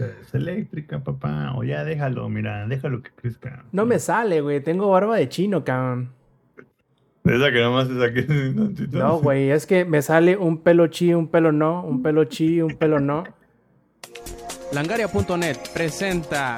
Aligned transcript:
Es 0.00 0.34
eléctrica, 0.34 1.00
papá. 1.00 1.52
O 1.56 1.64
ya 1.64 1.84
déjalo, 1.84 2.28
mira, 2.28 2.66
déjalo 2.66 3.02
que 3.02 3.10
crezca. 3.10 3.64
No 3.72 3.86
me 3.86 3.98
sale, 3.98 4.40
güey. 4.40 4.60
Tengo 4.60 4.90
barba 4.90 5.16
de 5.16 5.28
chino, 5.28 5.64
cabrón. 5.64 6.10
Esa 7.24 7.52
que 7.52 7.60
nomás 7.60 7.88
se 7.88 7.98
saque. 7.98 8.26
No, 8.92 9.18
güey, 9.18 9.50
es 9.50 9.66
que 9.66 9.84
me 9.84 10.02
sale 10.02 10.36
un 10.36 10.58
pelo 10.58 10.86
chi, 10.86 11.12
un 11.14 11.28
pelo 11.28 11.52
no, 11.52 11.84
un 11.84 12.02
pelo 12.02 12.24
chi, 12.24 12.60
un 12.60 12.76
pelo 12.76 12.98
no. 12.98 13.24
Langaria.net 14.72 15.56
presenta 15.74 16.56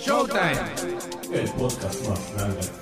Showtime. 0.00 0.52
El 1.32 1.48
podcast 1.50 2.08
más 2.08 2.34
grande. 2.34 2.77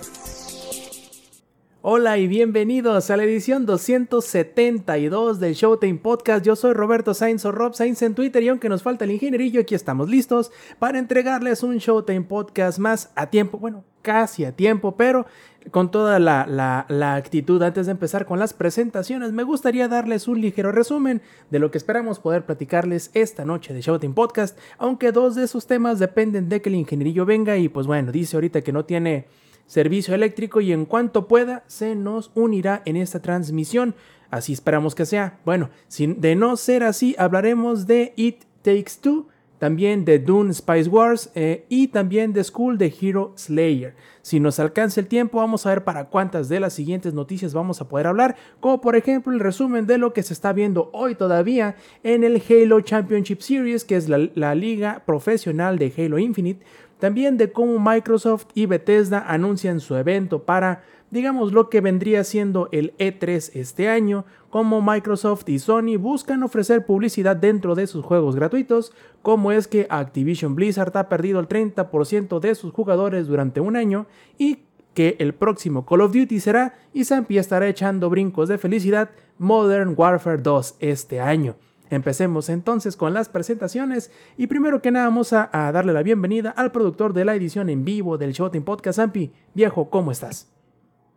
Hola 1.89 2.18
y 2.18 2.27
bienvenidos 2.27 3.11
a 3.11 3.16
la 3.16 3.23
edición 3.23 3.64
272 3.64 5.39
del 5.39 5.55
Showtime 5.55 6.01
Podcast. 6.01 6.45
Yo 6.45 6.57
soy 6.57 6.73
Roberto 6.73 7.14
Sainz 7.14 7.45
o 7.45 7.52
Rob 7.52 7.75
Sainz 7.75 8.02
en 8.02 8.16
Twitter 8.16 8.43
y 8.43 8.48
aunque 8.48 8.69
nos 8.69 8.82
falta 8.82 9.05
el 9.05 9.12
ingenierillo, 9.12 9.61
aquí 9.61 9.77
estamos 9.77 10.09
listos 10.09 10.51
para 10.80 10.98
entregarles 10.98 11.62
un 11.62 11.77
Showtime 11.77 12.23
Podcast 12.23 12.80
más 12.80 13.12
a 13.14 13.30
tiempo, 13.30 13.59
bueno, 13.59 13.84
casi 14.02 14.45
a 14.45 14.51
tiempo, 14.51 14.97
pero 14.97 15.27
con 15.70 15.92
toda 15.92 16.19
la, 16.19 16.45
la, 16.88 17.14
actitud 17.14 17.62
antes 17.62 17.87
de 17.87 17.92
empezar 17.92 18.27
con 18.27 18.41
las 18.41 18.53
presentaciones, 18.53 19.30
me 19.30 19.45
gustaría 19.45 19.87
darles 19.87 20.27
un 20.27 20.41
ligero 20.41 20.73
resumen 20.73 21.23
de 21.53 21.61
lo 21.61 21.70
que 21.70 21.78
esperamos 21.78 22.19
poder 22.19 22.45
platicarles 22.47 23.12
esta 23.14 23.45
noche 23.45 23.73
de 23.73 23.80
Showtime 23.80 24.14
Podcast, 24.14 24.59
aunque 24.78 25.12
dos 25.12 25.37
de 25.37 25.47
sus 25.47 25.69
temas 25.69 26.00
dependen 26.00 26.48
de 26.48 26.61
que 26.61 26.69
el 26.69 26.75
ingenierillo 26.75 27.25
venga 27.25 27.56
y 27.56 27.69
pues 27.69 27.87
bueno, 27.87 28.11
dice 28.11 28.37
ahorita 28.37 28.62
que 28.62 28.73
no 28.73 28.84
tiene 28.84 29.28
servicio 29.66 30.15
eléctrico 30.15 30.61
y 30.61 30.73
en 30.73 30.84
cuanto 30.84 31.29
pueda 31.29 31.65
se 31.66 31.95
nos 31.95 32.30
unirá 32.34 32.83
en 32.84 32.97
esta 32.97 33.20
transmisión. 33.20 33.95
Así 34.30 34.52
esperamos 34.52 34.95
que 34.95 35.06
sea. 35.06 35.39
Bueno, 35.45 35.70
sin, 35.89 36.20
de 36.20 36.34
no 36.34 36.56
ser 36.56 36.83
así, 36.83 37.15
hablaremos 37.19 37.87
de 37.87 38.12
It 38.16 38.45
Takes 38.62 38.95
Two, 39.01 39.29
también 39.59 40.05
de 40.05 40.19
Dune 40.19 40.52
Spice 40.52 40.89
Wars 40.89 41.30
eh, 41.34 41.65
y 41.69 41.89
también 41.89 42.33
de 42.33 42.45
School 42.45 42.77
de 42.77 42.92
Hero 43.00 43.33
Slayer. 43.37 43.94
Si 44.20 44.41
nos 44.41 44.59
alcanza 44.59 45.00
el 45.00 45.06
tiempo, 45.06 45.39
vamos 45.39 45.64
a 45.64 45.70
ver 45.70 45.84
para 45.84 46.06
cuántas 46.06 46.48
de 46.48 46.61
las 46.61 46.72
siguientes 46.72 47.14
noticias 47.14 47.55
vamos 47.55 47.81
a 47.81 47.89
poder 47.89 48.06
hablar, 48.06 48.37
como 48.61 48.81
por 48.81 48.97
ejemplo 48.97 49.33
el 49.33 49.41
resumen 49.41 49.87
de 49.87 49.98
lo 49.98 50.12
que 50.12 50.22
se 50.22 50.34
está 50.34 50.53
viendo 50.53 50.91
hoy 50.92 51.14
todavía 51.14 51.77
en 52.03 52.25
el 52.25 52.42
Halo 52.48 52.81
Championship 52.81 53.41
Series, 53.41 53.84
que 53.84 53.97
es 53.97 54.09
la, 54.09 54.28
la 54.34 54.55
liga 54.55 55.03
profesional 55.06 55.78
de 55.78 55.92
Halo 55.97 56.19
Infinite, 56.19 56.64
también 56.98 57.36
de 57.36 57.52
cómo 57.52 57.78
Microsoft 57.78 58.47
y 58.55 58.66
Bethesda 58.66 59.25
anuncian 59.28 59.80
su 59.80 59.97
evento 59.97 60.44
para, 60.44 60.83
digamos, 61.11 61.53
lo 61.53 61.69
que 61.69 61.80
vendría 61.80 62.25
siendo 62.25 62.69
el 62.72 62.94
E3 62.98 63.50
este 63.55 63.88
año, 63.88 64.25
cómo 64.50 64.80
Microsoft 64.80 65.48
y 65.48 65.58
Sony 65.58 65.98
buscan 65.98 66.42
ofrecer 66.42 66.86
publicidad 66.86 67.36
dentro 67.36 67.75
de 67.75 67.86
sus 67.86 68.05
juegos 68.05 68.36
gratuitos, 68.36 68.92
cómo 69.22 69.53
es 69.53 69.69
que 69.69 69.86
Activision 69.91 70.55
Blizzard 70.55 70.97
ha 70.97 71.08
perdido 71.08 71.41
el 71.41 71.48
30% 71.48 72.41
de 72.41 72.55
sus 72.55 72.72
jugadores 72.72 73.27
durante 73.27 73.60
un 73.60 73.77
año 73.77 74.06
y 74.38 74.60
que 74.94 75.16
el 75.19 75.34
próximo 75.34 75.84
Call 75.84 76.00
of 76.00 76.12
Duty 76.14 76.41
será 76.41 76.75
y 76.94 77.05
Zampi 77.05 77.36
estará 77.36 77.69
echando 77.69 78.08
brincos 78.08 78.48
de 78.48 78.56
felicidad 78.56 79.10
Modern 79.36 79.92
Warfare 79.94 80.38
2 80.38 80.77
este 80.81 81.20
año. 81.20 81.56
Empecemos 81.91 82.48
entonces 82.48 82.97
con 82.97 83.15
las 83.15 83.29
presentaciones 83.29 84.11
y 84.37 84.48
primero 84.48 84.83
que 84.83 84.91
nada 84.91 85.06
vamos 85.06 85.33
a, 85.33 85.48
a, 85.53 85.70
darle 85.70 85.93
la 85.93 86.03
bienvenida 86.03 86.51
al 86.51 86.73
productor 86.73 87.12
de 87.12 87.25
la 87.25 87.34
edición 87.34 87.69
en 87.69 87.84
vivo 87.84 88.19
del 88.19 88.33
Showtime 88.33 88.65
Podcast, 88.65 88.97
Zampi. 88.97 89.31
Viejo, 89.55 89.89
¿cómo 89.89 90.11
estás? 90.11 90.48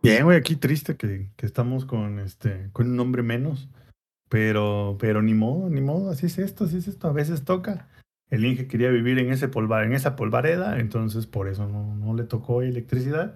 Bien, 0.02 0.24
güey, 0.24 0.38
aquí 0.38 0.56
triste 0.56 0.96
que, 0.96 1.28
que, 1.36 1.44
estamos 1.44 1.84
con 1.84 2.20
este 2.20 2.70
con 2.72 2.88
un 2.88 2.96
nombre 2.96 3.22
menos, 3.22 3.68
pero 4.28 4.96
pero 4.98 5.22
ni 5.22 5.34
modo, 5.34 5.68
ni 5.68 5.80
modo, 5.80 6.10
así 6.10 6.26
es 6.26 6.38
esto, 6.38 6.64
así 6.64 6.78
es 6.78 6.88
esto, 6.88 7.08
a 7.08 7.12
veces 7.12 7.44
toca. 7.44 7.88
El 8.30 8.44
Inge 8.44 8.68
quería 8.68 8.90
vivir 8.90 9.18
en 9.18 9.32
ese 9.32 9.48
polvar, 9.48 9.84
en 9.84 9.92
esa 9.92 10.14
polvareda, 10.14 10.78
entonces 10.78 11.26
por 11.26 11.48
eso 11.48 11.66
no, 11.68 11.96
no 11.96 12.14
le 12.14 12.22
tocó 12.24 12.62
electricidad, 12.62 13.34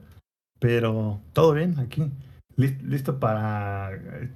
pero 0.60 1.20
todo 1.32 1.52
bien 1.52 1.80
aquí, 1.80 2.10
listo 2.56 3.18
para 3.18 3.90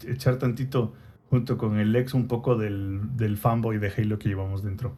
echar 0.07 0.39
tantito 0.39 0.95
junto 1.31 1.59
con 1.59 1.79
el 1.79 1.95
ex 1.97 2.15
un 2.15 2.29
poco 2.29 2.57
del, 2.57 3.17
del 3.17 3.37
fanboy 3.37 3.79
de 3.79 3.93
Halo 3.97 4.19
que 4.19 4.29
llevamos 4.29 4.63
dentro. 4.63 4.95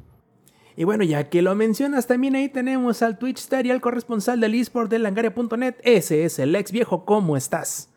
Y 0.77 0.85
bueno, 0.85 1.05
ya 1.05 1.29
que 1.29 1.43
lo 1.43 1.55
mencionas, 1.55 2.07
también 2.07 2.37
ahí 2.37 2.49
tenemos 2.49 3.03
al 3.03 3.19
Twitch 3.19 3.39
Star 3.39 3.67
y 3.67 3.71
al 3.71 3.81
corresponsal 3.81 4.41
del 4.41 4.55
eSport 4.55 4.91
de 4.91 4.99
Langaria.net. 4.99 5.75
Ese 5.83 6.25
es 6.25 6.39
el 6.39 6.55
ex 6.55 6.73
viejo, 6.73 7.05
¿cómo 7.05 7.37
estás? 7.37 7.91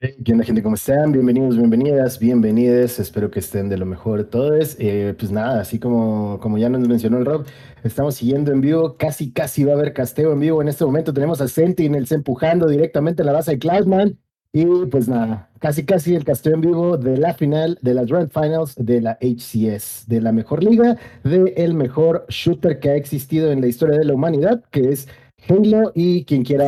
¿Qué 0.00 0.30
onda, 0.30 0.44
gente? 0.44 0.62
¿Cómo 0.62 0.76
están? 0.76 1.10
Bienvenidos, 1.10 1.56
bienvenidas, 1.56 2.20
bienvenidas. 2.20 3.00
Espero 3.00 3.32
que 3.32 3.40
estén 3.40 3.68
de 3.68 3.76
lo 3.76 3.84
mejor 3.84 4.22
todos. 4.24 4.76
Eh, 4.78 5.12
pues 5.18 5.32
nada, 5.32 5.60
así 5.60 5.80
como, 5.80 6.38
como 6.40 6.56
ya 6.56 6.68
nos 6.68 6.86
mencionó 6.86 7.18
el 7.18 7.24
Rob, 7.24 7.46
estamos 7.82 8.14
siguiendo 8.14 8.52
en 8.52 8.60
vivo. 8.60 8.96
Casi, 8.96 9.32
casi 9.32 9.64
va 9.64 9.72
a 9.72 9.74
haber 9.74 9.92
casteo 9.94 10.32
en 10.32 10.38
vivo. 10.38 10.62
En 10.62 10.68
este 10.68 10.84
momento 10.84 11.12
tenemos 11.12 11.40
a 11.40 11.48
Sentinels 11.48 12.12
empujando 12.12 12.68
directamente 12.68 13.22
a 13.22 13.24
la 13.24 13.32
base 13.32 13.50
de 13.52 13.58
Cloudman. 13.58 14.16
Y 14.52 14.64
pues 14.86 15.08
nada, 15.08 15.47
casi 15.58 15.84
casi 15.84 16.14
el 16.14 16.24
casteo 16.24 16.54
en 16.54 16.60
vivo 16.60 16.96
de 16.96 17.16
la 17.16 17.34
final 17.34 17.78
de 17.82 17.94
las 17.94 18.06
Grand 18.06 18.30
Finals 18.30 18.74
de 18.76 19.00
la 19.00 19.18
HCS, 19.20 20.06
de 20.06 20.20
la 20.20 20.32
mejor 20.32 20.62
liga, 20.62 20.96
de 21.24 21.54
el 21.56 21.74
mejor 21.74 22.24
shooter 22.28 22.78
que 22.80 22.90
ha 22.90 22.96
existido 22.96 23.50
en 23.50 23.60
la 23.60 23.66
historia 23.66 23.98
de 23.98 24.04
la 24.04 24.14
humanidad, 24.14 24.64
que 24.70 24.90
es 24.90 25.08
Halo. 25.48 25.92
Y 25.94 26.24
quien 26.24 26.44
quiera, 26.44 26.66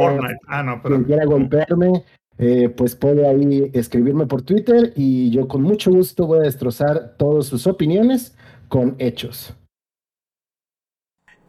ah, 0.48 0.62
no, 0.62 0.82
quien 0.82 1.04
quiera 1.04 1.24
golpearme, 1.24 2.04
eh, 2.38 2.68
pues 2.70 2.94
puede 2.94 3.28
ahí 3.28 3.70
escribirme 3.74 4.26
por 4.26 4.42
Twitter 4.42 4.92
y 4.96 5.30
yo 5.30 5.46
con 5.46 5.62
mucho 5.62 5.90
gusto 5.90 6.26
voy 6.26 6.38
a 6.38 6.42
destrozar 6.42 7.16
todas 7.18 7.46
sus 7.46 7.66
opiniones 7.66 8.36
con 8.68 8.96
hechos. 8.98 9.54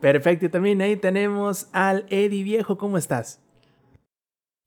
Perfecto, 0.02 0.47
y 0.47 0.50
también 0.50 0.81
ahí 0.81 0.97
tenemos 0.97 1.69
al 1.72 2.06
Eddie 2.09 2.44
Viejo, 2.44 2.78
¿cómo 2.78 2.97
estás? 2.97 3.40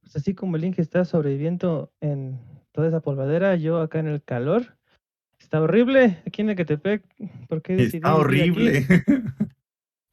Pues 0.01 0.17
así 0.17 0.33
como 0.33 0.57
el 0.57 0.63
Link 0.63 0.79
está 0.79 1.05
sobreviviendo 1.05 1.91
en 2.01 2.39
toda 2.75 2.89
esa 2.89 3.01
polvadera, 3.01 3.55
yo 3.55 3.81
acá 3.81 4.01
en 4.01 4.09
el 4.09 4.23
calor. 4.23 4.77
Está 5.39 5.63
horrible 5.63 6.19
aquí 6.27 6.43
en 6.43 6.51
Ecatepec. 6.51 7.05
¿Por 7.49 7.63
qué 7.63 7.77
Está 7.77 8.17
horrible. 8.17 8.85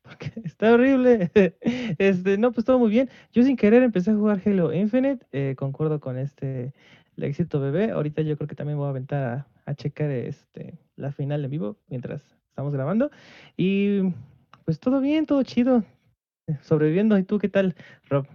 Porque 0.03 0.31
está 0.45 0.73
horrible. 0.73 1.31
Este, 1.97 2.37
no, 2.37 2.51
pues 2.51 2.65
todo 2.65 2.79
muy 2.79 2.91
bien. 2.91 3.09
Yo 3.31 3.43
sin 3.43 3.57
querer 3.57 3.81
empecé 3.83 4.11
a 4.11 4.15
jugar 4.15 4.41
Halo 4.45 4.73
Infinite. 4.73 5.25
Eh, 5.31 5.55
concuerdo 5.57 5.99
con 5.99 6.17
este 6.17 6.73
el 7.17 7.23
éxito 7.23 7.59
bebé. 7.59 7.91
Ahorita 7.91 8.21
yo 8.21 8.37
creo 8.37 8.47
que 8.47 8.55
también 8.55 8.77
voy 8.77 8.87
a 8.87 8.91
aventar 8.91 9.23
a, 9.23 9.47
a 9.65 9.73
checar 9.73 10.11
este 10.11 10.77
la 10.95 11.11
final 11.11 11.43
en 11.43 11.51
vivo 11.51 11.77
mientras 11.87 12.21
estamos 12.49 12.73
grabando. 12.73 13.09
Y 13.57 14.01
pues 14.65 14.79
todo 14.79 15.01
bien, 15.01 15.25
todo 15.25 15.41
chido. 15.43 15.83
Sobreviviendo. 16.61 17.17
¿Y 17.17 17.23
tú 17.23 17.39
qué 17.39 17.49
tal, 17.49 17.75
Rob? 18.09 18.27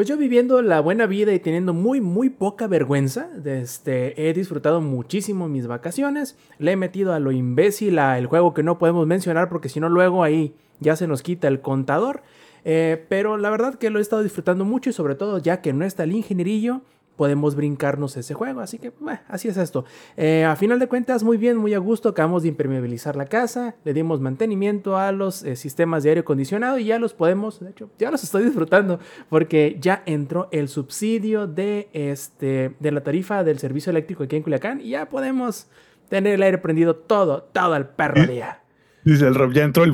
Pues 0.00 0.08
yo 0.08 0.16
viviendo 0.16 0.62
la 0.62 0.80
buena 0.80 1.04
vida 1.04 1.34
y 1.34 1.40
teniendo 1.40 1.74
muy, 1.74 2.00
muy 2.00 2.30
poca 2.30 2.66
vergüenza, 2.66 3.28
este, 3.44 4.30
he 4.30 4.32
disfrutado 4.32 4.80
muchísimo 4.80 5.46
mis 5.46 5.66
vacaciones. 5.66 6.38
Le 6.56 6.72
he 6.72 6.76
metido 6.76 7.12
a 7.12 7.18
lo 7.18 7.32
imbécil 7.32 7.98
a 7.98 8.16
el 8.16 8.24
juego 8.24 8.54
que 8.54 8.62
no 8.62 8.78
podemos 8.78 9.06
mencionar 9.06 9.50
porque 9.50 9.68
si 9.68 9.78
no 9.78 9.90
luego 9.90 10.24
ahí 10.24 10.54
ya 10.78 10.96
se 10.96 11.06
nos 11.06 11.20
quita 11.20 11.48
el 11.48 11.60
contador. 11.60 12.22
Eh, 12.64 13.04
pero 13.10 13.36
la 13.36 13.50
verdad 13.50 13.74
que 13.74 13.90
lo 13.90 13.98
he 13.98 14.00
estado 14.00 14.22
disfrutando 14.22 14.64
mucho 14.64 14.88
y 14.88 14.94
sobre 14.94 15.16
todo 15.16 15.36
ya 15.36 15.60
que 15.60 15.74
no 15.74 15.84
está 15.84 16.04
el 16.04 16.12
ingenierillo, 16.12 16.80
podemos 17.20 17.54
brincarnos 17.54 18.16
ese 18.16 18.32
juego. 18.32 18.60
Así 18.60 18.78
que, 18.78 18.94
bueno, 18.98 19.20
así 19.28 19.46
es 19.46 19.58
esto. 19.58 19.84
Eh, 20.16 20.46
a 20.46 20.56
final 20.56 20.78
de 20.78 20.88
cuentas, 20.88 21.22
muy 21.22 21.36
bien, 21.36 21.58
muy 21.58 21.74
a 21.74 21.78
gusto. 21.78 22.08
Acabamos 22.08 22.44
de 22.44 22.48
impermeabilizar 22.48 23.14
la 23.14 23.26
casa, 23.26 23.74
le 23.84 23.92
dimos 23.92 24.22
mantenimiento 24.22 24.96
a 24.96 25.12
los 25.12 25.42
eh, 25.42 25.54
sistemas 25.54 26.02
de 26.02 26.08
aire 26.08 26.22
acondicionado 26.22 26.78
y 26.78 26.86
ya 26.86 26.98
los 26.98 27.12
podemos, 27.12 27.60
de 27.60 27.72
hecho, 27.72 27.90
ya 27.98 28.10
los 28.10 28.24
estoy 28.24 28.44
disfrutando 28.44 29.00
porque 29.28 29.76
ya 29.78 30.02
entró 30.06 30.48
el 30.50 30.70
subsidio 30.70 31.46
de, 31.46 31.90
este, 31.92 32.74
de 32.80 32.90
la 32.90 33.02
tarifa 33.02 33.44
del 33.44 33.58
servicio 33.58 33.90
eléctrico 33.90 34.22
aquí 34.22 34.36
en 34.36 34.42
Culiacán 34.42 34.80
y 34.80 34.88
ya 34.88 35.06
podemos 35.10 35.66
tener 36.08 36.36
el 36.36 36.42
aire 36.42 36.56
prendido 36.56 36.96
todo, 36.96 37.42
todo 37.52 37.76
el 37.76 37.84
perro 37.84 38.26
día. 38.26 38.62
Dice 39.04 39.26
el 39.26 39.34
Rob, 39.34 39.52
ya 39.52 39.64
entró 39.64 39.84
el 39.84 39.92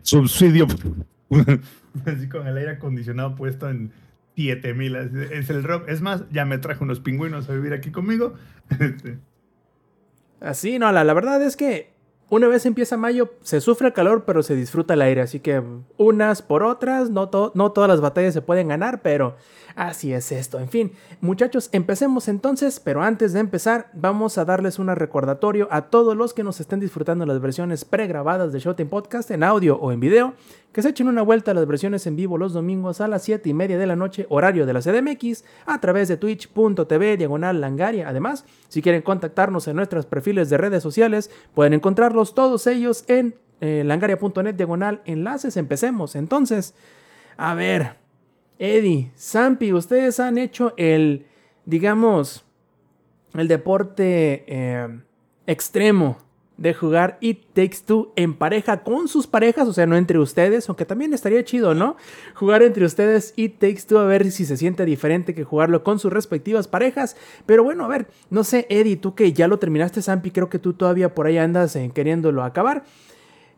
subsidio. 0.00 0.66
Así 2.06 2.30
con 2.30 2.46
el 2.46 2.56
aire 2.56 2.70
acondicionado 2.70 3.34
puesto 3.34 3.68
en 3.68 3.92
7000. 4.36 4.96
Es 5.32 5.50
el 5.50 5.62
rock. 5.62 5.88
Es 5.88 6.00
más, 6.00 6.24
ya 6.30 6.44
me 6.44 6.58
traje 6.58 6.82
unos 6.82 7.00
pingüinos 7.00 7.48
a 7.48 7.52
vivir 7.52 7.72
aquí 7.72 7.90
conmigo. 7.90 8.34
Así, 10.40 10.78
no, 10.78 10.90
la, 10.90 11.04
la 11.04 11.14
verdad 11.14 11.42
es 11.42 11.56
que 11.56 11.91
una 12.32 12.48
vez 12.48 12.64
empieza 12.64 12.96
mayo, 12.96 13.34
se 13.42 13.60
sufre 13.60 13.88
el 13.88 13.92
calor, 13.92 14.24
pero 14.24 14.42
se 14.42 14.56
disfruta 14.56 14.94
el 14.94 15.02
aire. 15.02 15.20
Así 15.20 15.38
que 15.38 15.62
unas 15.98 16.40
por 16.40 16.62
otras, 16.62 17.10
no, 17.10 17.28
to 17.28 17.52
no 17.54 17.72
todas 17.72 17.90
las 17.90 18.00
batallas 18.00 18.32
se 18.32 18.40
pueden 18.40 18.68
ganar, 18.68 19.02
pero 19.02 19.36
así 19.76 20.14
es 20.14 20.32
esto. 20.32 20.58
En 20.58 20.70
fin, 20.70 20.92
muchachos, 21.20 21.68
empecemos 21.72 22.28
entonces, 22.28 22.80
pero 22.80 23.02
antes 23.02 23.34
de 23.34 23.40
empezar, 23.40 23.90
vamos 23.92 24.38
a 24.38 24.46
darles 24.46 24.78
un 24.78 24.86
recordatorio 24.88 25.68
a 25.70 25.90
todos 25.90 26.16
los 26.16 26.32
que 26.32 26.42
nos 26.42 26.58
estén 26.58 26.80
disfrutando 26.80 27.26
las 27.26 27.38
versiones 27.38 27.84
pregrabadas 27.84 28.50
de 28.50 28.60
Showtime 28.60 28.88
Podcast 28.88 29.30
en 29.30 29.44
audio 29.44 29.76
o 29.76 29.92
en 29.92 30.00
video, 30.00 30.32
que 30.72 30.80
se 30.80 30.88
echen 30.88 31.08
una 31.08 31.20
vuelta 31.20 31.50
a 31.50 31.54
las 31.54 31.66
versiones 31.66 32.06
en 32.06 32.16
vivo 32.16 32.38
los 32.38 32.54
domingos 32.54 33.02
a 33.02 33.08
las 33.08 33.24
7 33.24 33.46
y 33.46 33.52
media 33.52 33.76
de 33.76 33.86
la 33.86 33.94
noche, 33.94 34.24
horario 34.30 34.64
de 34.64 34.72
la 34.72 34.80
CDMX, 34.80 35.44
a 35.66 35.78
través 35.82 36.08
de 36.08 36.16
twitch.tv 36.16 37.18
diagonal 37.18 37.60
langaria. 37.60 38.08
Además, 38.08 38.46
si 38.68 38.80
quieren 38.80 39.02
contactarnos 39.02 39.68
en 39.68 39.76
nuestros 39.76 40.06
perfiles 40.06 40.48
de 40.48 40.56
redes 40.56 40.82
sociales, 40.82 41.30
pueden 41.52 41.74
encontrarlos 41.74 42.21
todos 42.34 42.66
ellos 42.66 43.04
en 43.08 43.34
eh, 43.60 43.82
langaria.net 43.84 44.54
diagonal 44.54 45.02
enlaces. 45.04 45.56
Empecemos. 45.56 46.16
Entonces, 46.16 46.74
a 47.36 47.54
ver, 47.54 47.96
Eddie, 48.58 49.10
Zampi, 49.18 49.72
ustedes 49.72 50.20
han 50.20 50.38
hecho 50.38 50.74
el, 50.76 51.26
digamos, 51.64 52.44
el 53.34 53.48
deporte 53.48 54.44
eh, 54.46 55.00
extremo 55.46 56.18
de 56.56 56.74
jugar 56.74 57.18
It 57.20 57.44
Takes 57.54 57.78
Two 57.84 58.12
en 58.16 58.34
pareja 58.34 58.82
con 58.82 59.08
sus 59.08 59.26
parejas, 59.26 59.66
o 59.68 59.72
sea, 59.72 59.86
no 59.86 59.96
entre 59.96 60.18
ustedes, 60.18 60.68
aunque 60.68 60.84
también 60.84 61.12
estaría 61.14 61.44
chido, 61.44 61.74
¿no? 61.74 61.96
Jugar 62.34 62.62
entre 62.62 62.84
ustedes 62.84 63.32
It 63.36 63.58
Takes 63.58 63.82
Two 63.88 63.98
a 63.98 64.04
ver 64.04 64.30
si 64.30 64.44
se 64.44 64.56
siente 64.56 64.84
diferente 64.84 65.34
que 65.34 65.44
jugarlo 65.44 65.82
con 65.82 65.98
sus 65.98 66.12
respectivas 66.12 66.68
parejas. 66.68 67.16
Pero 67.46 67.64
bueno, 67.64 67.84
a 67.84 67.88
ver, 67.88 68.06
no 68.30 68.44
sé, 68.44 68.66
Eddie, 68.68 68.96
tú 68.96 69.14
que 69.14 69.32
ya 69.32 69.48
lo 69.48 69.58
terminaste, 69.58 70.02
Zampi, 70.02 70.30
creo 70.30 70.48
que 70.48 70.58
tú 70.58 70.74
todavía 70.74 71.14
por 71.14 71.26
ahí 71.26 71.38
andas 71.38 71.74
eh, 71.76 71.90
queriéndolo 71.92 72.42
acabar. 72.42 72.84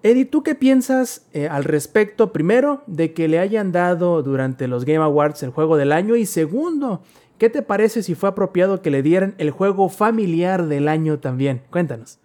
Eddie, 0.02 0.26
¿tú 0.26 0.42
qué 0.42 0.54
piensas 0.54 1.26
eh, 1.32 1.48
al 1.48 1.64
respecto, 1.64 2.30
primero, 2.30 2.82
de 2.86 3.14
que 3.14 3.26
le 3.26 3.38
hayan 3.38 3.72
dado 3.72 4.22
durante 4.22 4.68
los 4.68 4.84
Game 4.84 5.02
Awards 5.02 5.42
el 5.42 5.50
juego 5.50 5.78
del 5.78 5.92
año? 5.92 6.14
Y 6.14 6.26
segundo, 6.26 7.02
¿qué 7.38 7.48
te 7.48 7.62
parece 7.62 8.02
si 8.02 8.14
fue 8.14 8.28
apropiado 8.28 8.82
que 8.82 8.90
le 8.90 9.02
dieran 9.02 9.34
el 9.38 9.50
juego 9.50 9.88
familiar 9.88 10.66
del 10.66 10.88
año 10.88 11.20
también? 11.20 11.62
Cuéntanos. 11.70 12.18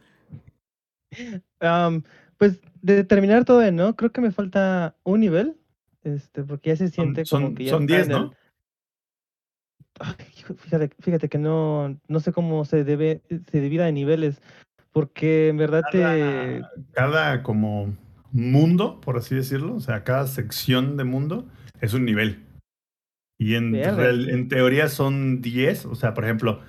Pues 2.37 2.59
de 2.81 3.03
terminar 3.03 3.43
todo, 3.45 3.69
¿no? 3.71 3.95
Creo 3.95 4.11
que 4.11 4.21
me 4.21 4.31
falta 4.31 4.95
un 5.03 5.19
nivel, 5.19 5.57
este, 6.03 6.43
porque 6.43 6.69
ya 6.69 6.75
se 6.77 6.89
siente 6.89 7.25
Son, 7.25 7.37
como 7.39 7.47
son, 7.49 7.55
que 7.55 7.63
ya 7.65 7.71
son 7.71 7.83
está 7.83 7.93
10, 7.95 8.07
en 8.07 8.11
el- 8.13 8.19
¿no? 8.21 8.33
Ay, 9.99 10.15
fíjate, 10.57 10.89
fíjate 11.01 11.27
que 11.27 11.37
no, 11.37 11.99
no 12.07 12.19
sé 12.21 12.31
cómo 12.31 12.63
se 12.63 12.85
debe, 12.85 13.21
se 13.51 13.59
divida 13.59 13.89
en 13.89 13.95
niveles, 13.95 14.41
porque 14.93 15.49
en 15.49 15.57
verdad 15.57 15.83
te, 15.91 16.61
Cada, 16.61 16.71
cada 16.93 17.43
como 17.43 17.93
mundo, 18.31 19.01
por 19.01 19.17
así 19.17 19.35
decirlo, 19.35 19.75
o 19.75 19.79
sea, 19.81 20.05
cada 20.05 20.25
sección 20.27 20.95
de 20.95 21.03
mundo 21.03 21.49
es 21.81 21.93
un 21.93 22.05
nivel. 22.05 22.45
Y 23.37 23.55
en, 23.55 23.73
real- 23.97 24.29
en 24.29 24.47
teoría 24.47 24.87
son 24.87 25.41
10, 25.41 25.85
o 25.85 25.95
sea, 25.95 26.13
por 26.13 26.23
ejemplo, 26.23 26.61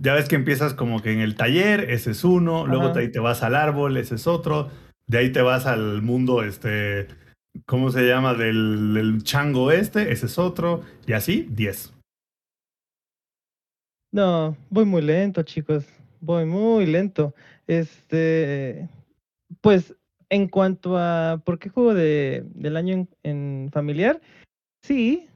ya 0.00 0.14
ves 0.14 0.28
que 0.28 0.36
empiezas 0.36 0.74
como 0.74 1.02
que 1.02 1.12
en 1.12 1.20
el 1.20 1.34
taller, 1.34 1.90
ese 1.90 2.12
es 2.12 2.24
uno, 2.24 2.66
luego 2.66 2.90
de 2.90 3.00
ahí 3.00 3.10
te 3.10 3.20
vas 3.20 3.42
al 3.42 3.54
árbol, 3.54 3.96
ese 3.96 4.14
es 4.14 4.26
otro, 4.26 4.70
de 5.06 5.18
ahí 5.18 5.32
te 5.32 5.42
vas 5.42 5.66
al 5.66 6.00
mundo, 6.00 6.42
este, 6.42 7.08
¿cómo 7.66 7.90
se 7.90 8.06
llama? 8.06 8.34
Del, 8.34 8.94
del 8.94 9.22
chango 9.22 9.70
este, 9.70 10.12
ese 10.12 10.26
es 10.26 10.38
otro, 10.38 10.82
y 11.06 11.12
así, 11.12 11.46
10. 11.50 11.92
no, 14.12 14.56
voy 14.70 14.84
muy 14.84 15.02
lento, 15.02 15.42
chicos, 15.42 15.86
voy 16.20 16.46
muy 16.46 16.86
lento. 16.86 17.34
Este, 17.66 18.88
pues 19.60 19.94
en 20.30 20.48
cuanto 20.48 20.96
a 20.96 21.42
por 21.44 21.58
qué 21.58 21.68
juego 21.68 21.94
de, 21.94 22.44
del 22.54 22.76
año 22.76 22.94
en, 22.94 23.08
en 23.24 23.70
familiar, 23.72 24.20
sí, 24.82 25.28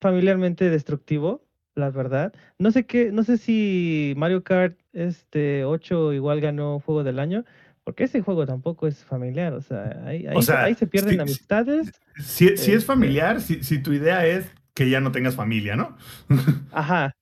familiarmente 0.00 0.68
destructivo, 0.70 1.47
la 1.78 1.90
verdad. 1.90 2.32
No 2.58 2.70
sé 2.72 2.84
qué, 2.84 3.10
no 3.12 3.22
sé 3.22 3.38
si 3.38 4.12
Mario 4.16 4.42
Kart 4.42 4.78
este 4.92 5.64
8 5.64 6.12
igual 6.12 6.40
ganó 6.40 6.80
juego 6.80 7.04
del 7.04 7.18
año, 7.18 7.44
porque 7.84 8.04
ese 8.04 8.20
juego 8.20 8.44
tampoco 8.46 8.86
es 8.86 9.04
familiar, 9.04 9.54
o 9.54 9.62
sea, 9.62 10.02
ahí, 10.04 10.26
ahí, 10.26 10.36
se- 10.42 10.46
sea, 10.46 10.64
ahí 10.64 10.74
se 10.74 10.86
pierden 10.86 11.14
sí. 11.14 11.20
amistades. 11.20 11.92
Si, 12.16 12.48
si 12.48 12.52
Este- 12.54 12.74
es 12.74 12.84
familiar, 12.84 13.40
si, 13.40 13.62
si 13.62 13.78
tu 13.82 13.92
idea 13.92 14.26
es 14.26 14.50
que 14.74 14.90
ya 14.90 15.00
no 15.00 15.12
tengas 15.12 15.34
familia, 15.36 15.76
¿no? 15.76 15.96
Ajá. 16.72 17.12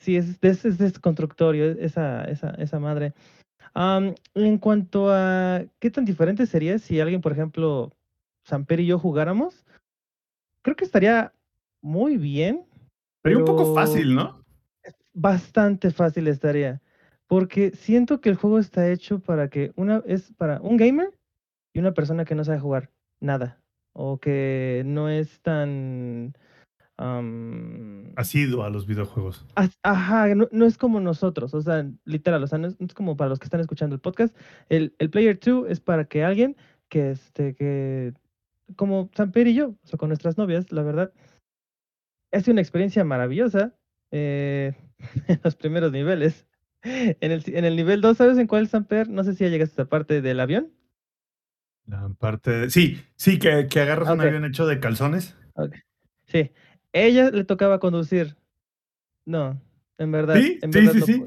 Sí, 0.00 0.16
es, 0.16 0.38
es, 0.42 0.64
es 0.64 0.78
desconstructorio 0.78 1.64
esa, 1.72 2.24
esa, 2.24 2.50
esa 2.50 2.78
madre. 2.78 3.12
En 4.34 4.58
cuanto 4.58 5.10
a 5.10 5.64
qué 5.78 5.90
tan 5.90 6.04
diferente 6.04 6.46
sería 6.46 6.78
si 6.78 7.00
alguien, 7.00 7.20
por 7.20 7.32
ejemplo, 7.32 7.92
Samper 8.44 8.80
y 8.80 8.86
yo 8.86 8.98
jugáramos, 8.98 9.64
creo 10.62 10.76
que 10.76 10.84
estaría 10.84 11.32
muy 11.82 12.16
bien. 12.16 12.65
Pero 13.26 13.38
un 13.40 13.44
poco 13.44 13.74
fácil, 13.74 14.14
¿no? 14.14 14.42
Bastante 15.14 15.90
fácil 15.90 16.28
estaría. 16.28 16.80
Porque 17.26 17.72
siento 17.72 18.20
que 18.20 18.28
el 18.28 18.36
juego 18.36 18.58
está 18.58 18.88
hecho 18.90 19.18
para 19.18 19.48
que 19.48 19.72
una 19.76 20.02
es 20.06 20.32
para 20.36 20.60
un 20.60 20.76
gamer 20.76 21.10
y 21.72 21.80
una 21.80 21.92
persona 21.92 22.24
que 22.24 22.34
no 22.34 22.44
sabe 22.44 22.60
jugar 22.60 22.90
nada. 23.20 23.60
O 23.92 24.18
que 24.18 24.82
no 24.86 25.08
es 25.08 25.40
tan 25.40 26.34
am, 26.98 28.12
Asiduo 28.16 28.62
a 28.62 28.70
los 28.70 28.86
videojuegos. 28.86 29.44
As- 29.54 29.78
Ajá, 29.82 30.34
no, 30.34 30.48
no 30.52 30.66
es 30.66 30.78
como 30.78 31.00
nosotros, 31.00 31.54
o 31.54 31.62
sea, 31.62 31.86
literal, 32.04 32.42
o 32.42 32.46
sea, 32.46 32.58
no 32.58 32.68
es, 32.68 32.78
no 32.80 32.86
es 32.86 32.94
como 32.94 33.16
para 33.16 33.30
los 33.30 33.38
que 33.38 33.46
están 33.46 33.60
escuchando 33.60 33.94
el 33.94 34.00
podcast. 34.00 34.36
El, 34.68 34.94
el 34.98 35.10
Player 35.10 35.38
2 35.38 35.66
es 35.68 35.80
para 35.80 36.04
que 36.04 36.24
alguien 36.24 36.56
que, 36.88 37.10
este, 37.10 37.54
que, 37.54 38.12
como 38.76 39.10
Samper 39.14 39.46
y 39.48 39.54
yo, 39.54 39.70
o 39.70 39.86
sea, 39.86 39.98
con 39.98 40.08
nuestras 40.10 40.38
novias, 40.38 40.70
la 40.72 40.82
verdad, 40.82 41.12
es 42.30 42.48
una 42.48 42.60
experiencia 42.60 43.04
maravillosa 43.04 43.74
eh, 44.10 44.72
en 45.28 45.40
los 45.42 45.56
primeros 45.56 45.92
niveles. 45.92 46.46
En 46.82 47.32
el, 47.32 47.42
en 47.46 47.64
el 47.64 47.74
nivel 47.74 48.00
2, 48.00 48.16
¿sabes 48.16 48.38
en 48.38 48.46
cuál, 48.46 48.68
Samper? 48.68 49.08
No 49.08 49.24
sé 49.24 49.34
si 49.34 49.42
ya 49.44 49.50
llegaste 49.50 49.72
a 49.72 49.84
esa 49.84 49.88
parte 49.90 50.22
del 50.22 50.38
avión. 50.38 50.72
La 51.86 52.08
parte 52.10 52.50
de... 52.50 52.70
Sí, 52.70 53.02
sí, 53.16 53.38
que, 53.38 53.66
que 53.68 53.80
agarras 53.80 54.08
un 54.10 54.20
avión 54.20 54.44
hecho 54.44 54.66
de 54.66 54.78
calzones. 54.78 55.36
Sí, 56.26 56.52
ella 56.92 57.30
le 57.30 57.44
tocaba 57.44 57.80
conducir. 57.80 58.36
No, 59.24 59.60
en 59.98 60.12
verdad. 60.12 60.36
Sí, 60.36 60.58
en 60.62 60.72
sí, 60.72 60.78
verdad 60.78 60.92
sí, 60.92 60.98
no 61.00 61.06
sí. 61.06 61.24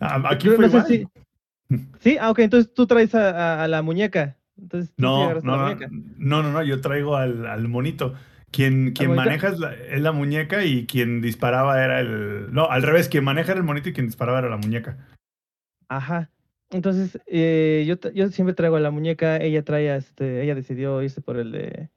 Ah, 0.00 0.22
Aquí 0.30 0.46
Yo 0.48 0.54
fue 0.56 0.66
no 0.66 0.70
sé 0.70 0.76
igual. 0.76 0.86
si- 0.86 1.78
Sí, 2.00 2.16
ah, 2.20 2.30
ok, 2.30 2.40
entonces 2.40 2.72
tú 2.74 2.86
traes 2.86 3.14
a, 3.14 3.30
a- 3.30 3.64
a 3.64 3.68
la 3.68 3.82
muñeca. 3.82 4.36
Entonces 4.56 4.92
No, 4.96 5.34
no, 5.40 5.74
no, 5.74 6.42
no, 6.42 6.52
no, 6.52 6.62
yo 6.62 6.80
traigo 6.80 7.16
al, 7.16 7.46
al 7.46 7.66
monito. 7.68 8.14
Quien, 8.54 8.92
quien 8.92 9.14
maneja 9.16 9.48
es 9.48 9.58
la, 9.58 9.74
es 9.74 10.00
la 10.00 10.12
muñeca 10.12 10.64
y 10.64 10.86
quien 10.86 11.20
disparaba 11.20 11.82
era 11.84 11.98
el... 11.98 12.52
No, 12.52 12.70
al 12.70 12.84
revés, 12.84 13.08
quien 13.08 13.24
maneja 13.24 13.50
era 13.50 13.58
el 13.58 13.66
monito 13.66 13.88
y 13.88 13.92
quien 13.92 14.06
disparaba 14.06 14.38
era 14.38 14.48
la 14.48 14.58
muñeca. 14.58 14.96
Ajá. 15.88 16.30
Entonces, 16.70 17.20
eh, 17.26 17.84
yo, 17.86 17.96
yo 18.12 18.28
siempre 18.28 18.54
traigo 18.54 18.76
a 18.76 18.80
la 18.80 18.92
muñeca, 18.92 19.38
ella 19.38 19.64
trae 19.64 19.90
a 19.90 19.96
este, 19.96 20.42
ella 20.44 20.54
decidió 20.54 21.02
irse 21.02 21.20
por 21.20 21.36
el 21.36 21.50
de 21.50 21.90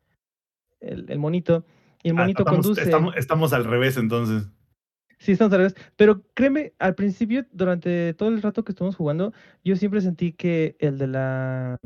el, 0.79 1.05
el 1.09 1.19
monito. 1.19 1.63
Y 2.01 2.09
el 2.09 2.17
Ah, 2.17 2.21
monito 2.21 2.41
estamos, 2.41 2.61
conduce. 2.65 2.81
estamos, 2.81 3.15
estamos 3.17 3.53
al 3.53 3.65
revés 3.65 3.97
entonces. 3.97 4.47
Sí, 5.19 5.33
estamos 5.33 5.53
al 5.53 5.59
revés. 5.59 5.75
Pero 5.95 6.23
créeme, 6.33 6.73
al 6.79 6.95
principio, 6.95 7.45
durante 7.51 8.13
todo 8.15 8.29
el 8.29 8.41
rato 8.41 8.63
que 8.63 8.71
estuvimos 8.71 8.95
jugando, 8.95 9.31
yo 9.63 9.75
siempre 9.75 10.01
sentí 10.01 10.31
que 10.33 10.75
el 10.79 10.97
de 10.97 11.07
la 11.07 11.77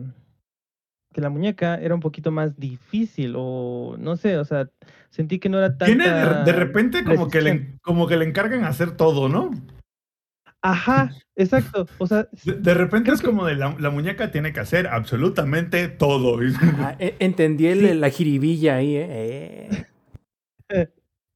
que 1.14 1.22
la 1.22 1.30
muñeca 1.30 1.76
era 1.76 1.94
un 1.96 2.02
poquito 2.02 2.32
más 2.32 2.58
difícil, 2.58 3.34
o 3.38 3.96
no 4.00 4.16
sé, 4.18 4.38
o 4.38 4.46
sea, 4.46 4.70
sentí 5.10 5.40
que 5.40 5.50
no 5.50 5.58
era 5.58 5.78
tan. 5.78 5.88
Tiene 5.88 6.10
de, 6.10 6.44
de 6.46 6.52
repente 6.54 7.04
como 7.04 7.28
que, 7.30 7.42
le, 7.42 7.78
como 7.82 8.08
que 8.08 8.18
le 8.18 8.26
encargan 8.26 8.64
hacer 8.64 8.92
todo, 8.96 9.28
¿no? 9.30 9.52
Ajá, 10.64 11.12
exacto. 11.36 11.88
O 11.98 12.06
sea, 12.08 12.28
De, 12.46 12.54
de 12.54 12.74
repente 12.74 13.12
es 13.12 13.22
que- 13.22 13.28
como 13.28 13.46
de 13.46 13.56
la, 13.56 13.76
la 13.80 13.90
muñeca 13.90 14.32
tiene 14.32 14.54
que 14.54 14.60
hacer 14.60 14.88
absolutamente 14.88 15.88
todo. 15.88 16.40
Ah, 16.80 16.96
e- 17.00 17.16
entendí 17.20 17.68
el- 17.68 17.80
Sí. 17.90 17.94
la 17.96 18.10
jiribilla 18.10 18.76
ahí, 18.76 18.96
¿eh? 18.96 19.86
Eh. 20.70 20.88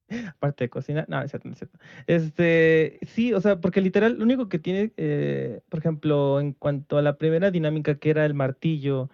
aparte 0.36 0.64
de 0.64 0.70
cocinar, 0.70 1.06
no, 1.08 1.20
es 1.20 1.30
cierto, 1.32 1.48
no 1.48 1.52
es 1.54 1.58
cierto. 1.58 1.78
Este, 2.06 2.98
sí, 3.08 3.32
o 3.34 3.40
sea, 3.40 3.60
porque 3.60 3.80
literal, 3.80 4.16
lo 4.18 4.24
único 4.24 4.48
que 4.48 4.60
tiene, 4.60 4.92
eh, 4.96 5.60
por 5.68 5.80
ejemplo, 5.80 6.38
en 6.40 6.52
cuanto 6.52 6.96
a 6.96 7.02
la 7.02 7.18
primera 7.18 7.50
dinámica 7.50 7.96
que 7.96 8.10
era 8.10 8.24
el 8.24 8.34
martillo 8.34 9.10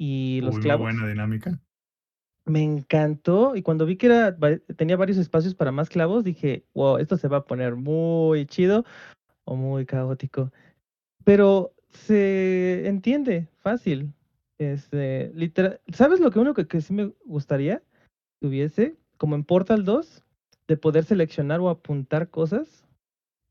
y 0.00 0.40
los 0.40 0.54
Uy, 0.54 0.60
muy 0.60 0.62
clavos, 0.62 0.82
buena 0.84 1.06
dinámica. 1.06 1.60
me 2.46 2.62
encantó. 2.62 3.54
Y 3.54 3.60
cuando 3.60 3.84
vi 3.84 3.96
que 3.96 4.06
era, 4.06 4.34
tenía 4.76 4.96
varios 4.96 5.18
espacios 5.18 5.54
para 5.54 5.72
más 5.72 5.90
clavos, 5.90 6.24
dije, 6.24 6.64
wow, 6.72 6.96
esto 6.96 7.18
se 7.18 7.28
va 7.28 7.36
a 7.38 7.44
poner 7.44 7.76
muy 7.76 8.46
chido 8.46 8.86
o 9.44 9.56
muy 9.56 9.84
caótico. 9.84 10.50
Pero 11.22 11.74
se 11.90 12.88
entiende 12.88 13.46
fácil. 13.58 14.14
Este, 14.56 15.32
literal, 15.34 15.80
¿sabes 15.92 16.18
lo 16.20 16.30
que 16.30 16.38
uno 16.38 16.54
que, 16.54 16.66
que 16.66 16.80
sí 16.80 16.94
me 16.94 17.12
gustaría 17.26 17.82
que 18.40 18.46
hubiese? 18.46 18.96
Como 19.18 19.34
en 19.34 19.44
Portal 19.44 19.84
2, 19.84 20.24
de 20.66 20.78
poder 20.78 21.04
seleccionar 21.04 21.60
o 21.60 21.68
apuntar 21.68 22.30
cosas. 22.30 22.86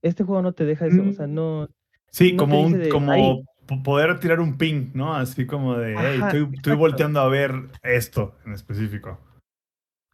Este 0.02 0.24
juego 0.24 0.42
no 0.42 0.54
te 0.54 0.66
deja 0.66 0.88
eso, 0.88 1.04
o 1.04 1.14
sea, 1.14 1.28
Mm. 1.28 1.34
no. 1.36 1.70
Sí, 2.10 2.34
no 2.34 2.38
como, 2.40 2.66
un, 2.66 2.74
de 2.74 2.90
como 2.90 3.44
poder 3.84 4.20
tirar 4.20 4.40
un 4.40 4.58
ping, 4.58 4.92
¿no? 4.94 5.16
Así 5.16 5.46
como 5.46 5.78
de, 5.78 5.96
hey, 5.98 6.20
Ajá, 6.20 6.38
estoy, 6.54 6.76
volteando 6.76 7.20
a 7.20 7.28
ver 7.30 7.54
esto 7.84 8.36
en 8.46 8.54
específico. 8.54 9.20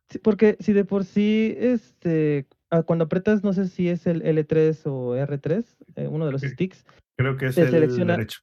Sí, 0.09 0.19
porque 0.19 0.57
si 0.59 0.73
de 0.73 0.85
por 0.85 1.03
sí, 1.03 1.55
este, 1.57 2.47
ah, 2.69 2.83
cuando 2.83 3.05
apretas, 3.05 3.43
no 3.43 3.53
sé 3.53 3.67
si 3.67 3.89
es 3.89 4.05
el 4.07 4.21
L3 4.23 4.85
o 4.85 5.15
R3, 5.15 5.77
eh, 5.95 6.07
uno 6.07 6.25
de 6.25 6.31
los 6.31 6.41
Sí. 6.41 6.49
sticks, 6.49 6.85
Creo 7.17 7.37
que 7.37 7.47
es 7.47 7.55
Te 7.55 7.61
el 7.61 7.69
selecciona- 7.71 8.13
derecho. 8.17 8.39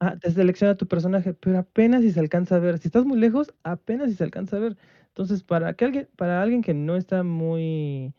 Ah, 0.00 0.16
te 0.18 0.30
selecciona 0.30 0.76
tu 0.76 0.88
personaje, 0.88 1.34
pero 1.34 1.58
apenas 1.58 2.02
si 2.02 2.10
se 2.10 2.18
alcanza 2.20 2.56
a 2.56 2.58
ver. 2.58 2.78
Si 2.78 2.88
estás 2.88 3.04
muy 3.04 3.18
lejos, 3.18 3.54
apenas 3.62 4.10
si 4.10 4.16
se 4.16 4.24
alcanza 4.24 4.56
a 4.56 4.60
ver. 4.60 4.76
Entonces, 5.08 5.42
para 5.44 5.74
que 5.74 5.84
alguien, 5.84 6.08
para 6.16 6.42
alguien 6.42 6.62
que 6.62 6.74
no 6.74 6.96
está 6.96 7.22
muy 7.22 8.14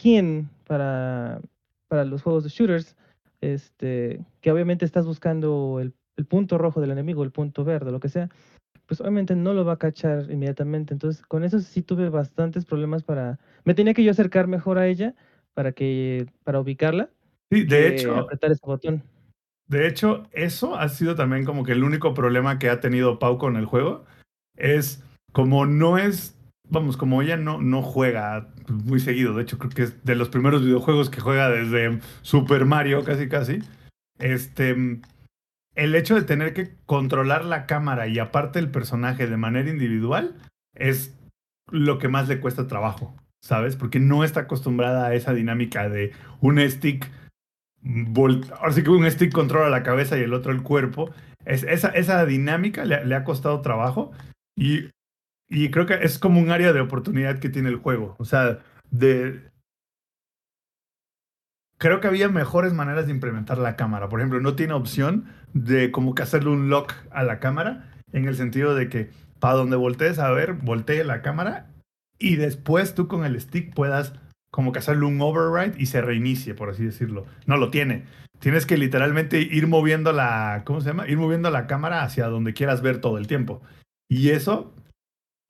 quién 0.00 0.50
para, 0.66 1.40
para 1.88 2.04
los 2.04 2.22
juegos 2.22 2.42
de 2.44 2.50
shooters, 2.50 2.96
este, 3.52 4.20
que 4.40 4.52
obviamente 4.52 4.84
estás 4.84 5.06
buscando 5.06 5.80
el 5.80 5.94
el 6.16 6.26
punto 6.26 6.58
rojo 6.58 6.80
del 6.80 6.90
enemigo, 6.90 7.24
el 7.24 7.30
punto 7.30 7.64
verde, 7.64 7.92
lo 7.92 8.00
que 8.00 8.08
sea, 8.08 8.28
pues 8.86 9.00
obviamente 9.00 9.34
no 9.34 9.54
lo 9.54 9.64
va 9.64 9.74
a 9.74 9.78
cachar 9.78 10.30
inmediatamente. 10.30 10.92
Entonces, 10.92 11.22
con 11.26 11.44
eso 11.44 11.60
sí 11.60 11.82
tuve 11.82 12.08
bastantes 12.10 12.64
problemas 12.64 13.02
para... 13.02 13.38
Me 13.64 13.74
tenía 13.74 13.94
que 13.94 14.04
yo 14.04 14.10
acercar 14.10 14.46
mejor 14.46 14.78
a 14.78 14.86
ella 14.86 15.14
para 15.54 15.72
que 15.72 16.26
para 16.44 16.60
ubicarla. 16.60 17.10
Sí, 17.50 17.64
de 17.64 17.88
hecho, 17.88 18.14
apretar 18.14 18.50
ese 18.50 18.66
botón. 18.66 19.02
de 19.68 19.86
hecho, 19.86 20.24
eso 20.32 20.76
ha 20.76 20.88
sido 20.88 21.14
también 21.14 21.44
como 21.44 21.64
que 21.64 21.72
el 21.72 21.84
único 21.84 22.14
problema 22.14 22.58
que 22.58 22.68
ha 22.68 22.80
tenido 22.80 23.18
Pau 23.18 23.38
con 23.38 23.56
el 23.56 23.64
juego. 23.64 24.04
Es 24.56 25.02
como 25.32 25.66
no 25.66 25.98
es, 25.98 26.36
vamos, 26.68 26.96
como 26.96 27.22
ella 27.22 27.36
no, 27.36 27.60
no 27.60 27.82
juega 27.82 28.48
muy 28.68 29.00
seguido. 29.00 29.34
De 29.34 29.42
hecho, 29.42 29.58
creo 29.58 29.70
que 29.70 29.82
es 29.82 30.04
de 30.04 30.14
los 30.14 30.28
primeros 30.28 30.64
videojuegos 30.64 31.10
que 31.10 31.20
juega 31.20 31.48
desde 31.48 32.00
Super 32.22 32.64
Mario, 32.64 33.04
casi 33.04 33.28
casi. 33.28 33.58
Este, 34.18 35.00
el 35.74 35.94
hecho 35.94 36.14
de 36.14 36.22
tener 36.22 36.54
que 36.54 36.76
controlar 36.86 37.44
la 37.44 37.66
cámara 37.66 38.06
y 38.06 38.18
aparte 38.18 38.58
el 38.58 38.70
personaje 38.70 39.26
de 39.26 39.36
manera 39.36 39.70
individual 39.70 40.36
es 40.74 41.16
lo 41.70 41.98
que 41.98 42.08
más 42.08 42.28
le 42.28 42.40
cuesta 42.40 42.66
trabajo, 42.66 43.16
¿sabes? 43.42 43.76
Porque 43.76 44.00
no 44.00 44.24
está 44.24 44.40
acostumbrada 44.40 45.06
a 45.06 45.14
esa 45.14 45.32
dinámica 45.34 45.88
de 45.88 46.12
un 46.40 46.58
stick, 46.68 47.10
ahora 48.60 48.74
que 48.74 48.90
un 48.90 49.10
stick 49.10 49.32
controla 49.32 49.68
la 49.70 49.82
cabeza 49.82 50.18
y 50.18 50.22
el 50.22 50.34
otro 50.34 50.52
el 50.52 50.62
cuerpo. 50.62 51.10
Es, 51.44 51.62
esa, 51.64 51.88
esa 51.88 52.24
dinámica 52.24 52.84
le, 52.84 53.04
le 53.04 53.14
ha 53.14 53.24
costado 53.24 53.60
trabajo 53.60 54.12
y, 54.56 54.90
y 55.54 55.70
creo 55.70 55.86
que 55.86 55.94
es 56.02 56.18
como 56.18 56.40
un 56.40 56.50
área 56.50 56.72
de 56.72 56.80
oportunidad 56.80 57.38
que 57.38 57.48
tiene 57.48 57.68
el 57.68 57.76
juego. 57.76 58.16
O 58.18 58.24
sea, 58.24 58.58
de, 58.90 59.50
creo 61.78 62.00
que 62.00 62.08
había 62.08 62.28
mejores 62.28 62.72
maneras 62.72 63.06
de 63.06 63.12
implementar 63.12 63.58
la 63.58 63.76
cámara. 63.76 64.08
Por 64.08 64.18
ejemplo, 64.18 64.40
no 64.40 64.56
tiene 64.56 64.72
opción 64.72 65.26
de 65.52 65.92
como 65.92 66.16
que 66.16 66.24
hacerle 66.24 66.50
un 66.50 66.70
lock 66.70 66.92
a 67.12 67.22
la 67.22 67.38
cámara, 67.38 67.90
en 68.12 68.26
el 68.26 68.34
sentido 68.34 68.74
de 68.74 68.88
que 68.88 69.10
para 69.38 69.54
donde 69.54 69.76
voltees 69.76 70.18
a 70.18 70.30
ver, 70.32 70.54
voltee 70.54 71.04
la 71.04 71.22
cámara 71.22 71.68
y 72.18 72.34
después 72.36 72.94
tú 72.94 73.06
con 73.06 73.24
el 73.24 73.40
stick 73.40 73.74
puedas 73.74 74.12
como 74.50 74.72
que 74.72 74.80
hacerle 74.80 75.06
un 75.06 75.20
override 75.20 75.74
y 75.78 75.86
se 75.86 76.00
reinicie, 76.00 76.54
por 76.54 76.70
así 76.70 76.84
decirlo. 76.84 77.26
No 77.46 77.56
lo 77.58 77.70
tiene. 77.70 78.06
Tienes 78.40 78.66
que 78.66 78.76
literalmente 78.76 79.40
ir 79.40 79.68
moviendo 79.68 80.12
la, 80.12 80.62
¿cómo 80.64 80.80
se 80.80 80.88
llama? 80.88 81.08
Ir 81.08 81.16
moviendo 81.16 81.50
la 81.50 81.68
cámara 81.68 82.02
hacia 82.02 82.26
donde 82.26 82.54
quieras 82.54 82.82
ver 82.82 83.00
todo 83.00 83.18
el 83.18 83.28
tiempo. 83.28 83.62
Y 84.08 84.30
eso, 84.30 84.72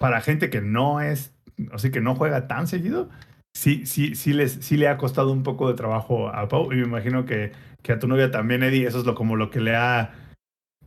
para 0.04 0.20
gente 0.20 0.50
que 0.50 0.60
no 0.60 1.00
es, 1.00 1.32
así 1.72 1.90
que 1.90 2.02
no 2.02 2.14
juega 2.14 2.46
tan 2.46 2.66
seguido, 2.66 3.08
sí, 3.56 3.86
sí, 3.86 4.14
sí, 4.14 4.34
les, 4.34 4.52
sí 4.52 4.76
le 4.76 4.88
ha 4.88 4.98
costado 4.98 5.32
un 5.32 5.42
poco 5.42 5.66
de 5.66 5.72
trabajo 5.72 6.28
a 6.28 6.46
Pau. 6.46 6.70
Y 6.72 6.76
me 6.76 6.82
imagino 6.82 7.24
que, 7.24 7.52
que 7.82 7.92
a 7.92 7.98
tu 7.98 8.06
novia 8.06 8.30
también, 8.30 8.62
Eddie, 8.62 8.86
eso 8.86 8.98
es 8.98 9.06
lo, 9.06 9.14
como 9.14 9.34
lo 9.34 9.48
que 9.48 9.62
le 9.62 9.74
ha, 9.74 10.12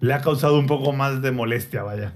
le 0.01 0.13
ha 0.13 0.21
causado 0.21 0.59
un 0.59 0.67
poco 0.67 0.93
más 0.93 1.24
de 1.24 1.31
molestia, 1.31 1.81
vaya. 1.81 2.13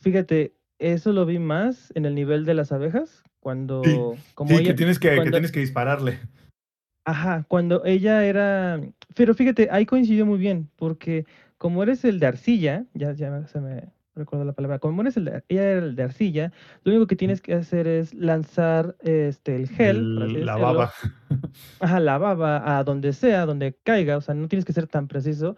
Fíjate, 0.00 0.56
eso 0.80 1.12
lo 1.12 1.24
vi 1.24 1.38
más 1.38 1.92
en 1.94 2.04
el 2.04 2.16
nivel 2.16 2.44
de 2.44 2.54
las 2.54 2.72
abejas, 2.72 3.22
cuando 3.38 3.84
Sí, 3.84 4.20
como 4.34 4.50
Sí, 4.50 4.56
ella, 4.56 4.64
que 4.64 4.74
tienes 4.74 4.98
que, 4.98 5.20
tienes 5.20 5.52
que 5.52 5.60
dispararle. 5.60 6.18
Ajá, 7.04 7.44
cuando 7.46 7.84
ella 7.84 8.24
era. 8.24 8.80
Pero 9.14 9.34
fíjate, 9.34 9.68
ahí 9.70 9.86
coincidió 9.86 10.26
muy 10.26 10.40
bien, 10.40 10.68
porque 10.74 11.26
como 11.58 11.84
eres 11.84 12.04
el 12.04 12.18
de 12.18 12.26
arcilla, 12.26 12.86
ya, 12.92 13.12
ya 13.12 13.46
se 13.46 13.60
me 13.60 13.96
recuerdo 14.18 14.44
la 14.44 14.52
palabra, 14.52 14.78
como 14.78 15.00
eres 15.02 15.16
el 15.16 15.24
de, 15.24 15.42
ella 15.48 15.70
era 15.70 15.80
el 15.80 15.96
de 15.96 16.02
arcilla, 16.02 16.52
lo 16.84 16.92
único 16.92 17.06
que 17.06 17.16
tienes 17.16 17.40
que 17.40 17.54
hacer 17.54 17.86
es 17.86 18.12
lanzar 18.14 18.96
este 19.00 19.56
el 19.56 19.68
gel, 19.68 19.96
El- 20.22 20.46
la 20.46 20.56
baba. 20.56 20.92
ajá, 21.80 22.00
la 22.00 22.18
baba 22.18 22.78
a 22.78 22.84
donde 22.84 23.12
sea, 23.12 23.46
donde 23.46 23.76
caiga, 23.82 24.16
o 24.16 24.20
sea, 24.20 24.34
no 24.34 24.48
tienes 24.48 24.64
que 24.64 24.72
ser 24.72 24.86
tan 24.86 25.08
preciso. 25.08 25.56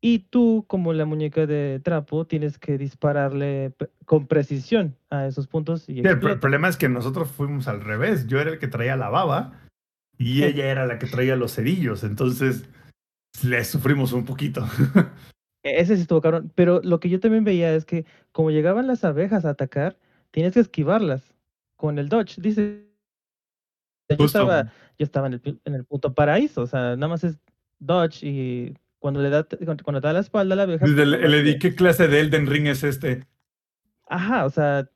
Y 0.00 0.20
tú, 0.30 0.64
como 0.68 0.92
la 0.92 1.04
muñeca 1.06 1.46
de 1.46 1.80
trapo, 1.82 2.24
tienes 2.24 2.58
que 2.58 2.78
dispararle 2.78 3.74
con 4.04 4.28
precisión 4.28 4.96
a 5.10 5.26
esos 5.26 5.48
puntos 5.48 5.88
y 5.88 6.02
Sí, 6.02 6.08
el, 6.08 6.38
problema 6.38 6.68
es 6.68 6.76
que 6.76 6.88
nosotros 6.88 7.30
fuimos 7.30 7.66
al 7.66 7.80
revés. 7.80 8.28
Yo 8.28 8.40
era 8.40 8.50
el 8.50 8.58
que 8.60 8.68
traía 8.68 8.96
la 8.96 9.08
baba 9.08 9.60
y 10.16 10.44
ella 10.44 10.70
era 10.70 10.86
la 10.86 11.00
que 11.00 11.06
traía 11.06 11.34
los 11.34 11.54
cerillos. 11.54 12.04
Entonces 12.04 12.68
le 13.42 13.64
sufrimos 13.64 14.12
un 14.12 14.24
poquito. 14.24 14.64
Ese 15.62 15.96
sí 15.96 16.02
estuvo 16.02 16.20
cabrón. 16.20 16.52
Pero 16.54 16.80
lo 16.82 17.00
que 17.00 17.08
yo 17.08 17.20
también 17.20 17.44
veía 17.44 17.74
es 17.74 17.84
que 17.84 18.04
como 18.32 18.50
llegaban 18.50 18.86
las 18.86 19.04
abejas 19.04 19.44
a 19.44 19.50
atacar, 19.50 19.96
tienes 20.30 20.54
que 20.54 20.60
esquivarlas 20.60 21.34
con 21.76 21.98
el 21.98 22.08
dodge. 22.08 22.40
Dice, 22.40 22.84
yo 24.08 24.16
estaba, 24.26 24.62
yo 24.98 25.04
estaba 25.04 25.26
en 25.26 25.34
el, 25.34 25.60
en 25.64 25.74
el 25.74 25.84
puto 25.84 26.14
paraíso, 26.14 26.62
o 26.62 26.66
sea, 26.66 26.96
nada 26.96 27.08
más 27.08 27.24
es 27.24 27.38
dodge 27.78 28.22
y 28.24 28.76
cuando 28.98 29.20
le 29.22 29.30
da, 29.30 29.44
cuando, 29.84 30.00
te 30.00 30.06
da 30.06 30.12
la 30.12 30.20
espalda 30.20 30.54
a 30.54 30.56
la 30.56 30.62
abeja. 30.64 30.86
Desde 30.86 31.04
pues, 31.18 31.42
que- 31.54 31.58
¿qué 31.58 31.74
clase 31.74 32.08
de 32.08 32.20
Elden 32.20 32.46
Ring 32.46 32.66
es 32.66 32.82
este? 32.84 33.26
Ajá, 34.08 34.44
o 34.46 34.50
sea, 34.50 34.88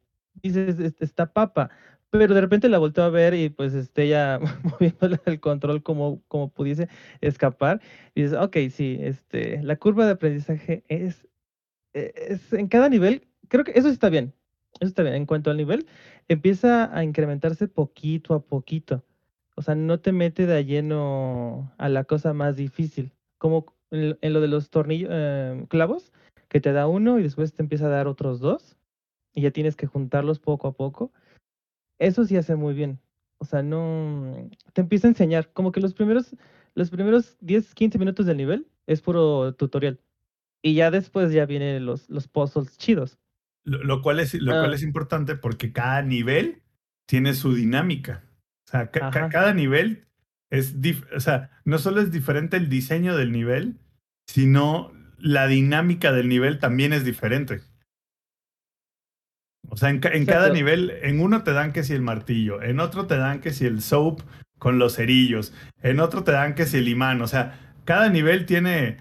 dices, 0.42 0.78
"Es- 0.80 1.00
está 1.00 1.26
papa. 1.32 1.70
Pero 2.12 2.34
de 2.34 2.42
repente 2.42 2.68
la 2.68 2.78
volteó 2.78 3.04
a 3.04 3.10
ver 3.10 3.34
y 3.34 3.48
pues 3.50 3.74
este 3.74 4.06
ya 4.08 4.38
moviéndole 4.64 5.18
el 5.26 5.40
control 5.40 5.82
como, 5.82 6.22
como 6.28 6.50
pudiese 6.50 6.88
escapar. 7.22 7.80
Y 8.14 8.22
dices, 8.24 8.38
ok, 8.38 8.56
sí, 8.70 8.98
este, 9.00 9.62
la 9.62 9.76
curva 9.76 10.04
de 10.06 10.12
aprendizaje 10.12 10.84
es, 10.88 11.26
e- 11.94 12.12
es 12.16 12.52
en 12.52 12.68
cada 12.68 12.88
nivel, 12.88 13.28
creo 13.48 13.64
que 13.64 13.72
eso 13.76 13.88
está 13.88 14.10
bien. 14.10 14.34
Eso 14.80 14.88
está 14.88 15.02
bien. 15.02 15.14
En 15.16 15.26
cuanto 15.26 15.50
al 15.50 15.56
nivel, 15.58 15.86
empieza 16.28 16.96
a 16.96 17.04
incrementarse 17.04 17.68
poquito 17.68 18.34
a 18.34 18.42
poquito. 18.44 19.04
O 19.56 19.62
sea, 19.62 19.74
no 19.74 20.00
te 20.00 20.12
mete 20.12 20.46
de 20.46 20.64
lleno 20.64 21.72
a 21.78 21.88
la 21.88 22.04
cosa 22.04 22.32
más 22.34 22.56
difícil. 22.56 23.12
Como 23.38 23.66
en, 23.90 24.18
en 24.22 24.32
lo 24.34 24.40
de 24.40 24.48
los 24.48 24.70
tornillos, 24.70 25.10
eh, 25.12 25.66
clavos, 25.68 26.12
que 26.48 26.60
te 26.60 26.72
da 26.72 26.88
uno 26.88 27.18
y 27.18 27.22
después 27.24 27.52
te 27.54 27.62
empieza 27.62 27.86
a 27.86 27.90
dar 27.90 28.08
otros 28.08 28.40
dos 28.40 28.76
y 29.34 29.42
ya 29.42 29.50
tienes 29.50 29.76
que 29.76 29.86
juntarlos 29.86 30.38
poco 30.40 30.68
a 30.68 30.72
poco. 30.72 31.12
Eso 31.98 32.24
sí 32.24 32.36
hace 32.36 32.56
muy 32.56 32.74
bien. 32.74 32.98
O 33.38 33.44
sea, 33.44 33.62
no 33.62 34.48
te 34.72 34.80
empieza 34.80 35.06
a 35.08 35.10
enseñar, 35.10 35.52
como 35.52 35.72
que 35.72 35.80
los 35.80 35.94
primeros 35.94 36.34
los 36.74 36.90
primeros 36.90 37.36
10, 37.40 37.74
15 37.74 37.98
minutos 37.98 38.24
del 38.26 38.36
nivel 38.38 38.66
es 38.86 39.00
puro 39.02 39.54
tutorial. 39.54 40.00
Y 40.62 40.74
ya 40.74 40.90
después 40.90 41.32
ya 41.32 41.44
vienen 41.46 41.84
los 41.84 42.08
los 42.08 42.28
puzzles 42.28 42.78
chidos. 42.78 43.18
Lo, 43.64 43.82
lo 43.84 44.00
cual 44.02 44.20
es, 44.20 44.34
lo 44.34 44.52
cual 44.52 44.72
Ah. 44.72 44.74
es 44.74 44.82
importante 44.82 45.36
porque 45.36 45.72
cada 45.72 46.02
nivel 46.02 46.62
tiene 47.06 47.34
su 47.34 47.54
dinámica. 47.54 48.24
O 48.66 48.70
sea, 48.70 48.90
ca- 48.90 49.00
ca- 49.00 49.08
Ajá. 49.08 49.28
cada 49.28 49.54
nivel 49.54 50.06
es, 50.50 50.74
o 51.14 51.20
sea, 51.20 51.50
no 51.64 51.78
solo 51.78 52.00
es 52.00 52.10
diferente 52.10 52.56
el 52.56 52.68
diseño 52.68 53.16
del 53.16 53.32
nivel, 53.32 53.76
sino 54.26 54.92
la 55.18 55.46
dinámica 55.46 56.12
del 56.12 56.28
nivel 56.28 56.58
también 56.58 56.92
es 56.92 57.04
diferente. 57.04 57.60
O 59.72 59.76
sea, 59.76 59.88
en, 59.88 60.00
ca- 60.00 60.10
en 60.10 60.26
cada 60.26 60.48
Exacto. 60.48 60.54
nivel, 60.54 60.92
en 61.02 61.20
uno 61.20 61.42
te 61.44 61.52
dan 61.52 61.72
que 61.72 61.82
si 61.82 61.94
el 61.94 62.02
martillo, 62.02 62.60
en 62.62 62.78
otro 62.78 63.06
te 63.06 63.16
dan 63.16 63.40
que 63.40 63.52
si 63.52 63.64
el 63.64 63.80
soap 63.80 64.20
con 64.58 64.78
los 64.78 64.96
cerillos, 64.96 65.54
en 65.82 65.98
otro 65.98 66.24
te 66.24 66.32
dan 66.32 66.54
que 66.54 66.66
si 66.66 66.76
el 66.76 66.88
imán. 66.88 67.22
O 67.22 67.26
sea, 67.26 67.58
cada 67.86 68.10
nivel 68.10 68.44
tiene 68.44 68.98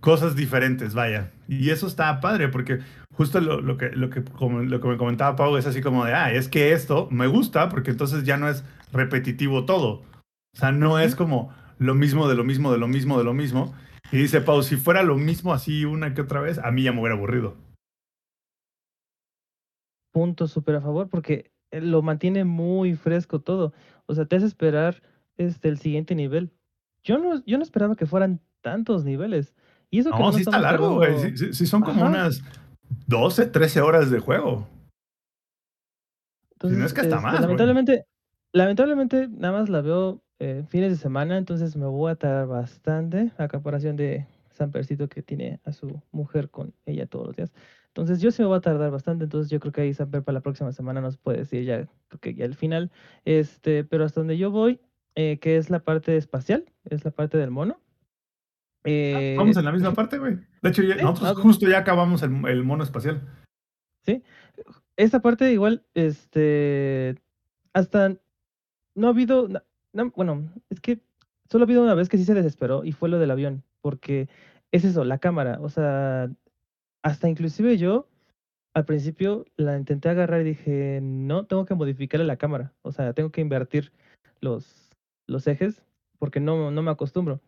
cosas 0.00 0.36
diferentes, 0.36 0.94
vaya. 0.94 1.32
Y 1.48 1.70
eso 1.70 1.88
está 1.88 2.20
padre, 2.20 2.46
porque 2.48 2.78
justo 3.12 3.40
lo, 3.40 3.60
lo 3.60 3.76
que, 3.76 3.90
lo, 3.90 4.08
que, 4.08 4.22
como, 4.22 4.60
lo 4.60 4.80
que 4.80 4.86
me 4.88 4.96
comentaba 4.96 5.34
Pau 5.34 5.56
es 5.56 5.66
así 5.66 5.80
como 5.82 6.04
de, 6.04 6.14
ah, 6.14 6.32
es 6.32 6.48
que 6.48 6.72
esto 6.72 7.08
me 7.10 7.26
gusta, 7.26 7.68
porque 7.68 7.90
entonces 7.90 8.22
ya 8.24 8.36
no 8.36 8.48
es 8.48 8.64
repetitivo 8.92 9.64
todo. 9.64 10.04
O 10.54 10.58
sea, 10.58 10.70
no 10.70 11.00
es 11.00 11.16
como 11.16 11.52
lo 11.78 11.94
mismo 11.96 12.28
de 12.28 12.36
lo 12.36 12.44
mismo, 12.44 12.70
de 12.70 12.78
lo 12.78 12.86
mismo, 12.86 13.18
de 13.18 13.24
lo 13.24 13.34
mismo. 13.34 13.74
Y 14.12 14.18
dice 14.18 14.40
Pau, 14.42 14.62
si 14.62 14.76
fuera 14.76 15.02
lo 15.02 15.16
mismo 15.16 15.52
así 15.52 15.84
una 15.84 16.14
que 16.14 16.20
otra 16.20 16.40
vez, 16.40 16.58
a 16.58 16.70
mí 16.70 16.84
ya 16.84 16.92
me 16.92 17.00
hubiera 17.00 17.16
aburrido. 17.16 17.56
Punto 20.12 20.46
súper 20.46 20.76
a 20.76 20.80
favor 20.80 21.08
porque 21.08 21.50
eh, 21.70 21.80
lo 21.80 22.02
mantiene 22.02 22.44
muy 22.44 22.94
fresco 22.94 23.40
todo. 23.40 23.72
O 24.06 24.14
sea, 24.14 24.26
te 24.26 24.36
hace 24.36 24.46
esperar 24.46 25.02
este 25.36 25.68
el 25.68 25.78
siguiente 25.78 26.14
nivel. 26.14 26.50
Yo 27.02 27.18
no 27.18 27.42
yo 27.44 27.56
no 27.56 27.62
esperaba 27.64 27.96
que 27.96 28.06
fueran 28.06 28.40
tantos 28.60 29.04
niveles. 29.04 29.54
Y 29.90 29.98
eso 29.98 30.10
que 30.10 30.18
No, 30.18 30.26
no 30.26 30.32
sí 30.32 30.40
está 30.42 30.58
largo, 30.58 30.94
güey. 30.94 31.12
tardando- 31.14 31.36
Sí, 31.38 31.46
sí- 31.46 31.52
sí 31.54 31.66
son 31.66 31.82
como 31.82 32.02
Ajá. 32.04 32.10
unas 32.10 32.42
12, 33.06 33.46
13 33.46 33.80
horas 33.80 34.10
de 34.10 34.20
juego. 34.20 34.68
Entonces, 36.52 36.78
no 36.78 36.86
es 36.86 36.92
que 36.94 37.00
hasta 37.00 37.16
este, 37.16 37.26
más, 37.26 37.40
lamentablemente, 37.40 38.06
lamentablemente 38.52 39.28
nada 39.28 39.58
más 39.60 39.68
la 39.68 39.80
veo 39.80 40.22
eh, 40.38 40.64
fines 40.68 40.90
de 40.90 40.96
semana, 40.96 41.38
entonces 41.38 41.76
me 41.76 41.86
voy 41.86 42.10
a 42.12 42.16
tardar 42.16 42.46
bastante 42.48 43.32
a 43.38 43.48
comparación 43.48 43.96
de 43.96 44.26
Sampercito 44.50 45.08
que 45.08 45.22
tiene 45.22 45.60
a 45.64 45.72
su 45.72 46.00
mujer 46.10 46.50
con 46.50 46.74
ella 46.86 47.06
todos 47.06 47.28
los 47.28 47.36
días. 47.36 47.52
Entonces 47.94 48.22
yo 48.22 48.30
sí 48.30 48.40
me 48.40 48.48
voy 48.48 48.56
a 48.56 48.60
tardar 48.62 48.90
bastante, 48.90 49.24
entonces 49.24 49.50
yo 49.50 49.60
creo 49.60 49.70
que 49.72 49.82
ahí 49.82 49.92
Samper 49.92 50.22
para 50.22 50.34
la 50.34 50.40
próxima 50.40 50.72
semana 50.72 51.02
nos 51.02 51.18
puede 51.18 51.38
decir 51.38 51.64
ya, 51.64 51.86
creo 52.08 52.20
que 52.20 52.34
ya 52.34 52.46
el 52.46 52.54
final. 52.54 52.90
Este, 53.26 53.84
pero 53.84 54.04
hasta 54.06 54.20
donde 54.20 54.38
yo 54.38 54.50
voy, 54.50 54.80
eh, 55.14 55.38
que 55.40 55.58
es 55.58 55.68
la 55.68 55.80
parte 55.80 56.16
espacial, 56.16 56.64
es 56.88 57.04
la 57.04 57.10
parte 57.10 57.36
del 57.36 57.50
mono. 57.50 57.78
eh, 58.84 59.34
Vamos 59.36 59.58
en 59.58 59.64
la 59.66 59.72
misma 59.72 59.92
parte, 59.92 60.18
güey. 60.18 60.38
De 60.62 60.70
hecho, 60.70 60.82
ya- 60.82 60.96
sí, 60.96 61.02
nosotros 61.02 61.38
justo 61.42 61.68
ya 61.68 61.78
acabamos 61.78 62.22
el, 62.22 62.30
el 62.48 62.64
mono 62.64 62.82
espacial. 62.82 63.20
esta 64.96 65.20
parte 65.20 65.52
igual, 65.52 65.84
este, 65.94 67.16
hasta 67.74 68.16
no 68.94 69.06
ha 69.06 69.10
habido, 69.10 69.48
no, 69.92 70.10
bueno, 70.16 70.50
es 70.70 70.80
que 70.80 71.00
solo 71.50 71.64
ha 71.64 71.66
habido 71.66 71.82
una 71.82 71.94
vez 71.94 72.08
que 72.08 72.16
sí 72.16 72.24
se 72.24 72.34
desesperó 72.34 72.84
y 72.84 72.92
fue 72.92 73.08
lo 73.10 73.18
del 73.18 73.30
avión, 73.30 73.62
porque 73.82 74.28
es 74.70 74.84
eso, 74.84 75.04
la 75.04 75.18
cámara. 75.18 75.58
O 75.60 75.68
sea, 75.68 76.30
hasta 77.02 77.28
inclusive 77.28 77.76
yo 77.76 78.08
al 78.74 78.84
principio 78.84 79.44
la 79.56 79.76
intenté 79.76 80.08
agarrar 80.08 80.40
y 80.40 80.44
dije, 80.44 81.00
no, 81.02 81.44
tengo 81.46 81.66
que 81.66 81.74
modificarle 81.74 82.26
la 82.26 82.38
cámara. 82.38 82.72
O 82.82 82.92
sea, 82.92 83.12
tengo 83.12 83.30
que 83.30 83.40
invertir 83.40 83.92
los, 84.40 84.90
los 85.26 85.46
ejes 85.46 85.82
porque 86.18 86.40
no, 86.40 86.70
no 86.70 86.82
me 86.82 86.90
acostumbro. 86.90 87.40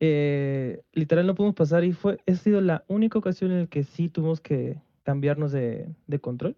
Eh, 0.00 0.80
literal 0.92 1.26
no 1.26 1.34
pudimos 1.34 1.56
pasar 1.56 1.84
y 1.84 1.92
fue, 1.92 2.18
ha 2.26 2.34
sido 2.34 2.60
la 2.60 2.84
única 2.88 3.18
ocasión 3.18 3.50
en 3.50 3.60
la 3.62 3.66
que 3.66 3.82
sí 3.82 4.08
tuvimos 4.08 4.40
que 4.40 4.80
cambiarnos 5.02 5.52
de, 5.52 5.94
de 6.06 6.18
control. 6.20 6.56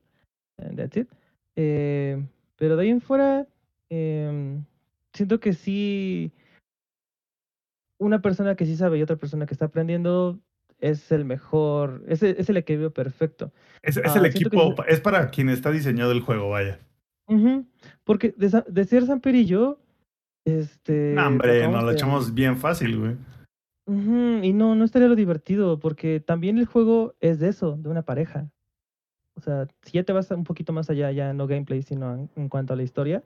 That's 0.76 0.96
it. 0.96 1.08
Eh, 1.56 2.22
pero 2.56 2.76
de 2.76 2.82
ahí 2.82 2.90
en 2.90 3.00
fuera, 3.00 3.46
em, 3.88 4.64
siento 5.14 5.40
que 5.40 5.54
sí, 5.54 6.32
una 7.98 8.20
persona 8.20 8.54
que 8.54 8.66
sí 8.66 8.76
sabe 8.76 8.98
y 8.98 9.02
otra 9.02 9.16
persona 9.16 9.46
que 9.46 9.54
está 9.54 9.66
aprendiendo 9.66 10.38
es 10.80 11.10
el 11.12 11.24
mejor, 11.24 12.02
es, 12.08 12.22
el- 12.22 12.36
es 12.38 12.48
el 12.48 12.56
equilibrio 12.56 12.92
perfecto. 12.92 13.52
Es, 13.82 13.96
es 13.96 14.14
Ah, 14.14 14.18
el 14.18 14.26
equipo, 14.26 14.74
es 14.86 15.00
para 15.00 15.30
quien 15.30 15.48
está 15.48 15.70
diseñado 15.70 16.12
el 16.12 16.20
juego, 16.20 16.50
vaya. 16.50 16.78
Porque 18.04 18.34
de, 18.36 18.62
de 18.66 18.84
ser 18.84 19.06
Samper 19.06 19.34
y 19.36 19.46
yo, 19.46 19.78
este... 20.44 21.12
No, 21.14 21.28
hombre, 21.28 21.68
nos 21.68 21.84
lo 21.84 21.90
echamos 21.92 22.34
bien 22.34 22.56
fácil, 22.56 22.98
güey. 22.98 23.16
Y 24.42 24.52
no, 24.52 24.74
no 24.74 24.84
estaría 24.84 25.08
lo 25.08 25.16
divertido, 25.16 25.80
porque 25.80 26.20
también 26.20 26.58
el 26.58 26.66
juego 26.66 27.14
es 27.20 27.38
de 27.40 27.48
eso, 27.48 27.76
de 27.76 27.88
una 27.88 28.02
pareja. 28.02 28.48
O 29.34 29.40
sea, 29.40 29.66
si 29.82 29.92
ya 29.92 30.04
te 30.04 30.12
vas 30.12 30.30
un 30.30 30.44
poquito 30.44 30.72
más 30.72 30.90
allá, 30.90 31.10
ya 31.12 31.32
no 31.32 31.46
gameplay, 31.46 31.82
sino 31.82 32.14
en, 32.14 32.30
en 32.36 32.48
cuanto 32.48 32.72
a 32.72 32.76
la 32.76 32.82
historia. 32.82 33.22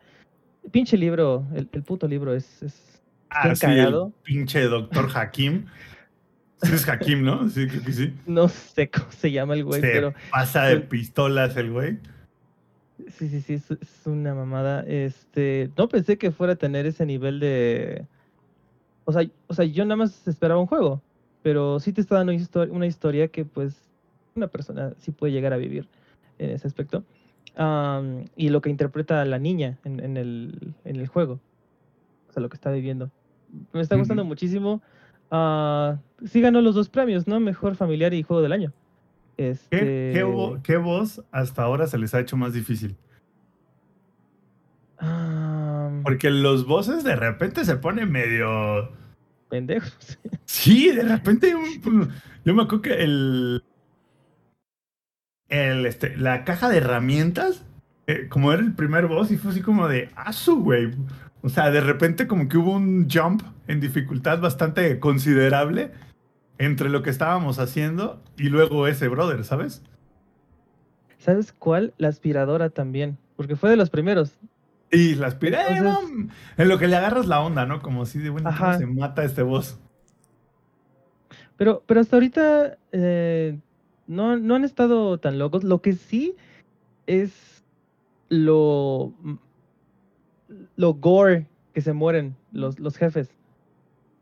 El 0.63 0.71
pinche 0.71 0.97
libro, 0.97 1.47
el, 1.55 1.69
el 1.73 1.83
puto 1.83 2.07
libro 2.09 2.35
es, 2.35 2.63
es 2.63 3.03
Ah, 3.31 3.55
sí, 3.55 3.67
el 3.67 4.13
pinche 4.23 4.63
doctor 4.63 5.09
Hakim. 5.15 5.67
Es 6.73 6.89
Hakim, 6.89 7.23
¿no? 7.25 7.49
Sí, 7.51 7.67
creo 7.67 7.83
que 7.83 7.93
sí. 7.93 8.15
No 8.27 8.49
sé 8.49 8.91
cómo 8.91 9.11
se 9.11 9.31
llama 9.31 9.55
el 9.55 9.65
güey, 9.65 9.81
Se 9.81 9.89
pero 9.89 10.15
pasa 10.31 10.65
de 10.65 10.81
pistolas 10.81 11.57
el 11.57 11.71
güey. 11.71 11.99
sí, 13.17 13.29
sí, 13.29 13.41
sí, 13.41 13.55
es, 13.55 13.71
es 13.71 14.07
una 14.07 14.35
mamada. 14.35 14.83
Este, 14.87 15.71
no 15.77 15.89
pensé 15.89 16.17
que 16.19 16.31
fuera 16.31 16.55
a 16.55 16.57
tener 16.57 16.87
ese 16.87 17.07
nivel 17.07 17.41
de... 17.41 18.07
O 19.05 19.13
sea, 19.13 19.29
o 19.49 19.55
sea, 19.55 19.65
yo 19.65 19.85
nada 19.85 19.97
más 19.97 20.27
esperaba 20.27 20.61
un 20.61 20.67
juego, 20.67 21.03
pero 21.43 21.79
sí 21.81 21.93
te 21.93 22.01
está 22.01 22.17
dando 22.17 22.33
una 22.71 22.87
historia 22.87 23.29
que 23.29 23.45
pues 23.45 23.75
una 24.35 24.49
persona 24.49 24.93
sí 24.99 25.11
puede 25.11 25.33
llegar 25.33 25.53
a 25.53 25.59
vivir 25.59 25.87
en 26.39 26.51
ese 26.51 26.67
aspecto. 26.67 27.05
Y 28.37 28.49
lo 28.49 28.61
que 28.63 28.71
interpreta 28.71 29.25
la 29.25 29.39
niña 29.39 29.79
en, 29.85 30.01
en 30.01 30.17
el, 30.17 30.75
en 30.85 30.97
el 30.97 31.07
juego. 31.07 31.39
O 32.29 32.33
sea, 32.33 32.43
lo 32.43 32.49
que 32.49 32.57
está 32.57 32.71
viviendo. 32.73 33.11
Me 33.73 33.81
está 33.81 33.95
gustando 33.97 34.25
muchísimo. 34.25 34.83
Ah, 35.37 35.99
sí 36.25 36.41
ganó 36.41 36.61
los 36.61 36.77
dos 36.77 36.89
premios, 36.89 37.27
¿no? 37.27 37.41
Mejor 37.41 37.75
familiar 37.75 38.15
y 38.15 38.23
juego 38.23 38.41
del 38.41 38.53
año. 38.53 38.73
¿Qué, 39.37 39.51
Este, 39.51 40.11
qué, 40.15 40.25
vo- 40.25 40.63
qué 40.63 40.77
voz 40.77 41.25
hasta 41.33 41.65
ahora 41.65 41.89
se 41.89 41.99
les 41.99 42.15
ha 42.15 42.21
hecho 42.21 42.37
más 42.37 42.53
difícil? 42.53 42.95
am, 44.99 46.03
Porque 46.05 46.31
los 46.31 46.67
voces 46.67 47.03
de 47.05 47.17
repente 47.17 47.65
se 47.65 47.77
ponen 47.77 48.11
medio. 48.13 48.93
pendejos. 49.49 50.19
Sí, 50.47 50.91
de 50.93 51.03
repente. 51.03 51.53
Yo 52.45 52.55
me 52.55 52.63
acuerdo 52.63 52.83
que 52.83 53.03
el. 53.03 53.65
el 55.49 55.87
este, 55.87 56.17
la 56.17 56.45
caja 56.45 56.69
de 56.69 56.77
herramientas, 56.77 57.65
eh, 58.07 58.29
como 58.29 58.53
era 58.53 58.63
el 58.63 58.75
primer 58.75 59.07
boss, 59.09 59.31
y 59.33 59.37
fue 59.37 59.51
así 59.51 59.63
como 59.63 59.89
de. 59.89 60.11
¡Asu, 60.15 60.63
güey! 60.63 60.93
O 61.45 61.51
sea, 61.51 61.71
de 61.71 61.83
repente, 61.83 62.27
como 62.27 62.49
que 62.49 62.57
hubo 62.57 62.73
un 62.73 63.07
jump 63.11 63.43
en 63.69 63.79
dificultad 63.79 64.41
bastante 64.41 64.99
considerable 64.99 65.93
entre 66.57 66.89
lo 66.89 67.03
que 67.03 67.11
estábamos 67.11 67.59
haciendo 67.59 68.23
y 68.39 68.45
luego 68.49 68.87
ese 68.87 69.09
brother, 69.09 69.45
¿sabes? 69.45 69.83
¿Sabes 71.19 71.53
cuál? 71.53 71.93
La 71.99 72.09
aspiradora 72.09 72.71
también. 72.71 73.19
Porque 73.37 73.57
fue 73.57 73.69
de 73.69 73.77
los 73.77 73.91
primeros. 73.91 74.39
Y 74.91 75.17
las 75.17 75.35
pira, 75.35 75.69
eh, 75.69 75.77
Entonces- 75.77 76.35
en 76.57 76.69
lo 76.69 76.79
que 76.79 76.89
le 76.89 76.97
agarras 76.97 77.27
la 77.27 77.41
onda, 77.41 77.67
¿no? 77.67 77.83
Como 77.83 78.05
así 78.05 78.21
de, 78.21 78.31
bueno, 78.31 78.49
¿cómo 78.57 78.65
Ajá. 78.71 78.79
se 78.79 78.87
mata 78.87 79.23
este 79.23 79.43
boss? 79.43 79.79
Pero, 81.59 81.83
pero 81.87 82.01
hasta 82.01 82.17
ahorita 82.17 82.79
eh, 82.93 83.59
no, 84.07 84.39
no 84.39 84.55
han 84.55 84.65
estado 84.65 85.19
tan 85.19 85.39
locos. 85.39 85.63
Lo 85.63 85.83
que 85.83 85.93
sí 85.93 86.37
es 87.07 87.63
lo, 88.31 89.13
lo 90.77 90.95
gore 90.95 91.47
que 91.73 91.81
se 91.81 91.93
mueren 91.93 92.37
los, 92.53 92.79
los 92.79 92.97
jefes. 92.97 93.35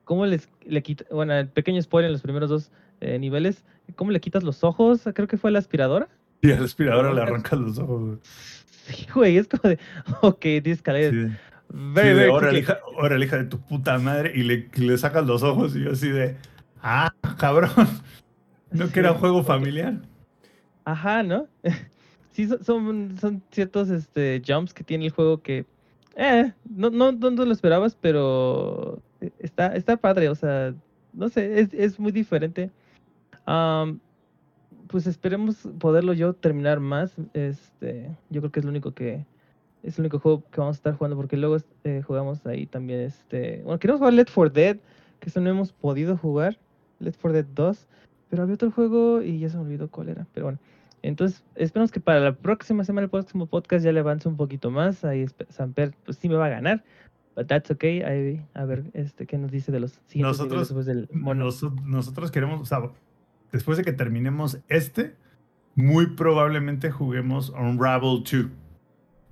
¿Cómo 0.05 0.27
les 0.27 0.49
le 0.64 0.83
quita, 0.83 1.05
bueno, 1.11 1.35
el 1.35 1.49
pequeño 1.49 1.81
spoiler 1.81 2.09
en 2.09 2.12
los 2.12 2.23
primeros 2.23 2.51
dos 2.51 2.71
eh, 3.01 3.18
niveles, 3.18 3.64
¿cómo 3.97 4.11
le 4.11 4.21
quitas 4.21 4.42
los 4.42 4.62
ojos? 4.64 5.03
Creo 5.14 5.27
que 5.27 5.37
fue 5.37 5.51
la 5.51 5.59
aspiradora. 5.59 6.09
Y 6.40 6.53
al 6.53 6.64
aspiradora 6.64 7.12
le 7.12 7.21
arrancas 7.21 7.59
los 7.59 7.79
ojos. 7.79 8.01
güey. 8.01 8.18
Sí, 8.23 9.07
güey, 9.14 9.37
es 9.38 9.49
como 9.49 9.68
de, 9.68 9.79
ok, 10.23 10.40
this 10.62 10.79
Sí, 10.79 10.83
very, 11.68 12.11
sí, 12.11 12.14
de, 12.14 12.29
quickly". 12.33 12.59
hija, 12.59 12.79
órale, 12.97 13.27
hija 13.27 13.38
de 13.38 13.45
tu 13.45 13.61
puta 13.61 13.99
madre, 13.99 14.33
y 14.35 14.42
le, 14.42 14.68
le 14.75 14.99
sacas 14.99 15.27
los 15.27 15.42
ojos, 15.42 15.75
y 15.77 15.83
yo 15.85 15.92
así 15.92 16.11
de, 16.11 16.37
ah, 16.83 17.12
cabrón, 17.38 17.71
no 18.71 18.88
que 18.90 19.01
era 19.01 19.12
un 19.12 19.18
juego 19.18 19.42
familiar. 19.45 20.01
Ajá, 20.85 21.23
¿no? 21.23 21.47
sí, 22.33 22.49
son, 22.49 22.64
son, 22.64 23.18
son 23.21 23.42
ciertos 23.51 23.88
este, 23.90 24.42
jumps 24.47 24.75
que 24.75 24.85
tiene 24.85 25.07
el 25.07 25.12
juego 25.12 25.42
que, 25.42 25.64
eh, 26.16 26.53
no, 26.68 26.90
no, 26.90 27.12
no, 27.12 27.31
lo 27.31 27.53
esperabas, 27.53 27.96
pero 28.01 29.01
está, 29.38 29.75
está 29.75 29.96
padre, 29.96 30.29
o 30.29 30.35
sea, 30.35 30.75
no 31.12 31.29
sé, 31.29 31.61
es, 31.61 31.72
es 31.72 31.98
muy 31.98 32.12
diferente. 32.12 32.70
Am, 33.46 34.01
pues 34.88 35.07
esperemos 35.07 35.57
poderlo 35.79 36.12
yo 36.12 36.35
terminar 36.35 36.79
más. 36.79 37.14
Este, 37.33 38.11
yo 38.31 38.40
creo 38.42 38.53
que 38.53 38.61
es 38.61 38.64
lo 38.64 38.70
único 38.70 38.92
que 38.92 39.25
es 39.83 39.98
el 39.98 40.03
único 40.03 40.20
juego 40.20 40.44
que 40.51 40.61
vamos 40.61 40.77
a 40.77 40.79
estar 40.79 40.94
jugando 40.94 41.16
porque 41.16 41.37
luego 41.37 41.57
eh, 41.85 42.03
jugamos 42.07 42.46
ahí 42.46 42.66
también 42.66 43.01
este, 43.01 43.62
bueno, 43.64 43.81
queremos 43.81 43.98
jugar 43.98 44.12
Let 44.12 44.27
for 44.27 44.53
Dead, 44.53 44.77
que 45.18 45.29
eso 45.29 45.40
no 45.40 45.51
hemos 45.51 45.72
podido 45.72 46.16
jugar, 46.16 46.59
Let 47.01 47.14
for 47.14 47.33
Dead 47.33 47.46
2, 47.53 47.88
pero 48.31 48.42
había 48.44 48.55
otro 48.55 48.70
juego 48.70 49.22
y 49.22 49.40
ya 49.40 49.48
se 49.48 49.57
me 49.57 49.64
olvidó 49.64 49.88
cuál 49.88 50.11
era, 50.11 50.27
pero 50.33 50.46
bueno. 50.46 50.59
Entonces, 51.02 51.44
esperamos 51.56 51.90
que 51.90 52.00
para 52.00 52.20
la 52.20 52.34
próxima 52.36 52.84
semana, 52.84 53.04
el 53.04 53.10
próximo 53.10 53.46
podcast 53.46 53.84
ya 53.84 53.92
le 53.92 54.00
avance 54.00 54.28
un 54.28 54.36
poquito 54.36 54.70
más. 54.70 55.04
Ahí 55.04 55.26
Samper, 55.48 55.94
pues 56.04 56.16
sí 56.18 56.28
me 56.28 56.36
va 56.36 56.46
a 56.46 56.50
ganar. 56.50 56.84
But 57.34 57.46
that's 57.48 57.70
okay. 57.70 58.02
Ahí, 58.02 58.44
a 58.54 58.64
ver 58.64 58.84
este, 58.94 59.26
qué 59.26 59.38
nos 59.38 59.50
dice 59.50 59.72
de 59.72 59.80
los 59.80 59.92
siguientes 60.06 60.38
Nosotros- 60.38 60.68
después 60.68 60.86
del 60.86 61.08
mono. 61.12 61.46
Nos- 61.46 61.62
nosotros 61.84 62.30
queremos, 62.30 62.60
o 62.60 62.64
sea, 62.66 62.78
después 63.50 63.78
de 63.78 63.84
que 63.84 63.92
terminemos 63.92 64.58
este, 64.68 65.16
muy 65.74 66.08
probablemente 66.14 66.90
juguemos 66.90 67.50
Unravel 67.50 68.22
2, 68.22 68.46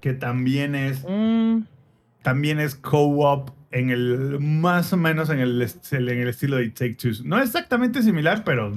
que 0.00 0.14
también 0.14 0.74
es, 0.74 1.04
Mm, 1.08 1.64
también 2.22 2.58
es 2.58 2.74
co-op 2.74 3.50
en 3.70 3.90
el, 3.90 4.40
más 4.40 4.92
o 4.92 4.96
menos 4.96 5.28
en 5.30 5.38
el, 5.38 5.62
en 5.62 6.08
el 6.08 6.28
estilo 6.28 6.56
de 6.56 6.70
Take 6.70 6.94
Two. 6.94 7.10
No 7.24 7.38
exactamente 7.40 8.02
similar, 8.02 8.42
pero 8.44 8.72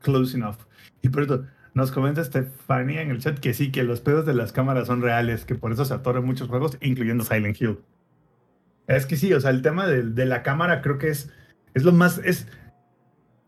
close 0.00 0.36
enough. 0.36 0.56
Y 1.02 1.08
por 1.08 1.24
eso 1.24 1.44
nos 1.74 1.92
comenta 1.92 2.22
Stefania 2.24 3.02
en 3.02 3.10
el 3.10 3.18
chat 3.20 3.38
que 3.38 3.54
sí, 3.54 3.70
que 3.70 3.82
los 3.82 4.00
pedos 4.00 4.26
de 4.26 4.34
las 4.34 4.52
cámaras 4.52 4.86
son 4.86 5.02
reales, 5.02 5.44
que 5.44 5.54
por 5.54 5.72
eso 5.72 5.84
se 5.84 5.94
atoran 5.94 6.24
muchos 6.24 6.48
juegos, 6.48 6.76
incluyendo 6.80 7.24
Silent 7.24 7.60
Hill. 7.60 7.78
Es 8.86 9.06
que 9.06 9.16
sí, 9.16 9.32
o 9.34 9.40
sea, 9.40 9.50
el 9.50 9.62
tema 9.62 9.86
de, 9.86 10.02
de 10.02 10.26
la 10.26 10.42
cámara 10.42 10.80
creo 10.80 10.98
que 10.98 11.08
es, 11.08 11.30
es 11.74 11.84
lo 11.84 11.92
más, 11.92 12.18
es, 12.24 12.48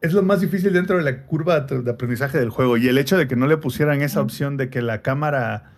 es 0.00 0.12
lo 0.12 0.22
más 0.22 0.40
difícil 0.40 0.72
dentro 0.72 0.98
de 0.98 1.02
la 1.02 1.24
curva 1.24 1.60
de 1.60 1.90
aprendizaje 1.90 2.38
del 2.38 2.50
juego. 2.50 2.76
Y 2.76 2.88
el 2.88 2.98
hecho 2.98 3.16
de 3.16 3.26
que 3.26 3.36
no 3.36 3.46
le 3.46 3.56
pusieran 3.56 4.02
esa 4.02 4.20
opción 4.20 4.56
de 4.56 4.68
que 4.68 4.82
la 4.82 5.00
cámara 5.02 5.72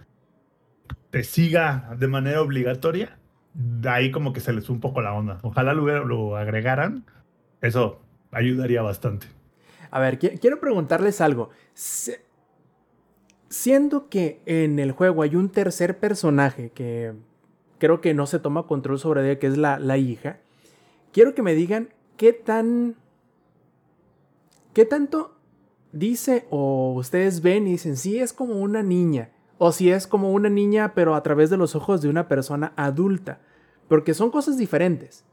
te 1.10 1.22
siga 1.24 1.94
de 1.98 2.08
manera 2.08 2.42
obligatoria, 2.42 3.18
de 3.54 3.88
ahí 3.88 4.10
como 4.10 4.32
que 4.32 4.40
se 4.40 4.52
les 4.52 4.66
fue 4.66 4.74
un 4.74 4.80
poco 4.80 5.00
la 5.00 5.12
onda. 5.12 5.38
Ojalá 5.42 5.74
lo, 5.74 6.04
lo 6.04 6.36
agregaran. 6.36 7.04
Eso 7.60 8.02
ayudaría 8.32 8.82
bastante. 8.82 9.28
A 9.90 10.00
ver, 10.00 10.18
qui- 10.18 10.40
quiero 10.40 10.58
preguntarles 10.58 11.20
algo. 11.20 11.50
Siendo 13.52 14.08
que 14.08 14.40
en 14.46 14.78
el 14.78 14.92
juego 14.92 15.20
hay 15.20 15.36
un 15.36 15.50
tercer 15.50 15.98
personaje 15.98 16.70
que 16.70 17.12
creo 17.76 18.00
que 18.00 18.14
no 18.14 18.26
se 18.26 18.38
toma 18.38 18.66
control 18.66 18.98
sobre 18.98 19.28
ella, 19.28 19.38
que 19.38 19.46
es 19.46 19.58
la, 19.58 19.78
la 19.78 19.98
hija, 19.98 20.38
quiero 21.12 21.34
que 21.34 21.42
me 21.42 21.54
digan 21.54 21.90
qué 22.16 22.32
tan... 22.32 22.96
¿Qué 24.72 24.86
tanto 24.86 25.34
dice 25.92 26.46
o 26.48 26.94
ustedes 26.96 27.42
ven 27.42 27.66
y 27.66 27.72
dicen 27.72 27.98
si 27.98 28.18
es 28.20 28.32
como 28.32 28.58
una 28.58 28.82
niña? 28.82 29.32
O 29.58 29.70
si 29.70 29.90
es 29.90 30.06
como 30.06 30.32
una 30.32 30.48
niña 30.48 30.94
pero 30.94 31.14
a 31.14 31.22
través 31.22 31.50
de 31.50 31.58
los 31.58 31.76
ojos 31.76 32.00
de 32.00 32.08
una 32.08 32.28
persona 32.28 32.72
adulta. 32.74 33.42
Porque 33.86 34.14
son 34.14 34.30
cosas 34.30 34.56
diferentes. 34.56 35.24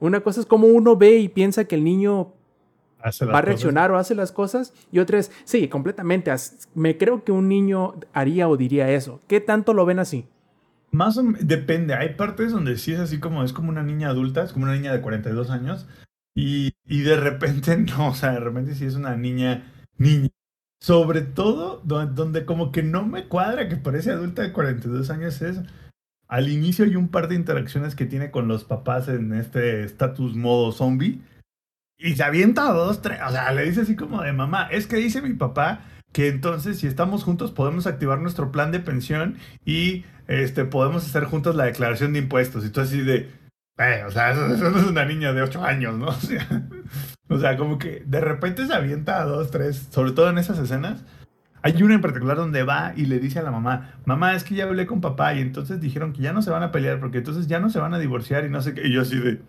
Una 0.00 0.20
cosa 0.20 0.40
es 0.40 0.46
como 0.46 0.66
uno 0.66 0.96
ve 0.96 1.16
y 1.16 1.30
piensa 1.30 1.64
que 1.64 1.76
el 1.76 1.84
niño 1.84 2.34
va 3.02 3.08
a 3.08 3.12
cosas. 3.12 3.44
reaccionar 3.44 3.90
o 3.90 3.98
hace 3.98 4.14
las 4.14 4.32
cosas. 4.32 4.72
Y 4.92 4.98
otra 4.98 5.18
es, 5.18 5.30
sí, 5.44 5.68
completamente. 5.68 6.32
Me 6.74 6.98
creo 6.98 7.24
que 7.24 7.32
un 7.32 7.48
niño 7.48 7.94
haría 8.12 8.48
o 8.48 8.56
diría 8.56 8.90
eso. 8.90 9.20
¿Qué 9.26 9.40
tanto 9.40 9.74
lo 9.74 9.86
ven 9.86 9.98
así? 9.98 10.26
Más 10.90 11.18
o 11.18 11.22
depende. 11.40 11.94
Hay 11.94 12.14
partes 12.14 12.52
donde 12.52 12.76
sí 12.76 12.92
es 12.92 13.00
así 13.00 13.20
como 13.20 13.44
es 13.44 13.52
como 13.52 13.68
una 13.68 13.82
niña 13.82 14.08
adulta, 14.08 14.42
es 14.42 14.52
como 14.52 14.64
una 14.64 14.74
niña 14.74 14.92
de 14.92 15.00
42 15.00 15.50
años. 15.50 15.86
Y, 16.34 16.72
y 16.86 17.02
de 17.02 17.16
repente 17.16 17.76
no, 17.96 18.10
o 18.10 18.14
sea, 18.14 18.32
de 18.32 18.40
repente 18.40 18.74
sí 18.74 18.84
es 18.84 18.94
una 18.94 19.16
niña, 19.16 19.72
niña. 19.96 20.28
Sobre 20.80 21.22
todo 21.22 21.82
donde, 21.84 22.14
donde 22.14 22.44
como 22.44 22.70
que 22.70 22.84
no 22.84 23.04
me 23.04 23.26
cuadra 23.26 23.68
que 23.68 23.76
parece 23.76 24.12
adulta 24.12 24.42
de 24.42 24.52
42 24.52 25.10
años 25.10 25.42
es 25.42 25.60
al 26.28 26.50
inicio 26.50 26.84
hay 26.84 26.94
un 26.94 27.08
par 27.08 27.28
de 27.28 27.34
interacciones 27.34 27.94
que 27.94 28.04
tiene 28.04 28.30
con 28.30 28.48
los 28.48 28.64
papás 28.64 29.08
en 29.08 29.32
este 29.32 29.84
status 29.84 30.36
modo 30.36 30.72
zombie. 30.72 31.22
Y 31.98 32.14
se 32.14 32.22
avienta 32.22 32.72
dos, 32.72 33.02
tres. 33.02 33.18
O 33.26 33.30
sea, 33.30 33.52
le 33.52 33.64
dice 33.64 33.82
así 33.82 33.96
como 33.96 34.22
de 34.22 34.32
mamá. 34.32 34.68
Es 34.70 34.86
que 34.86 34.96
dice 34.96 35.20
mi 35.20 35.34
papá 35.34 35.80
que 36.12 36.28
entonces 36.28 36.78
si 36.78 36.86
estamos 36.86 37.24
juntos 37.24 37.50
podemos 37.50 37.86
activar 37.86 38.20
nuestro 38.20 38.50
plan 38.50 38.72
de 38.72 38.80
pensión 38.80 39.36
y 39.64 40.04
este 40.26 40.64
podemos 40.64 41.04
hacer 41.04 41.24
juntos 41.24 41.56
la 41.56 41.64
declaración 41.64 42.12
de 42.12 42.20
impuestos. 42.20 42.64
Y 42.64 42.70
tú 42.70 42.80
así 42.80 43.00
de. 43.00 43.30
Eh, 43.78 44.02
o 44.06 44.10
sea, 44.10 44.32
eso, 44.32 44.46
eso 44.46 44.70
no 44.70 44.78
es 44.78 44.86
una 44.86 45.04
niña 45.04 45.32
de 45.32 45.42
ocho 45.42 45.62
años, 45.64 45.96
¿no? 45.98 46.08
O 46.08 46.14
sea, 46.14 46.68
o 47.28 47.38
sea, 47.38 47.56
como 47.56 47.78
que 47.78 48.02
de 48.06 48.20
repente 48.20 48.66
se 48.66 48.74
avienta 48.74 49.20
a 49.20 49.24
dos, 49.24 49.50
tres, 49.50 49.88
sobre 49.90 50.12
todo 50.12 50.30
en 50.30 50.38
esas 50.38 50.58
escenas. 50.58 51.04
Hay 51.62 51.82
una 51.82 51.94
en 51.94 52.00
particular 52.00 52.36
donde 52.36 52.62
va 52.62 52.92
y 52.96 53.06
le 53.06 53.18
dice 53.18 53.40
a 53.40 53.42
la 53.42 53.50
mamá, 53.50 53.94
mamá, 54.04 54.34
es 54.34 54.44
que 54.44 54.54
ya 54.54 54.64
hablé 54.64 54.86
con 54.86 55.00
papá 55.00 55.34
y 55.34 55.40
entonces 55.40 55.80
dijeron 55.80 56.12
que 56.12 56.22
ya 56.22 56.32
no 56.32 56.40
se 56.40 56.50
van 56.50 56.62
a 56.62 56.70
pelear 56.70 57.00
porque 57.00 57.18
entonces 57.18 57.48
ya 57.48 57.58
no 57.58 57.68
se 57.68 57.80
van 57.80 57.94
a 57.94 57.98
divorciar 57.98 58.44
y 58.44 58.50
no 58.50 58.62
sé 58.62 58.74
qué. 58.74 58.86
Y 58.86 58.92
yo 58.92 59.02
así 59.02 59.18
de, 59.18 59.40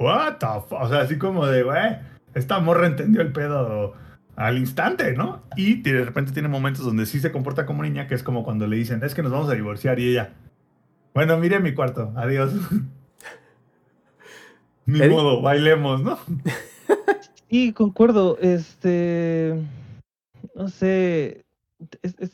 what 0.00 0.38
the 0.38 0.46
fuck? 0.68 0.82
O 0.82 0.88
sea, 0.88 1.02
así 1.02 1.18
como 1.18 1.46
de, 1.46 1.62
güey, 1.62 1.98
esta 2.34 2.58
morra 2.58 2.86
entendió 2.86 3.20
el 3.20 3.32
pedo 3.32 3.94
al 4.36 4.58
instante, 4.58 5.12
¿no? 5.12 5.42
Y 5.56 5.82
de 5.82 6.04
repente 6.04 6.32
tiene 6.32 6.48
momentos 6.48 6.84
donde 6.84 7.06
sí 7.06 7.20
se 7.20 7.30
comporta 7.30 7.66
como 7.66 7.82
niña, 7.82 8.08
que 8.08 8.14
es 8.14 8.22
como 8.22 8.42
cuando 8.42 8.66
le 8.66 8.76
dicen, 8.76 9.04
es 9.04 9.14
que 9.14 9.22
nos 9.22 9.30
vamos 9.30 9.50
a 9.50 9.54
divorciar 9.54 10.00
y 10.00 10.08
ella, 10.08 10.32
bueno, 11.14 11.36
mire 11.38 11.60
mi 11.60 11.74
cuarto, 11.74 12.12
adiós. 12.16 12.52
Ni 14.86 15.08
modo, 15.08 15.42
bailemos, 15.42 16.02
¿no? 16.02 16.18
Sí, 17.50 17.72
concuerdo. 17.72 18.38
Este. 18.38 19.60
No 20.54 20.68
sé. 20.68 21.44
Es, 22.00 22.14
es, 22.18 22.30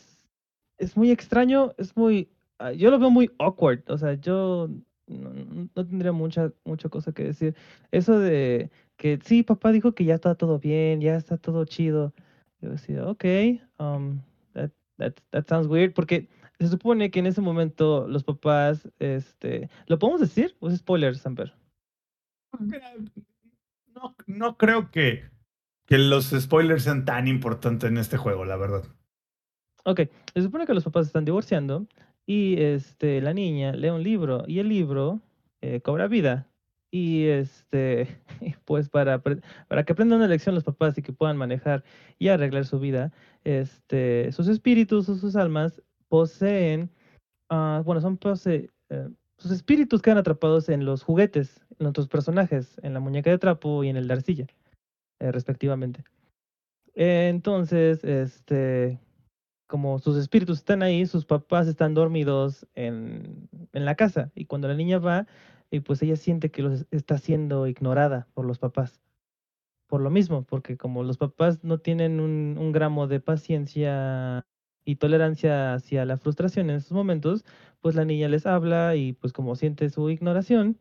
es 0.76 0.94
muy 0.94 1.11
extraño. 1.11 1.72
Es 1.79 1.96
muy. 1.96 2.29
ah, 2.59 2.72
Yo 2.72 2.90
lo 2.90 2.98
veo 2.98 3.11
muy 3.11 3.31
awkward. 3.38 3.83
O 3.88 3.96
sea, 3.96 4.12
yo 4.12 4.68
no, 5.07 5.31
no- 5.31 5.69
no 5.75 5.87
tendría 5.87 6.12
mucha, 6.12 6.53
mucha 6.64 6.88
cosa 6.88 7.12
que 7.12 7.25
decir. 7.25 7.55
Eso 7.90 8.19
de 8.19 8.71
que 8.97 9.19
sí, 9.25 9.42
papá 9.42 9.73
dijo 9.73 9.92
que 9.95 10.05
ya 10.05 10.14
está 10.14 10.35
todo 10.35 10.59
bien, 10.59 11.01
ya 11.01 11.16
está 11.16 11.37
todo 11.37 11.64
chido. 11.64 12.12
Yo 12.61 12.71
decía, 12.71 13.07
ok, 13.07 13.25
um, 13.79 14.21
that, 14.55 14.71
that, 14.97 15.12
that 15.31 15.47
sounds 15.49 15.66
weird. 15.69 15.92
Porque 15.92 16.29
se 16.59 16.69
supone 16.69 17.11
que 17.11 17.19
en 17.21 17.27
ese 17.27 17.40
momento 17.42 18.09
los 18.09 18.25
papás, 18.25 18.88
este. 18.99 19.69
¿Lo 19.87 19.99
podemos 19.99 20.21
decir? 20.21 20.57
¿O 20.61 20.69
es 20.69 20.79
spoiler, 20.79 21.16
Samper? 21.16 21.53
Mira, 22.59 22.95
no, 23.95 24.16
no 24.27 24.57
creo 24.57 24.90
que, 24.90 25.25
que 25.87 25.99
los 25.99 26.27
spoilers 26.31 26.85
sean 26.85 27.05
tan 27.05 27.29
importantes 27.29 27.90
en 27.90 27.99
este 27.99 28.16
juego, 28.16 28.45
la 28.47 28.57
verdad. 28.57 28.85
Ok, 29.85 30.01
se 30.35 30.42
supone 30.42 30.66
que 30.66 30.75
los 30.75 30.85
papás 30.85 31.07
están 31.07 31.25
divorciando 31.25 31.87
y 32.26 32.60
este, 32.60 33.20
la 33.20 33.32
niña 33.32 33.72
lee 33.72 33.90
un 33.90 34.02
libro 34.02 34.44
y 34.46 34.58
el 34.58 34.68
libro 34.68 35.20
eh, 35.62 35.80
cobra 35.80 36.08
vida. 36.08 36.48
Y 36.92 37.26
este, 37.26 38.08
pues 38.64 38.88
para, 38.88 39.22
para 39.22 39.84
que 39.84 39.92
aprendan 39.92 40.18
una 40.18 40.28
lección 40.28 40.54
los 40.54 40.64
papás 40.64 40.96
y 40.98 41.02
que 41.02 41.12
puedan 41.12 41.36
manejar 41.36 41.84
y 42.18 42.28
arreglar 42.28 42.64
su 42.64 42.78
vida, 42.80 43.12
este, 43.44 44.32
sus 44.32 44.48
espíritus 44.48 45.08
o 45.08 45.14
sus 45.16 45.36
almas 45.36 45.82
poseen, 46.08 46.90
ah, 47.50 47.82
bueno, 47.84 48.00
son 48.00 48.16
pose- 48.18 48.70
eh, 48.90 49.08
sus 49.38 49.50
espíritus 49.50 50.00
quedan 50.02 50.18
atrapados 50.18 50.68
en 50.68 50.84
los 50.84 51.02
juguetes, 51.02 51.64
en 51.78 51.86
otros 51.86 52.08
personajes, 52.08 52.78
en 52.82 52.94
la 52.94 53.00
muñeca 53.00 53.30
de 53.30 53.38
trapo 53.38 53.84
y 53.84 53.88
en 53.88 53.96
el 53.96 54.08
de 54.08 54.14
arcilla, 54.14 54.46
eh, 55.20 55.30
respectivamente. 55.32 56.04
Entonces, 56.94 58.02
este, 58.04 58.98
como 59.66 59.98
sus 59.98 60.16
espíritus 60.16 60.59
están 60.59 60.83
ahí, 60.83 61.07
sus 61.07 61.24
papás 61.26 61.66
están 61.66 61.94
dormidos 61.94 62.66
en, 62.74 63.48
en 63.72 63.85
la 63.85 63.94
casa. 63.94 64.31
Y 64.35 64.46
cuando 64.46 64.68
la 64.68 64.74
niña 64.74 64.98
va, 64.98 65.26
y 65.70 65.81
pues 65.81 66.02
ella 66.02 66.16
siente 66.16 66.50
que 66.50 66.62
los 66.62 66.87
está 66.90 67.18
siendo 67.18 67.66
ignorada 67.66 68.29
por 68.35 68.44
los 68.46 68.59
papás. 68.59 69.00
Por 69.88 70.00
lo 70.00 70.11
mismo, 70.11 70.44
porque 70.44 70.76
como 70.76 71.05
los 71.05 71.18
papás 71.18 71.62
no 71.62 71.79
tienen 71.79 72.20
un, 72.20 72.57
un 72.59 72.72
gramo 72.72 73.07
de 73.07 73.20
paciencia 73.20 74.46
y 74.85 74.96
tolerancia 74.96 75.74
hacia 75.74 76.05
la 76.05 76.16
frustración 76.16 76.70
en 76.70 76.76
esos 76.76 76.92
momentos, 76.92 77.44
pues 77.81 77.94
la 77.94 78.05
niña 78.05 78.29
les 78.29 78.46
habla 78.46 78.96
y 78.96 79.12
pues 79.12 79.33
como 79.33 79.57
siente 79.57 79.90
su 79.90 80.11
ignoración, 80.11 80.79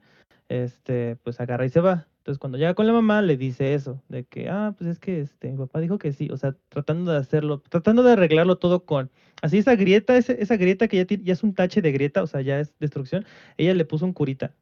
este, 0.49 1.15
pues 1.17 1.39
agarra 1.39 1.65
y 1.65 1.69
se 1.69 1.79
va. 1.81 2.07
Entonces 2.19 2.39
cuando 2.39 2.57
llega 2.57 2.73
con 2.73 2.87
la 2.87 2.93
mamá 2.93 3.21
le 3.21 3.37
dice 3.37 3.75
eso, 3.75 4.01
de 4.09 4.25
que, 4.25 4.49
ah, 4.49 4.73
pues 4.77 4.89
es 4.89 4.99
que 4.99 5.21
este, 5.21 5.51
mi 5.51 5.57
papá 5.57 5.79
dijo 5.79 5.99
que 5.99 6.11
sí, 6.11 6.29
o 6.31 6.37
sea, 6.37 6.55
tratando 6.69 7.11
de 7.11 7.19
hacerlo, 7.19 7.61
tratando 7.69 8.01
de 8.01 8.13
arreglarlo 8.13 8.57
todo 8.57 8.83
con, 8.85 9.11
así 9.43 9.59
esa 9.59 9.75
grieta, 9.75 10.17
ese- 10.17 10.41
esa 10.41 10.57
grieta 10.57 10.87
que 10.87 10.97
ya, 10.97 11.05
ti- 11.05 11.21
ya 11.23 11.33
es 11.33 11.43
un 11.43 11.53
tache 11.53 11.81
de 11.83 11.91
grieta, 11.91 12.23
o 12.23 12.27
sea, 12.27 12.41
ya 12.41 12.59
es 12.59 12.73
destrucción, 12.79 13.25
ella 13.57 13.75
le 13.75 13.85
puso 13.85 14.05
un 14.05 14.13
curita, 14.13 14.55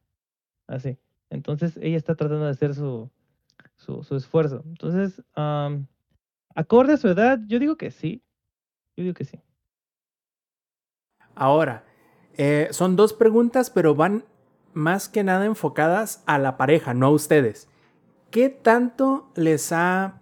así. 0.66 0.98
Entonces 1.30 1.78
ella 1.80 1.96
está 1.96 2.14
tratando 2.14 2.44
de 2.44 2.50
hacer 2.50 2.74
su, 2.74 3.10
su, 3.76 4.14
esfuerzo. 4.14 4.62
Entonces, 4.66 5.22
am, 5.34 5.86
acorde 6.54 6.92
a 6.94 6.96
su 6.98 7.08
edad, 7.08 7.40
yo 7.46 7.58
digo 7.58 7.76
que 7.76 7.90
sí, 7.90 8.22
yo 8.96 9.04
digo 9.04 9.14
que 9.14 9.24
sí. 9.24 9.40
Ahora, 11.34 11.84
eh, 12.36 12.68
son 12.72 12.94
dos 12.96 13.12
preguntas, 13.14 13.70
pero 13.70 13.94
van 13.94 14.24
más 14.74 15.08
que 15.08 15.24
nada 15.24 15.46
enfocadas 15.46 16.22
a 16.26 16.38
la 16.38 16.56
pareja, 16.56 16.94
no 16.94 17.06
a 17.06 17.10
ustedes. 17.10 17.68
¿Qué 18.30 18.48
tanto 18.48 19.30
les 19.36 19.72
ha 19.72 20.20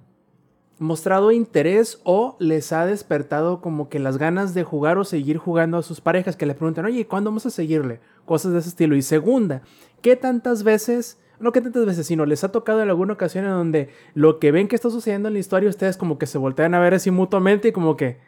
mostrado 0.83 1.33
interés 1.33 2.01
o 2.05 2.37
les 2.39 2.73
ha 2.73 2.85
despertado 2.85 3.61
como 3.61 3.89
que 3.89 3.99
las 3.99 4.19
ganas 4.19 4.53
de 4.53 4.65
jugar 4.65 4.99
o 4.99 5.05
seguir 5.05 5.39
jugando 5.39 5.79
a 5.79 5.83
sus 5.83 6.01
parejas 6.01 6.37
que 6.37 6.45
le 6.45 6.55
preguntan, 6.55 6.85
oye, 6.85 7.07
¿cuándo 7.07 7.31
vamos 7.31 7.47
a 7.47 7.51
seguirle? 7.51 8.01
Cosas 8.27 8.53
de 8.53 8.59
ese 8.59 8.69
estilo. 8.69 8.97
Y 8.97 9.03
segunda, 9.03 9.63
¿qué 10.03 10.17
tantas 10.17 10.65
veces, 10.65 11.19
no 11.39 11.53
qué 11.53 11.61
tantas 11.61 11.87
veces, 11.87 12.07
sino 12.07 12.27
les 12.27 12.45
ha 12.45 12.53
tocado 12.53 12.83
en 12.83 12.91
alguna 12.91 13.15
ocasión 13.15 13.45
en 13.45 13.53
donde 13.53 13.91
lo 14.15 14.39
que 14.39 14.53
ven 14.53 14.69
que 14.69 14.77
está 14.77 14.91
sucediendo 14.91 15.29
en 15.29 15.35
la 15.35 15.41
historia, 15.41 15.71
ustedes 15.71 15.97
como 15.97 16.19
que 16.19 16.27
se 16.27 16.39
voltean 16.39 16.75
a 16.75 16.81
ver 16.81 16.95
así 16.95 17.11
mutuamente 17.11 17.69
y 17.69 17.73
como 17.73 17.97
que, 17.97 18.19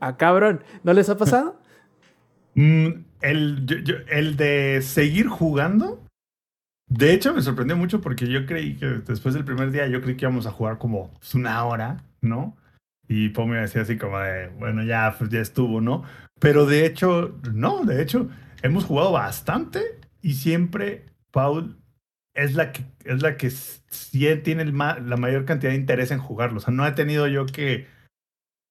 ah, 0.00 0.16
cabrón, 0.16 0.62
¿no 0.82 0.92
les 0.92 1.08
ha 1.10 1.16
pasado? 1.16 1.56
Mm, 2.58 3.04
el, 3.20 4.04
el 4.08 4.36
de 4.36 4.80
seguir 4.82 5.28
jugando, 5.28 6.04
de 6.88 7.12
hecho 7.12 7.34
me 7.34 7.42
sorprendió 7.42 7.76
mucho 7.76 8.00
porque 8.00 8.28
yo 8.28 8.46
creí 8.46 8.76
que 8.76 8.86
después 8.86 9.34
del 9.34 9.44
primer 9.44 9.70
día 9.70 9.86
yo 9.86 10.00
creí 10.00 10.16
que 10.16 10.24
íbamos 10.24 10.46
a 10.46 10.52
jugar 10.52 10.78
como 10.78 11.12
pues, 11.14 11.34
una 11.34 11.64
hora, 11.64 12.04
¿no? 12.20 12.56
Y 13.08 13.28
Pau 13.30 13.46
me 13.46 13.58
decía 13.58 13.82
así 13.82 13.96
como 13.96 14.18
de, 14.18 14.48
bueno, 14.58 14.82
ya, 14.82 15.14
pues 15.16 15.30
ya 15.30 15.40
estuvo, 15.40 15.80
¿no? 15.80 16.04
Pero 16.40 16.66
de 16.66 16.86
hecho, 16.86 17.38
no, 17.52 17.84
de 17.84 18.02
hecho, 18.02 18.28
hemos 18.62 18.84
jugado 18.84 19.12
bastante 19.12 19.80
y 20.22 20.34
siempre 20.34 21.06
Paul 21.30 21.76
es 22.34 22.54
la 22.54 22.72
que, 22.72 22.84
es 23.04 23.22
la 23.22 23.36
que 23.36 23.50
tiene 24.42 24.62
el 24.62 24.76
la 24.76 25.16
mayor 25.16 25.44
cantidad 25.44 25.72
de 25.72 25.78
interés 25.78 26.10
en 26.10 26.18
jugarlo. 26.18 26.58
O 26.58 26.60
sea, 26.60 26.74
no 26.74 26.86
he 26.86 26.92
tenido 26.92 27.26
yo 27.28 27.46
que, 27.46 27.86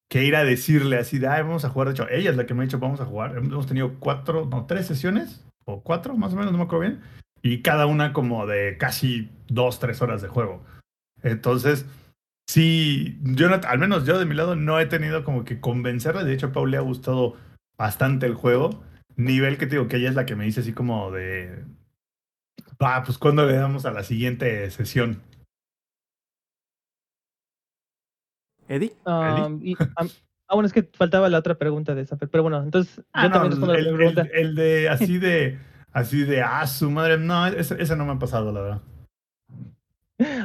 que 0.10 0.24
ir 0.24 0.36
a 0.36 0.44
decirle 0.44 0.98
así 0.98 1.18
de, 1.20 1.28
"Ay, 1.28 1.41
vamos 1.44 1.65
a 1.65 1.70
jugar. 1.70 1.88
De 1.88 1.94
hecho, 1.94 2.08
ella 2.10 2.30
es 2.30 2.38
la 2.38 2.46
que 2.46 2.54
me 2.54 2.62
ha 2.62 2.65
dicho, 2.65 2.80
vamos 2.80 3.02
a 3.02 3.06
jugar. 3.06 3.38
Hemos 3.38 3.68
tenido 3.68 3.96
cuatro, 4.00 4.46
no, 4.46 4.65
tres 4.65 4.86
sesiones, 4.88 5.44
o 5.65 5.82
cuatro 5.82 6.15
más 6.15 6.34
o 6.34 6.36
menos, 6.38 6.52
no 6.52 6.58
me 6.60 6.63
acuerdo 6.65 6.82
bien. 6.89 7.02
Y 7.41 7.62
cada 7.62 7.86
una 7.86 8.13
como 8.13 8.46
de 8.48 8.78
casi 8.78 9.30
dos, 9.48 9.80
tres 9.80 10.02
horas 10.02 10.22
de 10.22 10.28
juego. 10.28 10.63
Entonces, 11.24 11.86
sí, 12.48 13.20
yo 13.24 13.50
no- 13.50 13.60
al 13.68 13.80
menos 13.80 14.06
yo 14.06 14.20
de 14.20 14.26
mi 14.26 14.36
lado 14.36 14.56
no 14.56 14.80
he 14.80 14.86
tenido 14.86 15.24
como 15.24 15.44
que 15.46 15.60
convencerle. 15.60 16.24
De 16.24 16.34
hecho, 16.34 16.48
a 16.48 16.52
Paul 16.54 16.72
le 16.72 16.78
ha 16.78 16.82
gustado 16.82 17.36
bastante 17.78 18.26
el 18.26 18.36
juego. 18.36 18.84
Nivel 19.15 19.58
que 19.58 19.65
te 19.68 19.76
digo 19.76 19.88
que 19.88 19.98
ella 19.98 20.10
es 20.10 20.15
la 20.15 20.26
que 20.26 20.36
me 20.36 20.46
dice 20.46 20.60
así 20.62 20.74
como 20.74 21.12
de, 21.12 21.63
va, 22.82 23.04
pues 23.04 23.18
cuando 23.18 23.46
le 23.46 23.54
damos 23.54 23.86
a 23.86 23.91
la 23.91 24.04
siguiente 24.04 24.70
sesión. 24.72 25.22
Eddie. 28.67 28.93
Y, 29.62 29.75
ah, 29.97 30.54
bueno, 30.54 30.67
es 30.67 30.73
que 30.73 30.84
faltaba 30.93 31.30
la 31.30 31.39
otra 31.39 31.58
pregunta 31.58 31.95
de 31.95 32.01
esa, 32.04 32.17
pero 32.17 32.43
bueno, 32.43 32.62
entonces 32.63 33.04
Ah, 33.13 33.23
yo 33.23 33.30
no, 33.30 33.34
también 33.36 33.51
respondo 33.51 33.73
a 33.73 33.78
la 33.78 33.89
el, 33.89 33.95
pregunta. 33.95 34.21
el- 34.21 34.32
el 34.47 34.56
de 34.56 34.89
así 34.89 35.17
de, 35.19 35.60
así 35.91 36.23
de, 36.23 36.41
ah, 36.41 36.65
su 36.67 36.89
madre, 36.91 37.17
no, 37.17 37.45
ese, 37.47 37.82
ese 37.82 37.95
no 37.95 38.06
me 38.06 38.13
ha 38.13 38.19
pasado, 38.19 38.51
la 38.51 38.62
verdad. 38.62 38.82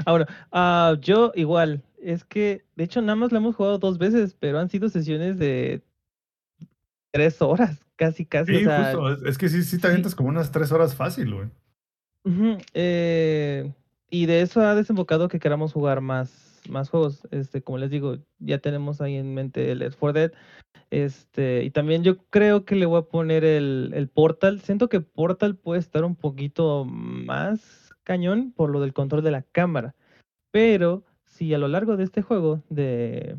Ah, 0.04 0.10
bueno, 0.10 0.26
ah, 0.52 0.96
yo 1.00 1.32
igual, 1.34 1.82
es 2.02 2.24
que 2.24 2.64
de 2.76 2.84
hecho 2.84 3.00
nada 3.02 3.14
más 3.16 3.30
la 3.32 3.38
hemos 3.38 3.54
jugado 3.56 3.78
dos 3.78 3.98
veces, 3.98 4.34
pero 4.38 4.58
han 4.58 4.68
sido 4.68 4.88
sesiones 4.88 5.38
de 5.38 5.82
tres 7.12 7.40
horas, 7.42 7.78
casi, 7.96 8.24
casi, 8.26 8.52
Sí, 8.56 8.64
o 8.66 8.68
sea, 8.68 8.84
justo, 8.92 9.12
es, 9.12 9.22
es 9.22 9.38
que 9.38 9.48
sí, 9.48 9.62
sí 9.62 9.76
te 9.76 9.82
sí. 9.82 9.86
avientas 9.88 10.14
como 10.14 10.28
unas 10.28 10.50
tres 10.50 10.72
horas 10.72 10.94
fácil, 10.94 11.34
güey. 11.34 11.48
Eh, 12.74 13.72
y 14.10 14.26
de 14.26 14.42
eso 14.42 14.60
ha 14.60 14.74
desembocado 14.74 15.28
que 15.28 15.38
queramos 15.38 15.72
jugar 15.72 16.00
más, 16.00 16.30
más 16.68 16.90
juegos. 16.90 17.26
Este, 17.30 17.62
como 17.62 17.78
les 17.78 17.90
digo, 17.90 18.18
ya 18.38 18.58
tenemos 18.58 19.00
ahí 19.00 19.16
en 19.16 19.34
mente 19.34 19.72
el 19.72 19.80
Left 19.80 19.98
4 19.98 20.12
Dead. 20.12 20.32
Este, 20.90 21.64
y 21.64 21.70
también 21.70 22.02
yo 22.02 22.18
creo 22.30 22.64
que 22.64 22.74
le 22.74 22.86
voy 22.86 22.98
a 22.98 23.08
poner 23.08 23.44
el, 23.44 23.92
el 23.94 24.08
Portal. 24.08 24.60
Siento 24.60 24.88
que 24.88 25.00
Portal 25.00 25.56
puede 25.56 25.80
estar 25.80 26.04
un 26.04 26.16
poquito 26.16 26.84
más 26.84 27.90
cañón 28.02 28.52
por 28.52 28.70
lo 28.70 28.80
del 28.80 28.92
control 28.92 29.22
de 29.22 29.30
la 29.30 29.42
cámara. 29.42 29.94
Pero 30.50 31.04
si 31.24 31.54
a 31.54 31.58
lo 31.58 31.68
largo 31.68 31.96
de 31.96 32.04
este 32.04 32.22
juego 32.22 32.62
de, 32.68 33.36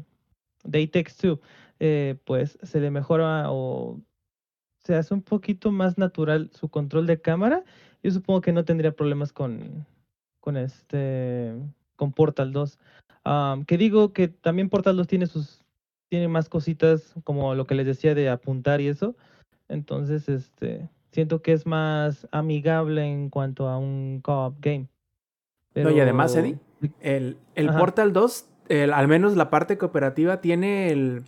de 0.63 0.81
It 0.81 0.91
Takes 0.91 1.13
Two, 1.19 1.41
eh, 1.79 2.17
pues 2.25 2.57
se 2.63 2.79
le 2.79 2.91
mejora 2.91 3.51
o 3.51 4.01
se 4.79 4.95
hace 4.95 5.13
un 5.13 5.21
poquito 5.21 5.71
más 5.71 5.97
natural 5.97 6.49
su 6.53 6.69
control 6.69 7.05
de 7.05 7.21
cámara, 7.21 7.63
yo 8.01 8.11
supongo 8.11 8.41
que 8.41 8.53
no 8.53 8.65
tendría 8.65 8.95
problemas 8.95 9.31
con, 9.31 9.85
con 10.39 10.57
este 10.57 11.53
con 11.95 12.13
Portal 12.13 12.51
2. 12.51 12.79
Am, 13.23 13.65
que 13.65 13.77
digo 13.77 14.13
que 14.13 14.27
también 14.27 14.69
Portal 14.69 14.97
2 14.97 15.07
tiene 15.07 15.27
sus 15.27 15.61
tiene 16.09 16.27
más 16.27 16.49
cositas 16.49 17.15
como 17.23 17.55
lo 17.55 17.65
que 17.65 17.75
les 17.75 17.85
decía 17.85 18.13
de 18.13 18.29
apuntar 18.29 18.81
y 18.81 18.87
eso. 18.87 19.15
Entonces, 19.69 20.27
este 20.27 20.89
siento 21.11 21.41
que 21.41 21.53
es 21.53 21.65
más 21.65 22.27
amigable 22.31 23.05
en 23.05 23.29
cuanto 23.29 23.67
a 23.69 23.77
un 23.77 24.19
co-op 24.21 24.55
game. 24.59 24.87
No, 25.75 25.89
y 25.89 25.99
además, 25.99 26.35
Eddie, 26.35 26.57
el, 26.99 27.37
el. 27.55 27.69
Portal 27.69 28.11
2, 28.11 28.45
el- 28.67 28.91
al 28.93 29.07
menos 29.07 29.37
la 29.37 29.49
parte 29.49 29.77
cooperativa, 29.77 30.41
tiene 30.41 30.91
el. 30.91 31.23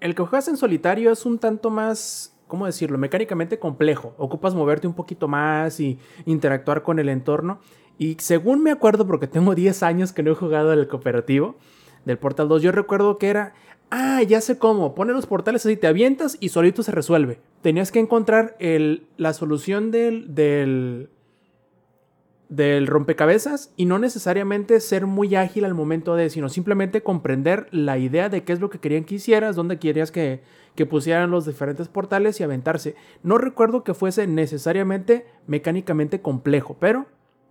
El 0.00 0.14
que 0.14 0.22
juegas 0.22 0.48
en 0.48 0.56
solitario 0.56 1.10
es 1.10 1.26
un 1.26 1.38
tanto 1.38 1.70
más, 1.70 2.34
¿cómo 2.46 2.66
decirlo? 2.66 2.96
Mecánicamente 2.98 3.58
complejo. 3.58 4.14
Ocupas 4.18 4.54
moverte 4.54 4.86
un 4.86 4.94
poquito 4.94 5.26
más 5.28 5.80
y 5.80 5.98
interactuar 6.26 6.82
con 6.82 6.98
el 6.98 7.08
entorno. 7.08 7.60
Y 7.98 8.16
según 8.20 8.62
me 8.62 8.70
acuerdo, 8.70 9.06
porque 9.06 9.26
tengo 9.26 9.54
10 9.54 9.82
años 9.82 10.12
que 10.12 10.22
no 10.22 10.32
he 10.32 10.34
jugado 10.34 10.72
el 10.72 10.88
cooperativo 10.88 11.56
del 12.04 12.18
Portal 12.18 12.48
2, 12.48 12.62
yo 12.62 12.72
recuerdo 12.72 13.18
que 13.18 13.28
era. 13.28 13.54
Ah, 13.88 14.20
ya 14.22 14.40
sé 14.40 14.58
cómo. 14.58 14.96
Pone 14.96 15.12
los 15.12 15.26
portales 15.26 15.64
así, 15.64 15.76
te 15.76 15.86
avientas 15.86 16.36
y 16.40 16.48
solito 16.48 16.82
se 16.82 16.90
resuelve. 16.90 17.38
Tenías 17.62 17.92
que 17.92 18.00
encontrar 18.00 18.56
el, 18.58 19.06
la 19.16 19.32
solución 19.32 19.92
del, 19.92 20.34
del, 20.34 21.08
del 22.48 22.88
rompecabezas 22.88 23.72
y 23.76 23.86
no 23.86 24.00
necesariamente 24.00 24.80
ser 24.80 25.06
muy 25.06 25.36
ágil 25.36 25.64
al 25.64 25.74
momento 25.74 26.16
de, 26.16 26.30
sino 26.30 26.48
simplemente 26.48 27.04
comprender 27.04 27.68
la 27.70 27.96
idea 27.96 28.28
de 28.28 28.42
qué 28.42 28.52
es 28.52 28.60
lo 28.60 28.70
que 28.70 28.80
querían 28.80 29.04
que 29.04 29.16
hicieras, 29.16 29.54
dónde 29.54 29.78
querías 29.78 30.10
que, 30.10 30.42
que 30.74 30.86
pusieran 30.86 31.30
los 31.30 31.46
diferentes 31.46 31.86
portales 31.86 32.40
y 32.40 32.42
aventarse. 32.42 32.96
No 33.22 33.38
recuerdo 33.38 33.84
que 33.84 33.94
fuese 33.94 34.26
necesariamente 34.26 35.26
mecánicamente 35.46 36.20
complejo, 36.20 36.76
pero 36.80 37.06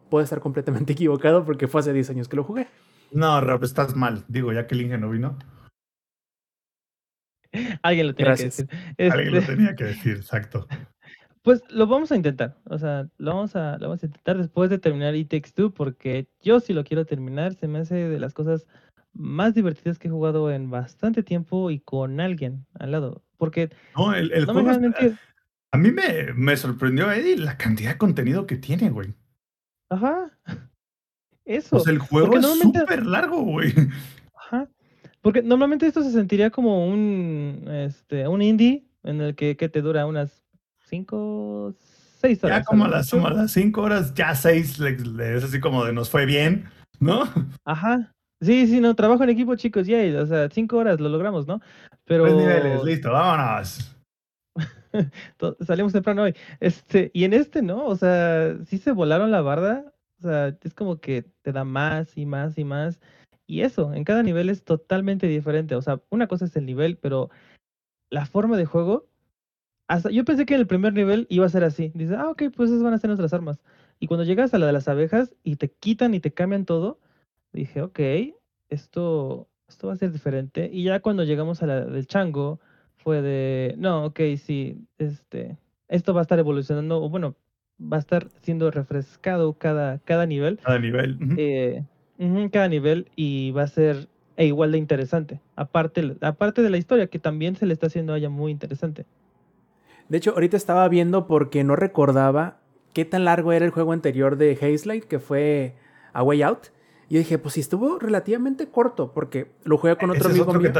puedo 0.09 0.23
estar 0.23 0.39
completamente 0.39 0.93
equivocado 0.93 1.45
porque 1.45 1.67
fue 1.67 1.81
hace 1.81 1.93
10 1.93 2.09
años 2.11 2.27
que 2.27 2.35
lo 2.35 2.43
jugué. 2.43 2.67
No, 3.11 3.39
Rob, 3.41 3.63
estás 3.63 3.95
mal. 3.95 4.23
Digo, 4.27 4.51
ya 4.53 4.67
que 4.67 4.75
el 4.75 4.81
Inge 4.81 4.97
no 4.97 5.09
vino, 5.09 5.37
Alguien 7.83 8.07
lo 8.07 8.15
tenía 8.15 8.31
Gracias. 8.31 8.57
que 8.57 8.63
decir. 8.97 9.11
alguien 9.13 9.31
lo 9.33 9.39
Este, 9.39 9.55
tenía 9.55 9.75
que 9.75 9.83
decir, 9.85 10.17
exacto. 10.17 10.67
Pues 11.41 11.61
lo 11.69 11.85
vamos 11.85 12.11
a 12.11 12.15
intentar. 12.15 12.57
O 12.63 12.79
sea, 12.79 13.07
lo 13.19 13.35
vamos 13.35 13.55
a, 13.55 13.77
lo 13.77 13.87
vamos 13.89 14.01
a 14.01 14.07
intentar 14.07 14.35
después 14.39 14.67
de 14.71 14.79
terminar 14.79 15.15
It 15.15 15.29
Takes 15.29 15.51
Two, 15.53 15.71
porque 15.75 16.27
yo 16.41 16.59
sí 16.59 16.73
lo 16.73 16.83
quiero 16.83 17.05
terminar. 17.05 17.53
Se 17.53 17.67
me 17.67 17.77
hace 17.77 17.93
de 17.93 18.19
las 18.19 18.33
cosas 18.33 18.65
más 19.13 19.53
divertidas 19.53 19.99
que 19.99 20.07
he 20.07 20.11
jugado 20.11 20.49
en 20.51 20.71
bastante 20.71 21.21
tiempo 21.21 21.69
y 21.69 21.79
con 21.81 22.19
alguien 22.19 22.65
al 22.79 22.89
lado. 22.93 23.23
Porque 23.37 23.69
No, 23.95 24.15
el, 24.15 24.31
el 24.31 24.47
no 24.47 24.53
juego 24.53 24.79
mentir. 24.79 25.19
A 25.71 25.77
mí 25.77 25.91
me, 25.91 26.33
me 26.33 26.57
sorprendió, 26.57 27.11
Eddie, 27.11 27.37
la 27.37 27.57
cantidad 27.57 27.91
de 27.91 27.97
contenido 27.99 28.47
que 28.47 28.57
tiene, 28.57 28.89
güey. 28.89 29.13
Ajá. 29.89 30.31
Eso. 31.45 31.79
Sea, 31.79 31.93
el 31.93 31.99
juego 31.99 32.27
porque 32.27 32.39
es 32.39 32.45
normalmente- 32.47 32.79
súper 32.79 33.05
largo, 33.05 33.41
güey. 33.43 33.73
Ajá. 34.35 34.67
Porque 35.21 35.41
normalmente 35.41 35.87
esto 35.87 36.03
se 36.03 36.11
sentiría 36.11 36.49
como 36.49 36.87
un, 36.87 37.65
este, 37.67 38.27
un 38.27 38.41
indie 38.41 38.85
en 39.03 39.21
el 39.21 39.35
que, 39.35 39.55
que 39.57 39.69
te 39.69 39.81
dura 39.81 40.05
unas 40.05 40.43
5, 40.87 41.73
6 42.19 42.43
horas. 42.43 42.59
Ya 42.59 42.63
como 42.63 42.85
a 42.85 42.89
las, 42.89 43.05
mucho. 43.07 43.17
como 43.23 43.27
a 43.27 43.41
las 43.41 43.51
cinco 43.51 43.81
horas, 43.81 44.13
ya 44.13 44.33
seis, 44.35 44.77
le- 44.79 44.97
le- 44.97 45.37
es 45.37 45.43
así 45.43 45.59
como 45.59 45.83
de 45.85 45.93
nos 45.93 46.09
fue 46.09 46.25
bien, 46.25 46.65
¿no? 46.99 47.23
Ajá. 47.65 48.11
Sí, 48.41 48.67
sí, 48.67 48.79
no, 48.81 48.95
trabajo 48.95 49.23
en 49.23 49.29
equipo, 49.29 49.55
chicos, 49.55 49.87
ya, 49.87 49.97
o 50.21 50.25
sea, 50.27 50.49
5 50.49 50.77
horas 50.77 50.99
lo 50.99 51.09
logramos, 51.09 51.47
¿no? 51.47 51.61
Pero 52.05 52.25
Tres 52.25 52.35
niveles, 52.35 52.83
listo, 52.83 53.11
vámonos. 53.11 53.94
salimos 55.65 55.93
temprano 55.93 56.23
hoy. 56.23 56.35
Este, 56.59 57.11
y 57.13 57.23
en 57.23 57.33
este, 57.33 57.61
¿no? 57.61 57.85
O 57.85 57.95
sea, 57.95 58.57
sí 58.65 58.77
se 58.77 58.91
volaron 58.91 59.31
la 59.31 59.41
barda. 59.41 59.93
O 60.19 60.21
sea, 60.23 60.57
es 60.61 60.73
como 60.73 60.99
que 60.99 61.23
te 61.41 61.51
da 61.51 61.63
más 61.63 62.17
y 62.17 62.25
más 62.25 62.57
y 62.57 62.63
más. 62.63 62.99
Y 63.47 63.61
eso, 63.61 63.93
en 63.93 64.03
cada 64.03 64.23
nivel 64.23 64.49
es 64.49 64.63
totalmente 64.63 65.27
diferente. 65.27 65.75
O 65.75 65.81
sea, 65.81 66.01
una 66.09 66.27
cosa 66.27 66.45
es 66.45 66.55
el 66.55 66.65
nivel, 66.65 66.97
pero 66.97 67.29
la 68.09 68.25
forma 68.25 68.57
de 68.57 68.65
juego. 68.65 69.07
Hasta, 69.87 70.09
yo 70.09 70.25
pensé 70.25 70.45
que 70.45 70.55
en 70.55 70.61
el 70.61 70.67
primer 70.67 70.93
nivel 70.93 71.27
iba 71.29 71.45
a 71.45 71.49
ser 71.49 71.63
así. 71.63 71.91
Dices, 71.95 72.17
ah, 72.17 72.29
ok, 72.29 72.43
pues 72.55 72.71
esas 72.71 72.83
van 72.83 72.93
a 72.93 72.97
ser 72.97 73.09
nuestras 73.09 73.33
armas. 73.33 73.59
Y 73.99 74.07
cuando 74.07 74.23
llegas 74.23 74.53
a 74.53 74.59
la 74.59 74.65
de 74.67 74.73
las 74.73 74.87
abejas 74.87 75.35
y 75.43 75.57
te 75.57 75.71
quitan 75.71 76.13
y 76.13 76.19
te 76.19 76.33
cambian 76.33 76.65
todo, 76.65 76.99
dije, 77.53 77.81
ok, 77.81 77.99
esto, 78.69 79.47
esto 79.67 79.87
va 79.87 79.93
a 79.93 79.97
ser 79.97 80.11
diferente. 80.11 80.69
Y 80.71 80.83
ya 80.83 80.99
cuando 81.01 81.23
llegamos 81.23 81.61
a 81.63 81.67
la 81.67 81.85
del 81.85 82.07
chango, 82.07 82.59
fue 83.05 83.21
de, 83.21 83.75
no, 83.77 84.05
ok, 84.05 84.19
sí, 84.35 84.83
este, 84.97 85.59
esto 85.89 86.15
va 86.15 86.21
a 86.21 86.23
estar 86.23 86.39
evolucionando, 86.39 87.03
o 87.03 87.07
bueno, 87.07 87.35
va 87.79 87.97
a 87.97 87.99
estar 87.99 88.29
siendo 88.41 88.71
refrescado 88.71 89.53
cada, 89.53 89.99
cada 89.99 90.25
nivel, 90.25 90.57
Cada 90.57 90.79
nivel. 90.79 91.19
eh, 91.37 91.83
cada 92.51 92.67
nivel, 92.67 93.07
y 93.15 93.51
va 93.51 93.61
a 93.61 93.67
ser 93.67 94.07
e 94.37 94.47
igual 94.47 94.71
de 94.71 94.79
interesante. 94.79 95.39
Aparte, 95.55 96.17
aparte 96.21 96.63
de 96.63 96.71
la 96.71 96.77
historia, 96.77 97.05
que 97.05 97.19
también 97.19 97.55
se 97.55 97.67
le 97.67 97.73
está 97.73 97.87
haciendo 97.87 98.13
a 98.13 98.17
ella 98.17 98.29
muy 98.29 98.51
interesante. 98.51 99.05
De 100.09 100.17
hecho, 100.17 100.31
ahorita 100.31 100.57
estaba 100.57 100.89
viendo 100.89 101.27
porque 101.27 101.63
no 101.63 101.75
recordaba 101.75 102.57
qué 102.93 103.05
tan 103.05 103.23
largo 103.23 103.51
era 103.51 103.65
el 103.65 103.71
juego 103.71 103.93
anterior 103.93 104.35
de 104.35 104.57
Hazelight, 104.59 105.05
que 105.05 105.19
fue 105.19 105.75
A 106.11 106.23
Way 106.23 106.41
Out. 106.41 106.67
Y 107.07 107.13
yo 107.13 107.19
dije, 107.19 107.37
pues 107.37 107.53
sí, 107.53 107.59
estuvo 107.59 107.99
relativamente 107.99 108.67
corto, 108.67 109.13
porque 109.13 109.51
lo 109.63 109.77
jugué 109.77 109.95
con 109.95 110.09
otro 110.09 110.27
ese, 110.27 110.29
es 110.29 110.47
amigo 110.47 110.49
otro 110.49 110.59
mío. 110.59 110.73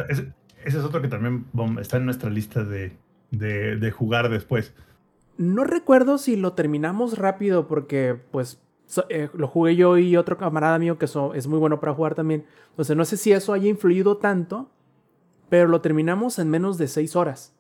Ese- 0.65 0.77
es 0.79 0.83
otro 0.83 1.01
que 1.01 1.07
también 1.07 1.45
está 1.79 1.97
en 1.97 2.05
nuestra 2.05 2.29
lista 2.29 2.63
de, 2.63 2.97
de, 3.31 3.91
jugar 3.91 4.29
después. 4.29 4.73
No 5.37 5.63
recuerdo 5.63 6.17
si 6.17 6.35
lo 6.35 6.53
terminamos 6.53 7.17
rápido, 7.17 7.67
porque 7.67 8.19
pues 8.31 8.61
eh, 9.09 9.29
lo 9.33 9.47
jugué 9.47 9.75
yo 9.75 9.97
y 9.97 10.15
otro 10.15 10.37
camarada 10.37 10.79
mío 10.79 10.97
que 10.97 11.05
es 11.33 11.47
muy 11.47 11.59
bueno 11.59 11.79
para 11.79 11.93
jugar 11.93 12.15
también. 12.15 12.45
Entonces 12.71 12.95
no 12.95 13.05
sé 13.05 13.17
si 13.17 13.31
eso 13.31 13.53
haya 13.53 13.67
influido 13.69 14.17
tanto, 14.17 14.69
pero 15.49 15.67
lo 15.67 15.81
terminamos 15.81 16.39
en 16.39 16.49
menos 16.49 16.77
de 16.77 16.87
seis 16.87 17.15
horas. 17.15 17.53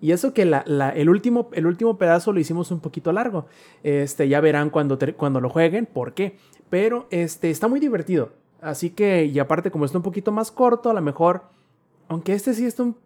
Y 0.00 0.12
eso 0.12 0.34
que 0.34 0.42
el, 0.42 1.08
último, 1.08 1.48
el 1.52 1.66
último 1.66 1.96
pedazo 1.96 2.32
lo 2.32 2.38
hicimos 2.40 2.70
un 2.70 2.80
poquito 2.80 3.12
largo. 3.12 3.46
Este, 3.82 4.28
ya 4.28 4.40
verán 4.40 4.68
cuando, 4.68 4.98
ter- 4.98 5.16
cuando 5.16 5.40
lo 5.40 5.48
jueguen 5.48 5.86
por 5.86 6.12
qué. 6.12 6.36
Pero 6.68 7.06
este, 7.10 7.50
está 7.50 7.66
muy 7.66 7.80
divertido. 7.80 8.32
Así 8.60 8.90
que, 8.90 9.24
y 9.24 9.38
aparte 9.38 9.70
como 9.70 9.84
está 9.86 9.96
un 9.98 10.04
poquito 10.04 10.32
más 10.32 10.50
corto, 10.50 10.90
a 10.90 10.94
lo 10.94 11.00
mejor, 11.00 11.44
aunque 12.08 12.32
este 12.34 12.54
sí 12.54 12.66
está 12.66 12.82
un, 12.82 12.96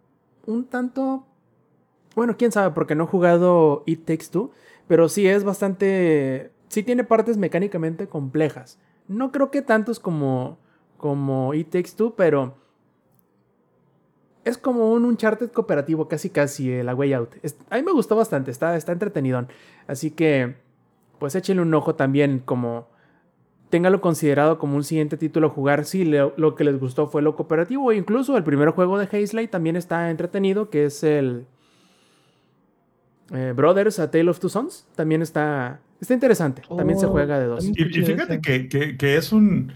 un 0.46 0.64
tanto... 0.64 1.26
Bueno, 2.14 2.36
quién 2.36 2.52
sabe, 2.52 2.74
porque 2.74 2.94
no 2.94 3.04
he 3.04 3.06
jugado 3.06 3.82
It 3.86 4.04
Takes 4.04 4.26
Two, 4.30 4.50
pero 4.88 5.08
sí 5.08 5.26
es 5.26 5.44
bastante... 5.44 6.52
Sí 6.68 6.82
tiene 6.82 7.04
partes 7.04 7.36
mecánicamente 7.36 8.08
complejas. 8.08 8.78
No 9.08 9.32
creo 9.32 9.50
que 9.50 9.62
tantos 9.62 9.98
como, 10.00 10.58
como 10.96 11.54
It 11.54 11.70
Takes 11.70 11.92
Two, 11.96 12.14
pero 12.16 12.54
es 14.44 14.58
como 14.58 14.92
un 14.92 15.04
Uncharted 15.04 15.50
cooperativo, 15.50 16.08
casi 16.08 16.30
casi, 16.30 16.70
el 16.72 16.88
A 16.88 16.94
Way 16.94 17.12
Out. 17.12 17.34
A 17.70 17.76
mí 17.76 17.82
me 17.82 17.92
gustó 17.92 18.16
bastante, 18.16 18.50
está, 18.50 18.76
está 18.76 18.92
entretenido. 18.92 19.46
Así 19.86 20.10
que, 20.10 20.56
pues 21.18 21.34
échenle 21.34 21.62
un 21.62 21.74
ojo 21.74 21.94
también, 21.94 22.40
como 22.40 22.88
téngalo 23.70 24.00
considerado 24.00 24.58
como 24.58 24.76
un 24.76 24.84
siguiente 24.84 25.16
título 25.16 25.46
a 25.46 25.50
jugar 25.50 25.84
si 25.84 26.04
le- 26.04 26.32
lo 26.36 26.54
que 26.56 26.64
les 26.64 26.78
gustó 26.78 27.06
fue 27.06 27.22
lo 27.22 27.36
cooperativo. 27.36 27.86
O 27.86 27.92
incluso 27.92 28.36
el 28.36 28.44
primer 28.44 28.70
juego 28.70 28.98
de 28.98 29.06
Hazelight 29.06 29.50
también 29.50 29.76
está 29.76 30.10
entretenido, 30.10 30.68
que 30.70 30.84
es 30.86 31.02
el 31.04 31.46
eh, 33.32 33.52
Brothers, 33.54 33.98
A 33.98 34.10
Tale 34.10 34.28
of 34.30 34.40
Two 34.40 34.50
Sons. 34.50 34.86
También 34.96 35.22
está, 35.22 35.80
está 36.00 36.14
interesante. 36.14 36.62
También 36.76 36.98
se 36.98 37.06
Oh, 37.06 37.10
juega 37.10 37.38
de 37.38 37.46
dos. 37.46 37.64
Y, 37.64 37.72
fíjate 37.74 38.40
que, 38.40 38.68
que- 38.68 38.96
que 38.96 39.16
es 39.16 39.32
un, 39.32 39.72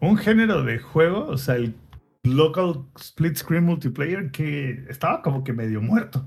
un 0.00 0.16
género 0.16 0.62
de 0.62 0.78
juego, 0.78 1.26
o 1.26 1.36
sea, 1.36 1.56
el 1.56 1.74
local 2.24 2.84
split 2.96 3.36
screen 3.36 3.64
multiplayer 3.64 4.30
que 4.30 4.84
estaba 4.88 5.22
como 5.22 5.42
que 5.44 5.52
medio 5.52 5.80
muerto, 5.80 6.24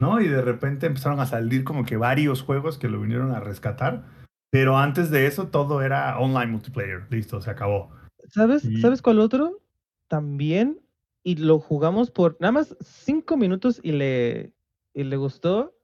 ¿no? 0.00 0.20
Y 0.20 0.28
de 0.28 0.40
repente 0.42 0.86
empezaron 0.86 1.20
a 1.20 1.26
salir 1.26 1.64
como 1.64 1.84
que 1.84 1.96
varios 1.96 2.42
juegos 2.42 2.78
que 2.78 2.88
lo 2.88 3.00
vinieron 3.00 3.32
a 3.32 3.40
rescatar, 3.40 4.04
pero 4.50 4.76
antes 4.76 5.10
de 5.10 5.26
eso 5.26 5.48
todo 5.48 5.82
era 5.82 6.18
online 6.18 6.48
multiplayer, 6.52 7.06
listo, 7.10 7.40
se 7.40 7.50
acabó. 7.50 7.90
¿Sabes? 8.28 8.64
Y- 8.64 8.80
¿Sabes 8.80 9.02
cuál 9.02 9.18
otro? 9.20 9.60
También, 10.08 10.80
y 11.22 11.36
lo 11.36 11.58
jugamos 11.58 12.10
por 12.10 12.36
nada 12.40 12.52
más 12.52 12.76
cinco 12.80 13.36
minutos 13.36 13.80
y 13.82 13.92
le, 13.92 14.52
y 14.94 15.04
le 15.04 15.16
gustó 15.16 15.74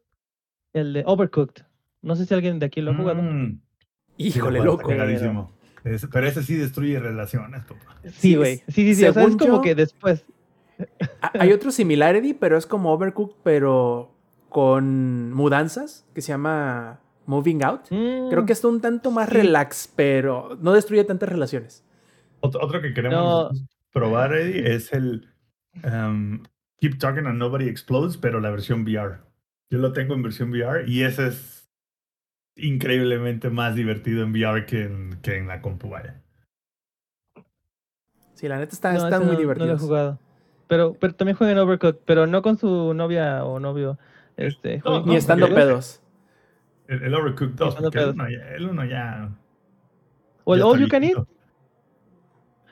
el 0.72 0.92
de 0.92 1.02
Overcooked. 1.06 1.62
No 2.02 2.16
sé 2.16 2.26
si 2.26 2.34
alguien 2.34 2.58
de 2.58 2.66
aquí 2.66 2.80
lo 2.80 2.92
ha 2.92 2.96
jugado. 2.96 3.22
Mm, 3.22 3.60
Híjole, 4.18 4.62
loco. 4.62 4.88
cagadísimo. 4.88 5.52
Es- 5.84 6.06
pero 6.12 6.26
ese 6.26 6.42
sí 6.42 6.54
destruye 6.54 6.98
relaciones, 6.98 7.62
papá. 7.64 7.96
Sí, 8.12 8.34
güey. 8.36 8.56
Sí, 8.68 8.72
sí, 8.84 8.94
sí. 8.96 9.04
O 9.06 9.12
sea, 9.12 9.22
es 9.24 9.36
como 9.36 9.54
yo- 9.56 9.60
que 9.62 9.74
después. 9.74 10.24
Hay 11.38 11.52
otro 11.52 11.70
similar, 11.70 12.16
Eddie, 12.16 12.34
pero 12.34 12.56
es 12.58 12.66
como 12.66 12.92
Overcooked, 12.92 13.36
pero 13.42 14.12
con 14.48 15.32
mudanzas, 15.32 16.04
que 16.14 16.20
se 16.22 16.28
llama 16.28 17.00
Moving 17.26 17.62
Out. 17.64 17.90
Mm, 17.90 18.28
Creo 18.30 18.46
que 18.46 18.52
está 18.52 18.68
un 18.68 18.80
tanto 18.80 19.10
más 19.10 19.28
Sí. 19.28 19.34
relax, 19.36 19.92
pero 19.94 20.56
no 20.60 20.72
destruye 20.72 21.04
tantas 21.04 21.28
relaciones. 21.28 21.84
Otro, 22.40 22.62
otro 22.62 22.80
que 22.80 22.92
queremos 22.94 23.52
No. 23.52 23.66
probar, 23.92 24.34
Eddie, 24.34 24.74
es 24.74 24.92
el 24.92 25.28
um, 25.84 26.42
Keep 26.78 26.98
Talking 26.98 27.26
and 27.26 27.38
Nobody 27.38 27.68
Explodes, 27.68 28.16
pero 28.16 28.40
la 28.40 28.50
versión 28.50 28.82
VR. 28.82 29.18
Yo 29.70 29.78
lo 29.78 29.92
tengo 29.92 30.14
en 30.14 30.22
versión 30.22 30.50
VR 30.50 30.84
y 30.86 31.02
ese 31.02 31.28
es 31.28 31.68
increíblemente 32.56 33.50
más 33.50 33.74
divertido 33.74 34.22
en 34.22 34.30
VR 34.32 34.64
que 34.66 34.84
en, 34.84 35.18
que 35.22 35.36
en 35.36 35.48
la 35.48 35.60
compu, 35.60 35.88
vaya. 35.90 36.22
Sí, 38.34 38.48
la 38.48 38.58
neta 38.58 38.72
está, 38.74 38.92
no, 38.92 38.98
están 38.98 39.22
ese 39.22 39.24
muy 39.24 39.26
no- 39.26 39.32
No 39.32 39.32
lo 39.32 39.38
he 39.38 39.42
divertidos. 39.42 39.80
jugado. 39.80 40.18
Pero, 40.68 40.94
pero 40.98 41.14
también 41.14 41.36
juega 41.36 41.52
en 41.52 41.58
Overcooked, 41.58 42.00
pero 42.04 42.26
no 42.26 42.42
con 42.42 42.58
su 42.58 42.92
novia 42.92 43.44
o 43.44 43.60
novio. 43.60 43.98
Este, 44.36 44.76
No, 44.78 44.82
juega- 44.82 45.00
no, 45.00 45.06
Ni 45.06 45.16
estando 45.16 45.48
pedos. 45.48 46.00
El, 46.88 47.02
el 47.02 47.14
Overcooked 47.14 47.54
2, 47.56 47.68
Estando 47.68 47.90
porque 47.90 47.98
el 47.98 48.04
pedos. 48.04 48.14
uno 48.14 48.28
ya, 48.30 48.54
el 48.54 48.66
uno 48.68 48.84
ya- 48.84 49.30
O 50.44 50.54
el 50.54 50.60
ya 50.60 50.66
All 50.66 50.78
You 50.80 50.88
Can 50.88 51.04
Eat. 51.04 51.16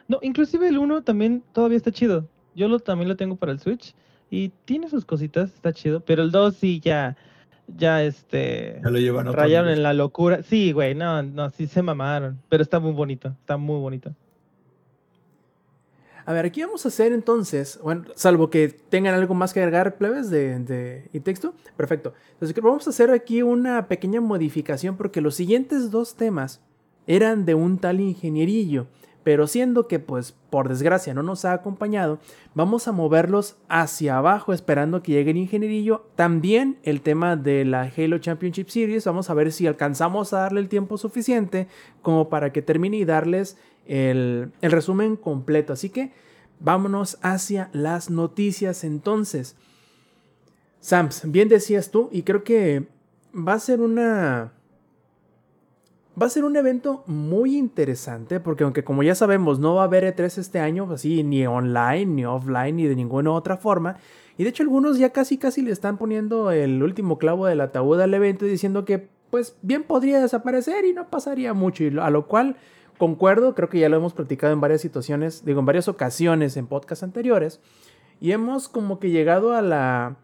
No, 0.09 0.19
inclusive 0.23 0.69
el 0.69 0.79
1 0.79 1.03
también 1.03 1.43
todavía 1.53 1.77
está 1.79 1.91
chido. 1.91 2.29
Yo 2.55 2.69
lo, 2.69 2.79
también 2.79 3.09
lo 3.09 3.17
tengo 3.17 3.37
para 3.37 3.53
el 3.53 3.59
Switch 3.59 3.95
y 4.31 4.51
tiene 4.65 4.89
sus 4.89 5.05
cositas, 5.05 5.53
está 5.55 5.73
chido. 5.73 6.01
Pero 6.01 6.23
el 6.23 6.31
2 6.31 6.55
sí 6.55 6.79
ya, 6.81 7.17
ya 7.69 8.03
este, 8.03 8.81
Ya 8.85 8.91
lo 8.91 8.99
llevan 8.99 9.33
rayaron 9.33 9.71
en 9.71 9.83
la 9.83 9.95
locura. 9.95 10.43
Sí, 10.43 10.73
güey, 10.73 10.95
no, 10.95 11.23
no, 11.23 11.51
sí 11.51 11.67
se 11.67 11.83
mamaron. 11.83 12.39
Pero 12.49 12.63
está 12.63 12.79
muy 12.81 12.93
bonito, 12.93 13.29
está 13.41 13.57
muy 13.57 13.81
bonito. 13.81 14.15
A 16.27 16.33
ver, 16.33 16.47
aquí 16.47 16.63
vamos 16.63 16.85
a 16.85 16.89
hacer 16.89 17.13
entonces, 17.13 17.79
bueno, 17.83 18.05
salvo 18.15 18.49
que 18.49 18.69
tengan 18.69 19.15
algo 19.15 19.35
más 19.35 19.53
que 19.53 19.61
agregar, 19.61 19.97
plebes, 19.99 20.31
de, 20.31 20.59
de- 20.61 21.11
y 21.13 21.21
texto. 21.21 21.55
Perfecto. 21.77 22.15
Entonces, 22.33 22.57
vamos 22.63 22.87
a 22.87 22.91
hacer 22.91 23.11
aquí 23.11 23.43
una 23.43 23.89
pequeña 23.89 24.21
modificación 24.21 24.97
porque 24.97 25.21
los 25.21 25.35
siguientes 25.35 25.91
dos 25.91 26.15
temas 26.15 26.63
eran 27.07 27.45
de 27.45 27.55
un 27.55 27.79
tal 27.79 28.01
ingenierillo. 28.01 28.87
Pero 29.23 29.47
siendo 29.47 29.89
que, 29.89 29.99
pues, 30.01 30.33
por 30.51 30.69
desgracia 30.69 31.15
no 31.15 31.23
nos 31.23 31.47
ha 31.47 31.55
acompañado, 31.55 32.19
vamos 32.55 32.89
a 32.89 32.93
moverlos 32.93 33.57
hacia 33.71 34.19
abajo 34.19 34.53
esperando 34.53 35.03
que 35.03 35.13
llegue 35.13 35.31
el 35.31 35.39
ingenierillo. 35.39 36.05
También 36.15 36.79
el 36.83 37.01
tema 37.01 37.35
de 37.35 37.65
la 37.65 37.91
Halo 37.97 38.19
Championship 38.19 38.69
Series. 38.69 39.07
Vamos 39.07 39.31
a 39.31 39.35
ver 39.35 39.51
si 39.51 39.67
alcanzamos 39.67 40.35
a 40.35 40.41
darle 40.41 40.61
el 40.61 40.69
tiempo 40.69 40.99
suficiente 40.99 41.69
como 42.03 42.29
para 42.29 42.53
que 42.53 42.61
termine 42.61 42.99
y 42.99 43.07
darles 43.07 43.57
el, 43.87 44.53
resumen 44.63 45.17
completo. 45.17 45.73
Así 45.73 45.91
que 45.91 46.13
vámonos 46.61 47.19
hacia 47.23 47.71
las 47.73 48.11
noticias 48.11 48.85
entonces. 48.85 49.57
Sams, 50.81 51.23
bien 51.25 51.49
decías 51.49 51.91
tú, 51.91 52.09
y 52.13 52.23
creo 52.23 52.45
que 52.45 52.87
va 53.35 53.55
a 53.55 53.61
ser 53.61 53.81
una... 53.81 54.53
Va 56.21 56.27
a 56.27 56.31
ser 56.31 56.45
un 56.45 56.55
evento 56.55 57.03
muy 57.09 57.57
interesante 57.57 58.39
porque 58.39 58.63
aunque 58.63 58.85
como 58.85 59.03
ya 59.03 59.17
sabemos 59.17 59.59
no 59.59 59.75
va 59.75 59.83
a 59.83 59.87
haber 59.87 60.05
E3 60.05 60.39
este 60.39 60.61
año, 60.61 60.89
así 60.93 61.25
ni 61.25 61.45
online, 61.45 62.07
ni 62.07 62.25
offline, 62.25 62.77
ni 62.77 62.87
de 62.87 62.95
ninguna 62.95 63.33
otra 63.33 63.57
forma. 63.57 63.97
Y 64.39 64.45
de 64.45 64.51
hecho 64.51 64.63
algunos 64.63 64.97
ya 64.97 65.11
casi 65.11 65.39
casi 65.39 65.63
le 65.63 65.73
están 65.73 65.99
poniendo 65.99 66.53
el 66.53 66.81
último 66.85 67.19
clavo 67.19 67.47
del 67.47 67.61
ataúd 67.61 68.01
al 68.01 68.15
evento 68.15 68.47
y 68.47 68.49
diciendo 68.49 68.85
que 68.85 69.09
pues 69.31 69.57
bien 69.63 69.83
podría 69.83 70.21
desaparecer 70.21 70.85
y 70.85 70.93
no 70.93 71.09
pasaría 71.09 71.53
mucho. 71.55 71.83
Y 71.83 71.99
a 71.99 72.11
lo 72.11 72.29
cual 72.29 72.57
concuerdo, 72.99 73.55
creo 73.55 73.69
que 73.69 73.79
ya 73.79 73.89
lo 73.89 73.97
hemos 73.97 74.15
platicado 74.15 74.53
en 74.53 74.61
varias 74.61 74.81
situaciones, 74.81 75.45
digo 75.45 75.61
en 75.61 75.67
varias 75.67 75.89
ocasiones 75.89 76.57
en 76.57 76.67
podcasts 76.67 77.03
anteriores. 77.03 77.61
Y 78.21 78.33
hemos 78.33 78.69
como 78.69 78.99
que 78.99 79.11
llegado 79.11 79.55
a 79.55 79.63
la 79.63 80.17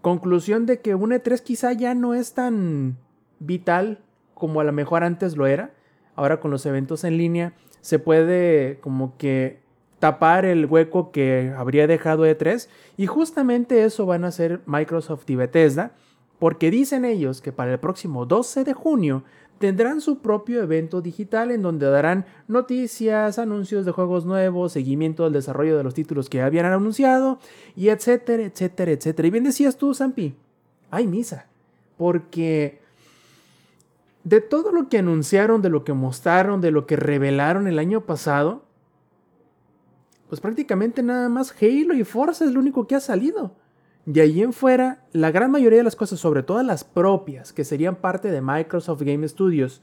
conclusión 0.00 0.66
de 0.66 0.80
que 0.80 0.94
un 0.94 1.10
E3 1.10 1.40
quizá 1.42 1.72
ya 1.72 1.94
no 1.94 2.14
es 2.14 2.34
tan 2.34 2.96
vital 3.40 4.00
como 4.34 4.60
a 4.60 4.64
lo 4.64 4.72
mejor 4.72 5.04
antes 5.04 5.36
lo 5.36 5.46
era. 5.46 5.72
Ahora 6.14 6.40
con 6.40 6.50
los 6.50 6.64
eventos 6.66 7.04
en 7.04 7.16
línea 7.16 7.54
se 7.80 7.98
puede 7.98 8.78
como 8.80 9.16
que 9.16 9.60
tapar 9.98 10.44
el 10.44 10.66
hueco 10.66 11.10
que 11.10 11.52
habría 11.56 11.86
dejado 11.86 12.24
E3 12.26 12.68
y 12.96 13.06
justamente 13.06 13.84
eso 13.84 14.06
van 14.06 14.24
a 14.24 14.28
hacer 14.28 14.60
Microsoft 14.66 15.28
y 15.28 15.36
Bethesda 15.36 15.92
porque 16.38 16.70
dicen 16.70 17.04
ellos 17.04 17.40
que 17.40 17.52
para 17.52 17.72
el 17.72 17.80
próximo 17.80 18.24
12 18.26 18.64
de 18.64 18.72
junio 18.72 19.24
tendrán 19.58 20.00
su 20.00 20.18
propio 20.18 20.62
evento 20.62 21.00
digital 21.00 21.50
en 21.50 21.62
donde 21.62 21.86
darán 21.86 22.26
noticias, 22.46 23.38
anuncios 23.38 23.84
de 23.84 23.92
juegos 23.92 24.24
nuevos, 24.24 24.72
seguimiento 24.72 25.24
del 25.24 25.32
desarrollo 25.32 25.76
de 25.76 25.84
los 25.84 25.94
títulos 25.94 26.28
que 26.28 26.42
habían 26.42 26.66
anunciado 26.66 27.38
y 27.76 27.88
etcétera, 27.88 28.44
etcétera, 28.44 28.92
etcétera. 28.92 29.28
Y 29.28 29.30
bien 29.30 29.44
decías 29.44 29.76
tú, 29.76 29.94
Zampi, 29.94 30.34
hay 30.90 31.06
misa, 31.06 31.46
porque 31.96 32.80
de 34.24 34.40
todo 34.40 34.72
lo 34.72 34.88
que 34.88 34.98
anunciaron, 34.98 35.62
de 35.62 35.70
lo 35.70 35.84
que 35.84 35.92
mostraron, 35.92 36.60
de 36.60 36.70
lo 36.70 36.86
que 36.86 36.96
revelaron 36.96 37.66
el 37.66 37.78
año 37.78 38.02
pasado, 38.02 38.62
pues 40.28 40.40
prácticamente 40.40 41.02
nada 41.02 41.28
más 41.28 41.54
Halo 41.60 41.94
y 41.94 42.04
Forza 42.04 42.44
es 42.44 42.52
lo 42.52 42.60
único 42.60 42.86
que 42.86 42.94
ha 42.94 43.00
salido. 43.00 43.52
De 44.10 44.22
ahí 44.22 44.40
en 44.42 44.54
fuera, 44.54 45.04
la 45.12 45.30
gran 45.30 45.50
mayoría 45.50 45.76
de 45.78 45.84
las 45.84 45.94
cosas, 45.96 46.18
sobre 46.18 46.42
todo 46.42 46.62
las 46.62 46.82
propias, 46.82 47.52
que 47.52 47.62
serían 47.62 47.96
parte 47.96 48.30
de 48.30 48.40
Microsoft 48.40 49.02
Game 49.02 49.28
Studios, 49.28 49.82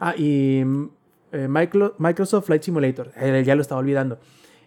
ah, 0.00 0.14
y 0.16 0.62
mm, 0.64 0.90
eh, 1.32 1.48
Micro- 1.48 1.94
Microsoft 1.98 2.44
Flight 2.44 2.62
Simulator, 2.62 3.12
eh, 3.16 3.42
ya 3.46 3.54
lo 3.54 3.62
estaba 3.62 3.78
olvidando, 3.80 4.18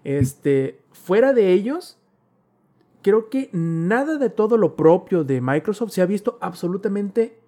este, 0.04 0.80
fuera 0.92 1.34
de 1.34 1.52
ellos, 1.54 2.00
creo 3.04 3.30
que 3.30 3.50
nada 3.54 4.18
de 4.18 4.32
todo 4.32 4.58
lo 4.58 4.76
propio 4.76 5.24
de 5.24 5.42
Microsoft 5.42 5.92
se 5.92 6.02
ha 6.02 6.06
visto 6.08 6.40
absolutamente 6.42 7.40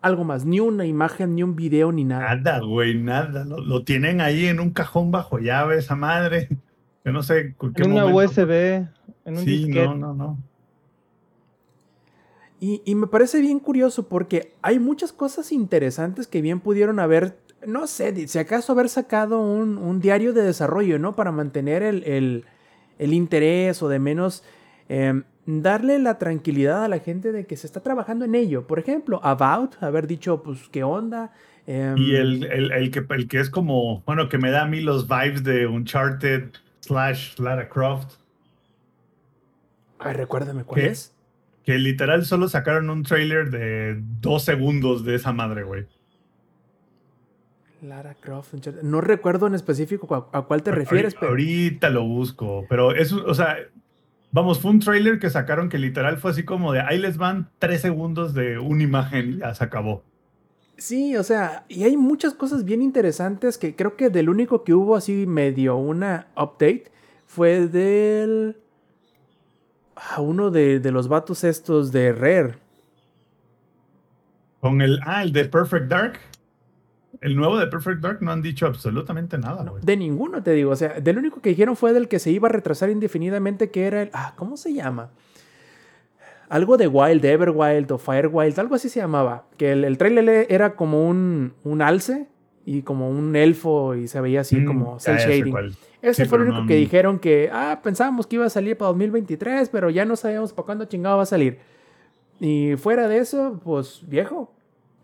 algo 0.00 0.24
más, 0.24 0.44
ni 0.44 0.58
una 0.58 0.84
imagen, 0.84 1.34
ni 1.36 1.44
un 1.44 1.54
video, 1.54 1.92
ni 1.92 2.02
nada. 2.04 2.34
Nada, 2.34 2.60
güey, 2.60 2.96
nada. 3.00 3.44
Lo, 3.44 3.58
lo 3.58 3.84
tienen 3.84 4.20
ahí 4.20 4.46
en 4.46 4.58
un 4.58 4.70
cajón 4.70 5.10
bajo 5.12 5.38
llave, 5.38 5.78
esa 5.78 5.94
madre. 5.96 6.48
Yo 7.04 7.12
no 7.12 7.22
sé 7.22 7.54
qué 7.74 7.82
En 7.84 7.92
una 7.92 8.02
momento- 8.06 8.32
USB, 8.32 8.50
en 9.24 9.36
un 9.36 9.44
Sí, 9.44 9.58
disquete. 9.64 9.86
no, 9.86 9.94
no, 9.96 10.14
no. 10.14 10.38
Y, 12.60 12.82
y 12.84 12.94
me 12.96 13.06
parece 13.06 13.40
bien 13.40 13.60
curioso 13.60 14.08
porque 14.08 14.52
hay 14.62 14.78
muchas 14.80 15.12
cosas 15.12 15.52
interesantes 15.52 16.26
que 16.26 16.42
bien 16.42 16.58
pudieron 16.60 16.98
haber, 16.98 17.36
no 17.66 17.86
sé, 17.86 18.26
si 18.26 18.38
acaso 18.38 18.72
haber 18.72 18.88
sacado 18.88 19.40
un, 19.40 19.78
un 19.78 20.00
diario 20.00 20.32
de 20.32 20.42
desarrollo, 20.42 20.98
¿no? 20.98 21.14
Para 21.14 21.30
mantener 21.32 21.82
el, 21.82 22.02
el- 22.04 22.44
el 22.98 23.12
interés 23.14 23.80
o 23.82 23.88
de 23.88 24.00
menos 24.00 24.42
em, 24.88 25.22
darle 25.46 26.00
la 26.00 26.18
tranquilidad 26.18 26.82
a 26.84 26.88
la 26.88 26.98
gente 26.98 27.30
de 27.30 27.46
que 27.46 27.56
se 27.56 27.66
está 27.68 27.80
trabajando 27.80 28.24
en 28.24 28.34
ello. 28.34 28.66
Por 28.66 28.80
ejemplo, 28.80 29.20
About, 29.22 29.80
haber 29.80 30.08
dicho, 30.08 30.42
pues, 30.42 30.68
¿qué 30.72 30.82
onda? 30.82 31.32
Em, 31.66 31.96
Y 31.96 32.14
el, 32.16 32.42
el, 32.44 32.72
el 32.72 32.90
que, 32.90 33.04
el 33.08 33.28
que 33.28 33.38
es 33.38 33.50
como, 33.50 34.02
bueno, 34.04 34.28
que 34.28 34.38
me 34.38 34.50
da 34.50 34.62
a 34.62 34.66
mí 34.66 34.80
los 34.80 35.06
vibes 35.06 35.44
de 35.44 35.66
Uncharted 35.68 36.50
slash 36.80 37.38
Lara 37.38 37.68
Croft, 37.68 38.14
Ay, 39.98 40.14
recuérdame 40.14 40.64
cuál 40.64 40.80
¿Qué? 40.80 40.86
es. 40.88 41.12
Que 41.68 41.76
literal 41.76 42.24
solo 42.24 42.48
sacaron 42.48 42.88
un 42.88 43.02
trailer 43.02 43.50
de 43.50 44.00
dos 44.22 44.42
segundos 44.42 45.04
de 45.04 45.16
esa 45.16 45.34
madre, 45.34 45.64
güey. 45.64 45.84
Lara 47.82 48.14
Croft. 48.14 48.54
No 48.82 49.02
recuerdo 49.02 49.46
en 49.48 49.54
específico 49.54 50.30
a, 50.32 50.38
a 50.38 50.42
cuál 50.46 50.62
te 50.62 50.70
refieres, 50.70 51.14
pero... 51.14 51.28
Ahorita 51.28 51.90
lo 51.90 52.04
busco, 52.04 52.64
pero 52.70 52.94
eso, 52.94 53.22
o 53.26 53.34
sea, 53.34 53.58
vamos, 54.32 54.60
fue 54.60 54.70
un 54.70 54.80
trailer 54.80 55.18
que 55.18 55.28
sacaron 55.28 55.68
que 55.68 55.76
literal 55.76 56.16
fue 56.16 56.30
así 56.30 56.42
como 56.42 56.72
de 56.72 56.80
ahí 56.80 56.96
les 56.96 57.18
van 57.18 57.50
tres 57.58 57.82
segundos 57.82 58.32
de 58.32 58.58
una 58.58 58.82
imagen 58.82 59.34
y 59.34 59.38
ya 59.40 59.54
se 59.54 59.62
acabó. 59.62 60.02
Sí, 60.78 61.16
o 61.16 61.22
sea, 61.22 61.66
y 61.68 61.82
hay 61.82 61.98
muchas 61.98 62.32
cosas 62.32 62.64
bien 62.64 62.80
interesantes 62.80 63.58
que 63.58 63.76
creo 63.76 63.94
que 63.94 64.08
del 64.08 64.30
único 64.30 64.64
que 64.64 64.72
hubo 64.72 64.96
así 64.96 65.26
medio 65.26 65.76
una 65.76 66.28
update 66.34 66.84
fue 67.26 67.66
del... 67.66 68.56
a 70.10 70.20
uno 70.20 70.50
de, 70.50 70.80
de 70.80 70.92
los 70.92 71.08
vatos 71.08 71.44
estos 71.44 71.92
de 71.92 72.12
Rare. 72.12 72.54
Con 74.60 74.80
el, 74.82 75.00
ah, 75.04 75.22
el 75.22 75.32
de 75.32 75.44
Perfect 75.44 75.86
Dark. 75.86 76.18
El 77.20 77.36
nuevo 77.36 77.58
de 77.58 77.66
Perfect 77.66 78.00
Dark 78.00 78.18
no 78.22 78.30
han 78.30 78.42
dicho 78.42 78.66
absolutamente 78.66 79.38
nada, 79.38 79.64
No, 79.64 79.76
de 79.78 79.96
ninguno, 79.96 80.42
te 80.42 80.52
digo. 80.52 80.70
O 80.72 80.76
sea, 80.76 81.00
del 81.00 81.18
único 81.18 81.40
que 81.40 81.50
dijeron 81.50 81.74
fue 81.76 81.92
del 81.92 82.06
que 82.08 82.18
se 82.18 82.30
iba 82.30 82.48
a 82.48 82.52
retrasar 82.52 82.90
indefinidamente, 82.90 83.70
que 83.70 83.86
era 83.86 84.02
el... 84.02 84.10
Ah, 84.12 84.34
¿cómo 84.36 84.56
se 84.56 84.72
llama? 84.72 85.10
Algo 86.48 86.76
de 86.76 86.86
Wild, 86.86 87.24
Everwild 87.24 87.90
o 87.92 87.98
Firewild, 87.98 88.58
algo 88.58 88.74
así 88.74 88.88
se 88.88 89.00
llamaba. 89.00 89.44
Que 89.56 89.72
el, 89.72 89.84
el 89.84 89.98
trailer 89.98 90.46
era 90.48 90.76
como 90.76 91.08
un, 91.08 91.54
un 91.64 91.82
alce 91.82 92.28
y 92.64 92.82
como 92.82 93.10
un 93.10 93.34
elfo 93.36 93.94
y 93.94 94.08
se 94.08 94.20
veía 94.20 94.42
así 94.42 94.56
Mm, 94.56 94.64
como 94.66 95.00
cel 95.00 95.18
shading. 95.18 95.54
Ese 96.00 96.24
Sí, 96.24 96.28
fue 96.28 96.38
lo 96.38 96.44
único 96.44 96.60
no- 96.60 96.66
que 96.66 96.76
dijeron 96.76 97.18
que, 97.18 97.50
ah, 97.52 97.80
pensábamos 97.82 98.26
que 98.26 98.36
iba 98.36 98.46
a 98.46 98.50
salir 98.50 98.76
para 98.76 98.88
2023, 98.88 99.68
pero 99.68 99.90
ya 99.90 100.04
no 100.04 100.16
sabíamos 100.16 100.52
para 100.52 100.66
cuándo 100.66 100.84
chingado 100.84 101.16
va 101.16 101.24
a 101.24 101.26
salir. 101.26 101.58
Y 102.40 102.76
fuera 102.76 103.08
de 103.08 103.18
eso, 103.18 103.60
pues 103.64 104.02
viejo, 104.06 104.52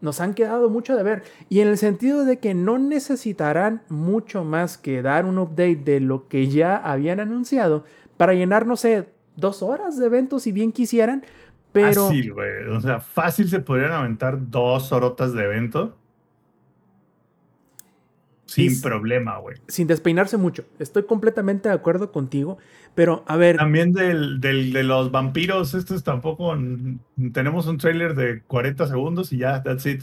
nos 0.00 0.20
han 0.20 0.34
quedado 0.34 0.70
mucho 0.70 0.96
de 0.96 1.02
ver. 1.02 1.22
Y 1.48 1.60
en 1.60 1.68
el 1.68 1.78
sentido 1.78 2.24
de 2.24 2.38
que 2.38 2.54
no 2.54 2.78
necesitarán 2.78 3.82
mucho 3.88 4.44
más 4.44 4.78
que 4.78 5.02
dar 5.02 5.24
un 5.24 5.38
update 5.38 5.76
de 5.84 6.00
lo 6.00 6.28
que 6.28 6.48
ya 6.48 6.76
habían 6.76 7.18
anunciado 7.20 7.84
para 8.16 8.34
llenar, 8.34 8.66
no 8.66 8.76
sé, 8.76 9.08
dos 9.36 9.62
horas 9.62 9.98
de 9.98 10.06
eventos 10.06 10.42
si 10.44 10.52
bien 10.52 10.70
quisieran. 10.72 11.24
Pero 11.72 12.06
Fácil, 12.06 12.32
güey. 12.34 12.68
O 12.68 12.80
sea, 12.80 13.00
fácil 13.00 13.48
se 13.48 13.58
podrían 13.58 13.90
aventar 13.92 14.50
dos 14.50 14.92
horotas 14.92 15.32
de 15.32 15.42
evento. 15.42 15.96
Sin 18.54 18.72
Y- 18.72 18.76
problema, 18.76 19.38
güey. 19.38 19.56
sin 19.68 19.86
despeinarse 19.88 20.36
mucho, 20.36 20.64
estoy 20.78 21.04
completamente 21.04 21.68
de 21.68 21.74
acuerdo 21.74 22.12
contigo, 22.12 22.58
pero 22.94 23.24
a 23.26 23.36
ver, 23.36 23.56
También 23.56 23.92
del, 23.92 24.40
del- 24.40 24.72
de 24.72 24.82
los 24.84 25.10
vampiros, 25.10 25.74
estos 25.74 26.04
tampoco. 26.04 26.54
Tenemos 27.32 27.66
un 27.66 27.78
trailer 27.78 28.14
de 28.14 28.42
40 28.46 28.86
segundos 28.86 29.32
y 29.32 29.38
ya, 29.38 29.62
that's 29.62 29.86
it. 29.86 30.02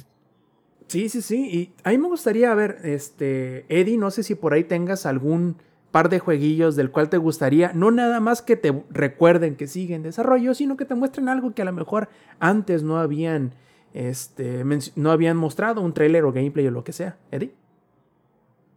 sí, 0.88 1.08
sí, 1.08 1.22
sí, 1.22 1.48
y 1.50 1.74
a 1.86 1.92
mí 1.92 1.98
me 1.98 2.10
gustaría 2.10 2.54
ver, 2.54 2.80
este, 2.84 3.66
Eddie, 3.70 3.98
no 3.98 4.12
sé 4.12 4.24
si 4.24 4.36
por 4.36 4.54
ahí 4.54 4.66
tengas 4.66 5.06
algún 5.06 5.56
par 5.92 6.10
de 6.10 6.20
jueguillos 6.20 6.76
del 6.76 6.92
cual 6.92 7.10
te 7.10 7.18
gustaría, 7.18 7.72
no 7.74 7.92
nada 7.92 8.20
más 8.20 8.42
que 8.42 8.56
te 8.58 8.74
recuerden 8.90 9.56
que 9.56 9.68
sigue 9.68 9.96
en 9.96 10.04
desarrollo, 10.04 10.54
sino 10.54 10.76
que 10.78 10.84
te 10.86 10.96
muestren 10.96 11.30
algo 11.30 11.54
que 11.54 11.62
a 11.62 11.66
lo 11.66 11.72
mejor 11.74 12.10
antes 12.40 12.84
no 12.84 12.98
habían, 13.00 13.54
este, 13.94 14.64
no 14.96 15.12
habían 15.12 15.38
mostrado, 15.38 15.82
un 15.82 15.94
trailer 15.94 16.24
o 16.26 16.32
gameplay 16.34 16.68
o 16.68 16.72
lo 16.72 16.84
que 16.84 16.92
sea, 16.94 17.18
Eddie. 17.32 17.54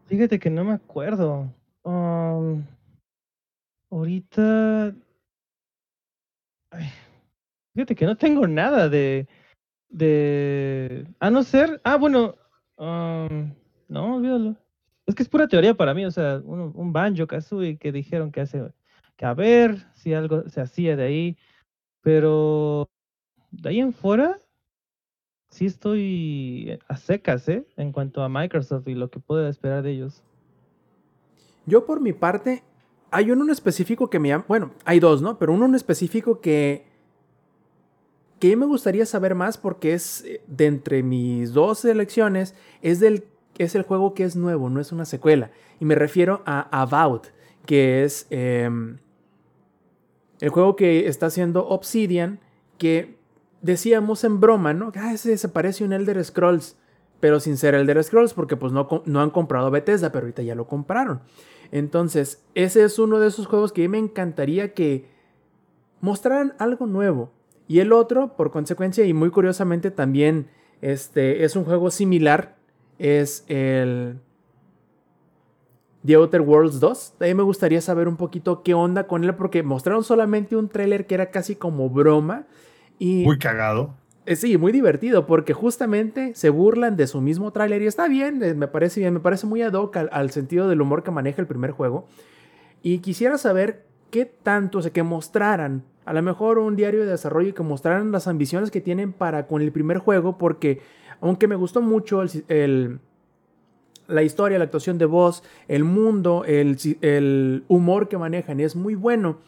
Fíjate 0.07 0.39
que 0.39 0.51
no 0.51 0.65
me 0.65 0.73
acuerdo. 0.73 1.51
Um, 1.83 2.63
ahorita. 3.91 4.95
Ay, 6.71 6.89
fíjate 7.73 7.95
que 7.95 8.05
no 8.05 8.17
tengo 8.17 8.47
nada 8.47 8.89
de. 8.89 9.27
de. 9.89 11.07
A 11.21 11.31
no 11.31 11.43
ser. 11.43 11.81
Ah, 11.85 11.97
bueno. 11.97 12.37
um, 12.77 13.53
no, 13.89 14.17
olvídalo. 14.17 14.57
Es 15.07 15.15
que 15.15 15.23
es 15.23 15.29
pura 15.29 15.49
teoría 15.49 15.75
para 15.75 15.95
mí. 15.95 16.05
O 16.05 16.11
sea, 16.11 16.41
un, 16.45 16.73
un 16.75 16.93
banjo 16.93 17.27
kazooie 17.27 17.79
que 17.79 17.93
dijeron 17.93 18.31
que 18.31 18.43
hace. 18.43 18.63
que 19.17 19.25
a 19.25 19.35
ver 19.35 19.87
si 19.95 20.13
algo 20.13 20.49
se 20.49 20.61
hacía 20.61 20.97
de 20.97 21.05
ahí. 21.05 21.39
Pero. 22.03 22.91
De 23.51 23.71
ahí 23.71 23.81
en 23.81 23.93
fuera. 23.93 24.39
Sí 25.55 25.67
estoy 25.67 26.81
a 26.89 26.97
secas, 26.97 27.49
¿eh? 27.49 27.65
En 27.77 27.93
cuanto 27.93 28.25
a 28.25 28.29
Microsoft 28.29 28.89
y 28.89 28.95
lo 28.97 29.09
que 29.09 29.21
puedo 29.21 29.49
esperar 29.49 29.85
de 29.85 29.93
ellos. 29.93 30.25
Yo 31.65 31.87
por 31.87 32.01
mi 32.01 32.13
parte, 32.13 32.65
hay 33.13 33.31
uno 33.31 33.45
en 33.45 33.51
específico 33.51 34.11
que 34.11 34.19
me 34.19 34.37
bueno, 34.49 34.73
hay 34.85 34.99
dos, 34.99 35.23
¿no? 35.23 35.39
Pero 35.39 35.53
uno 35.53 35.67
en 35.67 35.77
específico 35.77 36.41
que 36.41 36.87
que 38.41 38.57
me 38.57 38.67
gustaría 38.67 39.07
saber 39.07 39.37
más 39.37 39.57
porque 39.57 39.95
es 39.95 40.25
eh, 40.25 40.43
de 40.49 40.67
entre 40.67 41.05
mis 41.05 41.53
dos 41.53 41.79
selecciones 41.79 42.57
es 42.83 42.99
del 42.99 43.23
es 43.57 43.77
el 43.77 43.85
juego 43.85 44.13
que 44.13 44.25
es 44.25 44.35
nuevo, 44.35 44.71
no 44.71 44.81
es 44.81 44.91
una 44.91 45.05
secuela 45.05 45.53
y 45.79 45.85
me 45.85 45.95
refiero 45.95 46.43
a 46.47 46.83
About, 46.83 47.29
que 47.65 48.03
es 48.03 48.27
em, 48.31 48.99
el 50.41 50.49
juego 50.49 50.75
que 50.75 51.07
está 51.07 51.27
haciendo 51.27 51.69
Obsidian, 51.69 52.41
que 52.77 53.23
decíamos 53.65 54.25
en 54.25 54.41
broma, 54.41 54.75
¿no? 54.75 54.93
Ah, 54.95 55.15
ese 55.15 55.39
se 55.39 55.49
parece 55.49 55.85
un 55.85 55.95
Elder 55.95 56.23
Scrolls, 56.23 56.77
pero 57.19 57.41
sin 57.41 57.57
ser 57.57 57.75
Elder 57.75 58.05
Scrolls 58.05 58.35
porque 58.35 58.57
pues 58.57 58.73
no, 58.73 58.87
han 59.21 59.31
comprado 59.31 59.71
Bethesda, 59.71 60.13
pero 60.13 60.27
ahorita 60.27 60.43
ya 60.43 60.55
lo 60.55 60.67
compraron. 60.67 61.23
Entonces, 61.73 62.45
ese 62.55 62.85
es 62.85 62.99
uno 62.99 63.19
de 63.19 63.29
esos 63.29 63.47
juegos 63.47 63.73
que 63.73 63.83
a 63.83 63.85
mí 63.85 63.89
me 63.89 63.99
encantaría 63.99 64.75
que 64.75 65.09
mostraran 66.03 66.53
algo 66.59 66.87
nuevo. 66.87 67.33
Y 67.67 67.79
el 67.79 67.93
otro, 67.93 68.37
por 68.37 68.51
consecuencia, 68.51 69.07
y 69.07 69.15
muy 69.15 69.31
curiosamente 69.31 69.91
también, 69.91 70.49
este, 70.83 71.45
es 71.45 71.57
un 71.57 71.65
juego 71.65 71.91
similar, 71.91 72.59
es 72.99 73.47
el 73.49 74.19
The 76.05 76.17
Outer 76.17 76.43
Worlds 76.43 76.81
2. 76.81 77.15
A 77.21 77.25
mí 77.25 77.33
me 77.33 77.43
gustaría 77.43 77.81
saber 77.81 78.09
un 78.09 78.19
poquito 78.19 78.63
qué 78.63 78.75
onda 78.75 79.07
con 79.07 79.25
él, 79.25 79.35
porque 79.35 79.63
mostraron 79.63 80.05
solamente 80.05 80.55
un 80.55 80.69
tráiler 80.69 81.07
que 81.07 81.15
era 81.15 81.31
casi 81.31 81.57
como 81.57 81.89
broma. 81.89 82.47
Y 82.99 83.25
Muy 83.25 83.39
cagado. 83.39 83.95
eh, 84.27 84.37
sí, 84.37 84.57
muy 84.57 84.73
divertido, 84.73 85.27
porque 85.27 85.53
justamente 85.53 86.35
se 86.35 86.49
burlan 86.51 86.97
de 86.97 87.07
su 87.07 87.21
mismo 87.21 87.51
tráiler 87.51 87.83
y 87.83 87.87
está 87.87 88.09
bien, 88.09 88.43
eh, 88.43 88.55
me 88.55 88.69
parece 88.69 89.01
bien, 89.01 89.15
me 89.15 89.21
parece 89.21 89.47
muy 89.47 89.63
ad 89.63 89.73
hoc 89.75 89.97
al, 89.97 90.09
al 90.13 90.31
sentido 90.31 90.69
del 90.69 90.81
humor 90.81 91.03
que 91.03 91.11
maneja 91.11 91.41
el 91.41 91.47
primer 91.47 91.73
juego. 91.73 92.07
Y 92.83 92.99
quisiera 92.99 93.37
saber 93.39 93.85
qué 94.11 94.25
tanto, 94.27 94.79
o 94.79 94.83
sea, 94.83 94.93
que 94.93 95.03
mostraran, 95.03 95.83
a 96.05 96.13
lo 96.13 96.23
mejor 96.23 96.59
un 96.59 96.77
diario 96.77 97.01
de 97.01 97.07
desarrollo 97.11 97.49
y 97.49 97.53
que 97.53 97.63
mostraran 97.63 98.13
las 98.13 98.29
ambiciones 98.29 98.71
que 98.71 98.81
tienen 98.81 99.13
para 99.13 99.47
con 99.47 99.61
el 99.63 99.73
primer 99.73 99.99
juego, 99.99 100.39
porque 100.39 100.81
aunque 101.21 101.49
me 101.49 101.57
gustó 101.57 101.81
mucho 101.81 102.23
el, 102.49 103.01
la 104.07 104.23
historia, 104.23 104.59
la 104.59 104.65
actuación 104.65 104.99
de 104.99 105.07
voz, 105.07 105.43
el 105.67 105.85
mundo, 105.85 106.45
el, 106.47 106.77
el 107.01 107.65
humor 107.69 108.09
que 108.09 108.19
manejan 108.19 108.61
es 108.61 108.77
muy 108.77 108.95
bueno, 108.95 109.39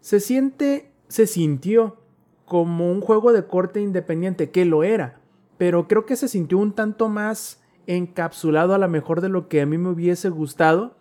se 0.00 0.20
siente, 0.20 0.90
se 1.08 1.26
sintió 1.26 1.96
como 2.44 2.90
un 2.90 3.00
juego 3.00 3.32
de 3.32 3.46
corte 3.46 3.80
independiente, 3.80 4.50
que 4.50 4.64
lo 4.64 4.82
era, 4.84 5.20
pero 5.58 5.88
creo 5.88 6.06
que 6.06 6.16
se 6.16 6.28
sintió 6.28 6.58
un 6.58 6.72
tanto 6.72 7.08
más 7.08 7.62
encapsulado 7.86 8.74
a 8.74 8.78
lo 8.78 8.88
mejor 8.88 9.20
de 9.20 9.28
lo 9.28 9.48
que 9.48 9.60
a 9.60 9.66
mí 9.66 9.78
me 9.78 9.90
hubiese 9.90 10.28
gustado, 10.28 10.96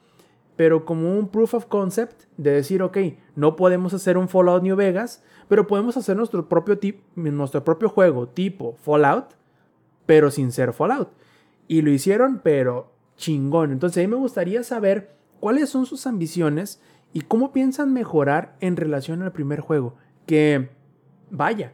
pero 0.56 0.86
como 0.86 1.18
un 1.18 1.28
proof 1.30 1.54
of 1.56 1.66
concept 1.66 2.24
de 2.38 2.52
decir, 2.52 2.82
ok, 2.82 2.98
no 3.36 3.56
podemos 3.56 3.94
hacer 3.94 4.18
un 4.18 4.30
Fallout 4.30 4.64
New 4.64 4.76
Vegas, 4.76 5.24
pero 5.50 5.68
podemos 5.68 5.98
hacer 5.98 6.16
nuestro 6.16 6.48
propio, 6.48 6.80
tip- 6.80 7.02
nuestro 7.16 7.64
propio 7.64 7.90
juego 7.90 8.28
tipo 8.30 8.76
Fallout, 8.82 9.34
pero 10.06 10.32
sin 10.32 10.52
ser 10.52 10.72
Fallout. 10.74 11.10
Y 11.68 11.82
lo 11.82 11.90
hicieron, 11.92 12.40
pero 12.44 12.92
chingón. 13.18 13.72
Entonces 13.72 13.98
a 14.04 14.08
mí 14.08 14.12
me 14.12 14.16
gustaría 14.18 14.64
saber 14.64 15.16
cuáles 15.40 15.70
son 15.70 15.86
sus 15.86 16.08
ambiciones 16.08 16.82
y 17.16 17.22
cómo 17.22 17.54
piensan 17.54 17.94
mejorar 17.94 18.58
en 18.60 18.76
relación 18.76 19.22
al 19.22 19.32
primer 19.32 19.62
juego. 19.62 19.96
Que, 20.26 20.68
vaya, 21.32 21.72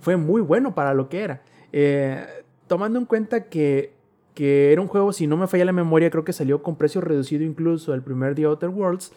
fue 0.00 0.16
muy 0.16 0.40
bueno 0.40 0.74
para 0.74 0.94
lo 0.94 1.08
que 1.08 1.20
era. 1.20 1.42
Eh, 1.70 2.26
tomando 2.66 2.98
en 2.98 3.04
cuenta 3.04 3.44
que, 3.44 3.94
que 4.34 4.72
era 4.72 4.82
un 4.82 4.88
juego, 4.88 5.12
si 5.12 5.28
no 5.28 5.36
me 5.36 5.46
falla 5.46 5.64
la 5.64 5.70
memoria, 5.70 6.10
creo 6.10 6.24
que 6.24 6.32
salió 6.32 6.64
con 6.64 6.74
precio 6.74 7.00
reducido 7.00 7.44
incluso 7.44 7.94
el 7.94 8.02
primer 8.02 8.34
The 8.34 8.46
Outer 8.46 8.70
Worlds. 8.70 9.12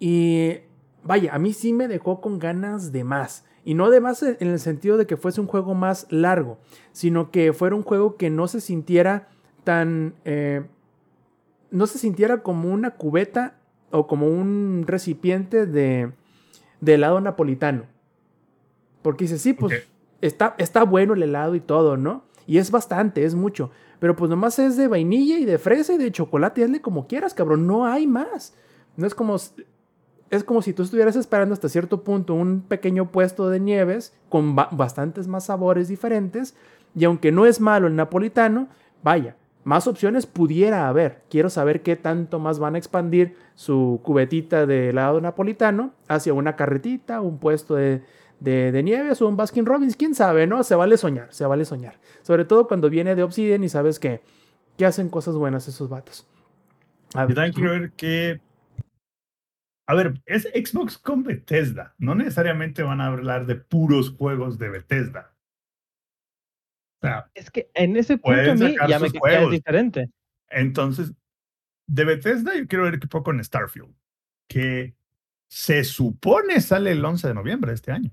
Y 0.00 0.56
vaya, 1.04 1.32
a 1.32 1.38
mí 1.38 1.52
sí 1.52 1.72
me 1.72 1.86
dejó 1.86 2.20
con 2.20 2.40
ganas 2.40 2.90
de 2.90 3.04
más. 3.04 3.44
Y 3.64 3.74
no 3.74 3.90
de 3.90 4.00
más 4.00 4.20
en 4.24 4.48
el 4.48 4.58
sentido 4.58 4.96
de 4.96 5.06
que 5.06 5.16
fuese 5.16 5.40
un 5.40 5.46
juego 5.46 5.74
más 5.74 6.08
largo, 6.10 6.58
sino 6.90 7.30
que 7.30 7.52
fuera 7.52 7.76
un 7.76 7.84
juego 7.84 8.16
que 8.16 8.30
no 8.30 8.48
se 8.48 8.60
sintiera 8.60 9.28
tan... 9.62 10.16
eh, 10.24 10.64
no 11.70 11.86
se 11.86 11.98
sintiera 11.98 12.42
como 12.42 12.72
una 12.72 12.96
cubeta 12.96 13.60
o 13.94 14.06
como 14.08 14.26
un 14.26 14.84
recipiente 14.86 15.66
de, 15.66 16.10
de 16.80 16.94
helado 16.94 17.20
napolitano. 17.20 17.84
Porque 19.02 19.24
dice, 19.24 19.38
sí, 19.38 19.52
pues 19.52 19.86
está, 20.20 20.54
está 20.58 20.82
bueno 20.82 21.14
el 21.14 21.22
helado 21.22 21.54
y 21.54 21.60
todo, 21.60 21.96
¿no? 21.96 22.24
Y 22.46 22.58
es 22.58 22.70
bastante, 22.70 23.24
es 23.24 23.34
mucho. 23.34 23.70
Pero 24.00 24.16
pues 24.16 24.28
nomás 24.28 24.58
es 24.58 24.76
de 24.76 24.88
vainilla 24.88 25.38
y 25.38 25.44
de 25.44 25.58
fresa 25.58 25.94
y 25.94 25.98
de 25.98 26.10
chocolate, 26.10 26.64
hazle 26.64 26.80
como 26.80 27.06
quieras, 27.06 27.34
cabrón. 27.34 27.66
No 27.66 27.86
hay 27.86 28.06
más. 28.06 28.54
No 28.96 29.06
es 29.06 29.14
como... 29.14 29.36
Es 30.30 30.42
como 30.42 30.62
si 30.62 30.72
tú 30.72 30.82
estuvieras 30.82 31.14
esperando 31.14 31.52
hasta 31.52 31.68
cierto 31.68 32.02
punto 32.02 32.34
un 32.34 32.62
pequeño 32.62 33.12
puesto 33.12 33.50
de 33.50 33.60
nieves 33.60 34.12
con 34.28 34.56
ba- 34.56 34.70
bastantes 34.72 35.28
más 35.28 35.44
sabores 35.44 35.86
diferentes. 35.86 36.56
Y 36.96 37.04
aunque 37.04 37.30
no 37.30 37.46
es 37.46 37.60
malo 37.60 37.86
el 37.86 37.94
napolitano, 37.94 38.68
vaya, 39.04 39.36
más 39.64 39.86
opciones 39.86 40.26
pudiera 40.26 40.88
haber. 40.88 41.22
Quiero 41.30 41.50
saber 41.50 41.82
qué 41.82 41.96
tanto 41.96 42.38
más 42.38 42.58
van 42.58 42.74
a 42.74 42.78
expandir 42.78 43.36
su 43.54 44.00
cubetita 44.02 44.66
de 44.66 44.90
helado 44.90 45.20
napolitano 45.20 45.94
hacia 46.08 46.34
una 46.34 46.54
carretita, 46.54 47.20
un 47.20 47.38
puesto 47.38 47.74
de, 47.74 48.02
de, 48.40 48.72
de 48.72 48.82
nieves 48.82 49.20
o 49.22 49.28
un 49.28 49.36
Baskin 49.36 49.66
Robbins. 49.66 49.96
Quién 49.96 50.14
sabe, 50.14 50.46
¿no? 50.46 50.62
Se 50.62 50.74
vale 50.74 50.96
soñar, 50.96 51.28
se 51.30 51.46
vale 51.46 51.64
soñar. 51.64 51.98
Sobre 52.22 52.44
todo 52.44 52.68
cuando 52.68 52.90
viene 52.90 53.14
de 53.14 53.22
Obsidian 53.22 53.64
y 53.64 53.68
sabes 53.68 53.98
que, 53.98 54.22
que 54.76 54.86
hacen 54.86 55.08
cosas 55.08 55.34
buenas 55.34 55.66
esos 55.66 55.88
vatos. 55.88 56.26
A 57.14 57.26
ver, 57.26 57.52
quiero 57.52 57.70
ver 57.70 57.92
que. 57.92 58.40
A 59.86 59.94
ver, 59.94 60.20
es 60.26 60.44
Xbox 60.44 60.98
con 60.98 61.22
Bethesda. 61.22 61.94
No 61.98 62.14
necesariamente 62.14 62.82
van 62.82 63.00
a 63.00 63.06
hablar 63.06 63.46
de 63.46 63.56
puros 63.56 64.10
juegos 64.10 64.58
de 64.58 64.70
Bethesda. 64.70 65.33
Sea, 67.08 67.30
Es 67.34 67.50
que 67.50 67.70
en 67.74 67.96
ese 67.96 68.18
punto 68.18 68.52
a 68.52 68.54
mí 68.54 68.76
ya 68.88 68.98
me 68.98 69.06
es 69.08 69.50
diferente. 69.50 70.10
entonces, 70.48 71.12
de 71.86 72.04
Bethesda 72.04 72.56
yo 72.56 72.66
quiero 72.66 72.84
ver 72.84 72.98
qué 72.98 73.06
poco 73.08 73.30
en 73.30 73.42
Starfield. 73.42 73.94
Que 74.48 74.94
se 75.48 75.84
supone 75.84 76.60
sale 76.60 76.92
el 76.92 77.04
11 77.04 77.28
de 77.28 77.34
noviembre 77.34 77.70
de 77.70 77.74
este 77.76 77.92
año. 77.92 78.10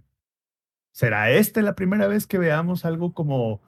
¿Será 0.91 1.31
esta 1.31 1.61
la 1.61 1.75
primera 1.75 2.07
vez 2.07 2.27
que 2.27 2.37
veamos 2.37 2.83
algo 2.85 3.13
como 3.13 3.61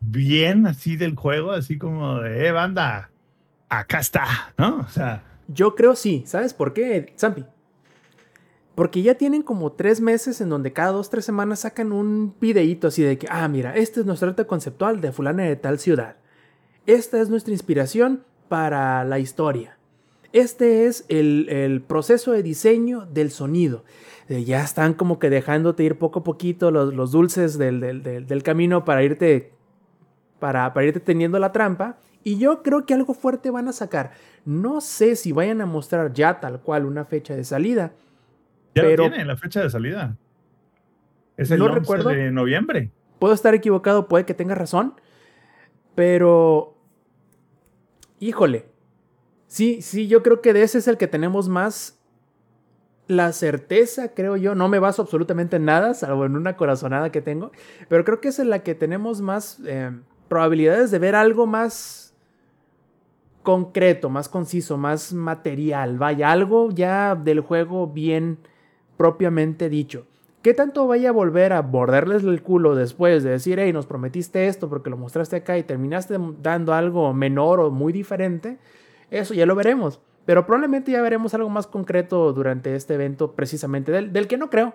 bien 0.00 0.66
así 0.66 0.96
del 0.96 1.16
juego? 1.16 1.52
Así 1.52 1.78
como 1.78 2.20
de, 2.20 2.46
eh, 2.46 2.52
banda, 2.52 3.10
acá 3.68 4.00
está, 4.00 4.52
¿no? 4.58 4.80
O 4.80 4.88
sea, 4.88 5.24
Yo 5.48 5.74
creo 5.74 5.96
sí. 5.96 6.24
¿Sabes 6.26 6.52
por 6.52 6.74
qué, 6.74 7.14
Zampi? 7.18 7.44
Porque 8.78 9.02
ya 9.02 9.16
tienen 9.16 9.42
como 9.42 9.72
tres 9.72 10.00
meses 10.00 10.40
en 10.40 10.50
donde 10.50 10.72
cada 10.72 10.92
dos, 10.92 11.10
tres 11.10 11.24
semanas 11.24 11.58
sacan 11.58 11.90
un 11.90 12.36
videíto 12.40 12.86
así 12.86 13.02
de 13.02 13.18
que, 13.18 13.26
ah, 13.28 13.48
mira, 13.48 13.74
este 13.74 13.98
es 13.98 14.06
nuestro 14.06 14.28
arte 14.28 14.46
conceptual 14.46 15.00
de 15.00 15.10
fulana 15.10 15.42
de 15.42 15.56
tal 15.56 15.80
ciudad. 15.80 16.14
Esta 16.86 17.20
es 17.20 17.28
nuestra 17.28 17.52
inspiración 17.52 18.22
para 18.48 19.04
la 19.04 19.18
historia. 19.18 19.76
Este 20.32 20.86
es 20.86 21.04
el, 21.08 21.48
el 21.48 21.82
proceso 21.82 22.30
de 22.30 22.44
diseño 22.44 23.04
del 23.06 23.32
sonido. 23.32 23.82
Eh, 24.28 24.44
ya 24.44 24.62
están 24.62 24.94
como 24.94 25.18
que 25.18 25.28
dejándote 25.28 25.82
ir 25.82 25.98
poco 25.98 26.20
a 26.20 26.22
poquito 26.22 26.70
los, 26.70 26.94
los 26.94 27.10
dulces 27.10 27.58
del, 27.58 27.80
del, 27.80 28.04
del, 28.04 28.28
del 28.28 28.42
camino 28.44 28.84
para 28.84 29.02
irte, 29.02 29.54
para, 30.38 30.72
para 30.72 30.86
irte 30.86 31.00
teniendo 31.00 31.40
la 31.40 31.50
trampa. 31.50 31.98
Y 32.22 32.38
yo 32.38 32.62
creo 32.62 32.86
que 32.86 32.94
algo 32.94 33.14
fuerte 33.14 33.50
van 33.50 33.66
a 33.66 33.72
sacar. 33.72 34.12
No 34.44 34.80
sé 34.80 35.16
si 35.16 35.32
vayan 35.32 35.62
a 35.62 35.66
mostrar 35.66 36.12
ya 36.12 36.38
tal 36.38 36.60
cual 36.60 36.86
una 36.86 37.04
fecha 37.04 37.34
de 37.34 37.42
salida. 37.42 37.90
Ya 38.74 38.82
pero- 38.82 39.04
lo 39.04 39.10
tiene 39.10 39.24
la 39.24 39.36
fecha 39.36 39.62
de 39.62 39.70
salida. 39.70 40.16
Es 41.36 41.50
el 41.50 41.58
No 41.60 41.66
11 41.66 41.78
recuerdo. 41.80 42.08
de 42.10 42.30
noviembre. 42.30 42.90
Puedo 43.18 43.32
estar 43.34 43.54
equivocado, 43.54 44.08
puede 44.08 44.24
que 44.24 44.34
tenga 44.34 44.54
razón. 44.54 44.94
Pero. 45.94 46.74
Híjole. 48.20 48.66
Sí, 49.46 49.80
sí, 49.82 50.08
yo 50.08 50.22
creo 50.22 50.40
que 50.42 50.52
de 50.52 50.62
ese 50.62 50.78
es 50.78 50.88
el 50.88 50.96
que 50.98 51.06
tenemos 51.06 51.48
más. 51.48 51.94
La 53.06 53.32
certeza, 53.32 54.12
creo 54.14 54.36
yo. 54.36 54.54
No 54.54 54.68
me 54.68 54.78
baso 54.78 55.00
absolutamente 55.00 55.56
en 55.56 55.64
nada, 55.64 55.94
salvo 55.94 56.26
en 56.26 56.36
una 56.36 56.56
corazonada 56.56 57.10
que 57.10 57.22
tengo. 57.22 57.52
Pero 57.88 58.04
creo 58.04 58.20
que 58.20 58.28
es 58.28 58.38
en 58.38 58.50
la 58.50 58.58
que 58.62 58.74
tenemos 58.74 59.22
más 59.22 59.60
eh, 59.66 59.90
probabilidades 60.28 60.90
de 60.90 60.98
ver 60.98 61.14
algo 61.14 61.46
más 61.46 62.14
concreto, 63.42 64.10
más 64.10 64.28
conciso, 64.28 64.76
más 64.76 65.14
material. 65.14 65.96
Vaya, 65.96 66.30
algo 66.30 66.70
ya 66.70 67.14
del 67.14 67.40
juego 67.40 67.86
bien 67.86 68.38
propiamente 68.98 69.70
dicho. 69.70 70.06
¿Qué 70.42 70.52
tanto 70.54 70.86
vaya 70.86 71.08
a 71.08 71.12
volver 71.12 71.54
a 71.54 71.62
bordarles 71.62 72.22
el 72.24 72.42
culo 72.42 72.74
después 72.74 73.24
de 73.24 73.30
decir, 73.30 73.58
hey, 73.58 73.72
nos 73.72 73.86
prometiste 73.86 74.46
esto 74.46 74.68
porque 74.68 74.90
lo 74.90 74.98
mostraste 74.98 75.36
acá 75.36 75.56
y 75.56 75.62
terminaste 75.62 76.16
dando 76.42 76.74
algo 76.74 77.14
menor 77.14 77.60
o 77.60 77.70
muy 77.70 77.92
diferente? 77.94 78.58
Eso 79.10 79.32
ya 79.34 79.46
lo 79.46 79.54
veremos. 79.54 80.00
Pero 80.26 80.44
probablemente 80.44 80.92
ya 80.92 81.00
veremos 81.00 81.32
algo 81.34 81.48
más 81.48 81.66
concreto 81.66 82.32
durante 82.34 82.74
este 82.74 82.94
evento, 82.94 83.32
precisamente, 83.32 83.90
del, 83.90 84.12
del 84.12 84.28
que 84.28 84.36
no 84.36 84.50
creo. 84.50 84.74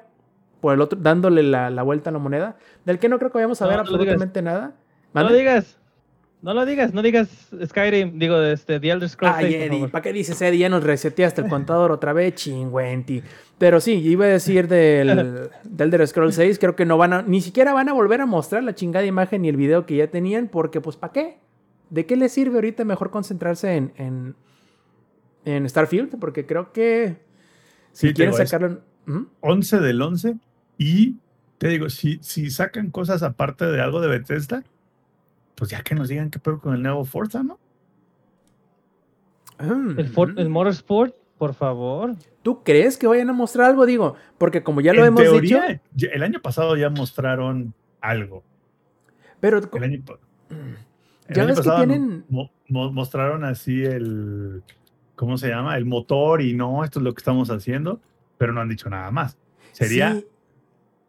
Por 0.59 0.73
el 0.73 0.81
otro, 0.81 0.97
dándole 0.99 1.43
la, 1.43 1.69
la 1.69 1.83
vuelta 1.83 2.09
a 2.09 2.13
la 2.13 2.19
moneda. 2.19 2.57
Del 2.85 2.97
que 2.99 3.07
no 3.09 3.19
creo 3.19 3.31
que 3.31 3.37
vayamos 3.37 3.61
a 3.61 3.67
No, 3.67 3.69
ver 3.69 3.85
no 3.85 3.97
digas. 3.99 4.19
absolutamente 4.19 4.41
nada. 4.41 4.75
No 5.13 5.23
lo 5.25 5.29
¿Mande? 5.29 5.37
digas. 5.37 5.79
No 6.43 6.53
lo 6.53 6.65
digas, 6.65 6.93
no 6.93 7.01
digas 7.01 7.29
Skyrim, 7.65 8.19
digo, 8.19 8.37
este, 8.41 8.81
The 8.81 8.89
Elder 8.91 9.07
Scrolls 9.07 9.35
Ay, 9.37 9.45
6, 9.53 9.55
por 9.55 9.63
Eddie. 9.75 9.87
¿para 9.87 10.01
qué 10.01 10.11
dices 10.11 10.41
Eddie? 10.41 10.59
Ya 10.59 10.67
nos 10.69 10.83
reseteaste 10.83 11.41
el 11.41 11.47
contador 11.47 11.91
otra 11.93 12.11
vez, 12.11 12.35
chingüenti. 12.35 13.23
Pero 13.57 13.79
sí, 13.79 13.93
iba 13.93 14.25
a 14.25 14.27
decir 14.27 14.67
del, 14.67 15.07
del 15.63 15.87
Elder 15.87 16.05
Scrolls 16.05 16.35
6, 16.35 16.59
creo 16.59 16.75
que 16.75 16.85
no 16.85 16.97
van 16.97 17.13
a, 17.13 17.21
ni 17.21 17.39
siquiera 17.39 17.71
van 17.71 17.87
a 17.87 17.93
volver 17.93 18.19
a 18.19 18.25
mostrar 18.25 18.61
la 18.61 18.75
chingada 18.75 19.05
imagen 19.05 19.45
y 19.45 19.49
el 19.49 19.55
video 19.55 19.85
que 19.85 19.95
ya 19.95 20.07
tenían, 20.07 20.49
porque 20.49 20.81
pues 20.81 20.97
¿para 20.97 21.13
qué? 21.13 21.37
¿De 21.89 22.05
qué 22.05 22.17
les 22.17 22.33
sirve 22.33 22.55
ahorita 22.55 22.83
mejor 22.83 23.09
concentrarse 23.09 23.77
en, 23.77 23.93
en, 23.97 24.35
en 25.45 25.69
Starfield? 25.69 26.19
Porque 26.19 26.45
creo 26.45 26.73
que 26.73 27.15
si 27.93 28.09
Sí, 28.09 28.13
quieren 28.13 28.33
sacarlo... 28.33 28.81
¿Mm? 29.05 29.27
11 29.39 29.79
del 29.79 30.01
11. 30.01 30.35
Y 30.77 31.15
te 31.57 31.69
digo, 31.69 31.89
si, 31.89 32.19
si 32.21 32.49
sacan 32.49 32.89
cosas 32.89 33.23
aparte 33.23 33.65
de 33.65 33.79
algo 33.79 34.01
de 34.01 34.09
Bethesda, 34.09 34.63
pues 35.55 35.71
ya 35.71 35.81
que 35.81 35.95
nos 35.95 36.09
digan 36.09 36.29
qué 36.29 36.39
pedo 36.39 36.59
con 36.59 36.73
el 36.73 36.81
nuevo 36.81 37.05
Forza, 37.05 37.43
¿no? 37.43 37.59
Mm. 39.59 39.99
El, 39.99 40.07
For- 40.09 40.33
el 40.37 40.49
Motorsport, 40.49 41.15
por 41.37 41.53
favor. 41.53 42.15
¿Tú 42.41 42.63
crees 42.63 42.97
que 42.97 43.07
vayan 43.07 43.29
a 43.29 43.33
mostrar 43.33 43.69
algo? 43.69 43.85
Digo, 43.85 44.15
porque 44.37 44.63
como 44.63 44.81
ya 44.81 44.93
lo 44.93 45.01
en 45.01 45.07
hemos 45.07 45.21
dicho... 45.21 45.31
teoría, 45.59 45.81
ya- 45.93 46.09
el 46.09 46.23
año 46.23 46.41
pasado 46.41 46.75
ya 46.75 46.89
mostraron 46.89 47.73
algo. 48.01 48.43
Pero 49.39 49.59
El 49.59 49.83
año, 49.83 50.03
el 51.27 51.35
Ya 51.35 51.41
año 51.43 51.47
ves 51.49 51.59
que 51.59 51.63
pasado 51.63 51.77
tienen- 51.85 52.25
mo- 52.29 52.51
mo- 52.67 52.91
mostraron 52.91 53.43
así 53.43 53.83
el, 53.83 54.63
¿cómo 55.15 55.37
se 55.37 55.49
llama? 55.49 55.77
El 55.77 55.85
motor 55.85 56.41
y 56.41 56.53
no, 56.53 56.83
esto 56.83 56.99
es 56.99 57.03
lo 57.03 57.13
que 57.13 57.19
estamos 57.19 57.49
haciendo, 57.49 57.99
pero 58.37 58.53
no 58.53 58.61
han 58.61 58.69
dicho 58.69 58.89
nada 58.89 59.11
más. 59.11 59.37
Sería, 59.71 60.13
sí, 60.15 60.27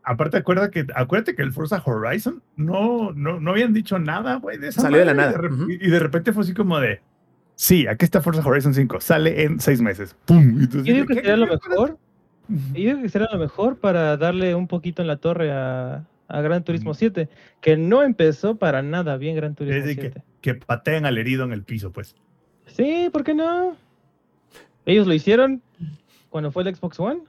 aparte 0.04 0.36
acuerda 0.36 0.70
que, 0.70 0.86
acuérdate 0.94 1.34
que 1.34 1.42
el 1.42 1.52
Forza 1.52 1.82
Horizon 1.84 2.42
no, 2.56 3.12
no, 3.12 3.40
no 3.40 3.50
habían 3.50 3.72
dicho 3.72 3.98
nada, 3.98 4.36
güey, 4.36 4.58
de 4.58 4.68
esa 4.68 4.82
Salió 4.82 4.98
de 4.98 5.06
la 5.06 5.14
nada. 5.14 5.40
Y 5.68 5.90
de 5.90 5.98
repente 5.98 6.32
fue 6.32 6.42
así 6.44 6.54
como 6.54 6.78
de, 6.80 7.00
sí, 7.54 7.86
aquí 7.86 8.04
está 8.04 8.20
Forza 8.20 8.46
Horizon 8.46 8.74
5, 8.74 9.00
sale 9.00 9.42
en 9.44 9.60
seis 9.60 9.80
meses. 9.80 10.16
¡Pum! 10.26 10.58
Así 10.58 10.68
Yo 10.70 10.82
digo 10.94 11.06
que 11.06 11.14
¿qué- 11.14 11.20
sería 11.20 11.36
lo 11.36 11.46
mejor. 11.46 11.98
Yo 12.48 12.56
digo 12.74 13.00
que 13.02 13.08
será 13.08 13.26
lo 13.32 13.38
mejor 13.38 13.76
para 13.78 14.16
darle 14.18 14.54
un 14.54 14.68
poquito 14.68 15.00
en 15.00 15.08
la 15.08 15.16
torre 15.16 15.50
a, 15.50 16.04
a 16.28 16.40
Gran 16.42 16.62
Turismo 16.64 16.90
Ujú. 16.90 16.98
7, 16.98 17.28
que 17.62 17.76
no 17.78 18.02
empezó 18.02 18.56
para 18.56 18.82
nada 18.82 19.16
bien 19.16 19.34
Gran 19.36 19.54
Turismo 19.54 19.78
Es 19.78 19.86
de 19.86 19.94
que, 19.96 20.00
7. 20.02 20.22
que 20.42 20.54
patean 20.54 21.06
al 21.06 21.16
herido 21.16 21.44
en 21.44 21.52
el 21.52 21.62
piso, 21.62 21.90
pues. 21.92 22.14
Sí, 22.66 23.08
¿por 23.12 23.24
qué 23.24 23.32
no? 23.34 23.76
Ellos 24.86 25.06
lo 25.06 25.14
hicieron 25.14 25.62
cuando 26.28 26.52
fue 26.52 26.62
el 26.64 26.74
Xbox 26.74 27.00
One. 27.00 27.20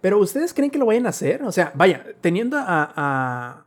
Pero 0.00 0.18
¿ustedes 0.18 0.54
creen 0.54 0.70
que 0.70 0.78
lo 0.78 0.86
vayan 0.86 1.06
a 1.06 1.10
hacer? 1.10 1.42
O 1.42 1.52
sea, 1.52 1.72
vaya, 1.74 2.04
teniendo 2.20 2.56
a, 2.56 2.64
a, 2.66 3.64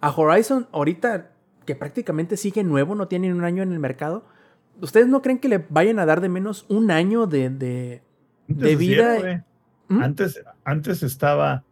a 0.00 0.10
Horizon 0.10 0.68
ahorita, 0.72 1.30
que 1.64 1.74
prácticamente 1.74 2.36
sigue 2.36 2.62
nuevo, 2.62 2.94
no 2.94 3.08
tiene 3.08 3.28
ni 3.28 3.34
un 3.34 3.44
año 3.44 3.62
en 3.62 3.72
el 3.72 3.78
mercado, 3.78 4.24
¿ustedes 4.80 5.08
no 5.08 5.22
creen 5.22 5.38
que 5.38 5.48
le 5.48 5.64
vayan 5.68 5.98
a 5.98 6.06
dar 6.06 6.20
de 6.20 6.28
menos 6.28 6.66
un 6.68 6.90
año 6.90 7.26
de... 7.26 7.50
de, 8.48 8.76
vida? 8.76 9.44
¿Mm? 9.88 10.02
Antes, 10.02 10.42
antes 10.64 11.02
estaba, 11.02 11.64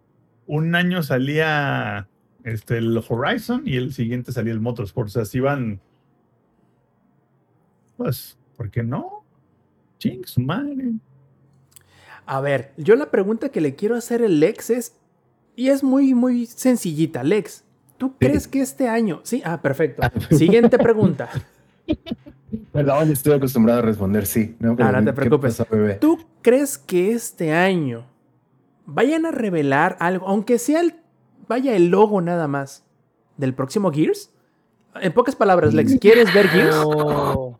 un 0.47 0.75
año 0.75 1.03
salía 1.03 2.09
este, 2.45 2.79
el 2.79 3.03
Horizon 3.09 3.63
y 3.65 3.77
el 3.77 3.93
siguiente 3.93 4.33
salía 4.33 4.53
el 4.53 4.61
Motorsport. 4.61 5.09
O 5.09 5.11
sea, 5.11 5.25
si 5.25 5.39
iban, 5.39 5.81
pues, 7.97 8.39
¿por 8.57 8.71
qué 8.71 8.83
no? 8.83 9.25
Ching, 9.99 10.25
su 10.27 10.41
madre. 10.41 10.93
A 12.27 12.41
ver, 12.41 12.73
yo 12.77 12.97
la 12.97 13.11
pregunta 13.11 13.49
que 13.51 13.61
le 13.61 13.75
quiero 13.75 13.97
hacer 13.97 14.23
al 14.23 14.41
Lex 14.41 14.71
es, 14.71 14.97
y 15.57 15.69
es 15.69 15.83
muy, 15.85 16.15
muy 16.15 16.47
sencillita, 16.47 17.23
Lex, 17.23 17.65
¿tú 17.99 18.15
crees 18.19 18.49
que 18.49 18.61
este 18.61 18.89
año... 18.89 19.21
Sí, 19.25 19.43
ah, 19.45 19.61
perfecto. 19.61 20.03
Siguiente 20.31 20.79
pregunta. 20.79 21.29
Perdón, 22.73 23.11
estoy 23.11 23.35
acostumbrado 23.35 23.81
a 23.81 23.83
responder 23.83 24.27
sí. 24.27 24.57
No, 24.59 24.77
Ah, 24.79 24.93
no 24.93 24.99
te 25.01 25.05
¿qué 25.07 25.13
preocupes. 25.13 25.63
¿Tú 26.01 26.19
crees 26.43 26.79
que 26.79 27.13
este 27.13 27.53
año 27.53 28.07
vayan 28.87 29.27
a 29.27 29.31
revelar 29.31 29.97
algo, 30.01 30.27
aunque 30.27 30.59
sea 30.59 30.81
el, 30.81 30.95
vaya 31.49 31.75
el 31.77 31.89
logo 31.89 32.21
nada 32.21 32.49
más, 32.49 32.85
del 33.37 33.55
próximo 33.55 33.93
Gears? 33.93 34.31
En 35.01 35.13
pocas 35.13 35.35
palabras, 35.35 35.75
Lex, 35.75 35.99
¿quieres 35.99 36.33
ver 36.33 36.49
Gears? 36.49 36.77
Oh, 36.85 37.59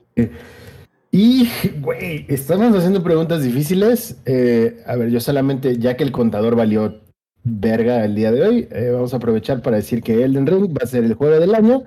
Y, 1.17 1.49
güey, 1.81 2.27
estamos 2.29 2.75
haciendo 2.75 3.05
preguntas 3.05 3.41
difíciles. 3.41 4.21
Eh, 4.27 4.83
a 4.85 4.97
ver, 4.97 5.11
yo 5.11 5.21
solamente, 5.21 5.79
ya 5.79 5.97
que 5.97 6.03
el 6.03 6.11
contador 6.11 6.57
valió 6.57 7.03
verga 7.45 8.05
el 8.05 8.17
día 8.17 8.33
de 8.33 8.43
hoy, 8.43 8.69
eh, 8.73 8.91
vamos 8.93 9.15
a 9.15 9.19
aprovechar 9.19 9.63
para 9.63 9.77
decir 9.77 10.03
que 10.03 10.25
Elden 10.25 10.45
Ring 10.45 10.77
va 10.77 10.83
a 10.83 10.89
ser 10.89 11.05
el 11.05 11.15
juego 11.15 11.39
del 11.39 11.55
año. 11.55 11.85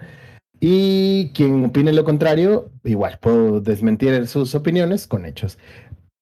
Y 0.62 1.32
quien 1.34 1.66
opine 1.66 1.92
lo 1.92 2.06
contrario, 2.06 2.72
igual, 2.86 3.20
puedo 3.22 3.60
desmentir 3.60 4.28
sus 4.28 4.56
opiniones 4.56 5.08
con 5.08 5.26
hechos. 5.26 5.58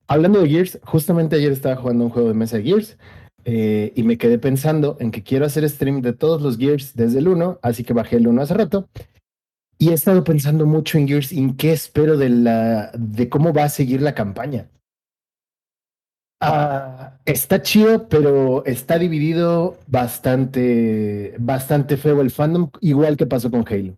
Hablando 0.07 0.41
de 0.41 0.49
Gears, 0.49 0.79
justamente 0.81 1.35
ayer 1.35 1.51
estaba 1.51 1.75
jugando 1.75 2.05
un 2.05 2.09
juego 2.09 2.29
de 2.29 2.33
mesa 2.33 2.57
de 2.57 2.63
Gears 2.63 2.97
eh, 3.43 3.93
y 3.95 4.01
me 4.01 4.17
quedé 4.17 4.39
pensando 4.39 4.97
en 4.99 5.11
que 5.11 5.21
quiero 5.21 5.45
hacer 5.45 5.69
stream 5.69 6.01
de 6.01 6.13
todos 6.13 6.41
los 6.41 6.57
Gears 6.57 6.95
desde 6.95 7.19
el 7.19 7.27
1, 7.27 7.59
así 7.61 7.83
que 7.83 7.93
bajé 7.93 8.15
el 8.15 8.27
1 8.27 8.41
hace 8.41 8.55
rato. 8.55 8.89
Y 9.85 9.89
he 9.89 9.93
estado 9.93 10.23
pensando 10.23 10.65
mucho 10.65 10.97
en 10.97 11.07
Gears 11.07 11.31
en 11.31 11.55
qué 11.55 11.71
espero 11.71 12.17
de, 12.17 12.29
la, 12.29 12.89
de 12.97 13.29
cómo 13.29 13.53
va 13.53 13.65
a 13.65 13.69
seguir 13.69 14.01
la 14.01 14.15
campaña. 14.15 14.67
Ah, 16.41 17.19
está 17.23 17.61
chido, 17.61 18.09
pero 18.09 18.65
está 18.65 18.97
dividido 18.97 19.77
bastante, 19.85 21.35
bastante 21.37 21.97
feo 21.97 22.21
el 22.21 22.31
fandom, 22.31 22.71
igual 22.81 23.15
que 23.15 23.27
pasó 23.27 23.51
con 23.51 23.63
Halo. 23.67 23.95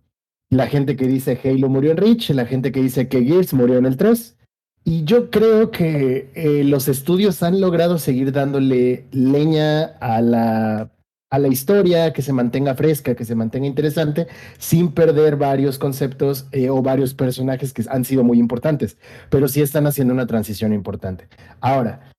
La 0.49 0.67
gente 0.67 0.97
que 0.97 1.07
dice 1.07 1.39
Halo 1.41 1.69
murió 1.69 1.91
en 1.91 1.97
Reach, 1.97 2.31
la 2.31 2.45
gente 2.45 2.73
que 2.73 2.81
dice 2.81 3.07
que 3.07 3.23
Gears 3.23 3.53
murió 3.53 3.77
en 3.77 3.85
el 3.85 3.95
3. 3.95 4.35
Y 4.83 5.05
yo 5.05 5.29
creo 5.29 5.71
que 5.71 6.31
eh, 6.33 6.65
los 6.65 6.89
estudios 6.89 7.43
han 7.43 7.61
logrado 7.61 7.97
seguir 7.97 8.33
dándole 8.33 9.05
leña 9.11 9.85
a 10.01 10.19
la, 10.19 10.91
a 11.30 11.39
la 11.39 11.47
historia, 11.47 12.13
que 12.13 12.21
se 12.21 12.34
mantenga 12.34 12.75
fresca, 12.75 13.15
que 13.15 13.25
se 13.25 13.36
mantenga 13.36 13.67
interesante, 13.67 14.28
sin 14.57 14.91
perder 14.91 15.36
varios 15.36 15.78
conceptos 15.78 16.47
eh, 16.51 16.69
o 16.69 16.82
varios 16.82 17.13
personajes 17.13 17.73
que 17.73 17.84
han 17.89 18.05
sido 18.05 18.23
muy 18.23 18.39
importantes, 18.39 18.97
pero 19.30 19.47
sí 19.47 19.61
están 19.61 19.88
haciendo 19.88 20.13
una 20.13 20.28
transición 20.28 20.73
importante. 20.73 21.28
Ahora, 21.59 22.11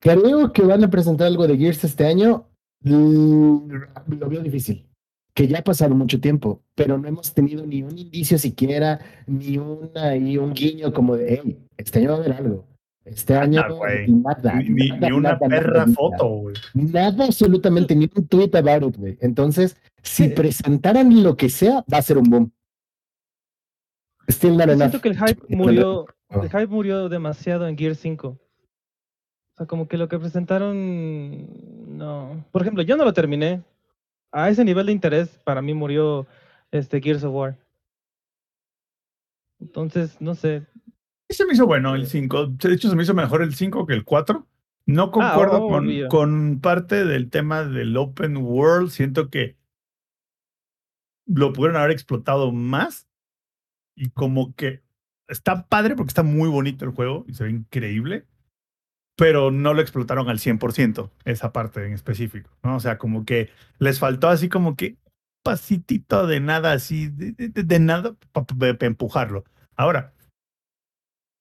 creo 0.00 0.52
que 0.52 0.62
van 0.62 0.82
a 0.82 0.90
presentar 0.90 1.28
algo 1.28 1.46
de 1.46 1.56
Gears 1.56 1.84
este 1.84 2.06
año, 2.06 2.48
mm, 2.82 3.72
lo 4.06 4.28
veo 4.28 4.42
difícil, 4.42 4.88
que 5.34 5.46
ya 5.46 5.60
ha 5.60 5.64
pasado 5.64 5.94
mucho 5.94 6.20
tiempo, 6.20 6.62
pero 6.74 6.98
no 6.98 7.06
hemos 7.06 7.32
tenido 7.32 7.64
ni 7.64 7.82
un 7.82 7.96
indicio 7.96 8.38
siquiera, 8.38 9.00
ni 9.26 9.58
una, 9.58 10.16
y 10.16 10.36
un 10.36 10.52
guiño 10.52 10.92
como 10.92 11.16
de, 11.16 11.40
hey, 11.44 11.58
este 11.76 12.00
año 12.00 12.10
va 12.10 12.16
a 12.16 12.18
haber 12.18 12.32
algo. 12.32 12.69
Este 13.10 13.34
año, 13.34 13.62
Nada, 14.08 14.54
Ni, 14.54 14.68
ni- 14.68 14.88
nada, 14.88 15.08
ni 15.10 15.16
una 15.16 15.32
nada, 15.32 15.38
perra 15.48 15.80
nada. 15.84 15.92
foto, 15.94 16.26
güey. 16.28 16.54
Nada, 16.74 17.24
absolutamente, 17.24 17.96
ni 17.96 18.08
un 18.14 18.26
tweet 18.28 18.50
about 18.56 18.88
it, 18.94 18.96
güey. 18.98 19.18
Entonces, 19.20 19.76
si 20.02 20.28
presentaran 20.28 21.22
lo 21.22 21.36
que 21.36 21.48
sea, 21.48 21.84
va 21.92 21.98
a 21.98 22.02
ser 22.02 22.18
un 22.18 22.30
boom. 22.30 22.52
Still 24.28 24.56
not 24.56 24.70
siento 24.76 25.00
que 25.00 25.08
el 25.08 25.18
hype 25.18 25.56
murió, 25.56 26.06
Oh. 26.32 26.42
el 26.42 26.48
hype 26.48 26.68
murió 26.68 27.08
demasiado 27.08 27.66
en 27.66 27.76
Gear 27.76 27.96
5. 27.96 28.28
O 28.28 28.38
sea, 29.56 29.66
como 29.66 29.88
que 29.88 29.96
lo 29.98 30.08
que 30.08 30.18
presentaron, 30.20 31.98
no. 31.98 32.44
Por 32.52 32.62
ejemplo, 32.62 32.82
yo 32.84 32.96
no 32.96 33.04
lo 33.04 33.12
terminé. 33.12 33.64
A 34.32 34.48
ese 34.48 34.64
nivel 34.64 34.86
de 34.86 34.92
interés, 34.92 35.28
para 35.44 35.60
mí 35.60 35.74
murió 35.74 36.28
este 36.70 37.00
Gears 37.00 37.24
of 37.24 37.34
War. 37.34 37.58
Entonces, 39.60 40.20
no 40.20 40.36
sé. 40.36 40.64
Se 41.30 41.46
me 41.46 41.52
hizo 41.54 41.66
bueno 41.66 41.94
el 41.94 42.06
5. 42.06 42.46
De 42.48 42.74
hecho, 42.74 42.90
se 42.90 42.96
me 42.96 43.02
hizo 43.04 43.14
mejor 43.14 43.42
el 43.42 43.54
5 43.54 43.86
que 43.86 43.94
el 43.94 44.04
4. 44.04 44.46
No 44.86 45.10
concuerdo 45.12 45.68
con, 45.68 45.86
obvio. 45.86 46.08
con 46.08 46.60
parte 46.60 47.04
del 47.04 47.30
tema 47.30 47.62
del 47.64 47.96
open 47.96 48.36
world. 48.38 48.90
Siento 48.90 49.30
que 49.30 49.56
lo 51.26 51.52
pudieron 51.52 51.76
haber 51.76 51.92
explotado 51.92 52.52
más. 52.52 53.06
Y 53.96 54.10
como 54.10 54.54
que 54.54 54.82
está 55.28 55.66
padre 55.68 55.94
porque 55.94 56.10
está 56.10 56.22
muy 56.22 56.48
bonito 56.48 56.84
el 56.84 56.90
juego 56.92 57.24
y 57.28 57.34
se 57.34 57.44
ve 57.44 57.50
increíble. 57.50 58.26
Pero 59.16 59.50
no 59.50 59.74
lo 59.74 59.82
explotaron 59.82 60.28
al 60.30 60.38
100%, 60.38 61.10
esa 61.26 61.52
parte 61.52 61.84
en 61.84 61.92
específico. 61.92 62.50
¿no? 62.62 62.76
O 62.76 62.80
sea, 62.80 62.96
como 62.96 63.24
que 63.26 63.50
les 63.78 63.98
faltó 63.98 64.28
así 64.28 64.48
como 64.48 64.76
que 64.76 64.96
pasitito 65.44 66.26
de 66.26 66.40
nada 66.40 66.72
así, 66.72 67.08
de, 67.08 67.32
de- 67.32 67.62
de 67.62 67.78
nada 67.78 68.14
para 68.32 68.76
empujarlo. 68.86 69.44
Ahora, 69.76 70.14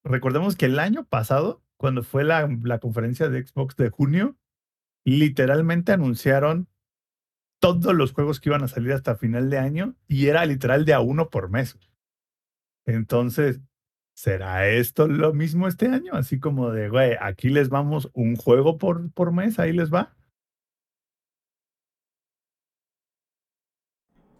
recordemos 0.04 0.56
que 0.56 0.66
el 0.68 0.80
año 0.80 1.06
pasado, 1.06 1.62
cuando 1.78 2.04
fue 2.04 2.24
la, 2.24 2.48
la 2.64 2.80
conferencia 2.80 3.30
de 3.30 3.46
Xbox 3.46 3.76
de 3.76 3.90
junio, 3.90 4.38
literalmente 5.06 5.92
anunciaron 5.92 6.68
todos 7.62 7.94
los 7.94 8.14
juegos 8.14 8.40
que 8.40 8.50
iban 8.50 8.64
a 8.64 8.68
salir 8.68 8.94
hasta 8.94 9.16
final 9.16 9.50
de 9.50 9.58
año 9.58 9.96
y 10.08 10.28
era 10.28 10.46
literal 10.46 10.86
de 10.86 10.94
a 10.94 11.00
uno 11.02 11.30
por 11.30 11.50
mes. 11.50 11.78
Entonces, 12.86 13.60
¿será 14.16 14.68
esto 14.70 15.08
lo 15.08 15.34
mismo 15.34 15.68
este 15.68 15.88
año? 15.88 16.14
Así 16.14 16.40
como 16.40 16.72
de, 16.72 16.90
güey, 16.90 17.16
aquí 17.20 17.50
les 17.50 17.70
vamos 17.70 18.10
un 18.14 18.36
juego 18.36 18.78
por, 18.78 19.12
por 19.12 19.32
mes, 19.34 19.60
ahí 19.60 19.74
les 19.74 19.94
va. 19.94 20.16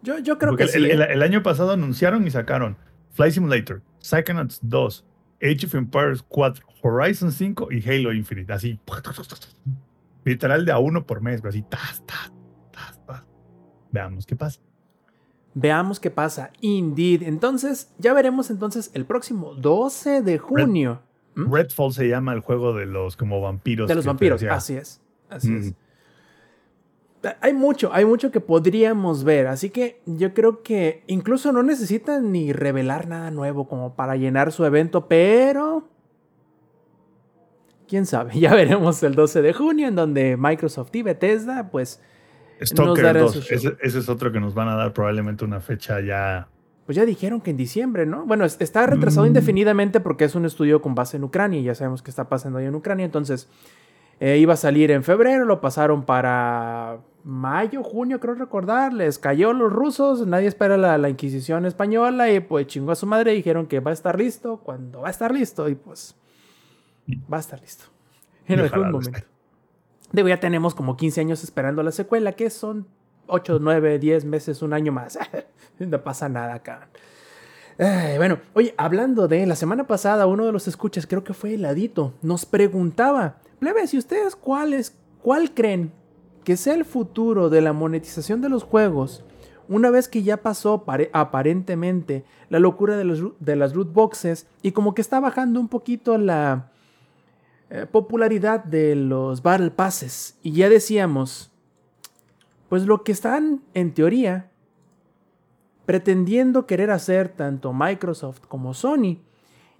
Yo, 0.02 0.18
yo 0.20 0.38
creo 0.38 0.52
Porque 0.52 0.66
que 0.68 0.78
el, 0.78 0.86
sí. 0.86 0.92
el- 0.92 1.02
el 1.02 1.22
año 1.22 1.44
pasado 1.44 1.72
anunciaron 1.74 2.26
y 2.26 2.32
sacaron 2.32 2.78
Flight 3.12 3.34
Simulator, 3.34 3.82
Psychonauts 4.00 4.60
2, 4.62 5.06
Age 5.42 5.66
of 5.66 5.76
Empires 5.76 6.24
4, 6.28 6.66
Horizon 6.82 7.32
5 7.32 7.72
y 7.72 7.88
Halo 7.90 8.14
Infinite. 8.14 8.52
Así, 8.54 8.80
literal 10.26 10.66
de 10.66 10.72
a 10.72 10.80
uno 10.80 11.06
por 11.06 11.22
mes, 11.22 11.44
así, 11.46 11.62
tas, 11.64 12.04
tas, 12.06 12.32
tas, 12.72 13.00
tas. 13.06 13.24
Veamos 13.92 14.26
qué 14.26 14.36
pasa. 14.36 14.60
Veamos 15.54 16.00
qué 16.00 16.12
pasa. 16.12 16.52
Indeed. 16.62 17.24
Entonces, 17.24 17.92
ya 17.98 18.14
veremos 18.14 18.50
entonces 18.52 18.92
el 18.94 19.06
próximo 19.06 19.56
12 19.56 20.22
de 20.22 20.38
junio. 20.38 21.02
¿Mm? 21.36 21.52
Redfall 21.54 21.94
se 21.94 22.08
llama 22.08 22.34
el 22.34 22.42
juego 22.42 22.74
de 22.74 22.86
los 22.86 23.16
como 23.18 23.42
vampiros. 23.42 23.88
De 23.88 23.96
los 23.96 24.06
vampiros. 24.06 24.44
Así 24.44 24.76
es. 24.76 25.02
Así 25.30 25.50
Mm. 25.50 25.58
es. 25.58 25.74
Hay 27.42 27.54
mucho, 27.54 27.92
hay 27.94 28.06
mucho 28.06 28.32
que 28.32 28.40
podríamos 28.40 29.24
ver. 29.26 29.48
Así 29.48 29.70
que 29.72 30.02
yo 30.06 30.34
creo 30.34 30.64
que 30.64 31.04
incluso 31.08 31.52
no 31.52 31.64
necesitan 31.64 32.32
ni 32.32 32.54
revelar 32.54 33.08
nada 33.08 33.30
nuevo 33.32 33.68
como 33.68 33.96
para 33.96 34.16
llenar 34.16 34.52
su 34.54 34.64
evento, 34.66 35.08
pero. 35.08 35.88
Quién 37.88 38.06
sabe, 38.06 38.34
ya 38.40 38.54
veremos 38.54 39.02
el 39.04 39.16
12 39.16 39.42
de 39.42 39.54
junio 39.54 39.88
en 39.88 39.96
donde 39.96 40.38
Microsoft 40.38 40.96
y 40.96 41.02
Bethesda, 41.04 41.70
pues, 41.72 42.02
Stalker 42.62 43.04
darán 43.04 43.24
2. 43.24 43.32
su 43.34 43.42
show. 43.42 43.56
Ese, 43.58 43.78
ese 43.82 44.00
es 44.00 44.10
otro 44.10 44.32
que 44.32 44.40
nos 44.40 44.54
van 44.54 44.68
a 44.70 44.76
dar 44.76 44.94
probablemente 44.94 45.44
una 45.46 45.60
fecha 45.60 46.00
ya. 46.02 46.48
pues 46.86 46.96
ya 46.96 47.06
dijeron 47.06 47.40
que 47.40 47.52
en 47.52 47.58
diciembre, 47.58 48.08
¿no? 48.08 48.26
Bueno, 48.26 48.46
es- 48.46 48.58
está 48.60 48.88
retrasado 48.88 49.24
Mm. 49.26 49.28
indefinidamente 49.28 50.00
porque 50.00 50.26
es 50.26 50.34
un 50.34 50.46
estudio 50.46 50.82
con 50.82 50.96
base 50.96 51.18
en 51.18 51.24
Ucrania 51.24 51.60
y 51.60 51.64
ya 51.64 51.76
sabemos 51.76 52.02
que 52.02 52.10
está 52.10 52.28
pasando 52.30 52.58
ahí 52.58 52.66
en 52.66 52.74
Ucrania, 52.74 53.06
entonces 53.06 53.48
eh, 54.20 54.38
iba 54.40 54.54
a 54.56 54.58
salir 54.58 54.90
en 54.90 55.04
febrero, 55.04 55.46
lo 55.46 55.62
pasaron 55.62 56.04
para 56.04 56.98
mayo, 57.30 57.84
junio, 57.84 58.20
creo 58.20 58.34
recordar, 58.34 58.92
les 58.92 59.20
cayó 59.20 59.54
los 59.54 59.72
rusos, 59.72 60.26
nadie 60.26 60.48
espera 60.48 60.78
la, 60.78 60.98
la 60.98 61.10
Inquisición 61.10 61.66
española 61.66 62.32
y 62.32 62.40
pues 62.40 62.68
chingó 62.68 62.92
a 62.92 62.96
su 62.96 63.06
madre 63.06 63.34
dijeron 63.34 63.68
que 63.68 63.80
va 63.80 63.92
a 63.92 63.94
estar 63.94 64.18
listo 64.18 64.58
cuando 64.58 65.02
va 65.02 65.08
a 65.08 65.12
estar 65.12 65.34
listo 65.34 65.70
y 65.70 65.76
pues 65.76 66.16
va 67.32 67.38
a 67.38 67.40
estar 67.40 67.62
listo 67.62 67.86
en 68.48 68.60
algún 68.60 68.92
momento. 68.92 69.20
Digo, 70.12 70.28
ya 70.28 70.40
tenemos 70.40 70.74
como 70.74 70.98
15 70.98 71.22
años 71.22 71.44
esperando 71.44 71.84
la 71.84 71.92
secuela, 71.92 72.32
que 72.32 72.50
son 72.50 72.88
8, 73.28 73.60
9, 73.62 74.00
10 74.00 74.26
meses, 74.26 74.62
un 74.64 74.74
año 74.74 74.92
más. 74.92 75.20
no 75.80 76.04
pasa 76.04 76.30
nada 76.30 76.56
acá. 76.56 76.90
Bueno, 78.18 78.40
oye, 78.54 78.74
hablando 78.76 79.28
de 79.30 79.46
la 79.46 79.56
semana 79.56 79.88
pasada, 79.88 80.26
uno 80.26 80.46
de 80.46 80.52
los 80.52 80.68
escuchas, 80.68 81.08
creo 81.08 81.24
que 81.24 81.34
fue 81.34 81.54
Heladito, 81.54 82.14
nos 82.22 82.46
preguntaba, 82.46 83.38
plebes, 83.60 83.94
¿y 83.94 83.98
ustedes 83.98 84.36
cuáles, 84.36 84.98
cuál 85.22 85.54
creen 85.54 85.94
que 86.50 86.58
sea 86.58 86.74
el 86.74 86.84
futuro 86.84 87.52
de 87.52 87.62
la 87.62 87.74
monetización 87.74 88.42
de 88.42 88.50
los 88.50 88.64
juegos 88.64 89.24
una 89.68 89.92
vez 89.92 90.08
que 90.08 90.24
ya 90.24 90.38
pasó 90.38 90.84
pare- 90.84 91.12
aparentemente 91.14 92.26
la 92.50 92.58
locura 92.58 92.98
de, 92.98 93.32
de 93.40 93.56
las 93.56 93.76
loot 93.76 93.94
boxes 93.94 94.48
y 94.64 94.72
como 94.72 94.96
que 94.96 95.02
está 95.02 95.20
bajando 95.20 95.60
un 95.60 95.68
poquito 95.68 96.18
la 96.18 96.72
eh, 97.70 97.86
popularidad 97.86 98.64
de 98.64 98.96
los 98.96 99.44
Battle 99.44 99.70
Passes? 99.70 100.40
Y 100.42 100.54
ya 100.54 100.70
decíamos, 100.70 101.52
pues 102.68 102.88
lo 102.88 103.04
que 103.04 103.12
están 103.12 103.62
en 103.76 103.94
teoría 103.94 104.50
pretendiendo 105.86 106.66
querer 106.66 106.90
hacer 106.90 107.30
tanto 107.30 107.74
Microsoft 107.74 108.40
como 108.48 108.74
Sony. 108.74 109.20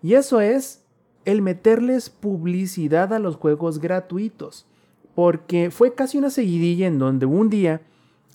Y 0.04 0.14
eso 0.14 0.40
es 0.40 0.86
el 1.26 1.42
meterles 1.42 2.12
publicidad 2.12 3.12
a 3.12 3.18
los 3.18 3.38
juegos 3.38 3.80
gratuitos. 3.80 4.68
Porque 5.16 5.72
fue 5.72 5.94
casi 5.96 6.18
una 6.18 6.30
seguidilla 6.30 6.88
en 6.88 7.00
donde 7.00 7.26
un 7.26 7.50
día 7.50 7.82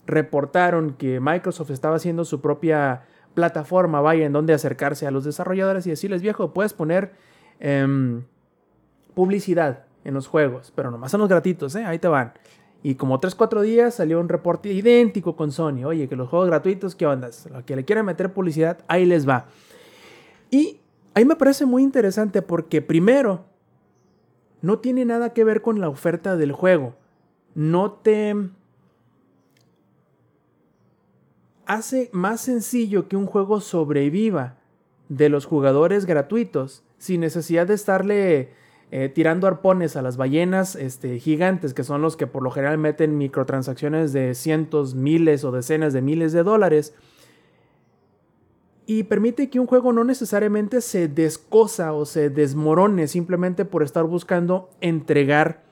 reportaron 0.05 0.93
que 0.93 1.19
Microsoft 1.19 1.71
estaba 1.71 1.95
haciendo 1.95 2.25
su 2.25 2.41
propia 2.41 3.03
plataforma, 3.33 4.01
vaya, 4.01 4.25
en 4.25 4.33
donde 4.33 4.53
acercarse 4.53 5.07
a 5.07 5.11
los 5.11 5.23
desarrolladores 5.23 5.85
y 5.87 5.89
decirles, 5.89 6.21
viejo, 6.21 6.53
puedes 6.53 6.73
poner 6.73 7.13
em, 7.59 8.23
publicidad 9.13 9.85
en 10.03 10.13
los 10.13 10.27
juegos, 10.27 10.71
pero 10.75 10.91
nomás 10.91 11.11
son 11.11 11.19
los 11.19 11.29
gratuitos, 11.29 11.75
¿eh? 11.75 11.83
ahí 11.85 11.99
te 11.99 12.07
van. 12.07 12.33
Y 12.83 12.95
como 12.95 13.19
3-4 13.19 13.61
días 13.61 13.95
salió 13.95 14.19
un 14.19 14.29
reporte 14.29 14.71
idéntico 14.71 15.35
con 15.35 15.51
Sony. 15.51 15.85
Oye, 15.85 16.07
que 16.07 16.15
los 16.15 16.29
juegos 16.29 16.47
gratuitos, 16.47 16.93
¿qué 16.93 17.07
onda? 17.07 17.31
Lo 17.51 17.65
que 17.65 17.75
le 17.75 17.83
quieran 17.83 18.05
meter 18.05 18.31
publicidad, 18.31 18.77
ahí 18.87 19.05
les 19.05 19.27
va. 19.27 19.47
Y 20.51 20.79
ahí 21.15 21.25
me 21.25 21.35
parece 21.35 21.65
muy 21.65 21.81
interesante 21.81 22.43
porque 22.43 22.83
primero, 22.83 23.43
no 24.65 24.79
tiene 24.79 25.05
nada 25.05 25.31
que 25.31 25.43
ver 25.43 25.61
con 25.61 25.79
la 25.79 25.89
oferta 25.89 26.35
del 26.37 26.51
juego. 26.51 26.95
No 27.53 27.91
te 27.91 28.35
hace 31.67 32.09
más 32.13 32.41
sencillo 32.41 33.07
que 33.07 33.15
un 33.15 33.27
juego 33.27 33.61
sobreviva 33.61 34.57
de 35.07 35.29
los 35.29 35.45
jugadores 35.45 36.07
gratuitos 36.07 36.83
sin 36.97 37.21
necesidad 37.21 37.67
de 37.67 37.75
estarle 37.75 38.53
eh, 38.89 39.09
tirando 39.13 39.45
arpones 39.45 39.95
a 39.97 40.01
las 40.01 40.17
ballenas 40.17 40.75
este, 40.75 41.19
gigantes, 41.19 41.75
que 41.75 41.83
son 41.83 42.01
los 42.01 42.17
que 42.17 42.25
por 42.25 42.41
lo 42.41 42.49
general 42.49 42.79
meten 42.79 43.19
microtransacciones 43.19 44.13
de 44.13 44.33
cientos, 44.33 44.95
miles 44.95 45.43
o 45.43 45.51
decenas 45.51 45.93
de 45.93 46.01
miles 46.01 46.33
de 46.33 46.41
dólares. 46.41 46.95
Y 48.85 49.03
permite 49.03 49.49
que 49.49 49.59
un 49.59 49.67
juego 49.67 49.93
no 49.93 50.03
necesariamente 50.03 50.81
se 50.81 51.07
descosa 51.07 51.93
o 51.93 52.05
se 52.05 52.29
desmorone 52.29 53.07
simplemente 53.07 53.65
por 53.65 53.83
estar 53.83 54.03
buscando 54.03 54.69
entregar 54.81 55.63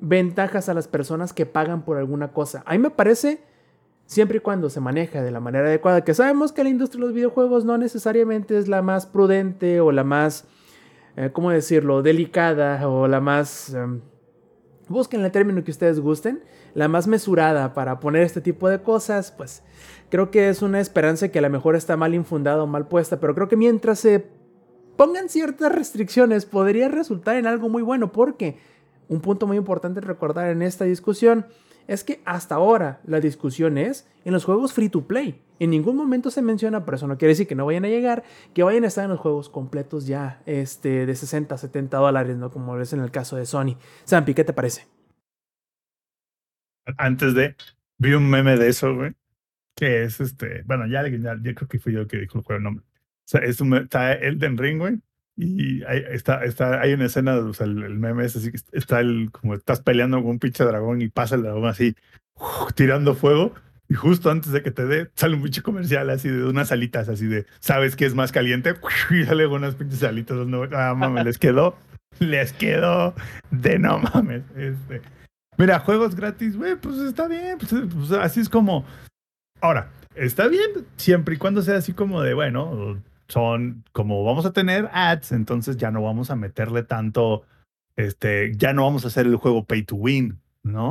ventajas 0.00 0.68
a 0.68 0.74
las 0.74 0.88
personas 0.88 1.32
que 1.32 1.46
pagan 1.46 1.82
por 1.82 1.96
alguna 1.96 2.32
cosa. 2.32 2.62
A 2.66 2.72
mí 2.72 2.78
me 2.78 2.90
parece, 2.90 3.42
siempre 4.06 4.38
y 4.38 4.40
cuando 4.40 4.68
se 4.68 4.80
maneja 4.80 5.22
de 5.22 5.30
la 5.30 5.40
manera 5.40 5.66
adecuada, 5.66 6.04
que 6.04 6.14
sabemos 6.14 6.52
que 6.52 6.64
la 6.64 6.70
industria 6.70 7.00
de 7.00 7.06
los 7.06 7.14
videojuegos 7.14 7.64
no 7.64 7.78
necesariamente 7.78 8.58
es 8.58 8.68
la 8.68 8.82
más 8.82 9.06
prudente 9.06 9.80
o 9.80 9.92
la 9.92 10.04
más 10.04 10.46
eh, 11.16 11.30
¿cómo 11.32 11.50
decirlo?, 11.50 12.02
delicada 12.02 12.88
o 12.88 13.08
la 13.08 13.20
más, 13.20 13.74
um, 13.74 14.00
busquen 14.88 15.24
el 15.24 15.30
término 15.32 15.62
que 15.64 15.70
ustedes 15.70 15.98
gusten, 16.00 16.42
la 16.74 16.88
más 16.88 17.08
mesurada 17.08 17.74
para 17.74 17.98
poner 18.00 18.22
este 18.22 18.40
tipo 18.40 18.68
de 18.68 18.80
cosas, 18.80 19.32
pues 19.32 19.62
creo 20.10 20.30
que 20.30 20.48
es 20.48 20.62
una 20.62 20.80
esperanza 20.80 21.28
que 21.28 21.38
a 21.38 21.42
lo 21.42 21.50
mejor 21.50 21.76
está 21.76 21.96
mal 21.96 22.14
infundada 22.14 22.62
o 22.62 22.66
mal 22.66 22.88
puesta, 22.88 23.20
pero 23.20 23.34
creo 23.34 23.48
que 23.48 23.56
mientras 23.56 24.00
se 24.00 24.26
pongan 24.96 25.28
ciertas 25.28 25.72
restricciones 25.72 26.44
podría 26.44 26.88
resultar 26.88 27.36
en 27.36 27.46
algo 27.46 27.68
muy 27.68 27.82
bueno, 27.82 28.12
porque 28.12 28.58
un 29.08 29.20
punto 29.20 29.46
muy 29.46 29.56
importante 29.56 30.00
recordar 30.00 30.50
en 30.50 30.62
esta 30.62 30.84
discusión 30.84 31.46
es 31.86 32.04
que 32.04 32.20
hasta 32.24 32.56
ahora 32.56 33.00
la 33.04 33.18
discusión 33.18 33.78
es 33.78 34.06
en 34.24 34.32
los 34.32 34.44
juegos 34.44 34.72
free 34.72 34.88
to 34.88 35.06
play. 35.06 35.42
En 35.58 35.70
ningún 35.70 35.96
momento 35.96 36.30
se 36.30 36.42
menciona, 36.42 36.84
pero 36.84 36.96
eso 36.96 37.06
no 37.06 37.18
quiere 37.18 37.30
decir 37.30 37.46
que 37.46 37.54
no 37.54 37.66
vayan 37.66 37.84
a 37.84 37.88
llegar, 37.88 38.22
que 38.54 38.62
vayan 38.62 38.84
a 38.84 38.86
estar 38.86 39.04
en 39.04 39.10
los 39.10 39.18
juegos 39.18 39.48
completos 39.48 40.06
ya 40.06 40.40
este, 40.46 41.06
de 41.06 41.14
60, 41.14 41.58
70 41.58 41.96
dólares, 41.98 42.36
¿no? 42.36 42.50
Como 42.50 42.78
es 42.78 42.92
en 42.92 43.00
el 43.00 43.10
caso 43.10 43.36
de 43.36 43.44
Sony. 43.44 43.76
Sampi, 44.04 44.34
¿qué 44.34 44.44
te 44.44 44.52
parece? 44.52 44.86
Antes 46.96 47.34
de, 47.34 47.56
vi 47.98 48.14
un 48.14 48.30
meme 48.30 48.56
de 48.56 48.68
eso, 48.68 48.94
güey, 48.94 49.14
que 49.74 50.04
es 50.04 50.20
este, 50.20 50.62
bueno, 50.66 50.86
ya, 50.86 51.06
ya, 51.08 51.36
ya 51.42 51.54
creo 51.54 51.68
que 51.68 51.78
fui 51.78 51.92
yo 51.92 52.06
que 52.06 52.18
dijo 52.18 52.44
el 52.48 52.62
nombre. 52.62 52.84
sea, 53.24 53.40
es 53.40 53.60
un, 53.60 53.74
está 53.74 54.12
Elden 54.12 54.58
Ring, 54.58 54.78
güey. 54.78 55.00
Y 55.36 55.82
hay, 55.84 56.04
está, 56.10 56.44
está, 56.44 56.80
hay 56.80 56.92
una 56.92 57.06
escena, 57.06 57.36
o 57.36 57.54
sea, 57.54 57.66
el, 57.66 57.82
el 57.82 57.98
meme 57.98 58.26
es 58.26 58.36
así, 58.36 58.50
está 58.72 59.00
el, 59.00 59.30
como 59.32 59.54
estás 59.54 59.80
peleando 59.80 60.18
con 60.18 60.32
un 60.32 60.38
pinche 60.38 60.64
dragón 60.64 61.00
y 61.00 61.08
pasa 61.08 61.36
el 61.36 61.42
dragón 61.42 61.66
así, 61.66 61.94
tirando 62.74 63.14
fuego. 63.14 63.54
Y 63.88 63.94
justo 63.94 64.30
antes 64.30 64.52
de 64.52 64.62
que 64.62 64.70
te 64.70 64.86
dé, 64.86 65.10
sale 65.14 65.34
un 65.34 65.42
pinche 65.42 65.62
comercial 65.62 66.10
así 66.10 66.28
de 66.28 66.44
unas 66.44 66.70
alitas, 66.70 67.08
así 67.08 67.26
de, 67.26 67.46
¿sabes 67.58 67.96
qué 67.96 68.06
es 68.06 68.14
más 68.14 68.30
caliente? 68.30 68.74
Y 69.10 69.24
sale 69.24 69.46
unas 69.46 69.74
pinches 69.74 70.04
alitas. 70.04 70.36
Ah, 70.72 70.94
mames, 70.96 71.24
les 71.24 71.38
quedó, 71.38 71.76
les 72.20 72.52
quedó 72.52 73.14
de 73.50 73.78
no 73.80 73.98
mames. 73.98 74.44
Este. 74.56 75.02
Mira, 75.58 75.80
juegos 75.80 76.14
gratis, 76.14 76.56
güey, 76.56 76.76
pues 76.76 76.98
está 76.98 77.26
bien. 77.26 77.58
Pues, 77.58 77.72
pues, 77.92 78.12
así 78.12 78.40
es 78.40 78.48
como. 78.48 78.86
Ahora, 79.60 79.90
está 80.14 80.48
bien 80.48 80.70
siempre 80.96 81.34
y 81.34 81.38
cuando 81.38 81.62
sea 81.62 81.76
así 81.76 81.92
como 81.92 82.22
de, 82.22 82.34
bueno, 82.34 83.02
son 83.28 83.84
como 83.92 84.24
vamos 84.24 84.46
a 84.46 84.52
tener 84.52 84.88
ads, 84.92 85.32
entonces 85.32 85.76
ya 85.76 85.90
no 85.90 86.02
vamos 86.02 86.30
a 86.30 86.36
meterle 86.36 86.82
tanto, 86.82 87.44
este, 87.96 88.52
ya 88.56 88.72
no 88.72 88.84
vamos 88.84 89.04
a 89.04 89.08
hacer 89.08 89.26
el 89.26 89.36
juego 89.36 89.64
pay 89.64 89.82
to 89.82 89.96
win, 89.96 90.40
¿no? 90.62 90.90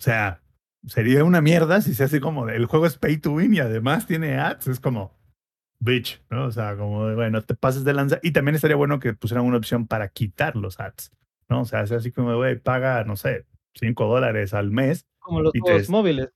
O 0.00 0.02
sea, 0.02 0.40
sería 0.86 1.24
una 1.24 1.40
mierda 1.40 1.80
si 1.80 1.94
se 1.94 2.04
hace 2.04 2.20
como 2.20 2.46
de, 2.46 2.56
el 2.56 2.66
juego 2.66 2.86
es 2.86 2.96
pay 2.98 3.16
to 3.18 3.32
win 3.32 3.54
y 3.54 3.58
además 3.60 4.06
tiene 4.06 4.38
ads, 4.38 4.68
es 4.68 4.80
como, 4.80 5.12
bitch, 5.80 6.22
¿no? 6.30 6.44
O 6.44 6.52
sea, 6.52 6.76
como 6.76 7.06
de, 7.06 7.14
bueno, 7.14 7.42
te 7.42 7.54
pases 7.54 7.84
de 7.84 7.94
lanza. 7.94 8.18
Y 8.22 8.32
también 8.32 8.54
estaría 8.54 8.76
bueno 8.76 9.00
que 9.00 9.14
pusieran 9.14 9.44
una 9.44 9.56
opción 9.56 9.86
para 9.86 10.08
quitar 10.08 10.54
los 10.56 10.78
ads, 10.78 11.10
¿no? 11.48 11.62
O 11.62 11.64
sea, 11.64 11.82
es 11.82 11.92
así 11.92 12.12
como, 12.12 12.36
güey, 12.36 12.58
paga, 12.58 13.02
no 13.04 13.16
sé, 13.16 13.46
5 13.74 14.06
dólares 14.06 14.54
al 14.54 14.70
mes. 14.70 15.06
Como 15.18 15.40
los 15.42 15.52
te- 15.52 15.60
juegos 15.60 15.88
móviles. 15.90 16.28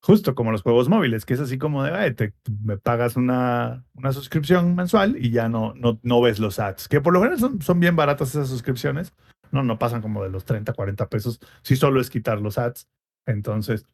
Justo 0.00 0.34
como 0.34 0.52
los 0.52 0.62
juegos 0.62 0.88
móviles, 0.88 1.24
que 1.24 1.34
es 1.34 1.40
así 1.40 1.58
como 1.58 1.82
de, 1.82 1.90
"Ay, 1.90 2.14
te, 2.14 2.32
me 2.64 2.76
pagas 2.78 3.16
una, 3.16 3.84
una 3.94 4.12
suscripción 4.12 4.74
mensual 4.76 5.16
y 5.18 5.30
ya 5.30 5.48
no, 5.48 5.74
no, 5.74 5.98
no 6.02 6.20
ves 6.20 6.38
los 6.38 6.58
ads. 6.60 6.88
Que 6.88 7.00
por 7.00 7.12
lo 7.12 7.20
general 7.20 7.40
son, 7.40 7.60
son 7.60 7.80
bien 7.80 7.96
baratas 7.96 8.30
esas 8.30 8.48
suscripciones. 8.48 9.12
No, 9.50 9.62
no 9.62 9.78
pasan 9.78 10.00
como 10.00 10.22
de 10.22 10.30
los 10.30 10.44
30, 10.44 10.72
40 10.72 11.08
pesos. 11.08 11.40
Si 11.62 11.74
solo 11.74 12.00
es 12.00 12.10
quitar 12.10 12.40
los 12.40 12.58
ads. 12.58 12.86
Entonces, 13.26 13.86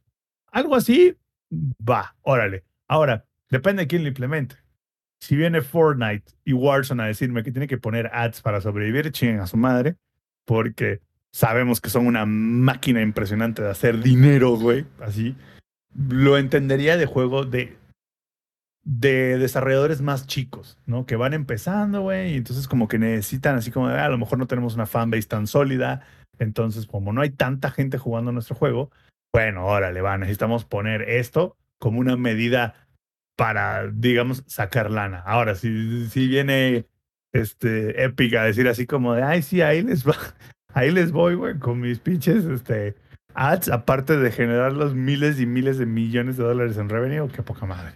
algo 0.52 0.76
así, 0.76 1.16
va, 1.52 2.14
órale. 2.22 2.64
Ahora, 2.86 3.24
depende 3.50 3.82
de 3.82 3.88
quién 3.88 4.02
lo 4.02 4.08
implemente. 4.08 4.56
Si 5.20 5.36
viene 5.36 5.62
Fortnite 5.62 6.32
y 6.44 6.52
Warzone 6.52 7.02
a 7.02 7.06
decirme 7.06 7.42
que 7.42 7.50
tiene 7.50 7.66
que 7.66 7.78
poner 7.78 8.10
ads 8.12 8.42
para 8.42 8.60
sobrevivir, 8.60 9.10
chinguen 9.10 9.40
a 9.40 9.46
su 9.46 9.56
madre, 9.56 9.96
porque 10.44 11.00
sabemos 11.32 11.80
que 11.80 11.88
son 11.88 12.06
una 12.06 12.26
máquina 12.26 13.00
impresionante 13.00 13.62
de 13.62 13.70
hacer 13.70 14.00
dinero, 14.02 14.56
güey, 14.56 14.84
así 15.00 15.34
lo 15.94 16.38
entendería 16.38 16.96
de 16.96 17.06
juego 17.06 17.44
de, 17.44 17.76
de 18.84 19.38
desarrolladores 19.38 20.00
más 20.00 20.26
chicos, 20.26 20.78
¿no? 20.86 21.06
Que 21.06 21.16
van 21.16 21.34
empezando, 21.34 22.02
güey, 22.02 22.32
y 22.34 22.36
entonces 22.36 22.68
como 22.68 22.88
que 22.88 22.98
necesitan 22.98 23.56
así 23.56 23.70
como, 23.70 23.88
"Ah, 23.88 24.04
a 24.04 24.08
lo 24.08 24.18
mejor 24.18 24.38
no 24.38 24.46
tenemos 24.46 24.74
una 24.74 24.86
fanbase 24.86 25.28
tan 25.28 25.46
sólida, 25.46 26.02
entonces 26.38 26.86
como 26.86 27.12
no 27.12 27.20
hay 27.20 27.30
tanta 27.30 27.70
gente 27.70 27.98
jugando 27.98 28.32
nuestro 28.32 28.56
juego, 28.56 28.90
bueno, 29.32 29.66
órale, 29.66 30.00
va, 30.00 30.16
necesitamos 30.18 30.64
poner 30.64 31.02
esto 31.02 31.56
como 31.78 32.00
una 32.00 32.16
medida 32.16 32.86
para, 33.36 33.88
digamos, 33.88 34.44
sacar 34.46 34.90
lana. 34.90 35.20
Ahora, 35.20 35.54
si, 35.54 36.06
si 36.08 36.28
viene 36.28 36.86
este 37.32 38.04
Epic 38.04 38.34
a 38.34 38.44
decir 38.44 38.68
así 38.68 38.86
como 38.86 39.14
de, 39.14 39.22
ay, 39.22 39.42
sí, 39.42 39.60
ahí 39.60 39.82
les 39.82 40.06
va, 40.06 40.14
ahí 40.74 40.90
les 40.90 41.12
voy, 41.12 41.34
güey, 41.34 41.58
con 41.58 41.80
mis 41.80 41.98
pinches, 41.98 42.44
este, 42.44 42.94
ads, 43.34 43.68
aparte 43.68 44.16
de 44.16 44.30
generar 44.30 44.72
los 44.72 44.94
miles 44.94 45.40
y 45.40 45.46
miles 45.46 45.78
de 45.78 45.86
millones 45.86 46.36
de 46.36 46.44
dólares 46.44 46.76
en 46.78 46.88
revenue, 46.88 47.28
qué 47.28 47.42
poca 47.42 47.66
madre. 47.66 47.94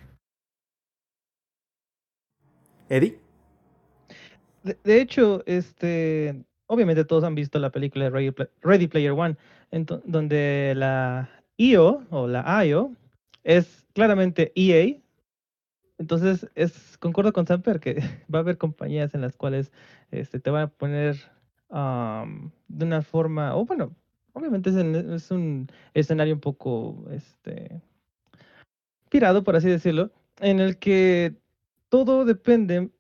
Eddie. 2.88 3.18
De, 4.62 4.78
de 4.82 5.00
hecho, 5.00 5.42
este, 5.46 6.44
obviamente 6.66 7.04
todos 7.04 7.24
han 7.24 7.34
visto 7.34 7.58
la 7.58 7.70
película 7.70 8.04
de 8.04 8.10
Ready, 8.10 8.30
Pla- 8.30 8.48
Ready 8.62 8.86
Player 8.88 9.12
One, 9.12 9.36
donde 10.04 10.74
la 10.76 11.28
IO 11.56 12.04
o 12.10 12.26
la 12.26 12.64
IO 12.64 12.92
es 13.44 13.86
claramente 13.92 14.52
EA. 14.54 14.96
Entonces, 15.98 16.48
es, 16.54 16.96
concuerdo 16.98 17.32
con 17.32 17.46
Samper 17.46 17.80
que 17.80 17.94
va 18.32 18.38
a 18.38 18.42
haber 18.42 18.58
compañías 18.58 19.14
en 19.14 19.20
las 19.20 19.36
cuales 19.36 19.72
este, 20.10 20.40
te 20.40 20.50
van 20.50 20.62
a 20.62 20.68
poner 20.68 21.16
am, 21.70 22.52
de 22.68 22.84
una 22.84 23.02
forma, 23.02 23.54
o 23.56 23.64
bueno, 23.64 23.94
obviamente 24.38 24.70
es, 24.70 25.30
un 25.30 25.68
escenario 25.94 26.34
un 26.34 26.40
poco 26.40 27.04
este, 27.10 27.82
pirado, 29.10 29.44
por 29.44 29.56
así 29.56 29.68
decirlo, 29.68 30.10
en 30.40 30.60
el 30.60 30.78
que 30.78 31.34
todo 31.88 32.24
depende 32.24 32.90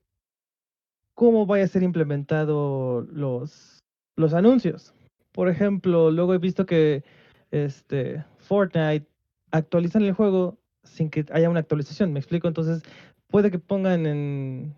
cómo 1.14 1.46
vaya 1.46 1.64
a 1.64 1.68
ser 1.68 1.82
implementado 1.82 3.02
los, 3.12 3.78
los 4.16 4.34
anuncios. 4.34 4.94
Por 5.32 5.48
ejemplo, 5.48 6.10
luego 6.10 6.34
he 6.34 6.38
visto 6.38 6.66
que 6.66 7.04
este, 7.50 8.24
Fortnite 8.38 9.06
actualizan 9.50 10.02
el 10.02 10.12
juego 10.12 10.58
sin 10.84 11.10
que 11.10 11.24
haya 11.32 11.50
una 11.50 11.60
actualización, 11.60 12.12
¿me 12.12 12.18
explico? 12.18 12.48
Entonces, 12.48 12.82
puede 13.28 13.50
que 13.50 13.58
pongan 13.58 14.06
en, 14.06 14.74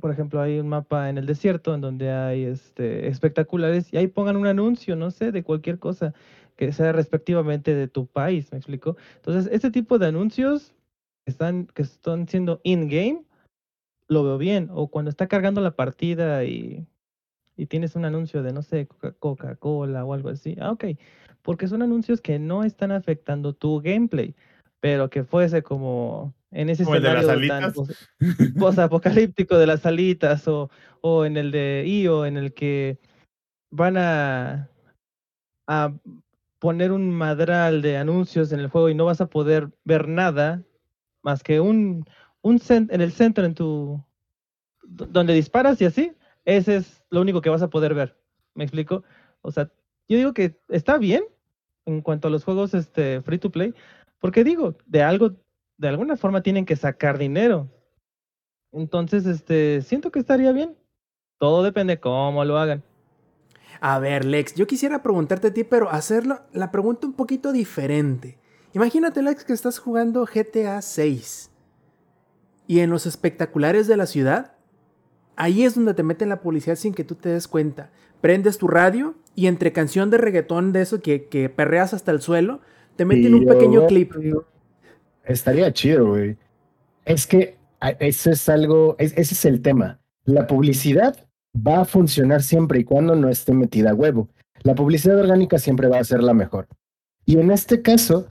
por 0.00 0.10
ejemplo, 0.10 0.40
hay 0.40 0.58
un 0.58 0.68
mapa 0.68 1.08
en 1.08 1.18
el 1.18 1.26
desierto 1.26 1.74
en 1.74 1.80
donde 1.80 2.10
hay 2.10 2.44
este, 2.44 3.08
espectaculares 3.08 3.92
y 3.92 3.96
ahí 3.96 4.06
pongan 4.08 4.36
un 4.36 4.46
anuncio, 4.46 4.96
no 4.96 5.10
sé, 5.10 5.32
de 5.32 5.42
cualquier 5.42 5.78
cosa 5.78 6.14
que 6.56 6.72
sea 6.72 6.92
respectivamente 6.92 7.74
de 7.74 7.88
tu 7.88 8.06
país, 8.06 8.52
¿me 8.52 8.58
explico? 8.58 8.96
Entonces, 9.16 9.50
este 9.52 9.70
tipo 9.70 9.98
de 9.98 10.08
anuncios 10.08 10.74
que 11.24 11.30
están, 11.30 11.66
que 11.66 11.82
están 11.82 12.28
siendo 12.28 12.60
in-game, 12.64 13.22
lo 14.08 14.24
veo 14.24 14.36
bien. 14.36 14.68
O 14.72 14.88
cuando 14.88 15.08
está 15.10 15.26
cargando 15.26 15.62
la 15.62 15.76
partida 15.76 16.44
y, 16.44 16.86
y 17.56 17.66
tienes 17.66 17.96
un 17.96 18.04
anuncio 18.04 18.42
de, 18.42 18.52
no 18.52 18.60
sé, 18.62 18.86
Coca- 18.86 19.12
Coca-Cola 19.18 20.04
o 20.04 20.12
algo 20.12 20.28
así. 20.28 20.56
Ah, 20.60 20.72
ok. 20.72 20.84
Porque 21.42 21.68
son 21.68 21.80
anuncios 21.80 22.20
que 22.20 22.38
no 22.38 22.64
están 22.64 22.92
afectando 22.92 23.54
tu 23.54 23.80
gameplay, 23.80 24.34
pero 24.80 25.08
que 25.08 25.24
fuese 25.24 25.62
como 25.62 26.34
en 26.52 26.68
ese 26.68 26.84
Como 26.84 26.96
el 26.96 27.02
de 27.02 27.12
las 27.14 27.22
escenario 27.24 27.48
tan 27.48 27.72
posapocalíptico 28.58 29.56
de 29.56 29.66
las 29.66 29.86
alitas 29.86 30.46
o, 30.48 30.70
o 31.00 31.24
en 31.24 31.36
el 31.36 31.50
de 31.50 31.84
IO 31.86 32.26
en 32.26 32.36
el 32.36 32.52
que 32.52 32.98
van 33.70 33.96
a, 33.96 34.68
a 35.66 35.92
poner 36.58 36.92
un 36.92 37.10
madral 37.10 37.82
de 37.82 37.96
anuncios 37.96 38.52
en 38.52 38.60
el 38.60 38.68
juego 38.68 38.88
y 38.88 38.94
no 38.94 39.04
vas 39.04 39.20
a 39.20 39.26
poder 39.26 39.68
ver 39.84 40.08
nada 40.08 40.62
más 41.22 41.42
que 41.42 41.60
un, 41.60 42.04
un 42.42 42.58
cen- 42.58 42.88
en 42.90 43.00
el 43.00 43.12
centro 43.12 43.44
en 43.44 43.54
tu 43.54 44.02
do- 44.82 45.06
donde 45.06 45.32
disparas 45.34 45.80
y 45.80 45.84
así, 45.84 46.12
ese 46.44 46.76
es 46.76 47.02
lo 47.10 47.20
único 47.20 47.40
que 47.40 47.50
vas 47.50 47.62
a 47.62 47.70
poder 47.70 47.94
ver. 47.94 48.16
¿Me 48.54 48.64
explico? 48.64 49.04
O 49.42 49.52
sea, 49.52 49.70
yo 50.08 50.16
digo 50.16 50.34
que 50.34 50.58
está 50.68 50.98
bien 50.98 51.22
en 51.86 52.00
cuanto 52.02 52.28
a 52.28 52.30
los 52.30 52.44
juegos 52.44 52.74
este 52.74 53.20
free 53.22 53.38
to 53.38 53.50
play, 53.50 53.74
porque 54.18 54.42
digo, 54.44 54.76
de 54.86 55.02
algo 55.02 55.32
de 55.80 55.88
alguna 55.88 56.16
forma 56.18 56.42
tienen 56.42 56.66
que 56.66 56.76
sacar 56.76 57.16
dinero. 57.16 57.66
Entonces, 58.70 59.24
este, 59.24 59.80
siento 59.80 60.12
que 60.12 60.18
estaría 60.18 60.52
bien. 60.52 60.76
Todo 61.38 61.62
depende 61.62 61.98
cómo 61.98 62.44
lo 62.44 62.58
hagan. 62.58 62.84
A 63.80 63.98
ver, 63.98 64.26
Lex, 64.26 64.54
yo 64.54 64.66
quisiera 64.66 65.02
preguntarte 65.02 65.48
a 65.48 65.54
ti, 65.54 65.64
pero 65.64 65.88
hacerlo 65.88 66.40
la 66.52 66.70
pregunta 66.70 67.06
un 67.06 67.14
poquito 67.14 67.50
diferente. 67.50 68.38
Imagínate, 68.74 69.22
Lex, 69.22 69.42
que 69.44 69.54
estás 69.54 69.78
jugando 69.78 70.26
GTA 70.26 70.82
6 70.82 71.50
y 72.66 72.80
en 72.80 72.90
los 72.90 73.06
espectaculares 73.06 73.86
de 73.86 73.96
la 73.96 74.04
ciudad, 74.04 74.52
ahí 75.34 75.64
es 75.64 75.76
donde 75.76 75.94
te 75.94 76.02
meten 76.02 76.28
la 76.28 76.42
publicidad 76.42 76.76
sin 76.76 76.92
que 76.92 77.04
tú 77.04 77.14
te 77.14 77.30
des 77.30 77.48
cuenta. 77.48 77.90
Prendes 78.20 78.58
tu 78.58 78.68
radio 78.68 79.14
y 79.34 79.46
entre 79.46 79.72
canción 79.72 80.10
de 80.10 80.18
reggaetón 80.18 80.72
de 80.72 80.82
eso 80.82 81.00
que, 81.00 81.24
que 81.24 81.48
perreas 81.48 81.94
hasta 81.94 82.12
el 82.12 82.20
suelo, 82.20 82.60
te 82.96 83.06
meten 83.06 83.34
un 83.34 83.46
pequeño 83.46 83.86
clip. 83.86 84.12
Estaría 85.30 85.72
chido, 85.72 86.08
güey. 86.08 86.36
Es 87.04 87.26
que 87.26 87.56
eso 88.00 88.30
es 88.30 88.48
algo, 88.48 88.96
es- 88.98 89.12
ese 89.16 89.34
es 89.34 89.44
el 89.44 89.62
tema. 89.62 90.00
La 90.24 90.46
publicidad 90.46 91.16
va 91.56 91.80
a 91.80 91.84
funcionar 91.84 92.42
siempre 92.42 92.80
y 92.80 92.84
cuando 92.84 93.14
no 93.14 93.28
esté 93.28 93.52
metida 93.52 93.90
a 93.90 93.94
huevo. 93.94 94.28
La 94.62 94.74
publicidad 94.74 95.18
orgánica 95.18 95.58
siempre 95.58 95.88
va 95.88 95.98
a 95.98 96.04
ser 96.04 96.22
la 96.22 96.34
mejor. 96.34 96.66
Y 97.24 97.38
en 97.38 97.50
este 97.50 97.80
caso, 97.80 98.26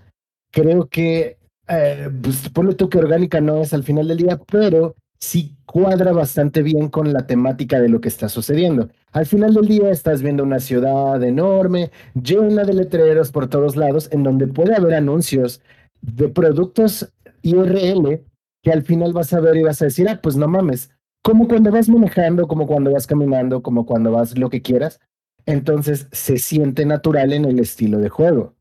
creo 0.51 0.87
que, 0.89 1.37
eh, 1.67 2.09
pues 2.21 2.49
ponle 2.49 2.75
tú 2.75 2.89
que 2.89 2.97
orgánica 2.99 3.39
no 3.41 3.61
es 3.61 3.73
al 3.73 3.83
final 3.83 4.07
del 4.07 4.17
día, 4.17 4.39
pero 4.51 4.95
sí 5.19 5.55
cuadra 5.65 6.11
bastante 6.11 6.61
bien 6.63 6.89
con 6.89 7.13
la 7.13 7.25
temática 7.27 7.79
de 7.79 7.89
lo 7.89 8.01
que 8.01 8.07
está 8.09 8.29
sucediendo. 8.29 8.89
Al 9.11 9.25
final 9.25 9.53
del 9.53 9.67
día 9.67 9.89
estás 9.89 10.21
viendo 10.21 10.43
una 10.43 10.59
ciudad 10.59 11.21
enorme, 11.23 11.91
llena 12.13 12.63
de 12.63 12.73
letreros 12.73 13.31
por 13.31 13.47
todos 13.47 13.75
lados, 13.75 14.09
en 14.11 14.23
donde 14.23 14.47
puede 14.47 14.75
haber 14.75 14.95
anuncios 14.95 15.61
de 16.01 16.29
productos 16.29 17.11
IRL 17.41 18.23
que 18.61 18.71
al 18.71 18.83
final 18.83 19.13
vas 19.13 19.33
a 19.33 19.39
ver 19.39 19.55
y 19.57 19.63
vas 19.63 19.81
a 19.81 19.85
decir, 19.85 20.07
ah, 20.09 20.19
pues 20.21 20.35
no 20.35 20.47
mames, 20.47 20.91
como 21.23 21.47
cuando 21.47 21.71
vas 21.71 21.87
manejando, 21.89 22.47
como 22.47 22.67
cuando 22.67 22.91
vas 22.91 23.07
caminando, 23.07 23.61
como 23.61 23.85
cuando 23.85 24.11
vas 24.11 24.37
lo 24.37 24.49
que 24.49 24.61
quieras. 24.61 24.99
Entonces 25.45 26.07
se 26.11 26.37
siente 26.37 26.85
natural 26.85 27.33
en 27.33 27.45
el 27.45 27.59
estilo 27.59 27.99
de 27.99 28.09
juego. 28.09 28.55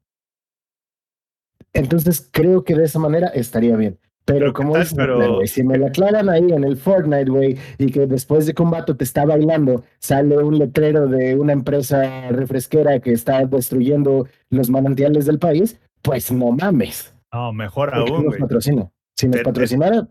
Entonces 1.72 2.28
creo 2.30 2.64
que 2.64 2.74
de 2.74 2.84
esa 2.84 2.98
manera 2.98 3.28
estaría 3.28 3.76
bien. 3.76 3.98
Pero, 4.24 4.40
Pero 4.40 4.52
como 4.52 4.76
dices, 4.76 4.94
Pero- 4.94 5.40
si 5.46 5.62
me 5.62 5.78
la 5.78 5.86
aclaran 5.88 6.28
ahí 6.28 6.52
en 6.52 6.62
el 6.64 6.76
Fortnite, 6.76 7.30
güey, 7.30 7.56
y 7.78 7.90
que 7.90 8.06
después 8.06 8.44
de 8.46 8.52
combate 8.54 8.94
te 8.94 9.04
está 9.04 9.24
bailando, 9.24 9.84
sale 10.00 10.36
un 10.36 10.58
letrero 10.58 11.06
de 11.06 11.34
una 11.34 11.54
empresa 11.54 12.28
refresquera 12.30 13.00
que 13.00 13.12
está 13.12 13.44
destruyendo 13.46 14.26
los 14.50 14.68
manantiales 14.68 15.24
del 15.24 15.38
país, 15.38 15.80
pues 16.02 16.30
no 16.30 16.52
mames. 16.52 17.14
No, 17.32 17.52
mejor 17.52 17.90
¿Por 17.92 18.04
qué 18.04 18.10
aún, 18.12 18.24
nos 18.26 18.36
patrocina? 18.36 18.90
Si 19.16 19.26
nos 19.26 19.32
Te- 19.32 19.38
te- 19.38 19.44
patrocinara, 19.44 20.08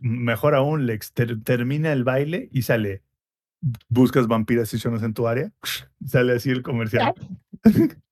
Mejor 0.00 0.54
aún, 0.56 0.86
Lex, 0.86 1.12
ter- 1.12 1.40
termina 1.44 1.92
el 1.92 2.02
baile 2.04 2.48
y 2.52 2.62
sale. 2.62 3.02
Buscas 3.88 4.26
vampiras 4.26 4.74
y 4.74 4.78
zonas 4.78 5.02
en 5.04 5.14
tu 5.14 5.28
área. 5.28 5.52
Sale 6.06 6.32
así 6.34 6.50
el 6.50 6.62
comercial. 6.62 7.14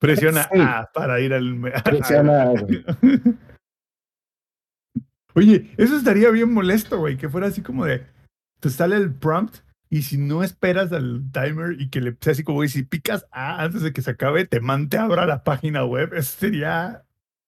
Presiona 0.00 0.44
Sí. 0.44 0.58
A 0.58 0.88
para 0.94 1.20
ir 1.20 1.34
al. 1.34 1.60
presiona, 1.84 2.46
güey. 2.46 2.84
Oye, 5.34 5.70
eso 5.76 5.96
estaría 5.96 6.30
bien 6.30 6.52
molesto, 6.52 6.98
güey, 6.98 7.16
que 7.16 7.28
fuera 7.28 7.48
así 7.48 7.60
como 7.62 7.84
de. 7.84 8.06
Te 8.60 8.70
sale 8.70 8.96
el 8.96 9.12
prompt 9.14 9.56
y 9.90 10.02
si 10.02 10.16
no 10.16 10.42
esperas 10.42 10.92
al 10.92 11.30
timer 11.32 11.80
y 11.80 11.90
que 11.90 12.00
le 12.00 12.16
sea 12.20 12.32
así 12.32 12.42
como, 12.44 12.56
güey, 12.56 12.68
si 12.68 12.82
picas 12.84 13.26
A 13.30 13.62
antes 13.62 13.82
de 13.82 13.92
que 13.92 14.00
se 14.02 14.12
acabe, 14.12 14.46
te 14.46 14.60
mante 14.60 14.96
abra 14.96 15.26
la 15.26 15.44
página 15.44 15.84
web. 15.84 16.14
Eso 16.14 16.38
sería 16.38 17.03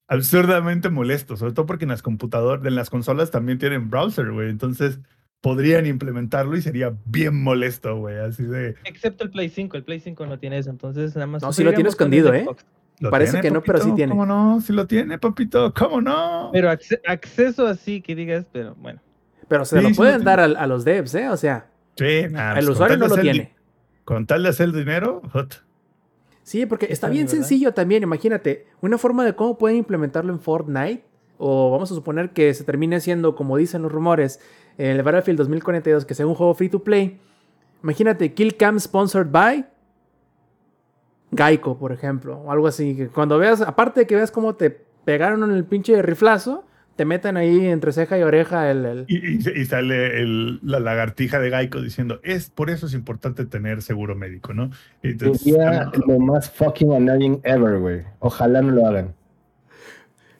absurdamente 0.08 0.90
molesto, 0.90 1.36
sobre 1.36 1.52
todo 1.52 1.66
porque 1.66 1.84
en 1.84 1.90
las 1.90 2.02
computadoras, 2.02 2.64
en 2.66 2.74
las 2.74 2.90
consolas 2.90 3.30
también 3.30 3.58
tienen 3.58 3.90
browser, 3.90 4.30
güey. 4.32 4.50
Entonces 4.50 5.00
podrían 5.40 5.86
implementarlo 5.86 6.56
y 6.56 6.62
sería 6.62 6.92
bien 7.04 7.42
molesto, 7.42 7.96
güey. 7.96 8.18
Así 8.18 8.44
de. 8.44 8.74
Excepto 8.84 9.24
el 9.24 9.30
Play 9.30 9.48
5, 9.48 9.76
el 9.76 9.84
Play 9.84 10.00
5 10.00 10.26
no 10.26 10.38
tiene 10.38 10.58
eso, 10.58 10.70
entonces 10.70 11.14
nada 11.14 11.26
más. 11.26 11.42
No, 11.42 11.52
sí 11.52 11.62
lo 11.64 11.70
tiene 11.70 11.82
el 11.82 11.88
escondido, 11.88 12.32
¿eh? 12.34 12.44
Xbox. 12.44 12.64
¿lo 12.98 13.10
Parece 13.10 13.32
tiene, 13.32 13.42
que 13.42 13.50
no, 13.52 13.62
pero 13.62 13.78
sí 13.80 13.92
tiene. 13.94 14.10
¿Cómo 14.10 14.24
no? 14.24 14.60
Sí 14.62 14.72
lo 14.72 14.86
tiene, 14.86 15.18
papito. 15.18 15.74
¿Cómo 15.74 16.00
no? 16.00 16.48
Pero 16.52 16.70
acce- 16.70 17.00
acceso 17.06 17.66
así 17.66 18.00
que 18.00 18.14
digas, 18.14 18.46
pero 18.50 18.74
bueno. 18.76 19.00
Pero 19.48 19.66
se 19.66 19.76
Sí, 19.76 19.82
lo 19.82 19.88
sí 19.90 19.94
pueden 19.96 20.24
dar 20.24 20.40
al- 20.40 20.56
a, 20.56 20.66
los 20.66 20.84
devs, 20.84 21.14
¿eh? 21.14 21.28
O 21.28 21.36
sea, 21.36 21.66
Sí, 21.96 22.04
pues 22.04 22.32
el 22.32 22.64
con 22.64 22.68
usuario 22.70 22.96
no 22.96 23.08
lo 23.08 23.16
tiene. 23.18 23.54
Con 24.04 24.24
tal 24.26 24.42
de 24.44 24.48
hacer 24.48 24.72
dinero, 24.72 25.20
hot. 25.32 25.62
Sí, 26.46 26.64
porque 26.64 26.86
está 26.90 27.08
bien 27.08 27.24
bien, 27.24 27.26
¿verdad? 27.26 27.38
sencillo 27.40 27.74
también. 27.74 28.04
Imagínate, 28.04 28.66
una 28.80 28.98
forma 28.98 29.24
de 29.24 29.34
cómo 29.34 29.58
pueden 29.58 29.78
implementarlo 29.78 30.32
en 30.32 30.38
Fortnite, 30.38 31.04
o 31.38 31.72
vamos 31.72 31.90
a 31.90 31.94
suponer 31.96 32.30
que 32.30 32.54
se 32.54 32.62
termine 32.62 33.00
siendo, 33.00 33.34
como 33.34 33.56
dicen 33.56 33.82
los 33.82 33.90
rumores, 33.90 34.38
el 34.78 35.02
Battlefield 35.02 35.38
2042, 35.38 36.04
que 36.04 36.14
sea 36.14 36.24
un 36.24 36.36
juego 36.36 36.54
free 36.54 36.68
to 36.68 36.84
play. 36.84 37.18
Imagínate, 37.82 38.32
Kill 38.32 38.56
Cam 38.56 38.78
sponsored 38.78 39.28
by 39.28 39.66
Geico, 41.36 41.76
por 41.78 41.90
ejemplo, 41.90 42.38
o 42.38 42.52
algo 42.52 42.68
así. 42.68 42.94
Que 42.94 43.08
cuando 43.08 43.38
veas, 43.38 43.60
aparte 43.60 44.00
de 44.00 44.06
que 44.06 44.14
veas 44.14 44.30
cómo 44.30 44.54
te 44.54 44.70
pegaron 44.70 45.42
en 45.42 45.50
el 45.50 45.64
pinche 45.64 46.00
riflazo, 46.00 46.62
te 46.96 47.04
metan 47.04 47.36
ahí 47.36 47.66
entre 47.66 47.92
ceja 47.92 48.18
y 48.18 48.22
oreja 48.22 48.70
el. 48.70 48.84
el- 48.86 49.04
Y, 49.08 49.16
y- 49.34 49.60
y 49.60 49.64
sale 49.66 50.20
el- 50.20 50.58
la 50.62 50.80
lagartija 50.80 51.38
de 51.38 51.50
Geico 51.50 51.80
diciendo, 51.82 52.20
es 52.24 52.50
por 52.50 52.70
eso 52.70 52.86
es 52.86 52.94
importante 52.94 53.44
tener 53.44 53.82
seguro 53.82 54.14
médico, 54.16 54.54
¿no? 54.54 54.70
Entonces, 55.02 55.42
Sería 55.42 55.90
lo 56.06 56.18
más 56.18 56.50
fucking 56.50 56.92
annoying 56.94 57.40
ever, 57.44 57.78
güey. 57.78 58.02
Ojalá 58.18 58.62
no 58.62 58.70
lo 58.72 58.86
hagan. 58.86 59.14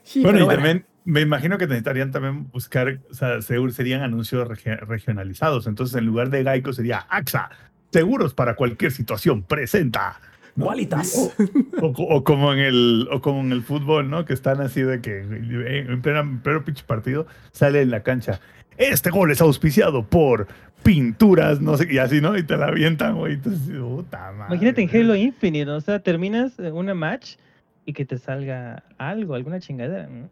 Sí, 0.03 0.23
bueno, 0.23 0.39
y 0.39 0.43
bueno. 0.43 0.57
también 0.57 0.85
me 1.05 1.21
imagino 1.21 1.59
que 1.59 1.67
necesitarían 1.67 2.11
también 2.11 2.49
buscar, 2.51 2.99
o 3.11 3.15
sea, 3.15 3.41
serían 3.43 4.03
anuncios 4.03 4.49
regi- 4.49 4.79
regionalizados. 4.81 5.67
Entonces, 5.67 5.97
en 5.97 6.07
lugar 6.07 6.31
de 6.31 6.43
Geico 6.43 6.73
sería 6.73 7.07
AXA, 7.09 7.51
seguros 7.93 8.35
para 8.35 8.55
cualquier 8.57 8.93
situación, 8.93 9.43
presenta. 9.43 10.21
¿No? 10.57 10.67
O, 11.83 11.87
o- 11.87 12.17
o 12.17 12.25
como 12.25 12.53
en 12.53 12.59
el 12.61 13.09
o 13.13 13.21
como 13.21 13.41
en 13.41 13.53
el 13.53 13.63
fútbol, 13.63 14.09
¿no? 14.11 14.25
Que 14.25 14.33
están 14.33 14.61
así 14.61 14.83
de 14.83 15.01
que 15.01 15.21
en 15.21 16.01
plena, 16.03 16.21
en 16.21 16.41
pleno 16.41 16.65
pinche 16.65 16.83
partido 16.85 17.27
sale 17.53 17.83
en 17.83 17.91
la 17.91 18.03
cancha. 18.03 18.41
Este 18.79 19.11
gol 19.11 19.31
es 19.31 19.41
auspiciado 19.41 20.05
por 20.05 20.49
pinturas, 20.83 21.61
no 21.61 21.77
sé, 21.77 21.89
y 21.91 21.99
así, 21.99 22.21
¿no? 22.21 22.37
Y 22.37 22.43
te 22.43 22.57
la 22.57 22.67
avientan, 22.67 23.17
güey. 23.17 23.35
Entonces, 23.35 23.75
puta 23.79 24.33
madre. 24.33 24.55
Imagínate 24.55 24.83
en 24.83 24.91
Halo 24.95 25.17
Infinite, 25.17 25.71
o 25.71 25.81
sea, 25.81 25.99
terminas 26.01 26.59
eh, 26.59 26.71
una 26.71 26.95
match 26.95 27.37
y 27.85 27.93
que 27.93 28.05
te 28.05 28.19
salga 28.19 28.85
algo, 28.99 29.35
alguna 29.35 29.61
chingadera. 29.61 30.09
¿no? 30.09 30.29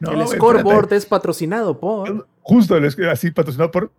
No, 0.00 0.12
el 0.22 0.26
scoreboard 0.28 0.76
espérate. 0.84 0.96
es 0.96 1.06
patrocinado 1.06 1.78
por. 1.80 2.26
Justo, 2.40 2.76
el- 2.76 2.84
así 3.08 3.30
patrocinado 3.32 3.70
por. 3.70 3.90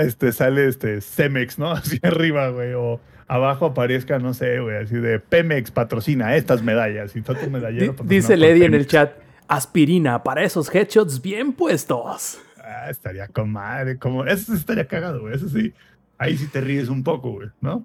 Este, 0.00 0.32
sale 0.32 0.66
este 0.66 1.00
Cemex, 1.00 1.58
¿no? 1.58 1.70
Así 1.72 1.98
arriba, 2.02 2.48
güey. 2.50 2.72
O 2.74 3.00
abajo 3.32 3.64
aparezca, 3.64 4.18
no 4.18 4.34
sé, 4.34 4.60
güey, 4.60 4.76
así 4.76 4.94
de 4.96 5.18
Pemex 5.18 5.70
patrocina 5.70 6.36
estas 6.36 6.62
medallas. 6.62 7.16
Y 7.16 7.22
todo 7.22 7.36
tu 7.36 7.48
medallero 7.50 7.94
dice 8.04 8.36
Lady 8.36 8.64
en 8.64 8.74
el 8.74 8.86
chat. 8.86 9.14
Aspirina 9.48 10.22
para 10.22 10.42
esos 10.44 10.72
headshots 10.72 11.20
bien 11.20 11.54
puestos. 11.54 12.38
Ah, 12.58 12.90
estaría 12.90 13.28
con 13.28 13.50
madre, 13.50 13.98
como, 13.98 14.26
eso 14.26 14.52
estaría 14.54 14.86
cagado, 14.86 15.22
güey, 15.22 15.34
eso 15.34 15.48
sí, 15.48 15.72
ahí 16.18 16.36
sí 16.36 16.46
te 16.46 16.60
ríes 16.60 16.88
un 16.88 17.02
poco, 17.02 17.32
güey, 17.32 17.48
¿no? 17.60 17.84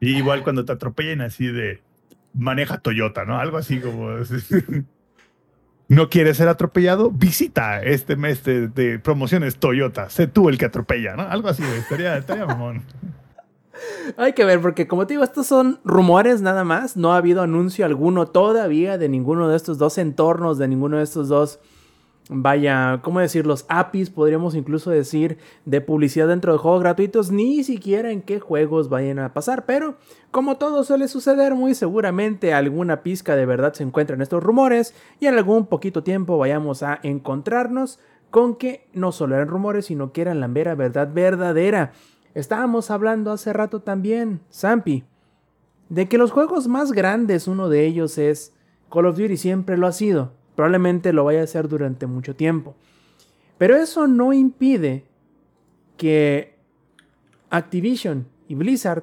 Y 0.00 0.16
igual 0.16 0.42
cuando 0.44 0.64
te 0.64 0.72
atropellen 0.72 1.20
así 1.20 1.48
de, 1.48 1.82
maneja 2.32 2.78
Toyota, 2.78 3.24
¿no? 3.24 3.38
Algo 3.38 3.58
así 3.58 3.80
como, 3.80 4.10
¿no 5.88 6.08
quieres 6.08 6.36
ser 6.36 6.48
atropellado? 6.48 7.10
Visita 7.10 7.82
este 7.82 8.16
mes 8.16 8.42
de, 8.44 8.68
de 8.68 8.98
promociones 8.98 9.56
Toyota, 9.56 10.08
sé 10.08 10.26
tú 10.26 10.48
el 10.48 10.56
que 10.56 10.66
atropella, 10.66 11.16
¿no? 11.16 11.22
Algo 11.22 11.48
así, 11.48 11.62
güey, 11.62 11.78
estaría, 11.78 12.16
estaría 12.16 12.46
mamón. 12.46 12.82
Hay 14.16 14.32
que 14.32 14.44
ver, 14.44 14.60
porque 14.60 14.86
como 14.86 15.06
te 15.06 15.14
digo, 15.14 15.24
estos 15.24 15.46
son 15.46 15.80
rumores 15.84 16.42
nada 16.42 16.64
más. 16.64 16.96
No 16.96 17.12
ha 17.12 17.18
habido 17.18 17.42
anuncio 17.42 17.84
alguno 17.84 18.26
todavía 18.26 18.98
de 18.98 19.08
ninguno 19.08 19.48
de 19.48 19.56
estos 19.56 19.78
dos 19.78 19.98
entornos, 19.98 20.58
de 20.58 20.68
ninguno 20.68 20.98
de 20.98 21.04
estos 21.04 21.28
dos, 21.28 21.60
vaya, 22.28 23.00
¿cómo 23.02 23.20
decir? 23.20 23.46
Los 23.46 23.64
APIs, 23.68 24.10
podríamos 24.10 24.54
incluso 24.54 24.90
decir, 24.90 25.38
de 25.64 25.80
publicidad 25.80 26.28
dentro 26.28 26.52
de 26.52 26.58
juegos 26.58 26.80
gratuitos, 26.80 27.30
ni 27.30 27.64
siquiera 27.64 28.10
en 28.10 28.22
qué 28.22 28.40
juegos 28.40 28.88
vayan 28.88 29.18
a 29.18 29.32
pasar. 29.32 29.66
Pero, 29.66 29.96
como 30.30 30.56
todo 30.56 30.84
suele 30.84 31.08
suceder, 31.08 31.54
muy 31.54 31.74
seguramente 31.74 32.54
alguna 32.54 33.02
pizca 33.02 33.36
de 33.36 33.46
verdad 33.46 33.72
se 33.72 33.82
encuentra 33.82 34.14
en 34.16 34.22
estos 34.22 34.42
rumores 34.42 34.94
y 35.20 35.26
en 35.26 35.34
algún 35.36 35.66
poquito 35.66 36.02
tiempo 36.02 36.38
vayamos 36.38 36.82
a 36.82 36.98
encontrarnos 37.02 37.98
con 38.30 38.56
que 38.56 38.86
no 38.92 39.12
solo 39.12 39.36
eran 39.36 39.48
rumores, 39.48 39.86
sino 39.86 40.12
que 40.12 40.20
eran 40.20 40.40
la 40.40 40.48
mera 40.48 40.74
verdad 40.74 41.10
verdadera. 41.12 41.92
Estábamos 42.38 42.92
hablando 42.92 43.32
hace 43.32 43.52
rato 43.52 43.80
también, 43.80 44.38
Zampi, 44.52 45.02
de 45.88 46.08
que 46.08 46.18
los 46.18 46.30
juegos 46.30 46.68
más 46.68 46.92
grandes, 46.92 47.48
uno 47.48 47.68
de 47.68 47.84
ellos 47.84 48.16
es 48.16 48.54
Call 48.92 49.06
of 49.06 49.18
Duty, 49.18 49.36
siempre 49.36 49.76
lo 49.76 49.88
ha 49.88 49.92
sido. 49.92 50.30
Probablemente 50.54 51.12
lo 51.12 51.24
vaya 51.24 51.40
a 51.40 51.42
hacer 51.42 51.66
durante 51.66 52.06
mucho 52.06 52.36
tiempo. 52.36 52.76
Pero 53.58 53.74
eso 53.74 54.06
no 54.06 54.32
impide 54.32 55.04
que 55.96 56.54
Activision 57.50 58.28
y 58.46 58.54
Blizzard 58.54 59.02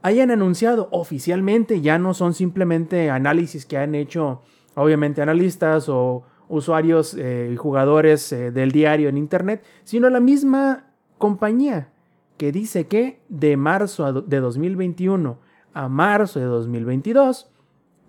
hayan 0.00 0.30
anunciado 0.30 0.88
oficialmente, 0.92 1.82
ya 1.82 1.98
no 1.98 2.14
son 2.14 2.32
simplemente 2.32 3.10
análisis 3.10 3.66
que 3.66 3.76
han 3.76 3.94
hecho, 3.94 4.40
obviamente, 4.74 5.20
analistas 5.20 5.90
o 5.90 6.22
usuarios 6.48 7.12
eh, 7.18 7.50
y 7.52 7.56
jugadores 7.56 8.32
eh, 8.32 8.50
del 8.50 8.72
diario 8.72 9.10
en 9.10 9.18
Internet, 9.18 9.62
sino 9.84 10.08
la 10.08 10.20
misma 10.20 10.86
compañía 11.18 11.90
que 12.36 12.52
dice 12.52 12.86
que 12.86 13.20
de 13.28 13.56
marzo 13.56 14.22
de 14.22 14.40
2021 14.40 15.38
a 15.74 15.88
marzo 15.88 16.38
de 16.40 16.46
2022 16.46 17.50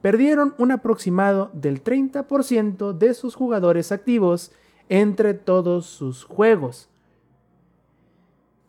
perdieron 0.02 0.56
un 0.58 0.72
aproximado 0.72 1.52
del 1.54 1.84
30% 1.84 2.94
de 2.94 3.14
sus 3.14 3.36
jugadores 3.36 3.92
activos 3.92 4.52
entre 4.90 5.34
todos 5.34 5.86
sus 5.86 6.24
juegos. 6.24 6.90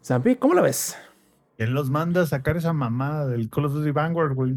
Zampi, 0.02 0.36
¿cómo 0.36 0.54
lo 0.54 0.62
ves? 0.62 0.96
¿Quién 1.56 1.74
los 1.74 1.90
manda 1.90 2.22
a 2.22 2.26
sacar 2.26 2.56
esa 2.56 2.72
mamada 2.72 3.26
del 3.26 3.50
Call 3.50 3.66
of 3.66 3.74
Duty 3.74 3.90
Vanguard, 3.90 4.34
güey? 4.34 4.56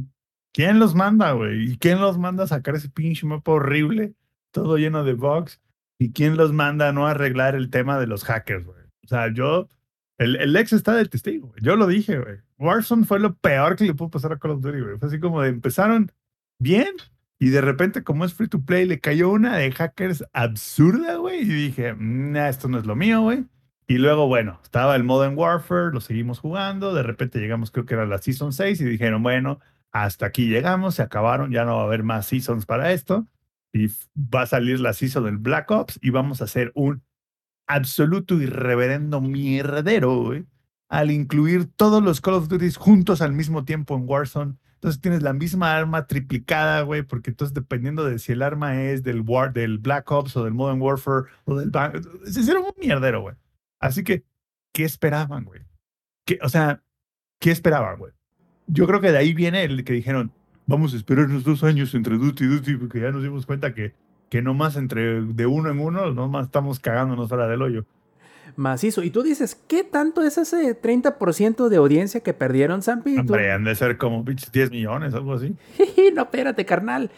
¿Quién 0.54 0.80
los 0.80 0.96
manda, 0.96 1.32
güey? 1.32 1.72
¿Y 1.72 1.78
quién 1.78 2.00
los 2.02 2.18
manda 2.18 2.44
a 2.44 2.48
sacar 2.48 2.76
ese 2.76 2.90
pinche 2.90 3.26
mapa 3.26 3.52
horrible, 3.54 4.14
todo 4.52 4.78
lleno 4.78 5.04
de 5.04 5.14
bugs? 5.14 5.62
¿Y 5.98 6.12
quién 6.12 6.36
los 6.36 6.52
manda 6.52 6.90
a 6.90 6.94
no 6.94 7.08
arreglar 7.08 7.56
el 7.56 7.70
tema 7.70 8.00
de 8.00 8.08
los 8.08 8.24
hackers, 8.24 8.66
güey? 8.66 8.84
O 9.04 9.08
sea, 9.08 9.34
yo, 9.34 9.68
el, 10.22 10.36
el 10.36 10.56
ex 10.56 10.74
está 10.74 10.96
del 10.96 11.10
testigo. 11.10 11.54
Yo 11.62 11.76
lo 11.76 11.88
dije, 11.88 12.18
güey. 12.18 12.38
Warzone 12.58 13.06
fue 13.06 13.20
lo 13.20 13.36
peor 13.36 13.76
que 13.76 13.86
le 13.86 13.94
pudo 13.96 14.10
pasar 14.10 14.34
a 14.34 14.38
Call 14.38 14.52
of 14.52 14.62
Duty, 14.62 14.80
güey. 14.80 14.98
Fue 14.98 15.08
así 15.08 15.20
como 15.20 15.42
de 15.42 15.50
empezaron 15.50 16.12
bien 16.60 16.94
y 17.40 17.50
de 17.50 17.62
repente, 17.62 18.04
como 18.04 18.24
es 18.24 18.36
free 18.36 18.48
to 18.48 18.64
play, 18.64 18.86
le 18.86 19.00
cayó 19.00 19.32
una 19.32 19.58
de 19.58 19.72
hackers 19.72 20.24
absurda, 20.32 21.16
güey. 21.16 21.42
Y 21.42 21.46
dije, 21.46 21.96
nah, 21.98 22.50
esto 22.50 22.68
no 22.68 22.78
es 22.78 22.86
lo 22.86 22.96
mío, 22.96 23.22
güey. 23.22 23.46
Y 23.88 23.98
luego, 23.98 24.28
bueno, 24.28 24.60
estaba 24.64 24.96
el 24.96 25.04
Modern 25.04 25.36
Warfare, 25.36 25.92
lo 25.92 26.02
seguimos 26.02 26.38
jugando, 26.38 26.94
de 26.94 27.02
repente 27.02 27.40
llegamos, 27.40 27.72
creo 27.72 27.88
que 27.88 27.96
era 27.96 28.06
la 28.06 28.20
Season 28.20 28.54
6, 28.54 28.80
y 28.80 28.86
dijeron, 28.86 29.24
bueno, 29.24 29.60
hasta 29.92 30.28
aquí 30.28 30.48
llegamos, 30.48 30.96
se 30.96 31.02
acabaron, 31.02 31.52
ya 31.52 31.66
no 31.66 31.78
va 31.78 31.82
a 31.82 31.86
haber 31.86 32.04
más 32.04 32.28
Seasons 32.28 32.68
para 32.68 32.94
esto, 32.94 33.28
y 33.74 33.88
va 34.16 34.44
a 34.44 34.46
salir 34.46 34.80
la 34.80 34.94
Season 34.94 35.26
del 35.26 35.40
Black 35.40 35.72
Ops, 35.72 36.00
y 36.02 36.12
vamos 36.12 36.42
a 36.42 36.44
hacer 36.44 36.72
un 36.76 37.02
absoluto 37.68 38.42
y 38.42 38.46
reverendo 38.46 39.22
mierdero, 39.22 40.24
güey, 40.24 40.46
al 40.90 41.12
incluir 41.12 41.68
todos 41.76 42.04
los 42.04 42.22
Call 42.22 42.36
of 42.36 42.48
Duty 42.48 42.72
juntos 42.74 43.22
al 43.22 43.34
mismo 43.34 43.64
tiempo 43.66 43.96
en 43.96 44.04
Warzone, 44.08 44.56
Entonces 44.76 45.00
tienes 45.00 45.22
la 45.22 45.34
misma 45.34 45.76
arma 45.76 46.08
triplicada, 46.08 46.82
güey, 46.82 47.04
porque 47.04 47.30
entonces 47.30 47.54
dependiendo 47.54 48.04
de 48.04 48.20
si 48.20 48.32
el 48.32 48.42
arma 48.42 48.82
es 48.82 49.04
del 49.04 49.22
War, 49.22 49.54
del 49.54 49.78
Black 49.78 50.10
Ops 50.12 50.36
o 50.36 50.44
del 50.44 50.54
Modern 50.54 50.82
Warfare 50.82 51.28
o 51.46 51.56
del 51.56 51.72
se 52.26 52.40
hicieron 52.42 52.64
un 52.64 52.74
mierdero, 52.80 53.22
güey. 53.22 53.36
Así 53.80 54.04
que, 54.04 54.26
¿qué 54.74 54.84
esperaban, 54.84 55.46
güey? 55.46 55.62
¿Qué, 56.26 56.40
o 56.42 56.50
sea, 56.50 56.84
¿qué 57.40 57.52
esperaban, 57.52 57.98
güey? 58.00 58.12
Yo 58.68 58.88
creo 58.88 59.02
que 59.02 59.12
de 59.12 59.18
ahí 59.18 59.34
viene 59.34 59.64
el 59.64 59.84
que 59.84 59.94
dijeron, 59.94 60.32
vamos 60.66 60.94
a 60.94 60.98
esperarnos 60.98 61.44
dos 61.44 61.64
años 61.64 61.94
entre 61.94 62.18
Duty 62.18 62.44
y 62.44 62.48
Duty, 62.48 62.78
porque 62.78 63.02
ya 63.02 63.12
nos 63.12 63.24
dimos 63.24 63.46
cuenta 63.46 63.74
que, 63.74 63.94
que 64.32 64.42
nomás 64.42 64.78
entre 64.78 65.22
de 65.24 65.46
uno 65.46 65.70
en 65.70 65.80
uno, 65.82 66.14
nomás 66.14 66.46
estamos 66.46 66.80
cagándonos 66.80 67.28
fuera 67.28 67.50
del 67.50 67.62
hoyo. 67.62 67.84
Macizo. 68.56 69.04
Y 69.04 69.10
tú 69.10 69.24
dices, 69.24 69.62
¿qué 69.68 69.84
tanto 69.84 70.24
es 70.24 70.38
ese 70.38 70.82
30% 70.82 71.68
de 71.68 71.76
audiencia 71.76 72.22
que 72.22 72.34
perdieron, 72.34 72.82
Zampi? 72.82 73.18
Hombre, 73.18 73.52
han 73.52 73.66
de 73.66 73.76
ser 73.76 73.98
como 73.98 74.24
pinches 74.24 74.50
10 74.50 74.72
millones, 74.72 75.14
algo 75.14 75.34
así. 75.34 75.54
no, 76.16 76.22
espérate, 76.22 76.66
carnal. 76.66 77.12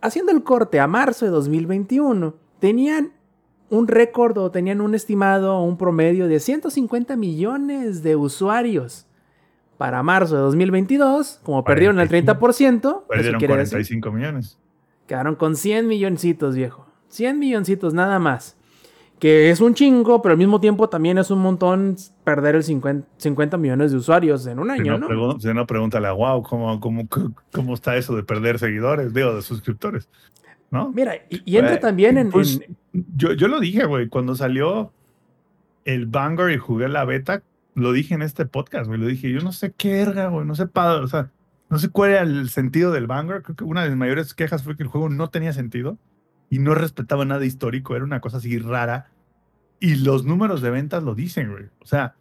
Haciendo 0.00 0.32
el 0.32 0.42
corte 0.42 0.80
a 0.80 0.88
marzo 0.88 1.24
de 1.24 1.30
2021, 1.30 2.34
tenían 2.58 3.12
un 3.70 3.86
récord 3.86 4.36
o 4.38 4.50
tenían 4.50 4.80
un 4.80 4.96
estimado, 4.96 5.62
un 5.62 5.78
promedio 5.78 6.26
de 6.26 6.40
150 6.40 7.14
millones 7.14 8.02
de 8.02 8.16
usuarios. 8.16 9.06
Para 9.76 10.02
marzo 10.02 10.34
de 10.34 10.40
2022, 10.40 11.38
como 11.44 11.62
perdieron 11.62 12.00
el 12.00 12.08
30%, 12.08 12.76
eso 12.80 13.04
Perdieron 13.06 13.38
quiere 13.38 13.56
decir 13.56 13.70
45 13.74 14.10
millones. 14.10 14.58
Quedaron 15.08 15.34
con 15.34 15.56
100 15.56 15.88
milloncitos, 15.88 16.54
viejo. 16.54 16.86
100 17.08 17.38
milloncitos 17.40 17.94
nada 17.94 18.20
más. 18.20 18.56
Que 19.18 19.50
es 19.50 19.60
un 19.60 19.74
chingo, 19.74 20.22
pero 20.22 20.34
al 20.34 20.38
mismo 20.38 20.60
tiempo 20.60 20.88
también 20.88 21.18
es 21.18 21.32
un 21.32 21.40
montón 21.40 21.96
perder 22.22 22.54
el 22.54 22.62
50, 22.62 23.08
50 23.16 23.56
millones 23.56 23.90
de 23.90 23.96
usuarios 23.96 24.46
en 24.46 24.60
un 24.60 24.70
Si 24.70 24.80
año, 24.80 24.96
no, 24.98 25.08
¿no? 25.08 25.40
si 25.40 25.52
no, 25.52 25.66
pregúntale 25.66 26.06
a 26.06 26.12
Wow 26.12 26.44
cómo, 26.44 26.78
cómo, 26.78 27.08
cómo 27.52 27.74
está 27.74 27.96
eso 27.96 28.14
de 28.14 28.22
perder 28.22 28.60
seguidores, 28.60 29.12
digo, 29.12 29.34
de 29.34 29.42
suscriptores. 29.42 30.08
¿No? 30.70 30.92
Mira, 30.92 31.16
y, 31.30 31.42
y 31.50 31.56
entra 31.56 31.80
también 31.80 32.16
en, 32.18 32.30
pues, 32.30 32.60
en- 32.92 33.04
Yo, 33.16 33.32
yo 33.32 33.48
lo 33.48 33.58
dije, 33.58 33.86
güey, 33.86 34.08
cuando 34.08 34.36
salió 34.36 34.92
el 35.84 36.06
Vanguard 36.06 36.50
y 36.52 36.58
jugué 36.58 36.88
la 36.88 37.04
beta, 37.04 37.42
lo 37.74 37.90
dije 37.92 38.14
en 38.14 38.22
este 38.22 38.44
podcast, 38.46 38.86
güey, 38.86 39.00
lo 39.00 39.06
dije, 39.06 39.32
yo 39.32 39.40
no 39.40 39.50
sé 39.52 39.72
qué 39.76 39.94
verga, 40.04 40.28
güey, 40.28 40.46
no 40.46 40.54
sé 40.54 40.66
pa- 40.66 41.00
o 41.00 41.06
sea, 41.08 41.30
no 41.70 41.78
sé 41.78 41.88
cuál 41.90 42.10
era 42.10 42.22
el 42.22 42.48
sentido 42.50 42.92
del 42.92 43.06
Vanguard, 43.06 43.42
creo 43.42 43.56
que 43.56 43.64
una 43.64 43.82
de 43.82 43.90
mis 43.90 43.98
mayores 43.98 44.34
quejas 44.34 44.62
fue 44.62 44.76
que 44.76 44.82
el 44.82 44.88
juego 44.88 45.08
no 45.08 45.28
tenía 45.30 45.52
sentido 45.52 45.98
y 46.50 46.58
no 46.60 46.74
respetaba 46.74 47.24
nada 47.24 47.44
histórico, 47.44 47.94
era 47.94 48.04
una 48.04 48.20
cosa 48.20 48.38
así 48.38 48.58
rara 48.58 49.10
y 49.80 49.96
los 49.96 50.24
números 50.24 50.60
de 50.62 50.70
ventas 50.70 51.02
lo 51.02 51.14
dicen, 51.14 51.50
güey, 51.52 51.66
o 51.80 51.86
sea, 51.86 52.14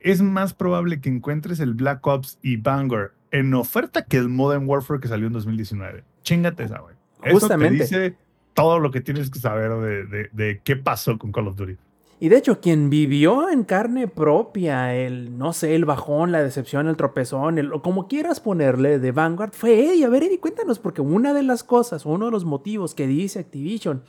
es 0.00 0.22
más 0.22 0.54
probable 0.54 1.00
que 1.00 1.08
encuentres 1.08 1.60
el 1.60 1.74
Black 1.74 2.06
Ops 2.06 2.38
y 2.42 2.56
Vanguard 2.56 3.12
en 3.30 3.54
oferta 3.54 4.04
que 4.04 4.16
el 4.16 4.28
Modern 4.28 4.66
Warfare 4.68 4.98
que 5.00 5.08
salió 5.08 5.26
en 5.28 5.32
2019. 5.34 6.04
Chingate 6.22 6.64
esa, 6.64 6.78
güey. 6.80 6.96
Eso 7.22 7.34
Justamente. 7.40 7.76
te 7.78 7.82
dice 7.84 8.16
todo 8.54 8.78
lo 8.80 8.90
que 8.90 9.00
tienes 9.02 9.30
que 9.30 9.38
saber 9.38 9.70
de, 9.72 10.06
de- 10.06 10.30
de 10.32 10.60
qué 10.64 10.74
pasó 10.76 11.16
con 11.18 11.30
Call 11.32 11.48
of 11.48 11.56
Duty. 11.56 11.76
Y 12.22 12.28
de 12.28 12.36
hecho, 12.36 12.60
quien 12.60 12.90
vivió 12.90 13.48
en 13.48 13.64
carne 13.64 14.06
propia 14.06 14.94
el, 14.94 15.38
no 15.38 15.54
sé, 15.54 15.74
el 15.74 15.86
bajón, 15.86 16.32
la 16.32 16.42
decepción, 16.42 16.86
el 16.86 16.96
tropezón, 16.96 17.58
el, 17.58 17.72
o 17.72 17.80
como 17.80 18.08
quieras 18.08 18.40
ponerle, 18.40 18.98
de 18.98 19.10
Vanguard, 19.10 19.52
fue 19.52 19.86
Eddie. 19.86 20.04
A 20.04 20.10
ver, 20.10 20.24
Eddie, 20.24 20.38
cuéntanos, 20.38 20.78
porque 20.78 21.00
una 21.00 21.32
de 21.32 21.42
las 21.42 21.64
cosas, 21.64 22.04
uno 22.04 22.26
de 22.26 22.30
los 22.30 22.44
motivos 22.44 22.94
que 22.94 23.06
dice 23.06 23.38
Activision, 23.38 24.02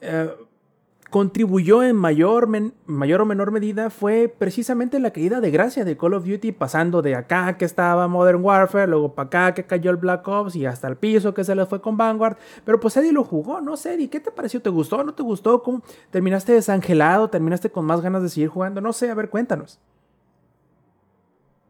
eh, 0.00 0.30
contribuyó 1.10 1.82
en 1.82 1.96
mayor, 1.96 2.48
mayor 2.86 3.20
o 3.20 3.26
menor 3.26 3.50
medida 3.50 3.90
fue 3.90 4.28
precisamente 4.28 4.98
la 5.00 5.10
caída 5.10 5.40
de 5.40 5.50
gracia 5.50 5.84
de 5.84 5.96
Call 5.96 6.14
of 6.14 6.26
Duty, 6.26 6.52
pasando 6.52 7.00
de 7.00 7.14
acá 7.14 7.56
que 7.56 7.64
estaba 7.64 8.08
Modern 8.08 8.42
Warfare, 8.44 8.86
luego 8.86 9.14
para 9.14 9.26
acá 9.26 9.54
que 9.54 9.64
cayó 9.64 9.90
el 9.90 9.96
Black 9.96 10.26
Ops 10.28 10.56
y 10.56 10.66
hasta 10.66 10.88
el 10.88 10.96
piso 10.96 11.32
que 11.32 11.44
se 11.44 11.54
le 11.54 11.66
fue 11.66 11.80
con 11.80 11.96
Vanguard. 11.96 12.36
Pero 12.64 12.78
pues 12.78 12.96
Eddie 12.96 13.12
lo 13.12 13.24
jugó, 13.24 13.60
no 13.60 13.74
Eddie, 13.74 14.10
¿qué 14.10 14.20
te 14.20 14.30
pareció? 14.30 14.60
¿Te 14.60 14.70
gustó? 14.70 15.02
¿No 15.02 15.14
te 15.14 15.22
gustó? 15.22 15.62
¿Cómo? 15.62 15.82
¿Terminaste 16.10 16.52
desangelado? 16.52 17.28
¿Terminaste 17.28 17.70
con 17.70 17.84
más 17.84 18.00
ganas 18.00 18.22
de 18.22 18.28
seguir 18.28 18.48
jugando? 18.48 18.80
No 18.80 18.92
sé, 18.92 19.10
a 19.10 19.14
ver, 19.14 19.30
cuéntanos. 19.30 19.80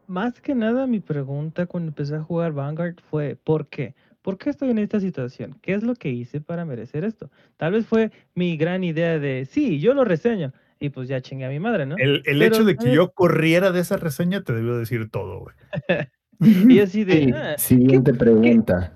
Más 0.07 0.41
que 0.41 0.55
nada, 0.55 0.87
mi 0.87 0.99
pregunta 0.99 1.67
cuando 1.67 1.89
empecé 1.89 2.15
a 2.15 2.23
jugar 2.23 2.51
Vanguard 2.51 2.95
fue, 3.09 3.37
¿por 3.43 3.67
qué? 3.67 3.93
¿Por 4.29 4.37
qué 4.37 4.51
estoy 4.51 4.69
en 4.69 4.77
esta 4.77 4.99
situación? 4.99 5.57
¿Qué 5.59 5.73
es 5.73 5.81
lo 5.81 5.95
que 5.95 6.09
hice 6.09 6.39
para 6.39 6.63
merecer 6.63 7.03
esto? 7.03 7.31
Tal 7.57 7.71
vez 7.71 7.87
fue 7.87 8.11
mi 8.35 8.57
gran 8.57 8.83
idea 8.83 9.17
de, 9.17 9.45
sí, 9.49 9.79
yo 9.79 9.95
lo 9.95 10.05
reseño. 10.05 10.53
Y 10.79 10.89
pues 10.89 11.09
ya 11.09 11.19
chingué 11.19 11.45
a 11.45 11.49
mi 11.49 11.59
madre, 11.59 11.87
¿no? 11.87 11.97
El, 11.97 12.21
el 12.27 12.37
Pero, 12.37 12.45
hecho 12.55 12.63
de 12.63 12.75
que 12.75 12.81
¿sabes? 12.83 12.93
yo 12.93 13.11
corriera 13.11 13.71
de 13.71 13.79
esa 13.79 13.97
reseña 13.97 14.43
te 14.43 14.53
debió 14.53 14.77
decir 14.77 15.09
todo, 15.09 15.39
güey. 15.39 15.55
Y 16.77 16.79
así 16.79 17.05
de, 17.05 17.21
Sí, 17.23 17.31
"Ah, 17.35 17.55
siguiente 17.57 18.13
pregunta. 18.13 18.93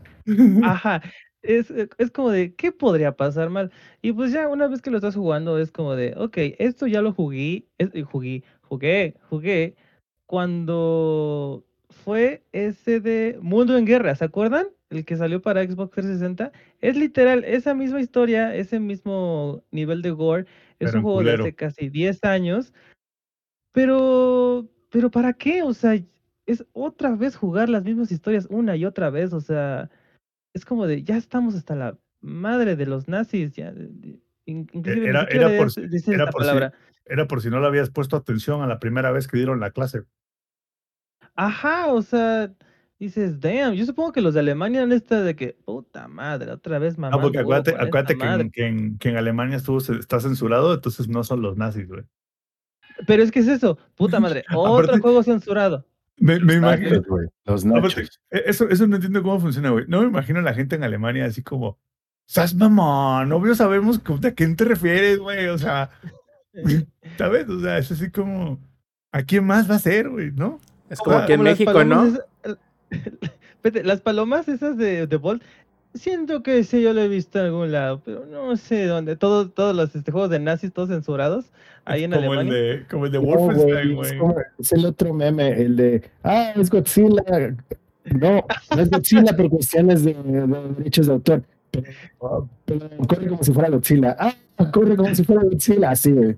Ajá. 0.61 1.01
Es, 1.41 1.71
eh, 1.71 1.89
es 1.97 2.11
como 2.11 2.29
de, 2.29 2.53
¿qué 2.53 2.71
podría 2.71 3.17
pasar 3.17 3.49
mal? 3.49 3.71
Y 4.03 4.13
pues 4.13 4.31
ya 4.31 4.47
una 4.47 4.67
vez 4.67 4.83
que 4.83 4.91
lo 4.91 4.97
estás 4.97 5.15
jugando 5.15 5.57
es 5.57 5.71
como 5.71 5.95
de, 5.95 6.13
ok, 6.15 6.37
esto 6.59 6.85
ya 6.85 7.01
lo 7.01 7.11
jugué, 7.11 7.65
es- 7.79 7.89
jugué, 8.05 8.43
jugué, 8.61 9.15
jugué, 9.29 9.75
cuando 10.27 11.65
fue 11.89 12.43
ese 12.51 12.99
de 12.99 13.37
Mundo 13.41 13.77
en 13.77 13.85
Guerra, 13.85 14.15
¿se 14.15 14.25
acuerdan? 14.25 14.67
El 14.93 15.05
que 15.05 15.17
salió 15.17 15.41
para 15.41 15.63
Xbox 15.63 15.91
360. 15.91 16.51
Es 16.79 16.95
literal, 16.95 17.43
esa 17.45 17.73
misma 17.73 17.99
historia, 17.99 18.55
ese 18.55 18.79
mismo 18.79 19.63
nivel 19.71 20.01
de 20.01 20.11
gore, 20.11 20.41
es 20.79 20.91
Pero 20.91 20.97
un 20.97 21.03
juego 21.03 21.17
culero. 21.19 21.43
de 21.43 21.49
hace 21.49 21.55
casi 21.55 21.89
10 21.89 22.23
años, 22.23 22.73
pero, 23.71 24.67
pero 24.91 25.09
¿para 25.09 25.33
qué? 25.33 25.63
O 25.63 25.73
sea, 25.73 25.99
es 26.45 26.65
otra 26.73 27.15
vez 27.15 27.35
jugar 27.35 27.69
las 27.69 27.83
mismas 27.83 28.11
historias 28.11 28.47
una 28.49 28.75
y 28.75 28.85
otra 28.85 29.09
vez, 29.09 29.33
o 29.33 29.41
sea 29.41 29.89
es 30.55 30.65
como 30.65 30.85
de, 30.85 31.01
ya 31.03 31.17
estamos 31.17 31.55
hasta 31.55 31.73
la 31.75 31.97
madre 32.21 32.75
de 32.75 32.85
los 32.85 33.07
nazis, 33.07 33.53
ya, 33.53 33.73
in- 34.45 34.69
inclusive 34.71 35.09
era- 35.09 35.57
por 35.57 35.73
dice 35.89 36.13
era 36.13 36.25
esta 36.25 36.31
por 36.31 36.43
si- 36.43 36.47
palabra. 36.47 36.73
Era 37.05 37.27
por 37.27 37.41
si 37.41 37.49
no 37.49 37.59
le 37.59 37.65
habías 37.65 37.89
puesto 37.89 38.15
atención 38.15 38.61
a 38.61 38.67
la 38.67 38.77
primera 38.77 39.11
vez 39.11 39.27
que 39.27 39.37
dieron 39.37 39.59
la 39.59 39.71
clase. 39.71 40.03
Ajá, 41.35 41.87
o 41.87 42.01
sea, 42.03 42.53
dices, 43.03 43.39
damn, 43.39 43.73
yo 43.73 43.85
supongo 43.85 44.11
que 44.11 44.21
los 44.21 44.33
de 44.33 44.39
Alemania 44.41 44.83
han 44.83 44.91
estado 44.91 45.23
de 45.23 45.35
que, 45.35 45.55
puta 45.65 46.07
madre, 46.07 46.51
otra 46.51 46.79
vez 46.79 46.97
mamá. 46.97 47.15
Ah, 47.15 47.21
porque 47.21 47.39
acuérdate, 47.39 47.75
acuérdate 47.79 48.17
que, 48.17 48.25
en, 48.25 48.51
que, 48.51 48.67
en, 48.67 48.97
que 48.97 49.09
en 49.09 49.17
Alemania 49.17 49.57
estuvo, 49.57 49.77
está 49.77 50.19
censurado, 50.19 50.73
entonces 50.73 51.07
no 51.07 51.23
son 51.23 51.41
los 51.41 51.57
nazis, 51.57 51.87
güey. 51.87 52.03
Pero 53.07 53.23
es 53.23 53.31
que 53.31 53.39
es 53.39 53.47
eso, 53.47 53.77
puta 53.95 54.19
madre, 54.19 54.43
otro 54.55 54.83
Aparte- 54.83 55.01
juego 55.01 55.23
censurado. 55.23 55.85
Me, 56.17 56.39
me 56.39 56.53
imagino, 56.53 57.01
güey, 57.07 57.27
Los 57.43 57.65
Aparte, 57.65 58.07
e- 58.29 58.43
Eso, 58.45 58.69
eso 58.69 58.85
no 58.85 58.95
entiendo 58.97 59.23
cómo 59.23 59.39
funciona, 59.39 59.71
güey. 59.71 59.85
No 59.87 60.01
me 60.01 60.07
imagino 60.07 60.39
a 60.39 60.43
la 60.43 60.53
gente 60.53 60.75
en 60.75 60.83
Alemania 60.83 61.25
así 61.25 61.41
como, 61.41 61.79
¡Sas 62.25 62.53
mamón! 62.55 63.31
Obvio 63.31 63.55
sabemos 63.55 63.99
cómo- 63.99 64.19
a 64.25 64.31
quién 64.31 64.55
te 64.55 64.63
refieres, 64.65 65.17
güey. 65.19 65.47
O 65.47 65.57
sea, 65.57 65.89
¿sabes? 67.17 67.49
O 67.49 67.59
sea, 67.59 67.77
es 67.79 67.91
así 67.91 68.11
como, 68.11 68.59
¿a 69.11 69.23
quién 69.23 69.45
más 69.45 69.69
va 69.69 69.75
a 69.75 69.79
ser, 69.79 70.07
güey? 70.09 70.31
¿No? 70.31 70.59
Es 70.89 70.99
como 70.99 71.17
Ah, 71.17 71.23
aquí 71.23 71.33
en 71.33 71.41
México, 71.41 71.83
¿no? 71.83 72.13
las 73.83 74.01
palomas 74.01 74.47
esas 74.47 74.77
de, 74.77 75.07
de 75.07 75.17
Bolt, 75.17 75.43
siento 75.93 76.43
que 76.43 76.63
sí, 76.63 76.81
yo 76.81 76.93
lo 76.93 77.01
he 77.01 77.07
visto 77.07 77.39
en 77.39 77.45
algún 77.45 77.71
lado, 77.71 78.01
pero 78.03 78.25
no 78.25 78.55
sé 78.57 78.85
dónde. 78.85 79.15
Todos, 79.15 79.53
todos 79.53 79.75
los 79.75 79.95
este, 79.95 80.11
juegos 80.11 80.29
de 80.29 80.39
nazis, 80.39 80.73
todos 80.73 80.89
censurados, 80.89 81.45
ahí 81.85 82.03
en 82.03 82.11
como 82.11 82.31
Alemania. 82.31 82.53
El 82.53 82.79
de, 82.79 82.87
como 82.87 83.05
el 83.05 83.11
de 83.11 83.17
Wolfenstein, 83.17 83.95
güey, 83.95 84.11
es, 84.59 84.71
el 84.73 84.85
otro 84.85 85.13
meme, 85.13 85.49
el 85.49 85.75
de, 85.75 86.03
ah, 86.23 86.53
es 86.55 86.69
Godzilla. 86.69 87.55
No, 88.05 88.45
no 88.75 88.81
es 88.81 88.89
Godzilla 88.89 89.35
por 89.35 89.49
cuestiones 89.49 90.03
de, 90.03 90.13
de 90.13 90.47
derechos 90.77 91.07
de 91.07 91.13
autor. 91.13 91.43
Pero, 91.71 92.49
pero 92.65 92.89
corre 93.07 93.27
como 93.27 93.43
si 93.43 93.53
fuera 93.53 93.69
Godzilla. 93.69 94.15
Ah, 94.19 94.35
corre 94.71 94.95
como 94.95 95.13
si 95.15 95.23
fuera 95.23 95.43
Godzilla. 95.43 95.91
Así, 95.91 96.11
güey. 96.11 96.37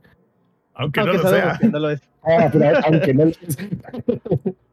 Aunque 0.75 1.01
no 1.01 1.13
lo 1.13 1.29
sea. 1.29 1.57
que 1.59 1.67
no 1.67 1.79
lo 1.79 1.89
es. 1.89 2.01
Ah, 2.23 2.49
pero 2.51 2.79
aunque 2.85 3.13
no 3.13 3.25
lo 3.25 3.31
es. 3.31 3.57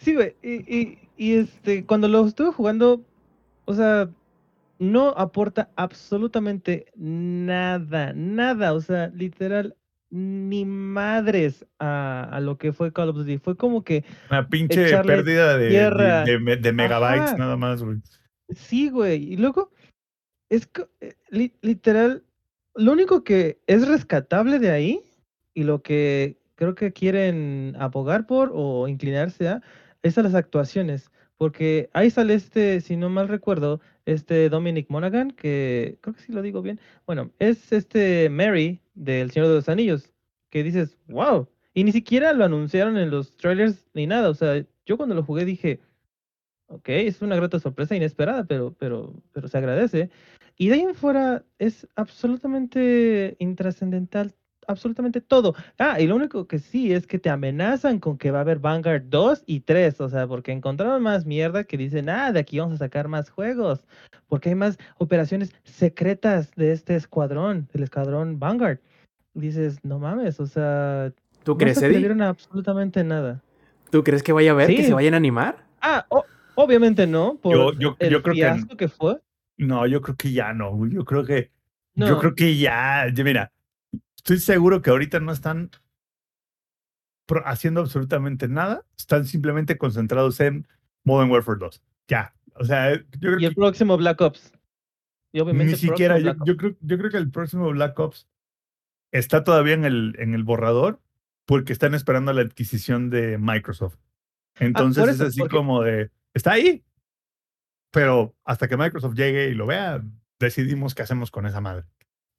Sí, 0.00 0.14
güey. 0.14 0.34
Y, 0.42 0.54
y, 0.76 0.98
y, 1.16 1.34
este, 1.36 1.84
cuando 1.84 2.08
lo 2.08 2.26
estuve 2.26 2.52
jugando, 2.52 3.04
o 3.66 3.74
sea, 3.74 4.08
no 4.78 5.08
aporta 5.10 5.68
absolutamente 5.76 6.86
nada, 6.96 8.12
nada. 8.14 8.72
O 8.72 8.80
sea, 8.80 9.08
literal, 9.08 9.76
ni 10.10 10.64
madres 10.64 11.66
a, 11.78 12.24
a 12.32 12.40
lo 12.40 12.56
que 12.56 12.72
fue 12.72 12.92
Call 12.92 13.10
of 13.10 13.16
Duty. 13.16 13.38
Fue 13.38 13.56
como 13.56 13.84
que, 13.84 14.04
Una 14.30 14.48
pinche 14.48 14.96
pérdida 15.02 15.58
de, 15.58 15.68
de, 15.68 16.38
de- 16.38 16.56
de 16.56 16.72
megabytes 16.72 17.28
Ajá. 17.32 17.36
nada 17.36 17.56
más, 17.58 17.82
güey. 17.82 17.98
sí, 18.48 18.88
güey. 18.88 19.34
Y 19.34 19.36
luego, 19.36 19.70
es 20.48 20.66
que, 20.66 20.86
eh, 21.02 21.14
li- 21.28 21.52
literal, 21.60 22.24
lo 22.74 22.92
único 22.92 23.22
que 23.22 23.60
es 23.66 23.86
rescatable 23.86 24.58
de 24.58 24.70
ahí 24.70 25.02
y 25.52 25.64
lo 25.64 25.82
que 25.82 26.38
creo 26.54 26.74
que 26.74 26.92
quieren 26.92 27.76
abogar 27.78 28.26
por 28.26 28.50
o 28.54 28.88
inclinarse 28.88 29.48
a 29.48 29.62
es 30.02 30.18
a 30.18 30.22
las 30.22 30.34
actuaciones. 30.34 31.10
Porque 31.36 31.88
ahí 31.94 32.10
sale 32.10 32.34
este, 32.34 32.80
si 32.82 32.96
no 32.96 33.08
mal 33.08 33.28
recuerdo, 33.28 33.80
este 34.04 34.50
Dominic 34.50 34.90
Monaghan, 34.90 35.30
que 35.30 35.96
creo 36.02 36.14
que 36.14 36.20
sí 36.20 36.32
lo 36.32 36.42
digo 36.42 36.60
bien. 36.60 36.78
Bueno, 37.06 37.30
es 37.38 37.72
este 37.72 38.28
Mary 38.28 38.82
del 38.94 39.30
Señor 39.30 39.48
de 39.48 39.54
los 39.54 39.68
Anillos, 39.68 40.12
que 40.50 40.62
dices, 40.62 40.98
wow. 41.08 41.48
Y 41.72 41.84
ni 41.84 41.92
siquiera 41.92 42.32
lo 42.34 42.44
anunciaron 42.44 42.98
en 42.98 43.10
los 43.10 43.36
trailers 43.36 43.88
ni 43.94 44.06
nada. 44.06 44.28
O 44.28 44.34
sea, 44.34 44.64
yo 44.84 44.96
cuando 44.98 45.14
lo 45.14 45.22
jugué 45.22 45.44
dije, 45.46 45.80
ok, 46.66 46.88
es 46.90 47.22
una 47.22 47.36
grata 47.36 47.58
sorpresa 47.58 47.96
inesperada, 47.96 48.44
pero, 48.44 48.74
pero, 48.78 49.14
pero 49.32 49.48
se 49.48 49.58
agradece. 49.58 50.10
Y 50.56 50.68
de 50.68 50.74
ahí 50.74 50.80
en 50.82 50.94
fuera 50.94 51.44
es 51.58 51.88
absolutamente 51.96 53.36
intrascendental 53.38 54.34
absolutamente 54.70 55.20
todo. 55.20 55.54
Ah, 55.78 56.00
y 56.00 56.06
lo 56.06 56.16
único 56.16 56.46
que 56.46 56.58
sí 56.58 56.92
es 56.92 57.06
que 57.06 57.18
te 57.18 57.30
amenazan 57.30 57.98
con 57.98 58.18
que 58.18 58.30
va 58.30 58.38
a 58.38 58.42
haber 58.42 58.58
Vanguard 58.58 59.02
2 59.08 59.44
y 59.46 59.60
3, 59.60 60.00
o 60.00 60.08
sea, 60.08 60.26
porque 60.26 60.52
encontraron 60.52 61.02
más 61.02 61.26
mierda 61.26 61.64
que 61.64 61.76
dicen, 61.76 62.08
ah, 62.08 62.32
de 62.32 62.40
aquí 62.40 62.58
vamos 62.58 62.74
a 62.74 62.84
sacar 62.84 63.08
más 63.08 63.30
juegos, 63.30 63.84
porque 64.28 64.50
hay 64.50 64.54
más 64.54 64.78
operaciones 64.98 65.52
secretas 65.64 66.52
de 66.54 66.72
este 66.72 66.96
escuadrón, 66.96 67.68
del 67.72 67.82
escuadrón 67.82 68.38
Vanguard. 68.38 68.78
dices, 69.34 69.78
no 69.84 69.98
mames, 69.98 70.40
o 70.40 70.46
sea, 70.46 71.12
¿tú 71.42 71.56
crees, 71.56 71.80
no 71.80 71.88
dieron 71.88 72.22
absolutamente 72.22 73.04
nada. 73.04 73.42
¿Tú 73.90 74.04
crees 74.04 74.22
que 74.22 74.32
vaya 74.32 74.52
a 74.52 74.54
ver, 74.54 74.68
que 74.68 74.84
se 74.84 74.94
vayan 74.94 75.14
a 75.14 75.16
animar? 75.16 75.64
Ah, 75.80 76.06
obviamente 76.54 77.06
no, 77.06 77.36
por 77.36 77.76
yo, 77.78 77.96
el 77.98 78.22
creo 78.22 78.76
que, 78.76 78.88
fue. 78.88 79.18
No, 79.56 79.86
yo 79.86 80.00
creo 80.00 80.16
que 80.16 80.32
ya 80.32 80.52
no, 80.52 80.86
yo 80.86 81.04
creo 81.04 81.24
que, 81.24 81.50
yo 81.94 82.18
creo 82.18 82.34
que 82.34 82.56
ya, 82.56 83.06
mira, 83.24 83.52
Estoy 84.20 84.38
seguro 84.38 84.82
que 84.82 84.90
ahorita 84.90 85.18
no 85.18 85.32
están 85.32 85.70
haciendo 87.46 87.80
absolutamente 87.80 88.48
nada, 88.48 88.84
están 88.98 89.24
simplemente 89.24 89.78
concentrados 89.78 90.40
en 90.40 90.68
Modern 91.04 91.30
Warfare 91.30 91.58
2. 91.58 91.82
Ya. 92.06 92.34
O 92.56 92.66
sea, 92.66 92.94
yo 92.96 93.02
creo 93.18 93.40
y 93.40 93.46
el 93.46 93.54
próximo 93.54 93.96
Black 93.96 94.20
Ops. 94.20 94.52
Y 95.32 95.40
obviamente 95.40 95.72
ni 95.72 95.78
siquiera, 95.78 96.18
yo, 96.18 96.36
creo, 96.58 96.76
yo 96.82 96.98
creo 96.98 97.10
que 97.10 97.16
el 97.16 97.30
próximo 97.30 97.70
Black 97.70 97.98
Ops 97.98 98.28
está 99.10 99.42
todavía 99.42 99.72
en 99.72 99.86
el, 99.86 100.14
en 100.18 100.34
el 100.34 100.44
borrador 100.44 101.00
porque 101.46 101.72
están 101.72 101.94
esperando 101.94 102.34
la 102.34 102.42
adquisición 102.42 103.08
de 103.08 103.38
Microsoft. 103.38 103.96
Ah, 104.56 104.66
Entonces 104.66 105.08
es 105.08 105.20
así 105.22 105.48
como 105.48 105.82
de, 105.82 106.10
está 106.34 106.52
ahí, 106.52 106.84
pero 107.90 108.36
hasta 108.44 108.68
que 108.68 108.76
Microsoft 108.76 109.14
llegue 109.14 109.48
y 109.48 109.54
lo 109.54 109.64
vea, 109.64 110.04
decidimos 110.38 110.94
qué 110.94 111.04
hacemos 111.04 111.30
con 111.30 111.46
esa 111.46 111.62
madre. 111.62 111.86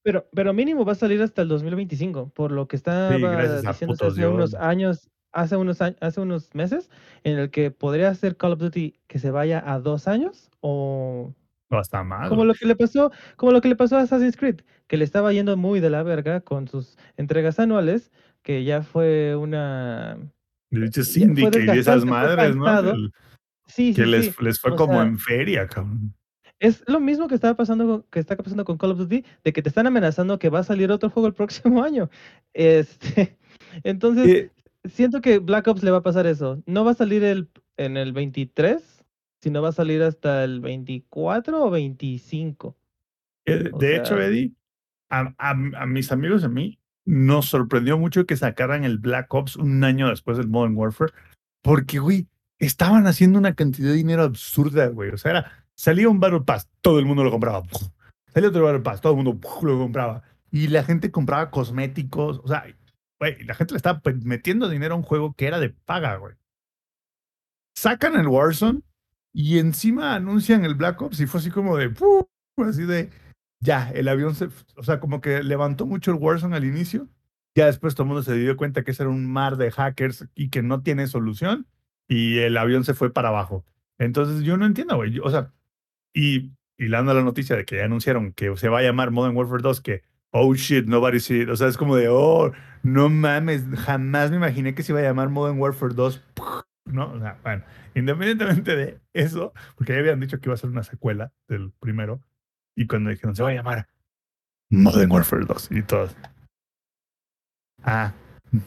Pero, 0.03 0.27
pero 0.33 0.53
mínimo 0.53 0.83
va 0.83 0.93
a 0.93 0.95
salir 0.95 1.21
hasta 1.21 1.43
el 1.43 1.47
2025, 1.47 2.29
por 2.29 2.51
lo 2.51 2.67
que 2.67 2.75
estaba 2.75 3.09
diciendo 3.11 3.95
hace 3.99 4.27
unos 4.27 4.53
años, 4.55 5.09
hace 5.31 5.55
unos 5.55 5.79
hace 5.81 6.21
unos 6.21 6.53
meses, 6.55 6.89
en 7.23 7.37
el 7.37 7.51
que 7.51 7.71
podría 7.71 8.13
ser 8.15 8.35
Call 8.35 8.53
of 8.53 8.59
Duty 8.59 8.95
que 9.07 9.19
se 9.19 9.31
vaya 9.31 9.63
a 9.65 9.79
dos 9.79 10.07
años 10.07 10.49
o 10.59 11.33
no 11.69 11.79
está 11.79 12.03
mal. 12.03 12.29
Como 12.29 12.45
lo 12.45 12.53
que 12.53 12.65
le 12.65 12.75
pasó, 12.75 13.11
como 13.37 13.51
lo 13.51 13.61
que 13.61 13.69
le 13.69 13.75
pasó 13.75 13.97
a 13.97 14.01
Assassin's 14.01 14.35
Creed, 14.37 14.61
que 14.87 14.97
le 14.97 15.05
estaba 15.05 15.31
yendo 15.31 15.55
muy 15.55 15.79
de 15.79 15.89
la 15.89 16.03
verga 16.03 16.41
con 16.41 16.67
sus 16.67 16.97
entregas 17.15 17.59
anuales, 17.59 18.11
que 18.41 18.63
ya 18.63 18.81
fue 18.81 19.35
una 19.35 20.17
de 20.71 20.85
hecho, 20.85 21.03
Syndicate 21.03 21.75
y 21.75 21.79
esas 21.79 22.05
madres, 22.05 22.55
¿no? 22.55 22.95
sí, 23.67 23.93
sí, 23.93 23.93
que 23.93 24.05
les, 24.05 24.41
les 24.41 24.59
fue 24.59 24.75
como 24.75 25.01
en 25.01 25.17
feria, 25.19 25.67
cabrón. 25.67 26.13
Es 26.61 26.83
lo 26.87 26.99
mismo 26.99 27.27
que 27.27 27.33
estaba 27.33 27.55
pasando 27.55 28.05
que 28.11 28.19
está 28.19 28.37
pasando 28.37 28.63
con 28.63 28.77
Call 28.77 28.91
of 28.91 28.99
Duty, 28.99 29.25
de 29.43 29.51
que 29.51 29.63
te 29.63 29.69
están 29.69 29.87
amenazando 29.87 30.37
que 30.37 30.49
va 30.49 30.59
a 30.59 30.63
salir 30.63 30.91
otro 30.91 31.09
juego 31.09 31.25
el 31.25 31.33
próximo 31.33 31.83
año. 31.83 32.07
Este, 32.53 33.35
entonces, 33.83 34.51
siento 34.85 35.21
que 35.21 35.39
Black 35.39 35.67
Ops 35.67 35.81
le 35.81 35.89
va 35.89 35.97
a 35.97 36.03
pasar 36.03 36.27
eso. 36.27 36.61
No 36.67 36.85
va 36.85 36.91
a 36.91 36.93
salir 36.93 37.23
el, 37.23 37.49
en 37.77 37.97
el 37.97 38.13
23, 38.13 39.03
sino 39.41 39.63
va 39.63 39.69
a 39.69 39.73
salir 39.73 40.03
hasta 40.03 40.43
el 40.43 40.59
24 40.59 41.65
o 41.65 41.71
25. 41.71 42.77
Eh, 43.45 43.71
de 43.79 43.95
hecho, 43.95 44.21
Eddie, 44.21 44.51
a, 45.09 45.33
a, 45.39 45.55
mis 45.87 46.11
amigos 46.11 46.43
y 46.43 46.45
a 46.45 46.49
mí 46.49 46.79
nos 47.05 47.47
sorprendió 47.47 47.97
mucho 47.97 48.27
que 48.27 48.37
sacaran 48.37 48.83
el 48.83 48.99
Black 48.99 49.33
Ops 49.33 49.55
un 49.55 49.83
año 49.83 50.09
después 50.09 50.37
del 50.37 50.47
Modern 50.47 50.77
Warfare, 50.77 51.11
porque, 51.63 51.97
güey, 51.97 52.27
estaban 52.59 53.07
haciendo 53.07 53.39
una 53.39 53.55
cantidad 53.55 53.89
de 53.89 53.95
dinero 53.95 54.21
absurda, 54.21 54.89
güey. 54.89 55.09
O 55.09 55.17
sea, 55.17 55.31
era 55.31 55.60
Salía 55.81 56.09
un 56.09 56.19
Battle 56.19 56.41
Pass, 56.41 56.69
todo 56.81 56.99
el 56.99 57.07
mundo 57.07 57.23
lo 57.23 57.31
compraba. 57.31 57.63
Salía 58.27 58.49
otro 58.49 58.63
Battle 58.63 58.81
Pass, 58.81 59.01
todo 59.01 59.13
el 59.13 59.23
mundo 59.23 59.39
lo 59.63 59.79
compraba. 59.79 60.21
Y 60.51 60.67
la 60.67 60.83
gente 60.83 61.09
compraba 61.09 61.49
cosméticos. 61.49 62.39
O 62.43 62.47
sea, 62.47 62.67
güey, 63.19 63.43
la 63.45 63.55
gente 63.55 63.73
le 63.73 63.77
estaba 63.77 63.99
pues, 63.99 64.23
metiendo 64.23 64.69
dinero 64.69 64.93
a 64.93 64.97
un 64.97 65.03
juego 65.03 65.33
que 65.33 65.47
era 65.47 65.59
de 65.59 65.71
paga, 65.71 66.17
güey. 66.17 66.35
Sacan 67.75 68.15
el 68.15 68.27
Warzone 68.27 68.83
y 69.33 69.57
encima 69.57 70.13
anuncian 70.13 70.65
el 70.65 70.75
Black 70.75 71.01
Ops 71.01 71.19
y 71.19 71.25
fue 71.25 71.39
así 71.39 71.49
como 71.49 71.75
de, 71.75 71.91
así 72.57 72.83
de, 72.83 73.09
ya, 73.59 73.89
el 73.89 74.07
avión 74.07 74.35
se, 74.35 74.49
o 74.75 74.83
sea, 74.83 74.99
como 74.99 75.19
que 75.19 75.41
levantó 75.41 75.87
mucho 75.87 76.11
el 76.11 76.17
Warzone 76.17 76.55
al 76.55 76.65
inicio. 76.65 77.07
Ya 77.55 77.65
después 77.65 77.95
todo 77.95 78.03
el 78.03 78.09
mundo 78.09 78.21
se 78.21 78.35
dio 78.35 78.55
cuenta 78.55 78.83
que 78.83 78.91
ese 78.91 79.01
era 79.01 79.09
un 79.09 79.25
mar 79.25 79.57
de 79.57 79.71
hackers 79.71 80.27
y 80.35 80.51
que 80.51 80.61
no 80.61 80.83
tiene 80.83 81.07
solución 81.07 81.65
y 82.07 82.37
el 82.37 82.55
avión 82.57 82.83
se 82.83 82.93
fue 82.93 83.11
para 83.11 83.29
abajo. 83.29 83.65
Entonces 83.97 84.43
yo 84.43 84.57
no 84.57 84.67
entiendo, 84.67 84.95
güey. 84.95 85.17
O 85.17 85.31
sea, 85.31 85.51
y 86.13 86.51
hilando 86.77 87.13
la 87.13 87.21
noticia 87.21 87.55
de 87.55 87.65
que 87.65 87.77
ya 87.77 87.85
anunciaron 87.85 88.33
que 88.33 88.55
se 88.57 88.69
va 88.69 88.79
a 88.79 88.83
llamar 88.83 89.11
Modern 89.11 89.35
Warfare 89.35 89.61
2, 89.61 89.81
que, 89.81 90.03
oh 90.31 90.53
shit, 90.55 90.87
nobody 90.87 91.19
see. 91.19 91.43
O 91.43 91.55
sea, 91.55 91.67
es 91.67 91.77
como 91.77 91.95
de, 91.95 92.07
oh, 92.09 92.51
no 92.83 93.09
mames, 93.09 93.63
jamás 93.77 94.31
me 94.31 94.37
imaginé 94.37 94.73
que 94.73 94.83
se 94.83 94.91
iba 94.91 94.99
a 94.99 95.03
llamar 95.03 95.29
Modern 95.29 95.59
Warfare 95.59 95.93
2. 95.93 96.23
¿No? 96.85 97.13
O 97.13 97.19
sea, 97.19 97.37
bueno, 97.43 97.63
independientemente 97.93 98.75
de 98.75 98.99
eso, 99.13 99.53
porque 99.75 99.93
ya 99.93 99.99
habían 99.99 100.19
dicho 100.19 100.39
que 100.39 100.49
iba 100.49 100.55
a 100.55 100.57
ser 100.57 100.69
una 100.69 100.83
secuela 100.83 101.31
del 101.47 101.71
primero, 101.79 102.21
y 102.75 102.87
cuando 102.87 103.09
dijeron, 103.09 103.35
se 103.35 103.43
va 103.43 103.49
a 103.49 103.53
llamar 103.53 103.87
Modern 104.69 105.11
Warfare 105.11 105.45
2, 105.45 105.69
y 105.71 105.83
todos. 105.83 106.15
Ah, 107.83 108.13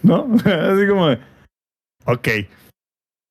¿no? 0.03 0.29
Así 0.45 0.87
como, 0.89 1.09
ok. 2.07 2.29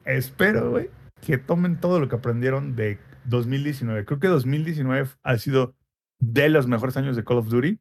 Espero, 0.05 0.72
güey, 0.72 0.89
que 1.22 1.38
tomen 1.38 1.80
todo 1.80 1.99
lo 1.99 2.09
que 2.09 2.16
aprendieron 2.16 2.76
de 2.76 2.99
2019. 3.26 4.05
Creo 4.05 4.19
que 4.19 4.28
2019 4.28 5.09
ha 5.24 5.38
sido 5.38 5.76
de 6.19 6.49
los 6.49 6.67
mejores 6.67 6.97
años 6.97 7.15
de 7.15 7.24
Call 7.24 7.38
of 7.38 7.49
Duty. 7.49 7.80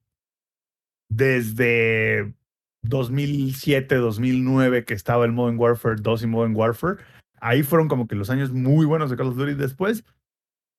Desde 1.09 2.34
2007, 2.82 3.97
2009, 3.97 4.84
que 4.84 4.95
estaba 4.95 5.24
el 5.24 5.32
Modern 5.32 5.59
Warfare 5.59 5.97
2 6.01 6.22
y 6.22 6.26
Modern 6.26 6.57
Warfare. 6.57 6.97
Ahí 7.40 7.62
fueron 7.62 7.88
como 7.88 8.07
que 8.07 8.14
los 8.14 8.30
años 8.30 8.53
muy 8.53 8.86
buenos 8.86 9.11
de 9.11 9.16
Call 9.16 9.28
of 9.28 9.36
Duty. 9.36 9.55
Después 9.55 10.05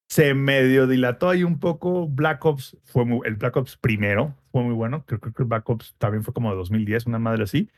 se 0.08 0.34
medio 0.34 0.86
dilató 0.86 1.28
ahí 1.28 1.44
un 1.44 1.58
poco. 1.58 2.08
Black 2.08 2.44
Ops 2.44 2.76
fue 2.84 3.04
el 3.24 3.36
Black 3.36 3.56
Ops 3.56 3.76
primero 3.76 4.36
fue 4.52 4.62
muy 4.62 4.74
bueno. 4.74 5.04
Creo, 5.06 5.20
que 5.20 5.30
el 5.36 5.44
Black 5.46 5.68
Ops 5.68 5.94
también 5.98 6.22
fue 6.22 6.32
como 6.34 6.50
de 6.50 6.56
2010, 6.56 7.06
una 7.06 7.18
madre 7.18 7.44
así. 7.44 7.70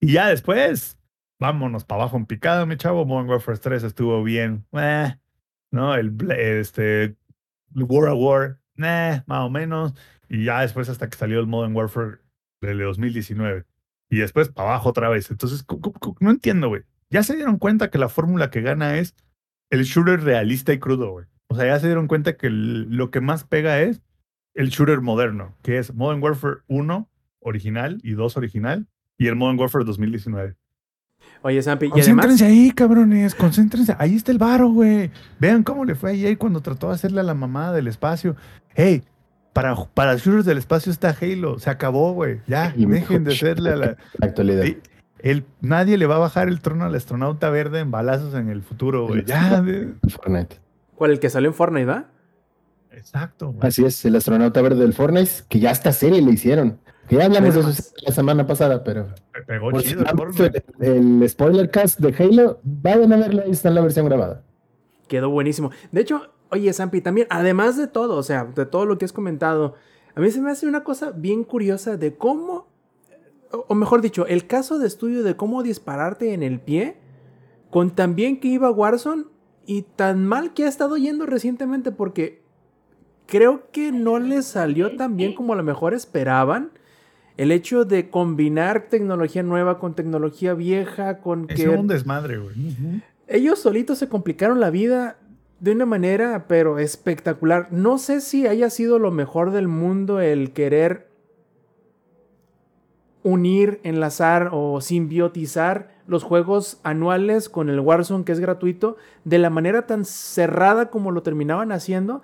Y 0.00 0.12
ya 0.12 0.28
después, 0.28 0.98
vámonos 1.38 1.84
para 1.84 2.02
abajo 2.02 2.16
en 2.16 2.26
picada, 2.26 2.64
mi 2.66 2.76
chavo. 2.76 3.04
Modern 3.04 3.28
Warfare 3.28 3.58
3 3.58 3.82
estuvo 3.82 4.22
bien. 4.22 4.66
Eh, 4.72 5.14
¿no? 5.74 5.94
El, 5.94 6.16
este, 6.30 7.16
War 7.74 8.08
a 8.08 8.14
War, 8.14 8.60
más 8.76 9.22
o 9.28 9.50
menos. 9.50 9.94
Y 10.28 10.44
ya 10.44 10.62
después 10.62 10.88
hasta 10.88 11.08
que 11.08 11.16
salió 11.16 11.40
el 11.40 11.46
Modern 11.46 11.74
Warfare 11.76 12.18
del 12.60 12.78
2019. 12.78 13.64
Y 14.10 14.18
después 14.18 14.48
para 14.48 14.70
abajo 14.70 14.90
otra 14.90 15.08
vez. 15.08 15.30
Entonces, 15.30 15.64
no 16.20 16.30
entiendo, 16.30 16.68
güey. 16.68 16.82
Ya 17.10 17.22
se 17.22 17.36
dieron 17.36 17.58
cuenta 17.58 17.90
que 17.90 17.98
la 17.98 18.08
fórmula 18.08 18.50
que 18.50 18.62
gana 18.62 18.98
es 18.98 19.14
el 19.70 19.84
shooter 19.84 20.22
realista 20.22 20.72
y 20.72 20.78
crudo, 20.78 21.10
güey. 21.10 21.26
O 21.48 21.56
sea, 21.56 21.66
ya 21.66 21.78
se 21.78 21.86
dieron 21.86 22.08
cuenta 22.08 22.36
que 22.36 22.48
lo 22.50 23.10
que 23.10 23.20
más 23.20 23.44
pega 23.44 23.80
es 23.80 24.02
el 24.54 24.70
shooter 24.70 25.00
moderno, 25.00 25.56
que 25.62 25.78
es 25.78 25.94
Modern 25.94 26.22
Warfare 26.22 26.58
1 26.68 27.10
original 27.40 28.00
y 28.02 28.12
2 28.12 28.36
original 28.36 28.88
y 29.18 29.26
el 29.26 29.36
Modern 29.36 29.58
Warfare 29.58 29.84
2019. 29.84 30.56
Oye, 31.42 31.62
Sampi, 31.62 31.90
Concéntrense 31.90 32.46
ahí, 32.46 32.70
cabrones, 32.70 33.34
concéntrense. 33.34 33.94
Ahí 33.98 34.16
está 34.16 34.32
el 34.32 34.38
varo, 34.38 34.70
güey. 34.70 35.10
Vean 35.38 35.62
cómo 35.62 35.84
le 35.84 35.94
fue 35.94 36.12
ahí 36.12 36.36
cuando 36.36 36.60
trató 36.60 36.88
de 36.88 36.94
hacerle 36.94 37.20
a 37.20 37.22
la 37.22 37.34
mamada 37.34 37.72
del 37.72 37.86
espacio. 37.86 38.34
Hey, 38.74 39.02
para, 39.52 39.76
para 39.94 40.16
shooters 40.16 40.46
del 40.46 40.58
espacio 40.58 40.90
está 40.90 41.14
Halo. 41.20 41.58
Se 41.58 41.68
acabó, 41.70 42.12
güey. 42.12 42.40
Ya, 42.46 42.72
dejen 42.76 43.24
de 43.24 43.32
hacerle 43.32 43.70
a 43.70 43.76
la... 43.76 43.96
actualidad. 44.22 44.64
El, 45.18 45.44
nadie 45.60 45.96
le 45.96 46.06
va 46.06 46.16
a 46.16 46.18
bajar 46.18 46.48
el 46.48 46.60
trono 46.60 46.84
al 46.84 46.94
astronauta 46.94 47.48
verde 47.50 47.80
en 47.80 47.90
balazos 47.90 48.34
en 48.34 48.48
el 48.48 48.62
futuro, 48.62 49.06
güey. 49.06 49.24
Ya. 49.24 49.62
Fortnite. 50.08 50.60
¿Cuál? 50.94 51.12
El 51.12 51.20
que 51.20 51.30
salió 51.30 51.48
en 51.48 51.54
Fortnite, 51.54 51.86
¿va? 51.86 52.06
Exacto. 52.90 53.54
Así 53.60 53.84
es, 53.84 54.04
el 54.04 54.16
astronauta 54.16 54.60
verde 54.62 54.80
del 54.80 54.92
Fortnite, 54.92 55.30
que 55.48 55.60
ya 55.60 55.70
esta 55.70 55.92
serie 55.92 56.22
le 56.22 56.32
hicieron. 56.32 56.78
Que 57.08 57.16
ya 57.16 57.26
hablamos 57.26 57.54
de 57.54 57.60
eso 57.60 57.92
la 58.06 58.12
semana 58.12 58.46
pasada, 58.46 58.82
pero. 58.82 59.08
pegó 59.46 59.72
chido 59.80 60.04
el, 60.80 61.28
spoiler 61.28 61.70
cast 61.70 62.00
de 62.00 62.14
Halo, 62.16 62.60
vayan 62.62 63.12
a 63.12 63.16
verla, 63.16 63.42
ahí 63.42 63.50
está 63.50 63.68
en 63.68 63.74
la 63.74 63.80
versión 63.82 64.06
grabada. 64.06 64.42
Quedó 65.08 65.28
buenísimo. 65.28 65.70
De 65.92 66.00
hecho, 66.00 66.22
oye, 66.50 66.72
Sampi, 66.72 67.02
también, 67.02 67.26
además 67.30 67.76
de 67.76 67.88
todo, 67.88 68.16
o 68.16 68.22
sea, 68.22 68.44
de 68.44 68.64
todo 68.64 68.86
lo 68.86 68.96
que 68.96 69.04
has 69.04 69.12
comentado, 69.12 69.74
a 70.14 70.20
mí 70.20 70.30
se 70.30 70.40
me 70.40 70.50
hace 70.50 70.66
una 70.66 70.82
cosa 70.82 71.10
bien 71.10 71.44
curiosa 71.44 71.96
de 71.96 72.16
cómo, 72.16 72.68
o 73.50 73.74
mejor 73.74 74.00
dicho, 74.00 74.26
el 74.26 74.46
caso 74.46 74.78
de 74.78 74.86
estudio 74.86 75.22
de 75.22 75.36
cómo 75.36 75.62
dispararte 75.62 76.32
en 76.32 76.42
el 76.42 76.60
pie, 76.60 76.96
con 77.70 77.90
tan 77.90 78.14
bien 78.14 78.40
que 78.40 78.48
iba 78.48 78.70
Warzone 78.70 79.24
y 79.66 79.82
tan 79.82 80.26
mal 80.26 80.54
que 80.54 80.64
ha 80.64 80.68
estado 80.68 80.96
yendo 80.96 81.26
recientemente, 81.26 81.92
porque 81.92 82.42
creo 83.26 83.70
que 83.72 83.92
no 83.92 84.18
les 84.18 84.46
salió 84.46 84.96
tan 84.96 85.16
bien 85.16 85.34
como 85.34 85.52
a 85.52 85.56
lo 85.56 85.64
mejor 85.64 85.92
esperaban 85.92 86.70
el 87.36 87.50
hecho 87.50 87.84
de 87.84 88.10
combinar 88.10 88.88
tecnología 88.88 89.42
nueva 89.42 89.78
con 89.78 89.94
tecnología 89.94 90.54
vieja, 90.54 91.18
con 91.18 91.46
es 91.48 91.66
un 91.66 91.88
desmadre, 91.88 92.38
güey. 92.38 92.54
ellos 93.26 93.58
solitos 93.58 93.98
se 93.98 94.08
complicaron 94.08 94.60
la 94.60 94.70
vida 94.70 95.18
de 95.60 95.72
una 95.72 95.86
manera, 95.86 96.46
pero 96.46 96.78
espectacular. 96.78 97.68
No 97.70 97.98
sé 97.98 98.20
si 98.20 98.46
haya 98.46 98.70
sido 98.70 98.98
lo 98.98 99.10
mejor 99.10 99.50
del 99.50 99.66
mundo 99.66 100.20
el 100.20 100.52
querer 100.52 101.08
unir, 103.22 103.80
enlazar 103.82 104.50
o 104.52 104.80
simbiotizar 104.80 105.94
los 106.06 106.22
juegos 106.22 106.78
anuales 106.82 107.48
con 107.48 107.70
el 107.70 107.80
Warzone 107.80 108.24
que 108.24 108.32
es 108.32 108.40
gratuito 108.40 108.96
de 109.24 109.38
la 109.38 109.48
manera 109.48 109.86
tan 109.86 110.04
cerrada 110.04 110.90
como 110.90 111.10
lo 111.10 111.22
terminaban 111.22 111.72
haciendo. 111.72 112.22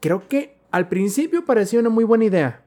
Creo 0.00 0.26
que 0.28 0.56
al 0.72 0.88
principio 0.88 1.44
parecía 1.44 1.78
una 1.78 1.90
muy 1.90 2.04
buena 2.04 2.24
idea. 2.24 2.64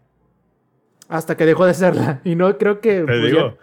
Hasta 1.09 1.37
que 1.37 1.45
dejó 1.45 1.65
de 1.65 1.73
serla. 1.73 2.21
Y 2.25 2.35
no 2.35 2.57
creo 2.57 2.79
que... 2.81 2.99
Te 3.01 3.05
pues, 3.05 3.23
digo, 3.23 3.57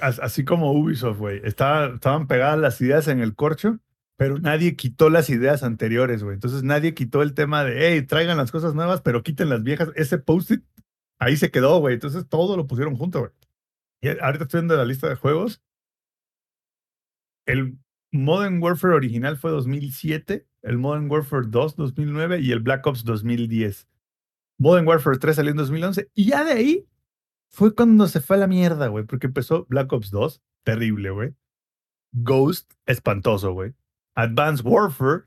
as- 0.00 0.20
así 0.20 0.44
como 0.44 0.72
Ubisoft, 0.72 1.18
güey. 1.18 1.40
Estaba- 1.44 1.94
estaban 1.94 2.26
pegadas 2.26 2.58
las 2.58 2.80
ideas 2.80 3.08
en 3.08 3.20
el 3.20 3.34
corcho, 3.34 3.78
pero 4.16 4.38
nadie 4.38 4.76
quitó 4.76 5.10
las 5.10 5.30
ideas 5.30 5.62
anteriores, 5.62 6.22
güey. 6.22 6.34
Entonces 6.34 6.62
nadie 6.62 6.94
quitó 6.94 7.22
el 7.22 7.34
tema 7.34 7.64
de, 7.64 7.88
hey, 7.88 8.02
traigan 8.02 8.36
las 8.36 8.52
cosas 8.52 8.74
nuevas, 8.74 9.00
pero 9.00 9.22
quiten 9.22 9.48
las 9.48 9.62
viejas. 9.62 9.90
Ese 9.96 10.18
post-it 10.18 10.62
ahí 11.18 11.36
se 11.36 11.50
quedó, 11.50 11.78
güey. 11.80 11.94
Entonces 11.94 12.28
todo 12.28 12.56
lo 12.56 12.66
pusieron 12.66 12.96
junto, 12.96 13.20
güey. 13.20 13.32
Y 14.00 14.08
ahorita 14.08 14.44
estoy 14.44 14.60
viendo 14.60 14.76
la 14.76 14.84
lista 14.84 15.08
de 15.08 15.14
juegos. 15.16 15.62
El 17.46 17.78
Modern 18.12 18.62
Warfare 18.62 18.94
original 18.94 19.36
fue 19.36 19.50
2007, 19.50 20.46
el 20.62 20.78
Modern 20.78 21.10
Warfare 21.10 21.46
2 21.48 21.76
2009 21.76 22.40
y 22.40 22.52
el 22.52 22.60
Black 22.60 22.86
Ops 22.86 23.04
2010. 23.04 23.88
Modern 24.58 24.86
Warfare 24.86 25.18
3 25.18 25.36
salió 25.36 25.50
en 25.50 25.56
2011 25.56 26.10
y 26.14 26.26
ya 26.26 26.44
de 26.44 26.52
ahí 26.52 26.88
fue 27.48 27.74
cuando 27.74 28.08
se 28.08 28.20
fue 28.20 28.36
a 28.36 28.40
la 28.40 28.46
mierda, 28.46 28.88
güey, 28.88 29.04
porque 29.04 29.26
empezó 29.26 29.66
Black 29.68 29.92
Ops 29.92 30.10
2, 30.10 30.42
terrible, 30.64 31.10
güey. 31.10 31.34
Ghost, 32.12 32.72
espantoso, 32.86 33.52
güey. 33.52 33.74
Advanced 34.14 34.64
Warfare, 34.64 35.24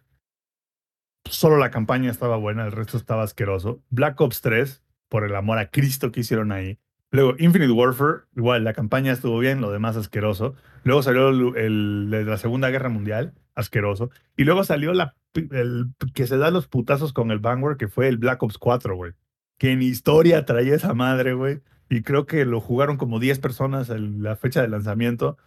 solo 1.26 1.58
la 1.58 1.72
campaña 1.72 2.10
estaba 2.10 2.38
buena, 2.38 2.66
el 2.66 2.72
resto 2.72 2.98
estaba 2.98 3.24
asqueroso. 3.24 3.84
Black 3.90 4.20
Ops 4.22 4.42
3, 4.42 4.84
por 5.10 5.24
el 5.24 5.36
amor 5.36 5.60
a 5.60 5.70
Cristo 5.70 6.12
que 6.12 6.22
hicieron 6.22 6.52
ahí. 6.52 6.80
Luego 7.12 7.36
Infinite 7.38 7.72
Warfare, 7.72 8.24
igual 8.36 8.64
la 8.64 8.74
campaña 8.74 9.14
estuvo 9.14 9.38
bien, 9.40 9.62
lo 9.62 9.72
demás 9.72 9.96
asqueroso. 9.96 10.56
Luego 10.84 11.04
salió 11.04 11.30
el, 11.30 12.10
la 12.10 12.38
Segunda 12.38 12.70
Guerra 12.70 12.90
Mundial, 12.90 13.34
asqueroso. 13.56 14.12
Y 14.38 14.44
luego 14.44 14.64
salió 14.64 14.94
la, 14.94 15.16
el 15.34 15.94
que 16.14 16.28
se 16.28 16.38
da 16.38 16.52
los 16.52 16.68
putazos 16.68 17.14
con 17.14 17.32
el 17.32 17.40
Vanguard, 17.40 17.78
que 17.78 17.88
fue 17.88 18.08
el 18.08 18.18
Black 18.18 18.44
Ops 18.44 18.58
4, 18.58 18.96
güey. 18.96 19.14
Que 19.58 19.72
en 19.72 19.82
historia 19.82 20.46
traía 20.46 20.76
esa 20.76 20.94
madre, 20.94 21.34
güey. 21.34 21.62
Y 21.90 22.02
creo 22.02 22.26
que 22.26 22.46
lo 22.46 22.60
jugaron 22.60 22.98
como 22.98 23.20
10 23.20 23.40
personas 23.40 23.90
en 23.90 24.22
la 24.22 24.36
fecha 24.36 24.62
de 24.62 24.68
lanzamiento. 24.68 25.38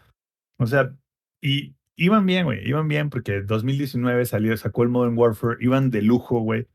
O 0.59 0.66
sea, 0.66 0.94
y 1.40 1.74
iban 1.97 2.26
bien, 2.26 2.44
güey. 2.47 2.66
Iban 2.66 2.89
bien 2.89 3.10
porque 3.10 3.43
2019 3.43 4.24
salió, 4.24 4.56
sacó 4.56 4.82
el 4.82 4.89
Modern 4.89 5.18
Warfare. 5.18 5.59
Iban 5.60 5.90
de 5.90 6.02
lujo, 6.02 6.40
güey. 6.40 6.66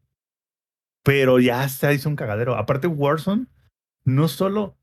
Pero 1.03 1.39
ya 1.39 1.67
se 1.67 1.93
hizo 1.93 2.09
un 2.09 2.15
cagadero. 2.15 2.55
Aparte, 2.55 2.87
Warzone 2.87 3.47
no 4.05 4.27
solo. 4.27 4.77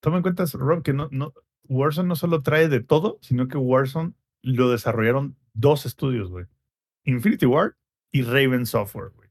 Toma 0.00 0.18
en 0.18 0.22
cuenta, 0.22 0.44
Rob, 0.52 0.82
que 0.82 0.92
no, 0.92 1.08
no, 1.12 1.32
Warzone 1.68 2.08
no 2.08 2.16
solo 2.16 2.42
trae 2.42 2.68
de 2.68 2.80
todo, 2.80 3.18
sino 3.22 3.48
que 3.48 3.56
Warzone 3.56 4.12
lo 4.42 4.70
desarrollaron 4.70 5.36
dos 5.54 5.86
estudios, 5.86 6.30
güey. 6.30 6.46
Infinity 7.04 7.46
Ward 7.46 7.72
y 8.12 8.22
Raven 8.22 8.66
Software, 8.66 9.10
güey. 9.14 9.28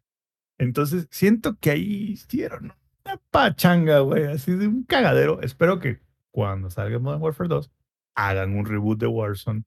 Entonces, 0.58 1.08
siento 1.12 1.58
que 1.60 1.72
ahí 1.72 2.12
hicieron 2.12 2.74
una 3.06 3.22
pachanga, 3.32 4.00
güey, 4.00 4.26
así 4.26 4.54
de 4.54 4.68
un 4.68 4.84
cagadero. 4.84 5.42
Espero 5.42 5.80
que 5.80 6.00
cuando 6.32 6.70
salga 6.70 7.00
Modern 7.00 7.22
Warfare 7.22 7.50
2 7.50 7.72
hagan 8.16 8.56
un 8.56 8.66
reboot 8.66 9.00
de 9.00 9.08
Warzone. 9.08 9.64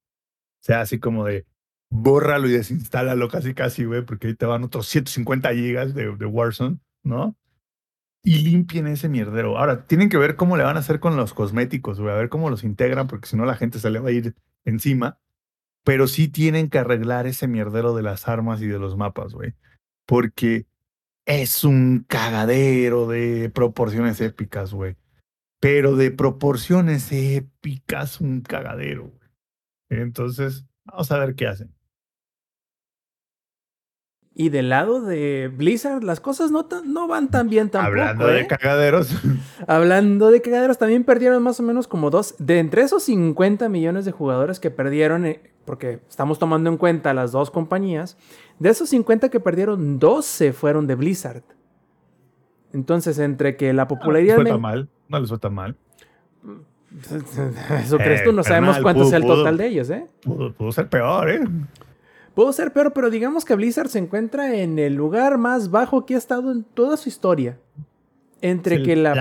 Sea 0.61 0.81
así 0.81 0.99
como 0.99 1.25
de 1.25 1.47
bórralo 1.91 2.49
y 2.49 2.53
desinstálalo 2.53 3.29
casi 3.29 3.55
casi, 3.55 3.85
güey, 3.85 4.03
porque 4.05 4.29
ahí 4.29 4.35
te 4.35 4.47
van 4.47 4.65
otros 4.65 4.87
150 4.89 5.53
gigas 5.55 5.95
de, 5.95 6.15
de 6.17 6.27
Warzone, 6.27 6.79
¿no? 7.03 7.37
Y 8.23 8.39
limpien 8.39 8.89
ese 8.89 9.09
mierdero. 9.09 9.57
Ahora, 9.57 9.87
tienen 9.87 10.09
que 10.09 10.17
ver 10.17 10.35
cómo 10.35 10.57
le 10.57 10.65
van 10.65 10.77
a 10.77 10.81
hacer 10.81 10.99
con 10.99 11.17
los 11.17 11.33
cosméticos, 11.33 12.01
güey, 12.01 12.13
a 12.13 12.17
ver 12.17 12.29
cómo 12.29 12.51
los 12.51 12.65
integran, 12.65 13.07
porque 13.07 13.29
si 13.29 13.37
no 13.37 13.45
la 13.45 13.55
gente 13.55 13.79
se 13.79 13.91
le 13.91 14.01
va 14.01 14.09
a 14.09 14.13
ir 14.13 14.35
encima. 14.65 15.19
Pero 15.87 16.09
sí 16.09 16.27
tienen 16.27 16.69
que 16.69 16.81
arreglar 16.81 17.29
ese 17.29 17.47
mierdero 17.47 17.95
de 17.95 18.03
las 18.03 18.27
armas 18.27 18.61
y 18.61 18.67
de 18.67 18.81
los 18.81 18.97
mapas, 18.97 19.35
güey. 19.35 19.55
Porque 20.05 20.67
es 21.27 21.63
un 21.63 22.05
cagadero 22.09 23.07
de 23.07 23.51
proporciones 23.55 24.21
épicas, 24.21 24.75
güey. 24.75 24.97
Pero 25.61 25.95
de 25.95 26.11
proporciones 26.11 27.13
épicas, 27.13 28.21
un 28.21 28.41
cagadero, 28.41 29.05
güey. 29.11 29.31
Entonces, 30.03 30.67
vamos 30.85 31.13
a 31.13 31.19
ver 31.21 31.37
qué 31.37 31.47
hacen. 31.47 31.73
Y 34.35 34.51
del 34.51 34.69
lado 34.69 35.01
de 35.01 35.51
Blizzard, 35.55 36.03
las 36.05 36.21
cosas 36.21 36.51
no, 36.51 36.67
tan- 36.67 36.93
no 36.93 37.09
van 37.09 37.31
tan 37.31 37.49
bien 37.49 37.71
tampoco. 37.71 37.93
Hablando 37.93 38.27
de 38.27 38.41
¿eh? 38.41 38.47
cagaderos, 38.47 39.11
Hablando 39.67 40.31
de 40.31 40.43
cagaderos, 40.43 40.79
también 40.79 41.05
perdieron 41.05 41.43
más 41.43 41.59
o 41.61 41.63
menos 41.63 41.89
como 41.89 42.11
dos. 42.11 42.35
De 42.39 42.59
entre 42.59 42.83
esos 42.83 43.05
50 43.05 43.69
millones 43.71 44.05
de 44.05 44.13
jugadores 44.13 44.61
que 44.61 44.71
perdieron, 44.71 45.25
eh, 45.25 45.53
porque 45.67 46.01
estamos 46.09 46.39
tomando 46.39 46.71
en 46.71 46.79
cuenta 46.79 47.13
las 47.13 47.33
dos 47.33 47.51
compañías, 47.51 48.17
de 48.59 48.71
esos 48.71 48.89
50 48.89 49.29
que 49.29 49.41
perdieron, 49.41 49.99
12 49.99 50.53
fueron 50.55 50.87
de 50.87 50.95
Blizzard. 50.95 51.43
Entonces, 52.73 53.19
entre 53.19 53.57
que 53.57 53.73
la 53.75 53.85
no 53.85 53.89
les 53.91 53.99
popularidad. 53.99 54.37
fue 54.37 54.45
tan 54.47 54.61
mal. 54.61 54.89
No 55.09 55.21
les 55.21 55.29
fue 55.29 55.39
tan 55.39 55.55
mal. 55.55 55.77
Eso 57.83 57.99
crees 57.99 58.21
Eh, 58.21 58.25
tú, 58.25 58.33
no 58.33 58.43
sabemos 58.43 58.77
carnal, 58.77 58.83
cuánto 58.83 59.03
es 59.05 59.13
el 59.13 59.23
pudo- 59.23 59.35
total 59.37 59.57
de 59.57 59.67
ellos, 59.67 59.91
¿eh? 59.91 60.07
Pudo, 60.23 60.53
pudo 60.55 60.73
ser 60.73 60.89
peor, 60.89 61.29
¿eh? 61.31 61.41
Pudo 62.35 62.53
ser 62.53 62.73
peor, 62.73 62.93
pero 62.93 63.09
digamos 63.11 63.45
que 63.45 63.55
Blizzard 63.55 63.89
se 63.89 63.99
encuentra 63.99 64.55
en 64.57 64.79
el 64.79 64.95
lugar 64.95 65.39
más 65.39 65.71
bajo 65.71 66.05
que 66.07 66.15
ha 66.15 66.19
estado 66.19 66.53
en 66.53 66.65
toda 66.65 66.97
su 66.97 67.09
historia. 67.09 67.59
Entre 68.43 68.77
Es 68.77 68.83
que 68.83 68.97
la 68.97 69.15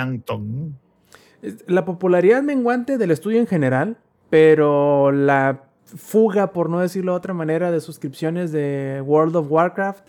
la 1.67 1.85
popularidad 1.85 2.41
menguante 2.43 2.97
del 2.97 3.11
estudio 3.11 3.39
en 3.39 3.47
general, 3.47 3.97
pero 4.29 5.11
la 5.11 5.64
fuga, 5.85 6.51
por 6.51 6.69
no 6.69 6.79
decirlo 6.79 7.13
de 7.13 7.17
otra 7.17 7.33
manera, 7.33 7.71
de 7.71 7.79
suscripciones 7.79 8.51
de 8.51 9.01
World 9.05 9.35
of 9.35 9.51
Warcraft, 9.51 10.07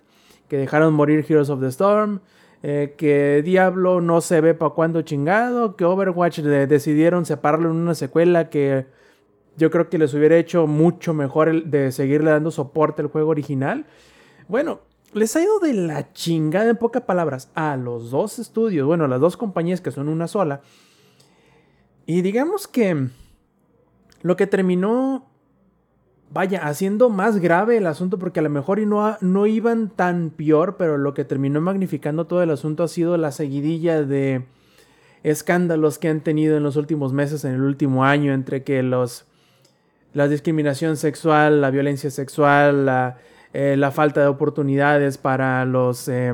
que 0.48 0.56
dejaron 0.56 0.94
morir 0.94 1.24
Heroes 1.28 1.50
of 1.50 1.60
the 1.60 1.68
Storm, 1.68 2.20
eh, 2.62 2.94
que 2.96 3.42
Diablo 3.44 4.00
no 4.00 4.20
se 4.20 4.40
ve 4.40 4.54
para 4.54 4.70
cuándo 4.70 5.02
chingado, 5.02 5.76
que 5.76 5.84
Overwatch 5.84 6.40
de- 6.40 6.66
decidieron 6.66 7.26
separarlo 7.26 7.70
en 7.70 7.76
una 7.76 7.94
secuela 7.94 8.48
que 8.48 8.86
yo 9.56 9.70
creo 9.70 9.88
que 9.88 9.98
les 9.98 10.12
hubiera 10.14 10.36
hecho 10.36 10.66
mucho 10.66 11.14
mejor 11.14 11.48
el 11.48 11.70
de 11.70 11.92
seguirle 11.92 12.30
dando 12.30 12.50
soporte 12.50 13.02
al 13.02 13.08
juego 13.08 13.30
original. 13.30 13.86
Bueno, 14.48 14.80
les 15.12 15.34
ha 15.36 15.42
ido 15.42 15.58
de 15.60 15.72
la 15.74 16.12
chingada 16.12 16.68
en 16.70 16.76
pocas 16.76 17.02
palabras 17.02 17.50
a 17.54 17.76
los 17.76 18.10
dos 18.10 18.38
estudios, 18.38 18.86
bueno, 18.86 19.04
a 19.04 19.08
las 19.08 19.20
dos 19.20 19.36
compañías 19.36 19.80
que 19.80 19.90
son 19.90 20.08
una 20.08 20.26
sola. 20.28 20.60
Y 22.06 22.22
digamos 22.22 22.68
que 22.68 23.08
lo 24.22 24.36
que 24.36 24.46
terminó, 24.46 25.26
vaya, 26.30 26.66
haciendo 26.66 27.08
más 27.08 27.38
grave 27.38 27.76
el 27.76 27.86
asunto, 27.86 28.18
porque 28.18 28.40
a 28.40 28.42
lo 28.42 28.50
mejor 28.50 28.78
y 28.78 28.86
no, 28.86 29.16
no 29.20 29.46
iban 29.46 29.88
tan 29.88 30.30
peor, 30.30 30.76
pero 30.76 30.98
lo 30.98 31.14
que 31.14 31.24
terminó 31.24 31.60
magnificando 31.60 32.26
todo 32.26 32.42
el 32.42 32.50
asunto 32.50 32.82
ha 32.82 32.88
sido 32.88 33.16
la 33.16 33.32
seguidilla 33.32 34.02
de 34.02 34.44
escándalos 35.22 35.98
que 35.98 36.08
han 36.08 36.20
tenido 36.20 36.56
en 36.56 36.62
los 36.62 36.76
últimos 36.76 37.12
meses, 37.12 37.44
en 37.44 37.54
el 37.54 37.62
último 37.62 38.04
año, 38.04 38.32
entre 38.32 38.62
que 38.62 38.82
los 38.82 39.26
la 40.16 40.28
discriminación 40.28 40.96
sexual, 40.96 41.60
la 41.60 41.70
violencia 41.70 42.10
sexual, 42.10 42.86
la, 42.86 43.18
eh, 43.52 43.76
la 43.76 43.90
falta 43.90 44.22
de 44.22 44.28
oportunidades 44.28 45.18
para 45.18 45.66
los 45.66 46.08
eh, 46.08 46.32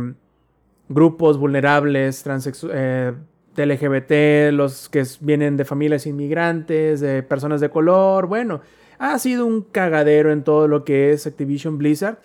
grupos 0.89 1.37
vulnerables, 1.37 2.25
eh, 2.73 3.13
LGBT, 3.57 4.53
los 4.53 4.89
que 4.89 5.05
vienen 5.21 5.57
de 5.57 5.65
familias 5.65 6.07
inmigrantes, 6.07 7.01
de 7.01 7.25
personas 7.25 7.61
de 7.61 7.71
color. 7.71 8.29
Bueno, 8.29 8.61
ha 9.03 9.19
sido 9.19 9.47
un 9.47 9.63
cagadero 9.63 10.31
en 10.31 10.45
todo 10.45 10.69
lo 10.69 10.85
que 10.85 11.11
es 11.11 11.27
Activision 11.27 11.77
Blizzard. 11.77 12.19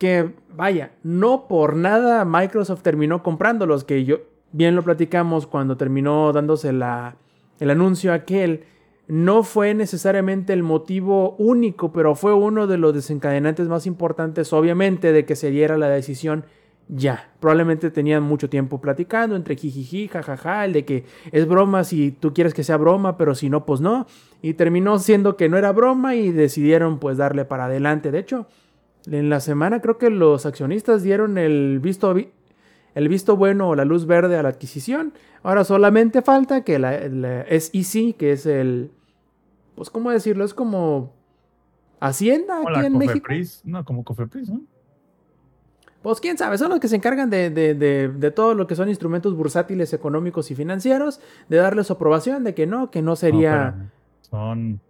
Que 0.00 0.34
vaya, 0.52 0.90
no 1.04 1.46
por 1.46 1.76
nada 1.76 2.24
Microsoft 2.24 2.82
terminó 2.82 3.22
comprándolos, 3.22 3.84
que 3.84 4.04
yo 4.04 4.18
bien 4.50 4.74
lo 4.74 4.82
platicamos 4.82 5.46
cuando 5.46 5.76
terminó 5.76 6.32
dándose 6.32 6.72
la, 6.72 7.14
el 7.60 7.70
anuncio 7.70 8.12
aquel. 8.12 8.64
No 9.06 9.44
fue 9.44 9.74
necesariamente 9.74 10.52
el 10.52 10.64
motivo 10.64 11.36
único, 11.38 11.92
pero 11.92 12.16
fue 12.16 12.34
uno 12.34 12.66
de 12.66 12.78
los 12.78 12.94
desencadenantes 12.94 13.68
más 13.68 13.86
importantes, 13.86 14.52
obviamente, 14.52 15.12
de 15.12 15.24
que 15.24 15.36
se 15.36 15.50
diera 15.50 15.78
la 15.78 15.88
decisión 15.88 16.46
ya. 16.94 17.30
Probablemente 17.40 17.90
tenían 17.90 18.22
mucho 18.22 18.50
tiempo 18.50 18.80
platicando 18.80 19.34
entre 19.34 19.56
jijiji, 19.56 20.08
jajaja, 20.08 20.64
el 20.64 20.72
de 20.74 20.84
que 20.84 21.04
es 21.32 21.48
broma 21.48 21.84
si 21.84 22.10
tú 22.12 22.34
quieres 22.34 22.52
que 22.54 22.62
sea 22.64 22.76
broma, 22.76 23.16
pero 23.16 23.34
si 23.34 23.48
no, 23.48 23.64
pues 23.64 23.80
no. 23.80 24.06
Y 24.42 24.54
terminó 24.54 24.98
siendo 24.98 25.36
que 25.36 25.48
no 25.48 25.56
era 25.56 25.72
broma 25.72 26.14
y 26.14 26.32
decidieron 26.32 26.98
pues 26.98 27.16
darle 27.16 27.44
para 27.46 27.64
adelante. 27.64 28.10
De 28.10 28.18
hecho, 28.18 28.46
en 29.06 29.30
la 29.30 29.40
semana 29.40 29.80
creo 29.80 29.96
que 29.98 30.10
los 30.10 30.44
accionistas 30.46 31.02
dieron 31.02 31.38
el 31.38 31.80
visto, 31.80 32.12
vi- 32.14 32.30
el 32.94 33.08
visto 33.08 33.36
bueno 33.36 33.70
o 33.70 33.74
la 33.74 33.84
luz 33.86 34.06
verde 34.06 34.36
a 34.36 34.42
la 34.42 34.50
adquisición. 34.50 35.12
Ahora 35.42 35.64
solamente 35.64 36.20
falta 36.22 36.62
que 36.62 36.78
la, 36.78 37.08
la 37.08 37.44
SEC, 37.48 38.16
que 38.16 38.32
es 38.32 38.44
el, 38.46 38.90
pues 39.74 39.88
cómo 39.90 40.10
decirlo, 40.10 40.44
es 40.44 40.52
como 40.54 41.14
Hacienda 42.00 42.60
aquí 42.78 42.86
en 42.86 42.92
México. 42.98 43.14
No, 43.64 43.84
como 43.84 44.04
Cofepris, 44.04 44.50
¿no? 44.50 44.60
Pues 46.02 46.20
quién 46.20 46.36
sabe, 46.38 46.58
son 46.58 46.70
los 46.70 46.80
que 46.80 46.88
se 46.88 46.96
encargan 46.96 47.30
de, 47.30 47.50
de- 47.50 47.74
de- 47.74 48.08
de 48.08 48.30
todo 48.30 48.54
lo 48.54 48.66
que 48.66 48.74
son 48.74 48.88
instrumentos 48.88 49.36
bursátiles 49.36 49.92
económicos 49.92 50.50
y 50.50 50.54
financieros, 50.54 51.20
de 51.48 51.58
darle 51.58 51.84
su 51.84 51.92
aprobación 51.92 52.42
de 52.44 52.54
que 52.54 52.66
no, 52.66 52.90
que 52.90 53.02
no 53.02 53.14
sería... 53.16 53.90
Son. 54.22 54.80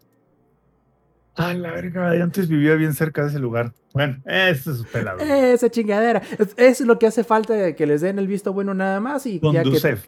Ah, 1.34 1.54
la 1.54 1.70
verga, 1.72 2.14
yo 2.14 2.22
antes 2.24 2.46
vivía 2.48 2.74
bien 2.74 2.92
cerca 2.94 3.22
de 3.22 3.28
ese 3.30 3.38
lugar. 3.38 3.72
Bueno, 3.94 4.18
eso 4.26 4.70
es 4.72 4.82
pelado. 4.84 5.18
Esa 5.20 5.70
chingadera. 5.70 6.20
Es, 6.38 6.54
es 6.58 6.80
lo 6.82 6.98
que 6.98 7.06
hace 7.06 7.24
falta 7.24 7.54
de 7.54 7.74
que 7.74 7.86
les 7.86 8.02
den 8.02 8.18
el 8.18 8.26
visto 8.26 8.52
bueno 8.52 8.74
nada 8.74 9.00
más 9.00 9.24
y 9.26 9.40
ya 9.40 9.50
que 9.62 9.62
Conducef. 9.62 10.06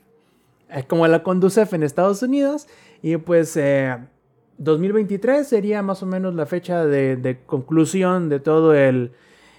eh, 0.68 0.84
como 0.86 1.06
la 1.06 1.22
Conducef 1.22 1.72
en 1.72 1.82
Estados 1.82 2.22
Unidos. 2.22 2.66
Y 3.00 3.16
pues 3.16 3.56
eh, 3.56 3.96
2023 4.58 5.46
sería 5.48 5.82
más 5.82 6.02
o 6.02 6.06
menos 6.06 6.34
la 6.34 6.44
fecha 6.46 6.84
de, 6.84 7.16
de 7.16 7.38
conclusión 7.46 8.28
de 8.28 8.38
todo 8.40 8.74
el, 8.74 9.12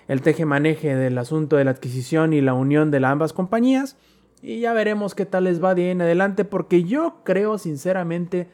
el 0.07 0.22
teje-maneje 0.22 0.95
del 0.95 1.18
asunto 1.18 1.56
de 1.56 1.65
la 1.65 1.72
adquisición 1.72 2.34
y 2.34 2.41
la 2.41 2.53
unión 2.53 2.91
de 2.91 3.06
ambas 3.06 3.34
compañías. 3.34 3.98
Y 4.41 4.60
ya 4.60 4.73
veremos 4.73 5.15
qué 5.15 5.26
tal 5.26 5.45
les 5.45 5.64
va 5.64 5.76
de 5.76 5.86
ahí 5.86 5.90
en 5.90 6.02
adelante, 6.02 6.45
porque 6.45 6.84
yo 6.84 7.22
creo 7.23 7.57
sinceramente 7.57 8.49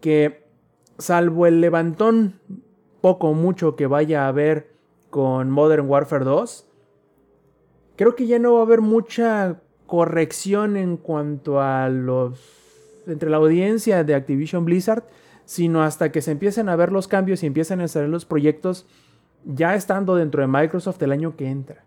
que 0.00 0.46
salvo 0.98 1.46
el 1.46 1.60
levantón 1.60 2.40
poco 3.00 3.28
o 3.28 3.34
mucho 3.34 3.76
que 3.76 3.86
vaya 3.86 4.24
a 4.24 4.28
haber 4.28 4.72
con 5.10 5.50
Modern 5.50 5.88
Warfare 5.88 6.24
2, 6.24 6.66
creo 7.96 8.14
que 8.14 8.26
ya 8.26 8.38
no 8.38 8.54
va 8.54 8.60
a 8.60 8.62
haber 8.62 8.80
mucha 8.80 9.60
corrección 9.86 10.76
en 10.76 10.96
cuanto 10.96 11.60
a 11.60 11.88
los 11.88 12.58
entre 13.06 13.30
la 13.30 13.38
audiencia 13.38 14.04
de 14.04 14.14
Activision 14.14 14.66
Blizzard, 14.66 15.04
sino 15.46 15.82
hasta 15.82 16.12
que 16.12 16.20
se 16.20 16.32
empiecen 16.32 16.68
a 16.68 16.76
ver 16.76 16.92
los 16.92 17.08
cambios 17.08 17.42
y 17.42 17.46
empiecen 17.46 17.80
a 17.80 17.88
salir 17.88 18.10
los 18.10 18.26
proyectos 18.26 18.86
ya 19.48 19.74
estando 19.74 20.14
dentro 20.14 20.42
de 20.42 20.46
Microsoft 20.46 21.02
el 21.02 21.12
año 21.12 21.34
que 21.34 21.48
entra. 21.48 21.84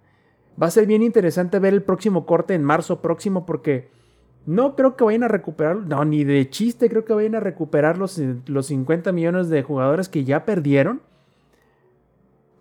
Va 0.61 0.67
a 0.67 0.71
ser 0.71 0.85
bien 0.85 1.03
interesante 1.03 1.59
ver 1.59 1.73
el 1.73 1.83
próximo 1.83 2.25
corte 2.25 2.53
en 2.53 2.63
marzo 2.63 3.01
próximo 3.01 3.45
porque 3.45 3.89
no 4.45 4.75
creo 4.75 4.95
que 4.97 5.03
vayan 5.03 5.23
a 5.23 5.27
recuperar, 5.27 5.77
no, 5.77 6.03
ni 6.03 6.23
de 6.23 6.49
chiste 6.49 6.89
creo 6.89 7.05
que 7.05 7.13
vayan 7.13 7.35
a 7.35 7.39
recuperar 7.39 7.97
los, 7.97 8.19
los 8.47 8.65
50 8.65 9.11
millones 9.11 9.49
de 9.49 9.63
jugadores 9.63 10.09
que 10.09 10.23
ya 10.23 10.43
perdieron. 10.43 11.01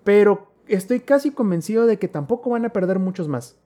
Pero 0.04 0.48
estoy 0.68 1.00
casi 1.00 1.30
convencido 1.30 1.86
de 1.86 1.98
que 1.98 2.08
tampoco 2.08 2.50
van 2.50 2.66
a 2.66 2.70
perder 2.70 2.98
muchos 2.98 3.26
más. 3.26 3.58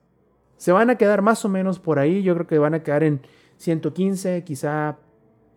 Se 0.57 0.71
van 0.71 0.89
a 0.89 0.97
quedar 0.97 1.21
más 1.21 1.43
o 1.43 1.49
menos 1.49 1.79
por 1.79 1.99
ahí. 1.99 2.23
Yo 2.23 2.33
creo 2.33 2.47
que 2.47 2.57
van 2.57 2.73
a 2.73 2.83
quedar 2.83 3.03
en 3.03 3.21
115, 3.57 4.43
quizá 4.45 4.97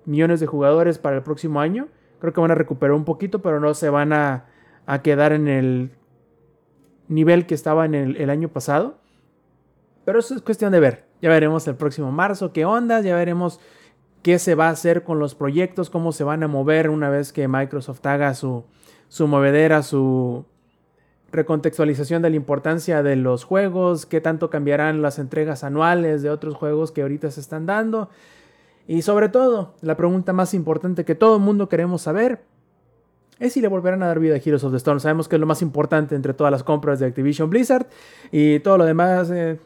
millones 0.04 0.40
de 0.40 0.46
jugadores 0.46 0.98
para 0.98 1.16
el 1.16 1.22
próximo 1.22 1.60
año. 1.60 1.88
Creo 2.20 2.32
que 2.32 2.40
van 2.40 2.50
a 2.50 2.56
recuperar 2.56 2.94
un 2.94 3.04
poquito, 3.04 3.40
pero 3.40 3.60
no 3.60 3.74
se 3.74 3.90
van 3.90 4.12
a, 4.12 4.46
a 4.88 5.02
quedar 5.02 5.34
en 5.34 5.48
el 5.48 5.90
nivel 7.08 7.44
que 7.44 7.54
estaba 7.54 7.84
en 7.84 7.94
el, 7.94 8.30
año 8.30 8.48
pasado. 8.48 8.96
Pero 10.06 10.18
eso 10.18 10.34
es 10.34 10.40
cuestión 10.40 10.72
de 10.72 10.80
ver. 10.80 11.04
Ya 11.20 11.28
veremos 11.28 11.68
el 11.68 11.76
próximo 11.76 12.10
marzo 12.10 12.54
qué 12.54 12.64
ondas, 12.64 13.04
ya 13.04 13.14
veremos 13.14 13.60
qué 14.22 14.38
se 14.38 14.54
va 14.54 14.68
a 14.68 14.70
hacer 14.70 15.04
con 15.04 15.18
los 15.18 15.34
proyectos, 15.34 15.90
cómo 15.90 16.12
se 16.12 16.24
van 16.24 16.42
a 16.42 16.48
mover 16.48 16.88
una 16.88 17.10
vez 17.10 17.34
que 17.34 17.48
Microsoft 17.48 18.04
haga 18.06 18.32
su, 18.32 18.64
su 19.08 19.26
movedera, 19.26 19.82
su 19.82 20.46
recontextualización 21.32 22.22
de 22.22 22.30
la 22.30 22.36
importancia 22.36 23.02
de 23.02 23.16
los 23.16 23.44
juegos, 23.44 24.06
qué 24.06 24.22
tanto 24.22 24.48
cambiarán 24.48 25.02
las 25.02 25.18
entregas 25.18 25.64
anuales 25.64 26.22
de 26.22 26.30
otros 26.30 26.54
juegos 26.54 26.92
que 26.92 27.02
ahorita 27.02 27.30
se 27.30 27.42
están 27.42 27.66
dando. 27.66 28.08
Y 28.86 29.02
sobre 29.02 29.28
todo, 29.28 29.74
la 29.82 29.98
pregunta 29.98 30.32
más 30.32 30.54
importante 30.54 31.04
que 31.04 31.14
todo 31.14 31.36
el 31.36 31.42
mundo 31.42 31.68
queremos 31.68 32.00
saber 32.00 32.40
es 33.40 33.52
si 33.52 33.60
le 33.60 33.68
volverán 33.68 34.02
a 34.02 34.06
dar 34.06 34.18
vida 34.20 34.34
a 34.34 34.38
Heroes 34.38 34.64
of 34.64 34.72
the 34.72 34.76
Storm. 34.78 35.00
Sabemos 35.00 35.28
que 35.28 35.36
es 35.36 35.40
lo 35.40 35.46
más 35.46 35.62
importante 35.62 36.14
entre 36.14 36.34
todas 36.34 36.50
las 36.50 36.62
compras 36.64 36.98
de 37.00 37.06
Activision 37.06 37.50
Blizzard 37.50 37.86
y 38.32 38.58
todo 38.60 38.78
lo 38.78 38.84
demás 38.84 39.30
eh, 39.30 39.58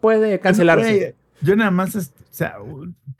puede 0.00 0.38
cancelarse. 0.40 1.14
Yo 1.42 1.56
nada 1.56 1.70
más, 1.70 1.96
o 1.96 2.00
sea, 2.30 2.56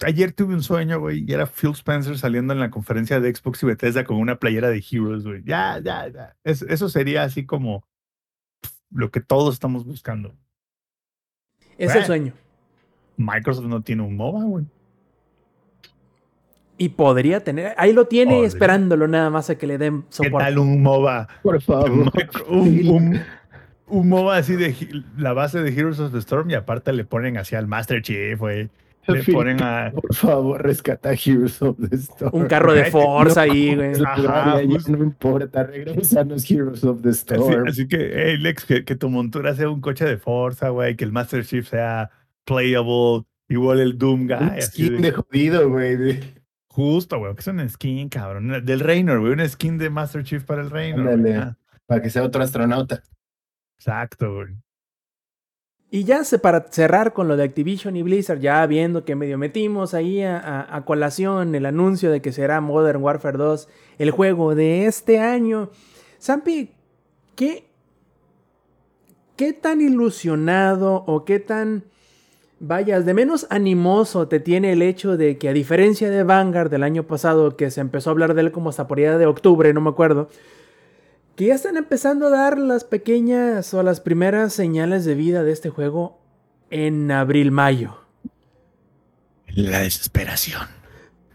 ayer 0.04 0.32
tuve 0.32 0.52
un 0.54 0.62
sueño, 0.62 1.00
güey, 1.00 1.24
y 1.26 1.32
era 1.32 1.46
Phil 1.46 1.70
Spencer 1.70 2.18
saliendo 2.18 2.52
en 2.52 2.60
la 2.60 2.70
conferencia 2.70 3.18
de 3.18 3.34
Xbox 3.34 3.62
y 3.62 3.66
Bethesda 3.66 4.04
con 4.04 4.18
una 4.18 4.38
playera 4.38 4.68
de 4.68 4.84
Heroes, 4.90 5.24
güey. 5.24 5.42
Ya, 5.44 5.78
ya, 5.82 6.06
ya. 6.08 6.36
Es- 6.44 6.60
eso 6.62 6.90
sería 6.90 7.22
así 7.22 7.46
como 7.46 7.82
lo 8.90 9.10
que 9.10 9.20
todos 9.20 9.54
estamos 9.54 9.86
buscando. 9.86 10.34
Es 11.78 11.94
el 11.94 12.04
sueño. 12.04 12.34
Microsoft 13.16 13.66
no 13.66 13.80
tiene 13.82 14.02
un 14.02 14.16
MOBA, 14.16 14.44
güey. 14.44 14.66
Y 16.82 16.88
podría 16.90 17.44
tener, 17.44 17.74
ahí 17.76 17.92
lo 17.92 18.06
tiene 18.06 18.32
Podría. 18.32 18.48
esperándolo 18.48 19.06
nada 19.06 19.28
más 19.28 19.50
a 19.50 19.58
que 19.58 19.66
le 19.66 19.76
den 19.76 20.00
¿Qué 20.02 20.06
soporte. 20.08 20.46
tal 20.46 20.58
un 20.58 20.82
MOBA? 20.82 21.28
Por 21.42 21.60
favor. 21.60 21.90
un, 22.48 22.88
un- 22.88 23.20
un 23.86 24.08
MOBA 24.08 24.38
así 24.38 24.56
de 24.56 24.74
la 25.18 25.34
base 25.34 25.60
de 25.62 25.70
Heroes 25.78 26.00
of 26.00 26.12
the 26.12 26.18
Storm 26.18 26.48
y 26.50 26.54
aparte 26.54 26.92
le 26.94 27.04
ponen 27.04 27.36
así 27.36 27.54
al 27.54 27.66
Master 27.66 28.00
Chief, 28.00 28.38
güey. 28.38 28.70
Le 29.08 29.22
Phil, 29.22 29.34
ponen 29.34 29.62
a... 29.62 29.90
Por 29.92 30.14
favor, 30.14 30.62
rescata 30.62 31.10
Heroes 31.12 31.60
of 31.60 31.76
the 31.86 31.96
Storm. 31.96 32.34
Un 32.34 32.46
carro 32.46 32.72
de 32.72 32.84
Ay, 32.84 32.90
Forza 32.92 33.42
ahí, 33.42 33.74
güey. 33.74 33.90
es 33.90 33.98
la 33.98 34.12
Ajá, 34.12 34.20
gloria, 34.22 34.62
ya 34.62 34.74
justo. 34.74 34.92
no 34.92 35.04
importa, 35.04 35.62
regresanos 35.64 36.50
Heroes 36.50 36.84
of 36.84 37.02
the 37.02 37.08
Así, 37.10 37.18
Storm. 37.34 37.66
así 37.68 37.88
que, 37.88 38.10
hey, 38.14 38.36
Lex, 38.38 38.64
que, 38.64 38.84
que 38.84 38.96
tu 38.96 39.10
montura 39.10 39.54
sea 39.54 39.68
un 39.68 39.80
coche 39.82 40.04
de 40.06 40.16
Forza, 40.16 40.68
güey, 40.70 40.96
que 40.96 41.04
el 41.04 41.12
Master 41.12 41.44
Chief 41.44 41.68
sea 41.68 42.10
playable, 42.44 43.24
igual 43.48 43.80
el 43.80 43.98
Doom 43.98 44.26
Guy. 44.28 44.34
Un 44.36 44.48
así 44.50 44.62
skin 44.62 44.96
de- 44.96 45.10
de 45.10 45.12
jodido, 45.12 45.68
güey. 45.68 45.96
de- 45.96 46.39
Justo, 46.80 47.18
güey, 47.18 47.34
que 47.34 47.40
es 47.40 47.46
un 47.46 47.68
skin, 47.68 48.08
cabrón. 48.08 48.64
Del 48.64 48.80
Reynor, 48.80 49.20
güey, 49.20 49.32
un 49.32 49.48
skin 49.48 49.76
de 49.78 49.90
Master 49.90 50.24
Chief 50.24 50.42
para 50.44 50.62
el 50.62 50.70
Reynor. 50.70 51.08
Ándale. 51.08 51.54
Para 51.86 52.00
que 52.00 52.08
sea 52.10 52.22
otro 52.22 52.42
astronauta. 52.42 53.02
Exacto, 53.78 54.34
güey. 54.34 54.54
Y 55.92 56.04
ya 56.04 56.22
se, 56.22 56.38
para 56.38 56.68
cerrar 56.70 57.12
con 57.12 57.26
lo 57.26 57.36
de 57.36 57.42
Activision 57.42 57.96
y 57.96 58.02
Blizzard, 58.04 58.38
ya 58.38 58.64
viendo 58.66 59.04
que 59.04 59.16
medio 59.16 59.36
metimos 59.38 59.92
ahí 59.92 60.22
a, 60.22 60.38
a- 60.38 60.76
a 60.76 60.84
colación 60.84 61.52
el 61.56 61.66
anuncio 61.66 62.12
de 62.12 62.22
que 62.22 62.30
será 62.30 62.60
Modern 62.60 63.02
Warfare 63.02 63.36
2 63.36 63.68
el 63.98 64.10
juego 64.12 64.54
de 64.54 64.86
este 64.86 65.18
año. 65.18 65.70
Zampi, 66.22 66.70
¿qué, 67.34 67.64
¿qué 69.36 69.52
tan 69.52 69.80
ilusionado 69.80 71.02
o 71.08 71.24
qué 71.24 71.40
tan, 71.40 71.84
vayas, 72.60 73.04
de 73.06 73.14
menos 73.14 73.46
animoso 73.50 74.28
te 74.28 74.38
tiene 74.38 74.72
el 74.72 74.82
hecho 74.82 75.16
de 75.16 75.38
que 75.38 75.48
a 75.48 75.52
diferencia 75.52 76.10
de 76.10 76.22
Vanguard 76.22 76.70
del 76.70 76.82
año 76.84 77.04
pasado, 77.04 77.56
que 77.56 77.70
se 77.70 77.80
empezó 77.80 78.10
a 78.10 78.12
hablar 78.12 78.34
de 78.34 78.42
él 78.42 78.52
como 78.52 78.70
hasta 78.70 78.86
por 78.86 78.98
allá 78.98 79.18
de 79.18 79.26
octubre, 79.26 79.72
no 79.72 79.80
me 79.80 79.90
acuerdo, 79.90 80.28
que 81.36 81.46
ya 81.46 81.54
están 81.54 81.76
empezando 81.76 82.26
a 82.26 82.30
dar 82.30 82.58
las 82.58 82.84
pequeñas 82.84 83.72
o 83.74 83.82
las 83.82 84.00
primeras 84.00 84.52
señales 84.52 85.04
de 85.04 85.14
vida 85.14 85.42
de 85.42 85.52
este 85.52 85.70
juego 85.70 86.20
en 86.70 87.10
abril-mayo. 87.10 87.96
La 89.46 89.80
desesperación. 89.80 90.62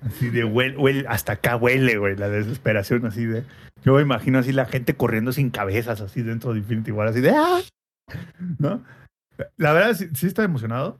Así 0.01 0.29
de 0.29 0.43
huele, 0.45 0.77
huele- 0.77 1.05
hasta 1.09 1.33
acá 1.33 1.55
huele, 1.57 1.97
güey, 1.97 2.15
la 2.15 2.29
desesperación 2.29 3.05
así 3.07 3.25
de. 3.25 3.43
Yo 3.83 3.95
me 3.95 4.01
imagino 4.01 4.37
así 4.39 4.51
la 4.51 4.65
gente 4.65 4.95
corriendo 4.95 5.31
sin 5.33 5.49
cabezas 5.49 5.99
así 6.01 6.21
dentro 6.21 6.53
de 6.53 6.59
Infinity 6.59 6.91
War, 6.91 7.07
así 7.07 7.21
de 7.21 7.31
¡ah! 7.31 7.59
¿No? 8.59 8.83
La 9.57 9.73
verdad 9.73 9.95
sí, 9.95 10.07
sí 10.13 10.27
está 10.27 10.43
emocionado. 10.43 10.99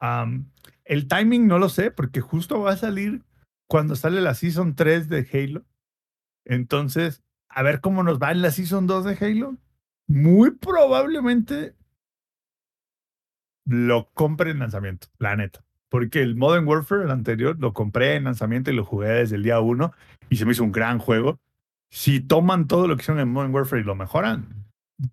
El 0.00 1.08
timing 1.08 1.46
no 1.46 1.58
lo 1.58 1.68
sé, 1.68 1.90
porque 1.90 2.20
justo 2.20 2.60
va 2.60 2.72
a 2.72 2.76
salir 2.76 3.22
cuando 3.68 3.96
sale 3.96 4.20
la 4.20 4.34
Season 4.34 4.74
3 4.74 5.08
de 5.08 5.28
Halo. 5.32 5.64
Entonces, 6.44 7.22
a 7.48 7.62
ver 7.62 7.80
cómo 7.80 8.02
nos 8.02 8.18
va 8.18 8.32
en 8.32 8.42
la 8.42 8.50
Season 8.50 8.86
2 8.86 9.04
de 9.04 9.18
Halo. 9.20 9.56
Muy 10.08 10.52
probablemente 10.52 11.74
lo 13.66 14.10
compre 14.14 14.50
en 14.50 14.58
lanzamiento, 14.58 15.08
la 15.18 15.36
neta. 15.36 15.64
Porque 15.88 16.22
el 16.22 16.36
Modern 16.36 16.66
Warfare, 16.66 17.04
el 17.04 17.10
anterior, 17.10 17.56
lo 17.58 17.72
compré 17.72 18.14
en 18.14 18.24
lanzamiento 18.24 18.70
y 18.70 18.74
lo 18.74 18.84
jugué 18.84 19.08
desde 19.08 19.36
el 19.36 19.42
día 19.42 19.60
uno 19.60 19.92
y 20.28 20.36
se 20.36 20.44
me 20.44 20.52
hizo 20.52 20.64
un 20.64 20.72
gran 20.72 20.98
juego. 20.98 21.38
Si 21.90 22.20
toman 22.20 22.68
todo 22.68 22.86
lo 22.86 22.96
que 22.96 23.02
hicieron 23.02 23.20
en 23.20 23.32
Modern 23.32 23.54
Warfare 23.54 23.82
y 23.82 23.84
lo 23.84 23.96
mejoran, 23.96 24.66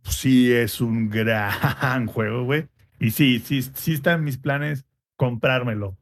sí 0.03 0.51
es 0.51 0.81
un 0.81 1.09
gran 1.11 2.07
juego, 2.07 2.43
güey. 2.43 2.68
Y 2.99 3.11
sí, 3.11 3.40
sí, 3.40 3.61
sí 3.61 3.94
está 3.94 4.14
en 4.14 4.24
mis 4.24 4.38
planes 4.38 4.86
comprármelo. 5.15 5.98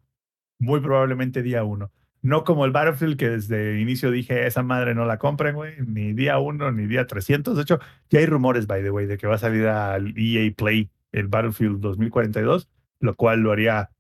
Muy 0.59 0.80
probablemente 0.80 1.41
día 1.43 1.63
uno. 1.63 1.91
No 2.22 2.43
como 2.43 2.65
el 2.65 2.72
Battlefield 2.72 3.17
que 3.17 3.30
desde 3.30 3.73
el 3.73 3.80
inicio 3.80 4.09
dije, 4.09 4.47
esa 4.47 4.63
madre 4.63 4.95
no 4.95 5.05
la 5.05 5.19
compren, 5.19 5.55
güey. 5.55 5.76
Ni 5.85 6.13
día 6.13 6.39
uno, 6.39 6.72
ni 6.72 6.88
día 6.88 7.05
300. 7.05 7.55
De 7.55 7.61
hecho, 7.61 7.80
ya 8.09 8.19
hay 8.19 8.26
rumores, 8.26 8.65
by 8.65 8.81
the 8.81 8.89
way, 8.89 9.05
de 9.05 9.17
que 9.17 9.27
va 9.27 9.35
a 9.35 9.38
salir 9.38 9.67
al 9.67 10.13
EA 10.17 10.51
Play 10.55 10.89
el 11.11 11.27
Battlefield 11.27 11.80
2042, 11.81 12.67
lo 12.99 13.15
cual 13.15 13.41
lo 13.41 13.51
haría 13.51 13.91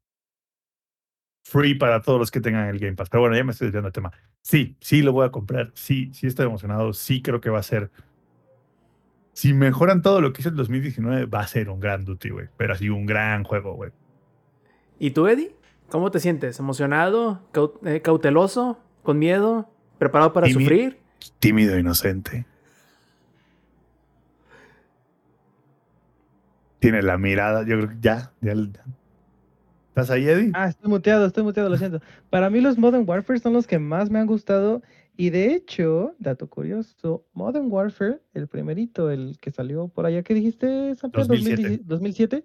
free 1.43 1.75
para 1.75 2.01
todos 2.01 2.19
los 2.19 2.31
que 2.31 2.41
tengan 2.41 2.67
el 2.67 2.79
Game 2.79 2.95
Pass. 2.95 3.09
Pero 3.09 3.21
bueno, 3.21 3.35
ya 3.35 3.43
me 3.43 3.51
estoy 3.51 3.67
desviando 3.67 3.87
el 3.87 3.93
tema. 3.93 4.11
Sí, 4.41 4.75
sí 4.81 5.01
lo 5.01 5.13
voy 5.13 5.27
a 5.27 5.31
comprar. 5.31 5.71
Sí, 5.75 6.11
sí 6.13 6.27
estoy 6.27 6.47
emocionado. 6.47 6.93
Sí 6.93 7.21
creo 7.21 7.39
que 7.39 7.49
va 7.49 7.59
a 7.59 7.63
ser 7.63 7.91
si 9.35 9.53
mejoran 9.53 10.01
todo 10.01 10.21
lo 10.21 10.31
que 10.31 10.41
hizo 10.41 10.47
el 10.47 10.55
2019, 10.55 11.25
va 11.25 11.41
a 11.41 11.47
ser 11.47 11.69
un 11.69 11.81
gran 11.81 12.05
Duty, 12.05 12.29
güey. 12.29 12.47
Pero 12.55 12.73
así 12.73 12.89
un 12.89 13.05
gran 13.05 13.43
juego, 13.43 13.73
güey. 13.73 13.91
¿Y 14.97 15.11
tú, 15.11 15.27
Eddie? 15.27 15.53
¿Cómo 15.89 16.09
te 16.09 16.21
sientes? 16.21 16.57
¿Emocionado? 16.57 17.41
Caut 17.51 17.85
eh, 17.85 18.01
¿Cauteloso? 18.01 18.79
¿Con 19.03 19.19
miedo? 19.19 19.69
¿Preparado 19.97 20.31
para 20.31 20.47
sufrir? 20.47 20.99
Tímido, 21.39 21.77
inocente. 21.77 22.45
Tiene 26.79 27.01
la 27.01 27.17
mirada, 27.17 27.63
yo 27.63 27.75
creo 27.75 27.89
que 27.89 27.97
ya, 27.99 28.31
ya. 28.39 28.53
¿Estás 29.89 30.11
ahí, 30.11 30.29
Eddie? 30.29 30.51
Ah, 30.53 30.69
estoy 30.69 30.89
muteado, 30.89 31.25
estoy 31.25 31.43
muteado, 31.43 31.67
lo 31.67 31.75
siento. 31.75 32.01
Para 32.29 32.49
mí 32.49 32.61
los 32.61 32.77
Modern 32.77 33.03
Warfare 33.05 33.39
son 33.39 33.51
los 33.51 33.67
que 33.67 33.79
más 33.79 34.09
me 34.09 34.19
han 34.19 34.27
gustado 34.27 34.81
y 35.17 35.29
de 35.29 35.53
hecho, 35.53 36.13
dato 36.19 36.49
curioso, 36.49 37.25
Modern 37.33 37.71
Warfare, 37.71 38.21
el 38.33 38.47
primerito, 38.47 39.09
el 39.09 39.37
que 39.39 39.51
salió 39.51 39.87
por 39.87 40.05
allá, 40.05 40.23
¿qué 40.23 40.33
dijiste, 40.33 40.93
Samper? 40.95 41.25
2007. 41.27 41.81
2007. 41.85 42.43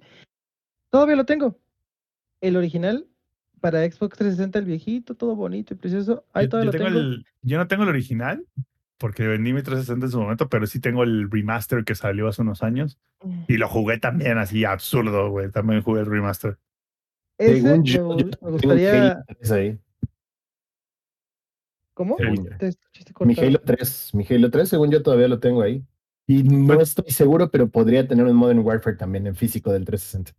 Todavía 0.88 1.16
lo 1.16 1.24
tengo. 1.26 1.58
El 2.40 2.56
original 2.56 3.06
para 3.60 3.80
Xbox 3.84 4.16
360, 4.16 4.58
el 4.60 4.64
viejito, 4.64 5.14
todo 5.14 5.34
bonito 5.36 5.74
y 5.74 5.76
precioso. 5.76 6.24
Ahí 6.32 6.46
Yo, 6.46 6.50
todavía 6.50 6.70
yo 6.72 6.78
lo 6.78 6.84
tengo 6.84 6.98
tengo. 6.98 7.00
el- 7.14 7.24
yo 7.42 7.58
no 7.58 7.66
tengo 7.68 7.82
el 7.82 7.88
original, 7.90 8.46
porque 8.98 9.26
vendí 9.26 9.52
mi 9.52 9.62
360 9.62 10.06
en 10.06 10.12
su 10.12 10.20
momento, 10.20 10.48
pero 10.48 10.66
sí 10.66 10.80
tengo 10.80 11.02
el 11.02 11.30
remaster 11.30 11.84
que 11.84 11.94
salió 11.94 12.28
hace 12.28 12.42
unos 12.42 12.62
años. 12.62 12.98
Y 13.48 13.58
lo 13.58 13.68
jugué 13.68 13.98
también 13.98 14.38
así, 14.38 14.64
absurdo, 14.64 15.30
güey. 15.30 15.50
También 15.50 15.82
jugué 15.82 16.00
el 16.00 16.06
remaster. 16.06 16.56
Ese 17.36 17.80
yo, 17.82 18.16
me 18.42 18.50
gustaría. 18.50 19.12
Halo 19.12 19.24
3 19.26 19.50
ahí. 19.50 19.78
¿Cómo? 22.00 22.16
Yo. 22.18 22.30
Mi. 23.26 23.34
Halo 23.36 23.60
3, 23.60 24.14
mi 24.14 24.26
Halo 24.26 24.50
3, 24.50 24.66
según 24.70 24.90
yo 24.90 25.02
todavía 25.02 25.28
lo 25.28 25.38
tengo 25.38 25.60
ahí. 25.60 25.84
Y 26.26 26.44
no 26.44 26.80
estoy 26.80 27.10
seguro, 27.10 27.50
pero 27.50 27.68
podría 27.68 28.08
tener 28.08 28.24
un 28.24 28.36
Modern 28.36 28.60
Warfare 28.60 28.96
también 28.96 29.26
en 29.26 29.34
físico 29.34 29.70
del 29.70 29.84
360. 29.84 30.32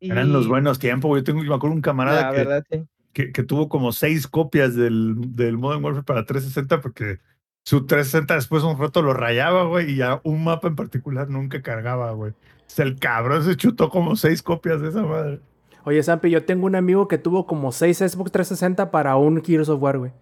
Eran 0.00 0.32
los 0.32 0.48
buenos 0.48 0.78
tiempos, 0.78 1.10
güey. 1.10 1.20
Yo 1.20 1.24
tengo, 1.24 1.42
me 1.42 1.54
acuerdo 1.54 1.76
un 1.76 1.82
camarada 1.82 2.22
La 2.22 2.30
que, 2.30 2.36
verdad, 2.38 2.64
sí. 2.70 2.86
que, 3.12 3.32
que 3.32 3.42
tuvo 3.42 3.68
como 3.68 3.92
seis 3.92 4.26
copias 4.26 4.74
del, 4.74 5.14
del 5.36 5.58
Modern 5.58 5.84
Warfare 5.84 6.04
para 6.06 6.24
360 6.24 6.80
porque 6.80 7.18
su 7.66 7.84
360 7.84 8.34
después 8.36 8.62
un 8.62 8.78
rato 8.78 9.02
lo 9.02 9.12
rayaba, 9.12 9.64
güey, 9.64 9.90
y 9.90 9.96
ya 9.96 10.22
un 10.24 10.42
mapa 10.42 10.68
en 10.68 10.76
particular 10.76 11.28
nunca 11.28 11.60
cargaba, 11.60 12.12
güey. 12.12 12.30
O 12.30 12.34
sea, 12.66 12.86
el 12.86 12.98
cabrón 12.98 13.44
se 13.44 13.58
chutó 13.58 13.90
como 13.90 14.16
seis 14.16 14.42
copias 14.42 14.80
de 14.80 14.88
esa 14.88 15.02
madre. 15.02 15.40
Oye, 15.84 16.02
Sampi, 16.02 16.30
yo 16.30 16.44
tengo 16.44 16.66
un 16.66 16.76
amigo 16.76 17.08
que 17.08 17.18
tuvo 17.18 17.46
como 17.46 17.70
6 17.72 17.98
Xbox 17.98 18.32
360 18.32 18.90
para 18.90 19.16
un 19.16 19.42
Gears 19.44 19.68
of 19.68 19.82
War, 19.82 19.98
güey. 19.98 20.12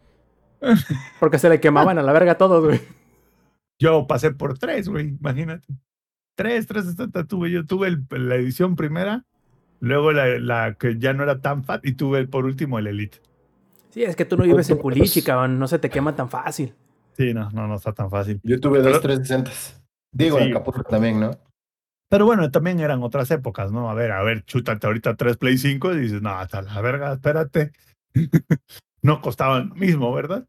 Porque 1.21 1.39
se 1.39 1.49
le 1.49 1.61
quemaban 1.61 1.99
a 1.99 2.03
la 2.03 2.13
verga 2.13 2.37
todos, 2.37 2.65
güey. 2.65 2.81
Yo 3.79 4.07
pasé 4.07 4.31
por 4.33 4.59
tres, 4.59 4.89
güey, 4.89 5.09
imagínate. 5.21 5.67
Tres 6.37 6.67
360 6.67 7.25
tuve 7.27 7.51
yo. 7.51 7.67
Tuve 7.67 7.89
el- 7.89 8.07
la 8.11 8.37
edición 8.37 8.77
primera, 8.77 9.25
luego 9.81 10.13
la, 10.13 10.39
la 10.39 10.75
que 10.75 10.99
ya 10.99 11.13
no 11.13 11.23
era 11.25 11.41
tan 11.41 11.65
fat 11.65 11.85
y 11.85 11.93
tuve 11.95 12.27
por 12.27 12.45
último 12.45 12.79
el 12.79 12.87
Elite. 12.87 13.19
Sí, 13.91 14.03
es 14.05 14.17
que 14.17 14.25
tú 14.25 14.37
no 14.37 14.45
vives 14.45 14.71
en 14.71 14.79
Culichi, 14.79 15.23
cabrón. 15.23 15.59
No 15.59 15.69
se 15.69 15.79
te 15.79 15.91
quema 15.91 16.15
tan 16.17 16.31
fácil. 16.31 16.75
Sí, 17.17 17.35
no, 17.35 17.51
no, 17.51 17.67
no 17.69 17.75
está 17.75 17.93
tan 17.93 18.09
fácil. 18.09 18.41
Yo 18.43 18.59
tuve 18.59 18.81
dos 18.81 19.01
360. 19.03 19.51
Digo, 20.13 20.39
Sí. 20.39 20.51
Acapulco 20.51 20.83
también, 20.85 21.21
¿no? 21.21 21.31
Pero 22.13 22.27
bueno, 22.27 22.51
también 22.51 22.79
eran 22.79 23.03
otras 23.03 23.31
épocas, 23.31 23.73
¿no? 23.73 23.89
A 23.89 23.95
ver, 23.95 24.13
a 24.13 24.23
ver, 24.23 24.45
chútate 24.45 24.87
ahorita 24.87 25.17
tres 25.17 25.39
Play 25.39 25.57
5 25.57 25.95
y 25.95 26.01
dices, 26.01 26.21
no, 26.21 26.29
hasta 26.29 26.61
la 26.61 26.79
verga, 26.83 27.15
espérate. 27.15 27.73
no 29.03 29.23
costaban 29.23 29.71
lo 29.71 29.75
mismo, 29.77 30.13
¿verdad? 30.13 30.47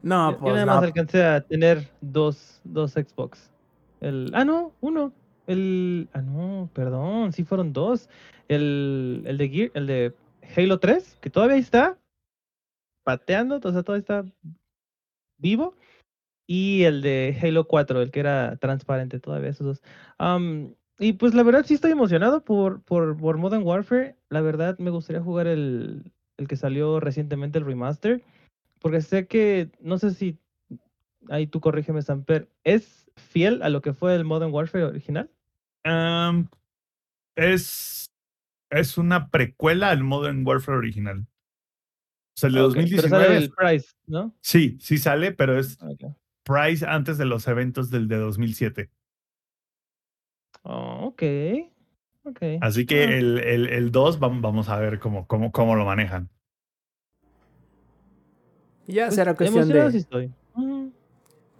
No, 0.00 0.36
pues 0.38 0.50
yo 0.50 0.54
nada 0.54 0.66
más 0.66 0.82
no. 0.82 0.86
alcancé 0.86 1.24
a 1.24 1.40
tener 1.40 1.90
dos, 2.00 2.60
dos 2.62 2.92
Xbox. 2.92 3.50
El, 4.00 4.30
ah, 4.32 4.44
no, 4.44 4.74
uno. 4.80 5.12
El, 5.48 6.08
ah, 6.12 6.22
no, 6.22 6.70
perdón, 6.72 7.32
sí 7.32 7.42
fueron 7.42 7.72
dos. 7.72 8.08
El, 8.46 9.24
el 9.26 9.38
de 9.38 9.48
Gear, 9.48 9.70
el 9.74 9.86
de 9.88 10.14
Halo 10.56 10.78
3, 10.78 11.18
que 11.20 11.30
todavía 11.30 11.56
está 11.56 11.98
pateando, 13.02 13.56
o 13.56 13.72
sea, 13.72 13.82
todavía 13.82 14.02
está 14.02 14.24
vivo. 15.36 15.74
Y 16.52 16.82
el 16.82 17.00
de 17.00 17.38
Halo 17.40 17.68
4, 17.68 18.02
el 18.02 18.10
que 18.10 18.18
era 18.18 18.56
transparente 18.56 19.20
todavía, 19.20 19.50
esos 19.50 19.64
dos. 19.64 19.82
Y 20.98 21.12
pues 21.12 21.32
la 21.32 21.44
verdad 21.44 21.64
sí 21.64 21.74
estoy 21.74 21.92
emocionado 21.92 22.42
por, 22.42 22.82
por, 22.82 23.16
por 23.16 23.38
Modern 23.38 23.62
Warfare. 23.62 24.16
La 24.30 24.40
verdad 24.40 24.76
me 24.80 24.90
gustaría 24.90 25.22
jugar 25.22 25.46
el, 25.46 26.10
el 26.38 26.48
que 26.48 26.56
salió 26.56 26.98
recientemente, 26.98 27.58
el 27.58 27.66
remaster. 27.66 28.24
Porque 28.80 29.00
sé 29.00 29.28
que, 29.28 29.70
no 29.78 29.98
sé 29.98 30.10
si, 30.10 30.40
ahí 31.28 31.46
tú 31.46 31.60
corrígeme, 31.60 32.02
Samper, 32.02 32.48
¿es 32.64 33.08
fiel 33.14 33.62
a 33.62 33.68
lo 33.68 33.80
que 33.80 33.92
fue 33.92 34.16
el 34.16 34.24
Modern 34.24 34.52
Warfare 34.52 34.86
original? 34.86 35.30
Es, 37.36 38.10
es 38.70 38.98
una 38.98 39.30
precuela 39.30 39.90
al 39.90 40.02
Modern 40.02 40.44
Warfare 40.44 40.78
original. 40.78 41.20
O 41.20 42.40
sea, 42.40 42.48
el 42.48 42.54
de 42.54 42.60
Ah, 42.60 42.64
ok, 42.64 42.72
Pero 42.74 42.86
2019. 42.88 43.24
sale 43.24 43.36
el 43.36 43.52
Price, 43.52 43.94
¿no? 44.08 44.34
Sí, 44.40 44.78
sí 44.80 44.98
sale, 44.98 45.30
pero 45.30 45.56
es 45.56 45.78
Ok. 45.80 46.16
Price 46.44 46.84
antes 46.86 47.18
de 47.18 47.24
los 47.26 47.46
eventos 47.48 47.90
del 47.90 48.08
de 48.08 48.16
2007. 48.16 48.90
Oh, 50.62 51.06
ok. 51.06 51.22
Ok. 52.24 52.42
Así 52.60 52.86
que 52.86 53.04
Ah, 53.04 53.14
el, 53.14 53.38
el, 53.38 53.66
el 53.68 53.92
2 53.92 54.20
vam- 54.20 54.40
vamos 54.40 54.68
a 54.68 54.78
ver 54.78 54.98
cómo, 54.98 55.26
cómo, 55.26 55.52
cómo 55.52 55.74
lo 55.74 55.84
manejan. 55.84 56.28
Ya 58.86 59.06
pues, 59.06 59.14
será 59.14 59.34
cuestión 59.34 59.68
de. 59.68 59.86
estoy. 59.86 60.32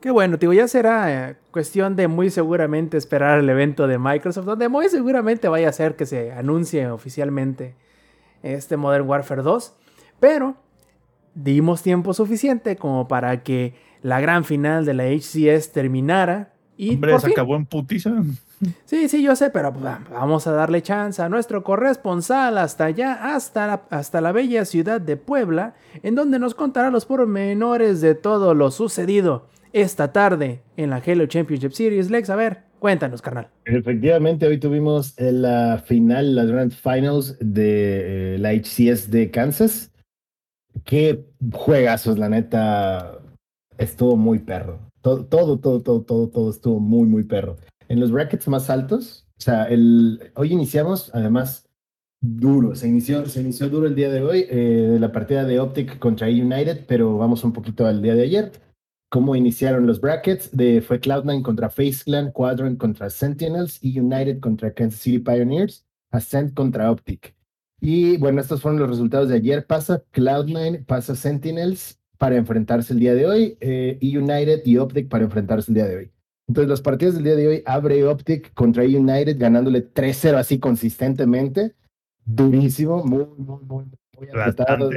Qué 0.00 0.10
bueno, 0.10 0.38
digo, 0.38 0.54
ya 0.54 0.66
será 0.66 1.30
eh, 1.30 1.36
cuestión 1.50 1.94
de 1.94 2.08
muy 2.08 2.30
seguramente 2.30 2.96
esperar 2.96 3.38
el 3.38 3.48
evento 3.50 3.86
de 3.86 3.98
Microsoft, 3.98 4.46
donde 4.46 4.68
muy 4.70 4.88
seguramente 4.88 5.46
vaya 5.48 5.68
a 5.68 5.72
ser 5.72 5.94
que 5.94 6.06
se 6.06 6.32
anuncie 6.32 6.88
oficialmente 6.88 7.74
este 8.42 8.78
Modern 8.78 9.06
Warfare 9.06 9.42
2. 9.42 9.76
Pero 10.18 10.56
dimos 11.34 11.82
tiempo 11.82 12.14
suficiente 12.14 12.76
como 12.76 13.08
para 13.08 13.42
que 13.42 13.74
la 14.02 14.20
gran 14.20 14.44
final 14.44 14.84
de 14.84 14.94
la 14.94 15.04
HCS 15.04 15.72
terminara. 15.72 16.52
Y 16.76 16.94
Hombre, 16.94 17.12
por 17.12 17.20
se 17.20 17.26
fin- 17.28 17.34
acabó 17.34 17.56
en 17.56 17.66
putiza. 17.66 18.10
Sí, 18.84 19.08
sí, 19.08 19.22
yo 19.22 19.36
sé, 19.36 19.50
pero 19.50 19.72
pues, 19.72 19.84
va- 19.84 20.00
vamos 20.10 20.46
a 20.46 20.52
darle 20.52 20.82
chance 20.82 21.20
a 21.22 21.28
nuestro 21.28 21.62
corresponsal 21.62 22.56
hasta 22.58 22.84
allá, 22.86 23.34
hasta 23.34 23.66
la, 23.66 23.82
hasta 23.90 24.20
la 24.20 24.32
bella 24.32 24.64
ciudad 24.64 25.00
de 25.00 25.16
Puebla, 25.16 25.74
en 26.02 26.14
donde 26.14 26.38
nos 26.38 26.54
contará 26.54 26.90
los 26.90 27.04
pormenores 27.06 28.00
de 28.00 28.14
todo 28.14 28.54
lo 28.54 28.70
sucedido 28.70 29.46
esta 29.72 30.12
tarde 30.12 30.60
en 30.76 30.90
la 30.90 30.96
Halo 31.06 31.26
Championship 31.26 31.72
Series. 31.72 32.10
Lex, 32.10 32.28
a 32.30 32.36
ver, 32.36 32.62
cuéntanos, 32.78 33.22
carnal. 33.22 33.48
Efectivamente, 33.66 34.46
hoy 34.46 34.58
tuvimos 34.58 35.14
la 35.18 35.82
final, 35.86 36.34
las 36.34 36.50
Grand 36.50 36.72
Finals 36.72 37.36
de 37.40 38.34
eh, 38.34 38.38
la 38.38 38.52
HCS 38.52 39.10
de 39.10 39.30
Kansas. 39.30 39.90
Qué 40.84 41.24
juegazos, 41.52 42.18
la 42.18 42.28
neta. 42.28 43.19
Estuvo 43.80 44.14
muy 44.14 44.40
perro. 44.40 44.78
Todo, 45.00 45.24
todo, 45.24 45.58
todo, 45.58 45.80
todo, 45.80 46.28
todo, 46.28 46.50
estuvo 46.50 46.78
muy, 46.80 47.08
muy 47.08 47.24
perro. 47.24 47.56
En 47.88 47.98
los 47.98 48.12
brackets 48.12 48.46
más 48.46 48.68
altos, 48.68 49.26
o 49.38 49.40
sea, 49.40 49.68
hoy 50.34 50.52
iniciamos, 50.52 51.10
además, 51.14 51.66
duro. 52.20 52.74
Se 52.74 52.88
inició, 52.88 53.24
se 53.24 53.40
inició 53.40 53.70
duro 53.70 53.86
el 53.86 53.94
día 53.94 54.10
de 54.10 54.22
hoy, 54.22 54.44
eh, 54.50 54.98
la 55.00 55.12
partida 55.12 55.44
de 55.44 55.60
Optic 55.60 55.98
contra 55.98 56.28
United, 56.28 56.84
pero 56.86 57.16
vamos 57.16 57.42
un 57.42 57.54
poquito 57.54 57.86
al 57.86 58.02
día 58.02 58.14
de 58.14 58.24
ayer. 58.24 58.52
¿Cómo 59.08 59.34
iniciaron 59.34 59.86
los 59.86 59.98
brackets? 59.98 60.54
De, 60.54 60.82
fue 60.82 61.00
Cloud9 61.00 61.40
contra 61.40 61.70
Face 61.70 62.04
Clan, 62.04 62.32
Quadrant 62.32 62.78
contra 62.78 63.08
Sentinels 63.08 63.82
y 63.82 63.98
United 63.98 64.40
contra 64.40 64.74
Kansas 64.74 65.00
City 65.00 65.20
Pioneers, 65.20 65.86
Ascent 66.10 66.52
contra 66.52 66.90
Optic. 66.90 67.34
Y 67.80 68.18
bueno, 68.18 68.42
estos 68.42 68.60
fueron 68.60 68.78
los 68.78 68.90
resultados 68.90 69.30
de 69.30 69.36
ayer. 69.36 69.66
Pasa 69.66 70.04
Cloud9, 70.12 70.84
pasa 70.84 71.16
Sentinels 71.16 71.99
para 72.20 72.36
enfrentarse 72.36 72.92
el 72.92 72.98
día 72.98 73.14
de 73.14 73.26
hoy 73.26 73.56
eh, 73.62 73.96
y 73.98 74.14
United 74.18 74.60
y 74.66 74.76
Optic 74.76 75.08
para 75.08 75.24
enfrentarse 75.24 75.70
el 75.70 75.76
día 75.76 75.86
de 75.86 75.96
hoy. 75.96 76.12
Entonces, 76.48 76.68
los 76.68 76.82
partidos 76.82 77.14
del 77.14 77.24
día 77.24 77.34
de 77.34 77.48
hoy 77.48 77.62
abre 77.64 78.04
Optic 78.06 78.52
contra 78.52 78.84
United 78.84 79.38
ganándole 79.38 79.90
3-0 79.90 80.34
así 80.34 80.58
consistentemente. 80.58 81.74
Durísimo, 82.26 83.02
muy, 83.04 83.24
muy, 83.38 83.64
muy, 83.64 83.84
muy 84.18 84.28
apretado. 84.28 84.90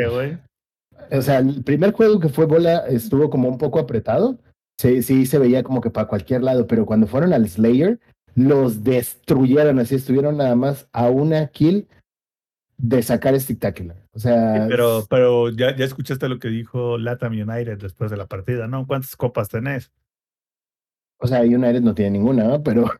O 1.12 1.22
sea, 1.22 1.40
el 1.40 1.64
primer 1.64 1.94
juego 1.94 2.20
que 2.20 2.28
fue 2.28 2.46
bola 2.46 2.80
estuvo 2.90 3.30
como 3.30 3.48
un 3.48 3.58
poco 3.58 3.80
apretado. 3.80 4.38
Sí, 4.78 5.02
sí, 5.02 5.26
se 5.26 5.40
veía 5.40 5.64
como 5.64 5.80
que 5.80 5.92
para 5.92 6.10
cualquier 6.10 6.44
lado, 6.44 6.68
pero 6.68 6.86
cuando 6.86 7.08
fueron 7.08 7.32
al 7.32 7.48
Slayer, 7.48 8.02
los 8.36 8.84
destruyeron, 8.84 9.80
así 9.80 9.96
estuvieron 9.96 10.36
nada 10.36 10.58
más 10.58 10.90
a 10.92 11.10
una 11.10 11.48
kill 11.48 11.88
de 12.84 13.02
sacar 13.02 13.40
Spectacular. 13.40 13.98
O 14.12 14.20
sea, 14.20 14.66
Pero, 14.68 15.06
pero 15.10 15.50
ya, 15.50 15.74
ya 15.76 15.86
escuchaste 15.86 16.28
lo 16.28 16.38
que 16.38 16.50
dijo 16.50 16.98
Latam 16.98 17.32
United 17.32 17.78
después 17.80 18.12
de 18.12 18.18
la 18.18 18.28
partida, 18.28 18.68
¿no? 18.68 18.86
¿Cuántas 18.86 19.16
copas 19.16 19.48
tenés? 19.48 19.92
o 21.24 21.28
sea, 21.28 21.42
United 21.42 21.82
no 21.82 21.96
tiene 21.96 22.12
ninguna, 22.12 22.44
¿no? 22.44 22.62
Pero 22.62 22.92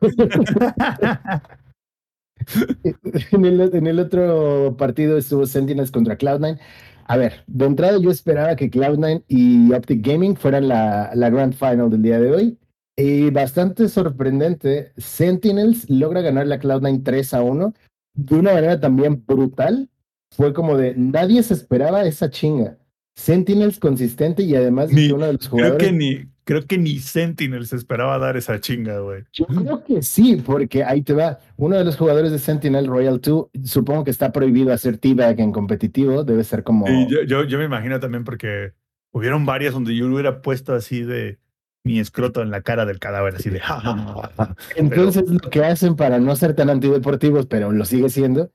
en, 3.32 3.44
el, 3.44 3.60
en 3.74 3.86
el 3.86 3.98
otro 4.00 4.74
partido 4.78 5.18
estuvo 5.18 5.44
Sentinels 5.44 5.90
contra 5.90 6.16
Cloud9. 6.16 6.58
A 7.06 7.16
ver, 7.18 7.44
de 7.46 7.66
entrada 7.66 7.98
yo 8.00 8.10
esperaba 8.10 8.56
que 8.56 8.70
Cloud9 8.70 9.24
y 9.28 9.70
Optic 9.74 10.06
Gaming 10.06 10.36
fueran 10.36 10.68
la, 10.68 11.10
la 11.14 11.28
Grand 11.28 11.52
Final 11.52 11.90
del 11.90 12.00
día 12.00 12.18
de 12.18 12.30
hoy. 12.30 12.58
Y 12.96 13.28
bastante 13.28 13.88
sorprendente, 13.88 14.92
Sentinels 14.96 15.90
logra 15.90 16.22
ganar 16.22 16.46
la 16.46 16.58
Cloud9 16.58 17.02
3 17.04 17.34
a 17.34 17.42
1 17.42 17.74
de 18.14 18.36
una 18.36 18.52
manera 18.54 18.80
también 18.80 19.22
brutal. 19.26 19.88
Fue 20.30 20.52
como 20.52 20.76
de 20.76 20.94
nadie 20.96 21.42
se 21.42 21.54
esperaba 21.54 22.04
esa 22.04 22.28
chinga. 22.30 22.76
Sentinels 23.16 23.78
consistente 23.78 24.42
y 24.42 24.56
además 24.56 24.88
de 24.88 24.94
Ni- 24.96 25.12
uno 25.12 25.26
de 25.26 25.34
los 25.34 25.48
Creo 25.48 25.50
jugadores. 25.50 25.86
que 25.88 25.92
ni, 25.92 26.24
creo 26.42 26.66
que 26.66 26.78
ni 26.78 26.98
Sentinel 26.98 27.64
se 27.66 27.76
esperaba 27.76 28.18
dar 28.18 28.36
esa 28.36 28.58
chinga, 28.60 28.98
güey. 28.98 29.22
Yo 29.32 29.46
creo 29.46 29.84
que 29.84 30.02
sí, 30.02 30.42
porque 30.44 30.82
ahí 30.82 31.02
te 31.02 31.12
va. 31.12 31.38
Uno 31.56 31.76
de 31.76 31.84
los 31.84 31.96
jugadores 31.96 32.32
de 32.32 32.40
Sentinel 32.40 32.88
Royal 32.88 33.20
2, 33.20 33.46
supongo 33.62 34.02
que 34.02 34.10
está 34.10 34.32
prohibido 34.32 34.72
hacer 34.72 34.98
T-Bag 34.98 35.38
en 35.40 35.52
competitivo, 35.52 36.24
debe 36.24 36.42
ser 36.42 36.64
como... 36.64 36.88
Y 36.88 37.06
yo, 37.08 37.22
yo, 37.22 37.44
yo 37.44 37.58
me 37.58 37.64
imagino 37.66 38.00
también 38.00 38.24
porque 38.24 38.72
hubieron 39.12 39.46
varias 39.46 39.74
donde 39.74 39.94
yo 39.94 40.06
hubiera 40.08 40.42
puesto 40.42 40.74
así 40.74 41.02
de 41.02 41.38
mi 41.84 42.00
escroto 42.00 42.42
en 42.42 42.50
la 42.50 42.62
cara 42.62 42.86
del 42.86 42.98
cadáver, 42.98 43.36
así 43.36 43.50
de... 43.50 43.60
"Ja, 43.60 43.78
ja, 43.80 43.96
ja, 43.96 44.30
ja". 44.36 44.56
Entonces 44.76 45.24
lo 45.28 45.50
que 45.50 45.64
hacen 45.64 45.96
para 45.96 46.18
no 46.18 46.34
ser 46.34 46.54
tan 46.54 46.70
antideportivos, 46.70 47.46
pero 47.46 47.70
lo 47.72 47.84
sigue 47.84 48.08
siendo, 48.08 48.50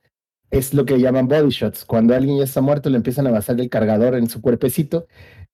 es 0.50 0.74
lo 0.74 0.84
que 0.84 1.00
llaman 1.00 1.28
body 1.28 1.50
shots. 1.50 1.84
Cuando 1.84 2.14
alguien 2.14 2.38
ya 2.38 2.44
está 2.44 2.60
muerto, 2.60 2.90
le 2.90 2.96
empiezan 2.96 3.26
a 3.28 3.30
basar 3.30 3.60
el 3.60 3.70
cargador 3.70 4.16
en 4.16 4.28
su 4.28 4.40
cuerpecito. 4.40 5.06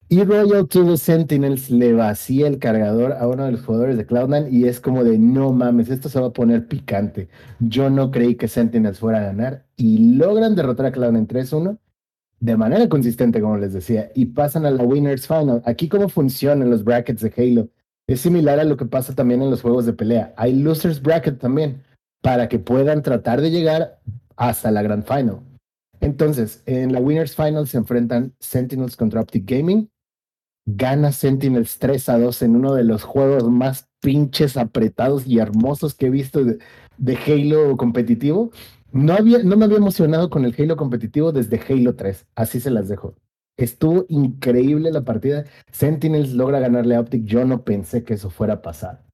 Y 0.08 0.22
Royal 0.22 0.68
to 0.68 0.86
the 0.86 0.96
Sentinels 0.96 1.68
le 1.68 1.92
vacía 1.92 2.46
el 2.46 2.58
cargador 2.60 3.12
a 3.12 3.26
uno 3.26 3.44
de 3.44 3.52
los 3.52 3.62
jugadores 3.62 3.96
de 3.96 4.06
Cloud9 4.06 4.50
y 4.52 4.68
es 4.68 4.78
como 4.80 5.02
de 5.02 5.18
no 5.18 5.52
mames, 5.52 5.90
esto 5.90 6.08
se 6.08 6.20
va 6.20 6.28
a 6.28 6.32
poner 6.32 6.68
picante. 6.68 7.28
Yo 7.58 7.90
no 7.90 8.12
creí 8.12 8.36
que 8.36 8.46
Sentinels 8.46 9.00
fuera 9.00 9.18
a 9.18 9.22
ganar 9.22 9.66
y 9.76 10.14
logran 10.16 10.54
derrotar 10.54 10.86
a 10.86 10.92
Cloud9 10.92 11.26
3-1 11.26 11.78
de 12.40 12.56
manera 12.56 12.88
consistente, 12.88 13.40
como 13.40 13.56
les 13.56 13.72
decía, 13.72 14.10
y 14.14 14.26
pasan 14.26 14.66
a 14.66 14.70
la 14.70 14.84
Winners 14.84 15.26
Final. 15.26 15.62
Aquí 15.64 15.88
cómo 15.88 16.08
funcionan 16.08 16.70
los 16.70 16.84
brackets 16.84 17.22
de 17.22 17.32
Halo. 17.36 17.68
Es 18.06 18.20
similar 18.20 18.60
a 18.60 18.64
lo 18.64 18.76
que 18.76 18.84
pasa 18.84 19.14
también 19.14 19.42
en 19.42 19.50
los 19.50 19.62
juegos 19.62 19.86
de 19.86 19.92
pelea. 19.92 20.32
Hay 20.36 20.54
losers 20.54 21.02
bracket 21.02 21.38
también 21.38 21.82
para 22.22 22.48
que 22.48 22.58
puedan 22.58 23.02
tratar 23.02 23.40
de 23.40 23.50
llegar 23.50 24.00
hasta 24.36 24.70
la 24.70 24.82
Grand 24.82 25.04
Final. 25.04 25.40
Entonces, 26.00 26.62
en 26.66 26.92
la 26.92 27.00
Winners 27.00 27.34
Final 27.34 27.66
se 27.66 27.78
enfrentan 27.78 28.34
Sentinels 28.38 28.96
contra 28.96 29.20
Optic 29.20 29.48
Gaming. 29.50 29.88
Gana 30.66 31.12
Sentinels 31.12 31.78
3 31.78 32.08
a 32.08 32.18
2 32.18 32.42
en 32.42 32.56
uno 32.56 32.74
de 32.74 32.84
los 32.84 33.04
juegos 33.04 33.48
más 33.48 33.88
pinches 34.00 34.56
apretados 34.56 35.26
y 35.26 35.38
hermosos 35.38 35.94
que 35.94 36.06
he 36.06 36.10
visto 36.10 36.44
de, 36.44 36.58
de 36.98 37.16
Halo 37.16 37.76
competitivo. 37.76 38.50
No, 38.96 39.12
había, 39.12 39.42
no 39.42 39.56
me 39.56 39.66
había 39.66 39.76
emocionado 39.76 40.30
con 40.30 40.44
el 40.46 40.54
Halo 40.58 40.76
competitivo 40.76 41.30
desde 41.30 41.60
Halo 41.68 41.96
3. 41.96 42.26
Así 42.34 42.60
se 42.60 42.70
las 42.70 42.88
dejo. 42.88 43.14
Estuvo 43.58 44.06
increíble 44.08 44.90
la 44.90 45.04
partida. 45.04 45.44
Sentinels 45.70 46.32
logra 46.32 46.60
ganarle 46.60 46.94
a 46.94 47.00
Optic. 47.00 47.24
Yo 47.24 47.44
no 47.44 47.62
pensé 47.62 48.04
que 48.04 48.14
eso 48.14 48.30
fuera 48.30 48.54
a 48.54 48.62
pasar. 48.62 49.04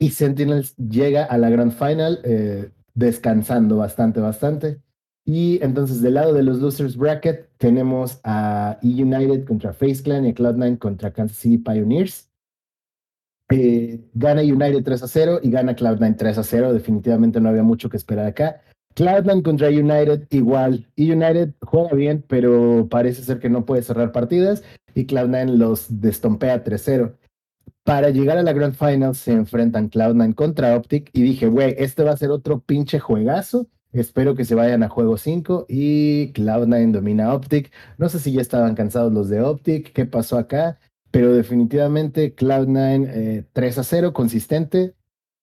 Y 0.00 0.10
Sentinels 0.10 0.76
llega 0.76 1.24
a 1.24 1.38
la 1.38 1.48
Grand 1.50 1.72
Final 1.72 2.20
eh, 2.24 2.70
descansando 2.94 3.76
bastante, 3.76 4.20
bastante. 4.20 4.82
Y 5.24 5.62
entonces 5.62 6.00
del 6.00 6.14
lado 6.14 6.32
de 6.32 6.42
los 6.42 6.58
losers 6.58 6.96
bracket 6.96 7.50
tenemos 7.58 8.20
a 8.24 8.78
E 8.82 9.02
United 9.02 9.44
contra 9.44 9.72
Face 9.72 10.02
Clan 10.02 10.24
y 10.24 10.30
a 10.30 10.34
Cloud9 10.34 10.78
contra 10.78 11.12
Kansas 11.12 11.38
City 11.38 11.58
Pioneers. 11.58 12.28
Eh, 13.50 14.00
gana 14.14 14.42
United 14.42 14.82
3 14.84 15.02
a 15.02 15.08
0 15.08 15.40
y 15.42 15.50
gana 15.50 15.74
Cloud9 15.74 16.16
3 16.16 16.38
a 16.38 16.42
0. 16.42 16.72
Definitivamente 16.72 17.40
no 17.40 17.48
había 17.48 17.62
mucho 17.62 17.88
que 17.88 17.96
esperar 17.96 18.26
acá. 18.26 18.60
Cloud9 18.94 19.42
contra 19.42 19.68
United 19.68 20.26
igual. 20.30 20.86
Y 20.96 21.12
United 21.12 21.54
juega 21.62 21.94
bien, 21.94 22.24
pero 22.26 22.88
parece 22.90 23.22
ser 23.22 23.38
que 23.38 23.48
no 23.48 23.64
puede 23.64 23.82
cerrar 23.82 24.12
partidas 24.12 24.62
y 24.94 25.06
Cloud9 25.06 25.56
los 25.56 26.00
destompea 26.00 26.64
3-0. 26.64 27.14
Para 27.84 28.10
llegar 28.10 28.36
a 28.36 28.42
la 28.42 28.52
Grand 28.52 28.74
Final 28.74 29.14
se 29.14 29.32
enfrentan 29.32 29.90
Cloud9 29.90 30.34
contra 30.34 30.76
Optic 30.76 31.10
y 31.12 31.22
dije, 31.22 31.46
güey, 31.46 31.74
este 31.78 32.02
va 32.02 32.10
a 32.12 32.16
ser 32.16 32.30
otro 32.30 32.60
pinche 32.60 32.98
juegazo. 32.98 33.68
Espero 33.92 34.34
que 34.34 34.44
se 34.44 34.54
vayan 34.54 34.82
a 34.82 34.90
juego 34.90 35.16
5 35.16 35.66
y 35.68 36.32
Cloud9 36.34 36.92
domina 36.92 37.32
Optic. 37.32 37.72
No 37.96 38.08
sé 38.08 38.18
si 38.18 38.32
ya 38.32 38.42
estaban 38.42 38.74
cansados 38.74 39.12
los 39.12 39.30
de 39.30 39.40
Optic, 39.40 39.92
qué 39.92 40.04
pasó 40.04 40.36
acá, 40.36 40.78
pero 41.18 41.34
definitivamente 41.34 42.36
Cloud9 42.36 43.10
eh, 43.12 43.44
3 43.52 43.78
a 43.78 43.82
0, 43.82 44.12
consistente. 44.12 44.94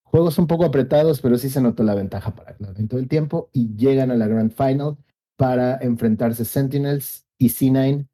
Juegos 0.03 0.37
un 0.37 0.47
poco 0.47 0.63
apretados, 0.63 1.19
pero 1.19 1.37
sí 1.37 1.49
se 1.49 1.59
notó 1.59 1.83
la 1.83 1.95
ventaja 1.95 2.33
para 2.33 2.57
Cloud9 2.57 2.87
todo 2.87 2.99
el 3.01 3.09
tiempo 3.09 3.49
y 3.51 3.75
llegan 3.75 4.09
a 4.09 4.15
la 4.15 4.25
Grand 4.27 4.53
Final 4.53 4.95
para 5.35 5.75
enfrentarse 5.81 6.45
Sentinels 6.45 7.25
y 7.37 7.49
C9. 7.49 8.07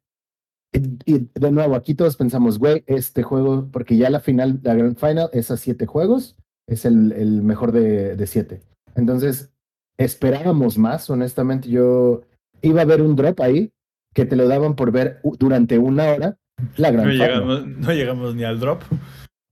Y, 0.72 0.78
y 1.06 1.30
de 1.32 1.52
nuevo, 1.52 1.76
aquí 1.76 1.94
todos 1.94 2.16
pensamos, 2.16 2.58
güey, 2.58 2.82
este 2.88 3.22
juego, 3.22 3.68
porque 3.70 3.96
ya 3.96 4.10
la 4.10 4.18
final, 4.18 4.58
la 4.64 4.74
Grand 4.74 4.96
Final 4.96 5.30
es 5.32 5.52
a 5.52 5.56
siete 5.56 5.86
juegos, 5.86 6.34
es 6.66 6.84
el, 6.84 7.12
el 7.12 7.44
mejor 7.44 7.70
de, 7.70 8.16
de 8.16 8.26
siete. 8.26 8.62
Entonces, 8.96 9.52
esperábamos 9.98 10.78
más, 10.78 11.08
honestamente. 11.10 11.68
Yo 11.68 12.22
iba 12.60 12.82
a 12.82 12.86
ver 12.86 13.02
un 13.02 13.14
drop 13.14 13.40
ahí 13.40 13.72
que 14.14 14.24
te 14.24 14.34
lo 14.34 14.48
daban 14.48 14.74
por 14.74 14.90
ver 14.90 15.20
durante 15.38 15.78
una 15.78 16.10
hora 16.10 16.38
la 16.76 16.90
No 16.92 17.04
llegamos, 17.08 17.66
no 17.66 17.92
llegamos 17.92 18.34
ni 18.34 18.44
al 18.44 18.60
drop. 18.60 18.82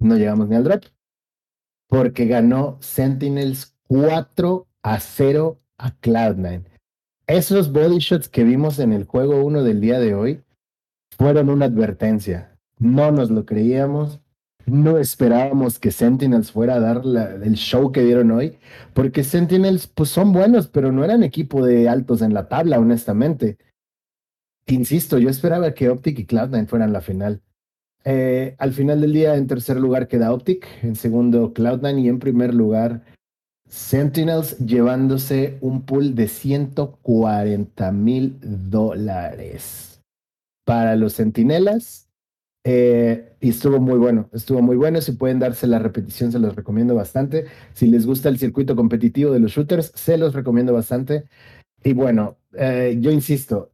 No 0.01 0.17
llegamos 0.17 0.49
ni 0.49 0.57
al 0.57 0.65
drop. 0.65 0.85
Porque 1.89 2.27
ganó 2.27 2.77
Sentinels 2.81 3.75
4 3.89 4.67
a 4.83 5.01
0 5.01 5.61
a 5.79 5.93
Cloud9. 6.01 6.65
Esos 7.27 7.73
body 7.73 7.99
shots 7.99 8.29
que 8.29 8.45
vimos 8.45 8.79
en 8.79 8.93
el 8.93 9.05
juego 9.05 9.45
1 9.45 9.63
del 9.63 9.81
día 9.81 9.99
de 10.01 10.15
hoy 10.15 10.43
fueron 11.17 11.49
una 11.51 11.67
advertencia. 11.67 12.57
No 12.79 13.11
nos 13.13 13.31
lo 13.31 13.45
creíamos. 13.45 14.21
No 14.67 14.99
esperábamos 14.99 15.79
que 15.79 15.91
Sentinels 15.91 16.53
fuera 16.53 16.75
a 16.77 16.81
dar 16.81 17.05
la- 17.05 17.35
el 17.35 17.55
show 17.55 17.91
que 17.93 18.03
dieron 18.03 18.31
hoy. 18.31 18.57
Porque 18.95 19.25
Sentinels 19.25 19.87
pues 19.89 20.11
son 20.11 20.33
buenos, 20.33 20.69
pero 20.69 20.93
no 20.93 21.03
eran 21.05 21.23
equipo 21.25 21.65
de 21.65 21.89
altos 21.89 22.23
en 22.23 22.35
la 22.35 22.49
tabla, 22.49 22.79
honestamente. 22.79 23.59
Insisto, 24.71 25.19
yo 25.19 25.29
esperaba 25.31 25.75
que 25.75 25.89
Optic 25.89 26.19
y 26.21 26.27
Cloud9 26.27 26.67
fueran 26.69 26.93
la 26.93 27.01
final. 27.01 27.43
Eh, 28.05 28.55
al 28.59 28.73
final 28.73 29.01
del 29.01 29.13
día, 29.13 29.35
en 29.37 29.47
tercer 29.47 29.79
lugar 29.79 30.09
queda 30.09 30.33
Optic, 30.33 30.67
en 30.83 30.95
segundo 30.95 31.53
Cloud9 31.53 32.01
y 32.01 32.09
en 32.09 32.19
primer 32.21 32.55
lugar 32.55 33.03
Sentinels 33.69 34.59
llevándose 34.59 35.59
un 35.61 35.83
pool 35.83 36.15
de 36.15 36.29
140 36.29 37.93
mil 37.93 38.39
dólares 38.43 40.03
para 40.65 40.97
los 40.97 41.15
Centinelas. 41.17 42.09
eh, 42.65 43.27
y 43.41 43.51
estuvo 43.51 43.81
muy 43.81 43.99
bueno, 43.99 44.29
estuvo 44.33 44.63
muy 44.63 44.77
bueno. 44.77 45.01
Si 45.01 45.13
pueden 45.13 45.39
darse 45.41 45.67
la 45.67 45.79
repetición, 45.79 46.31
se 46.33 46.39
los 46.39 46.55
recomiendo 46.57 46.95
bastante. 46.95 47.47
Si 47.75 47.87
les 47.87 48.07
gusta 48.07 48.29
el 48.29 48.39
circuito 48.39 48.77
competitivo 48.77 49.33
de 49.33 49.41
los 49.41 49.53
shooters, 49.53 49.93
se 49.95 50.19
los 50.19 50.35
recomiendo 50.35 50.73
bastante. 50.75 51.25
Y 51.85 51.95
bueno, 51.95 52.39
eh, 52.55 52.99
yo 53.01 53.11
insisto, 53.11 53.70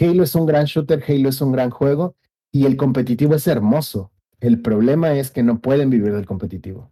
Halo 0.00 0.22
es 0.22 0.34
un 0.34 0.46
gran 0.46 0.64
shooter, 0.64 1.02
Halo 1.06 1.28
es 1.28 1.40
un 1.40 1.52
gran 1.52 1.70
juego 1.70 2.16
y 2.52 2.66
el 2.66 2.76
competitivo 2.76 3.34
es 3.34 3.46
hermoso. 3.46 4.10
El 4.40 4.60
problema 4.60 5.14
es 5.14 5.30
que 5.30 5.42
no 5.42 5.60
pueden 5.60 5.90
vivir 5.90 6.12
del 6.12 6.26
competitivo. 6.26 6.90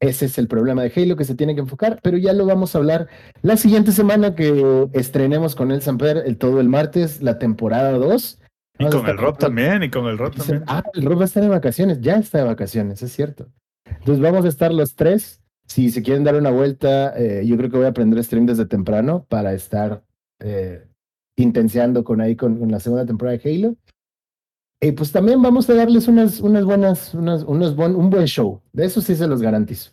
Ese 0.00 0.26
es 0.26 0.38
el 0.38 0.46
problema 0.46 0.82
de 0.82 0.92
Halo 0.94 1.16
que 1.16 1.24
se 1.24 1.34
tiene 1.34 1.54
que 1.54 1.60
enfocar, 1.60 1.98
pero 2.02 2.16
ya 2.18 2.32
lo 2.32 2.46
vamos 2.46 2.74
a 2.74 2.78
hablar 2.78 3.08
la 3.42 3.56
siguiente 3.56 3.90
semana 3.90 4.34
que 4.34 4.88
estrenemos 4.92 5.56
con 5.56 5.72
el 5.72 5.82
Samper 5.82 6.22
el 6.24 6.38
todo 6.38 6.60
el 6.60 6.68
martes, 6.68 7.20
la 7.20 7.38
temporada 7.38 7.92
2. 7.92 8.40
Y 8.78 8.86
con 8.86 9.06
el 9.08 9.18
Rob 9.18 9.38
también, 9.38 9.82
y 9.82 9.90
con 9.90 10.06
el 10.06 10.16
Rob 10.16 10.36
también. 10.36 10.62
ah, 10.68 10.84
el 10.94 11.04
Rob 11.04 11.18
va 11.18 11.22
a 11.22 11.24
estar 11.24 11.42
de 11.42 11.48
vacaciones, 11.48 12.00
ya 12.00 12.16
está 12.16 12.38
de 12.38 12.44
vacaciones, 12.44 13.02
es 13.02 13.12
cierto. 13.12 13.48
Entonces 13.84 14.20
vamos 14.20 14.44
a 14.44 14.48
estar 14.48 14.72
los 14.72 14.94
tres. 14.94 15.42
Si 15.66 15.90
se 15.90 16.02
quieren 16.02 16.22
dar 16.24 16.36
una 16.36 16.50
vuelta, 16.50 17.12
eh, 17.18 17.44
yo 17.44 17.56
creo 17.56 17.68
que 17.70 17.76
voy 17.76 17.86
a 17.86 17.90
aprender 17.90 18.22
stream 18.22 18.46
desde 18.46 18.66
temprano 18.66 19.26
para 19.28 19.52
estar 19.52 20.04
eh, 20.38 20.87
intenseando 21.42 22.04
con 22.04 22.20
ahí 22.20 22.36
con, 22.36 22.58
con 22.58 22.70
la 22.70 22.80
segunda 22.80 23.06
temporada 23.06 23.36
de 23.38 23.50
Halo. 23.50 23.76
Y 24.80 24.92
pues 24.92 25.10
también 25.10 25.42
vamos 25.42 25.68
a 25.70 25.74
darles 25.74 26.06
unas, 26.08 26.40
unas 26.40 26.64
buenas, 26.64 27.12
unas, 27.14 27.42
unos 27.44 27.72
un 27.76 28.10
buen 28.10 28.26
show. 28.26 28.62
De 28.72 28.84
eso 28.84 29.00
sí 29.00 29.16
se 29.16 29.26
los 29.26 29.42
garantizo. 29.42 29.90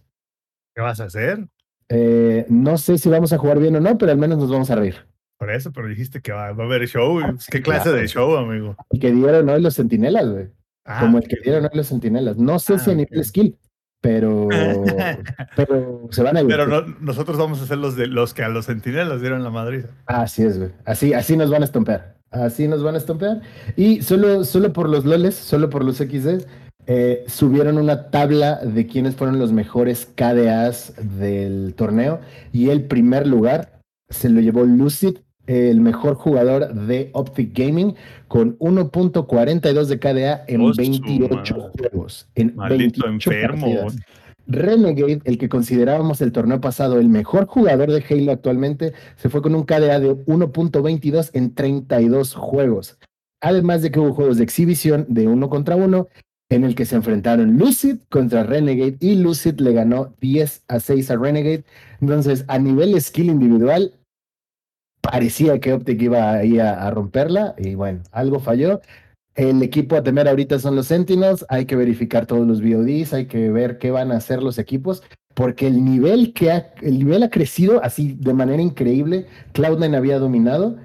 ¿Qué 0.75 0.81
vas 0.81 0.99
a 0.99 1.05
hacer? 1.05 1.47
Eh, 1.89 2.45
no 2.49 2.77
sé 2.77 2.97
si 2.97 3.09
vamos 3.09 3.33
a 3.33 3.37
jugar 3.37 3.59
bien 3.59 3.75
o 3.75 3.79
no, 3.79 3.97
pero 3.97 4.11
al 4.11 4.17
menos 4.17 4.37
nos 4.37 4.49
vamos 4.51 4.69
a 4.69 4.75
reír. 4.75 4.95
Por 5.37 5.51
eso, 5.51 5.71
pero 5.71 5.87
dijiste 5.87 6.21
que 6.21 6.31
va, 6.31 6.51
va 6.53 6.63
a 6.63 6.67
haber 6.67 6.87
show. 6.87 7.19
¿Qué 7.51 7.61
clase 7.61 7.83
Claro. 7.89 7.97
de 7.97 8.07
show, 8.07 8.35
amigo? 8.37 8.75
El 8.89 8.99
que 8.99 9.11
dieron 9.11 9.49
hoy 9.49 9.61
los 9.61 9.75
centinelas, 9.75 10.29
güey. 10.29 10.49
Ah, 10.85 10.99
como 11.01 11.17
el 11.17 11.27
que 11.27 11.37
dieron 11.43 11.63
hoy 11.65 11.71
los 11.73 11.87
centinelas. 11.87 12.37
No 12.37 12.59
sé 12.59 12.75
Ah, 12.75 12.79
si 12.79 12.91
a 12.91 12.95
nivel 12.95 13.19
ok. 13.19 13.25
skill, 13.25 13.57
pero, 14.01 14.47
pero 15.55 16.07
se 16.11 16.23
van 16.23 16.37
a 16.37 16.41
divertir. 16.41 16.65
Pero 16.67 16.81
no- 16.87 16.95
nosotros 17.01 17.37
vamos 17.37 17.61
a 17.61 17.65
ser 17.67 17.77
los 17.77 17.95
de 17.95 18.07
los 18.07 18.33
que 18.33 18.43
a 18.43 18.49
los 18.49 18.65
centinelas 18.67 19.21
dieron 19.21 19.43
la 19.43 19.49
madriza. 19.49 19.87
Así 20.05 20.43
es, 20.43 20.57
güey. 20.57 20.71
Así, 20.85 21.13
así 21.13 21.37
nos 21.37 21.49
van 21.49 21.61
a 21.61 21.65
estompear. 21.65 22.15
Así 22.31 22.67
nos 22.67 22.83
van 22.83 22.95
a 22.95 22.97
estompear. 22.97 23.41
Y 23.75 24.01
solo, 24.01 24.43
solo 24.43 24.73
por 24.73 24.89
los 24.89 25.05
loles, 25.05 25.35
solo 25.35 25.69
por 25.69 25.83
los 25.85 25.97
XD, 25.97 26.45
eh, 26.87 27.23
subieron 27.27 27.77
una 27.77 28.09
tabla 28.09 28.57
de 28.57 28.85
quiénes 28.87 29.15
fueron 29.15 29.39
los 29.39 29.51
mejores 29.51 30.07
KDAs 30.15 30.93
del 31.19 31.73
torneo. 31.75 32.19
Y 32.51 32.69
el 32.69 32.83
primer 32.83 33.25
lugar 33.25 33.79
se 34.09 34.29
lo 34.29 34.41
llevó 34.41 34.63
Lucid, 34.65 35.17
el 35.47 35.79
mejor 35.81 36.15
jugador 36.15 36.73
de 36.73 37.09
Optic 37.13 37.57
Gaming, 37.57 37.95
con 38.27 38.57
1.42 38.59 39.85
de 39.85 39.99
KDA 39.99 40.43
en 40.47 40.61
Oh, 40.61 40.73
su 40.73 40.77
28 40.81 41.55
madre. 41.57 41.89
juegos. 41.89 42.27
En 42.35 42.55
Maldito 42.55 43.03
28 43.05 43.31
enfermo. 43.31 43.61
partidas. 43.65 43.95
Renegade, 44.47 45.21
el 45.23 45.37
que 45.39 45.49
considerábamos 45.49 46.21
el 46.21 46.31
torneo 46.31 46.61
pasado 46.61 46.99
el 46.99 47.09
mejor 47.09 47.47
jugador 47.47 47.91
de 47.91 48.03
Halo 48.07 48.31
actualmente, 48.31 48.93
se 49.15 49.29
fue 49.29 49.41
con 49.41 49.55
un 49.55 49.63
KDA 49.63 49.99
de 49.99 50.13
1.22 50.27 51.31
en 51.33 51.53
32 51.55 52.35
juegos. 52.35 52.97
Además 53.41 53.81
de 53.81 53.89
que 53.91 53.99
hubo 53.99 54.13
juegos 54.13 54.37
de 54.37 54.43
exhibición 54.43 55.05
de 55.09 55.27
uno 55.27 55.49
contra 55.49 55.75
uno 55.75 56.07
en 56.49 56.63
el 56.63 56.75
que 56.75 56.85
se 56.85 56.95
enfrentaron 56.95 57.57
Lucid 57.57 57.97
contra 58.09 58.43
Renegade 58.43 58.97
y 58.99 59.15
Lucid 59.15 59.59
le 59.59 59.73
ganó 59.73 60.13
10 60.21 60.63
a 60.67 60.79
6 60.79 61.09
a 61.09 61.15
Renegade. 61.17 61.63
Entonces, 62.01 62.45
a 62.47 62.59
nivel 62.59 62.99
skill 63.01 63.29
individual, 63.31 63.93
parecía 65.11 65.59
que 65.59 65.73
Optic 65.73 66.01
iba 66.01 66.33
ahí 66.33 66.59
a, 66.59 66.85
a 66.85 66.91
romperla 66.91 67.55
y 67.57 67.75
bueno, 67.75 68.01
algo 68.11 68.39
falló. 68.39 68.81
El 69.35 69.61
equipo 69.63 69.97
a 69.97 70.03
temer 70.03 70.27
ahorita 70.27 70.59
son 70.59 70.75
los 70.75 70.87
Sentinels, 70.87 71.45
hay 71.49 71.65
que 71.65 71.75
verificar 71.75 72.25
todos 72.25 72.47
los 72.47 72.61
VODs, 72.61 73.13
hay 73.13 73.25
que 73.25 73.49
ver 73.51 73.77
qué 73.77 73.91
van 73.91 74.11
a 74.11 74.17
hacer 74.17 74.41
los 74.41 74.57
equipos, 74.57 75.03
porque 75.33 75.67
el 75.67 75.83
nivel 75.83 76.33
que 76.33 76.51
ha, 76.51 76.73
el 76.81 76.99
nivel 76.99 77.21
ha 77.23 77.29
crecido 77.29 77.83
así 77.83 78.13
de 78.13 78.33
manera 78.33 78.61
increíble. 78.61 79.27
Cloud9 79.53 79.97
había 79.97 80.19
dominado. 80.19 80.77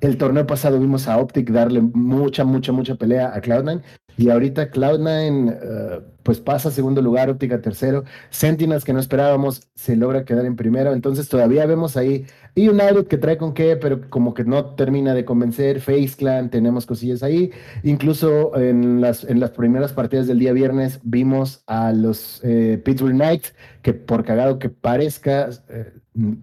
El 0.00 0.16
torneo 0.16 0.46
pasado 0.46 0.78
vimos 0.78 1.08
a 1.08 1.18
Optic 1.18 1.50
darle 1.50 1.80
mucha, 1.80 2.44
mucha, 2.44 2.70
mucha 2.70 2.94
pelea 2.94 3.34
a 3.34 3.42
Cloud9 3.42 3.82
y 4.18 4.30
ahorita 4.30 4.72
Cloud9 4.72 6.00
uh, 6.00 6.02
pues 6.24 6.40
pasa 6.40 6.68
a 6.68 6.72
segundo 6.72 7.00
lugar, 7.00 7.30
Optic 7.30 7.52
a 7.52 7.60
tercero. 7.62 8.04
Sentinels 8.30 8.84
que 8.84 8.92
no 8.92 8.98
esperábamos 8.98 9.62
se 9.76 9.96
logra 9.96 10.24
quedar 10.24 10.44
en 10.44 10.56
primero. 10.56 10.92
Entonces 10.92 11.28
todavía 11.28 11.64
vemos 11.66 11.96
ahí 11.96 12.26
y 12.56 12.68
United 12.68 13.06
que 13.06 13.16
trae 13.16 13.38
con 13.38 13.54
qué, 13.54 13.76
pero 13.76 14.10
como 14.10 14.34
que 14.34 14.44
no 14.44 14.74
termina 14.74 15.14
de 15.14 15.24
convencer. 15.24 15.80
Face 15.80 16.14
Clan, 16.18 16.50
tenemos 16.50 16.84
cosillas 16.84 17.22
ahí. 17.22 17.52
Incluso 17.84 18.54
en 18.56 19.00
las, 19.00 19.22
en 19.22 19.38
las 19.38 19.52
primeras 19.52 19.92
partidas 19.92 20.26
del 20.26 20.40
día 20.40 20.52
viernes 20.52 20.98
vimos 21.04 21.62
a 21.68 21.92
los 21.92 22.40
eh, 22.42 22.82
Pittsburgh 22.84 23.14
Knights, 23.14 23.54
que 23.82 23.94
por 23.94 24.24
cagado 24.24 24.58
que 24.58 24.68
parezca, 24.68 25.48
eh, 25.68 25.92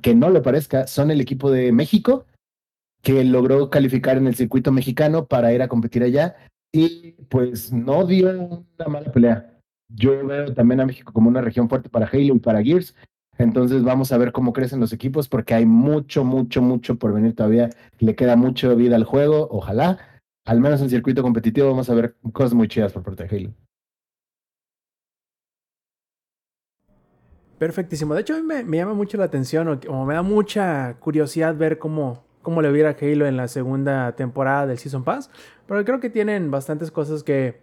que 0.01 0.15
no 0.15 0.29
lo 0.29 0.41
parezca, 0.41 0.87
son 0.87 1.11
el 1.11 1.19
equipo 1.19 1.51
de 1.51 1.73
México 1.73 2.25
que 3.01 3.23
logró 3.23 3.69
calificar 3.69 4.17
en 4.17 4.25
el 4.25 4.35
circuito 4.35 4.71
mexicano 4.71 5.27
para 5.27 5.53
ir 5.53 5.61
a 5.61 5.67
competir 5.67 6.01
allá 6.01 6.35
y 6.75 7.15
pues 7.29 7.71
no 7.71 8.05
dio 8.05 8.29
una 8.77 8.89
mala 8.89 9.11
pelea. 9.11 9.49
Yo 9.87 10.25
veo 10.25 10.53
también 10.53 10.81
a 10.81 10.85
México 10.85 11.13
como 11.13 11.29
una 11.29 11.41
región 11.41 11.69
fuerte 11.69 11.89
para 11.89 12.07
Halo 12.07 12.35
y 12.35 12.39
para 12.39 12.61
Gears. 12.61 12.93
Entonces 13.37 13.83
vamos 13.83 14.11
a 14.11 14.17
ver 14.17 14.31
cómo 14.31 14.51
crecen 14.51 14.81
los 14.81 14.91
equipos 14.91 15.29
porque 15.29 15.53
hay 15.53 15.65
mucho, 15.65 16.25
mucho, 16.25 16.61
mucho 16.61 16.97
por 16.97 17.13
venir 17.13 17.33
todavía. 17.33 17.69
Le 17.99 18.15
queda 18.15 18.35
mucho 18.35 18.75
vida 18.75 18.97
al 18.97 19.05
juego. 19.05 19.47
Ojalá, 19.51 19.99
al 20.45 20.59
menos 20.59 20.81
en 20.81 20.89
circuito 20.89 21.23
competitivo, 21.23 21.69
vamos 21.69 21.89
a 21.89 21.95
ver 21.95 22.15
cosas 22.33 22.53
muy 22.53 22.67
chidas 22.67 22.91
por 22.91 23.03
parte 23.03 23.25
de 23.25 23.35
Halo. 23.35 23.53
Perfectísimo. 27.57 28.13
De 28.15 28.21
hecho, 28.21 28.35
a 28.35 28.41
mí 28.41 28.63
me, 28.65 28.77
llama 28.77 28.93
mucho 28.93 29.17
la 29.17 29.25
atención 29.25 29.69
o, 29.69 29.79
o, 29.89 30.05
me 30.05 30.15
da 30.15 30.21
mucha 30.21 30.97
curiosidad 30.99 31.55
ver 31.55 31.77
cómo, 31.77 32.25
cómo 32.45 32.61
le 32.61 32.71
hubiera 32.71 32.95
Halo 33.01 33.25
en 33.25 33.35
la 33.35 33.49
segunda 33.49 34.13
temporada 34.13 34.67
del 34.67 34.77
Season 34.77 35.03
Pass. 35.03 35.29
Pero 35.67 35.83
creo 35.83 35.99
que 35.99 36.09
tienen 36.09 36.49
bastantes 36.49 36.91
cosas 36.91 37.23
que... 37.23 37.59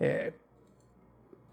Eh, 0.00 0.34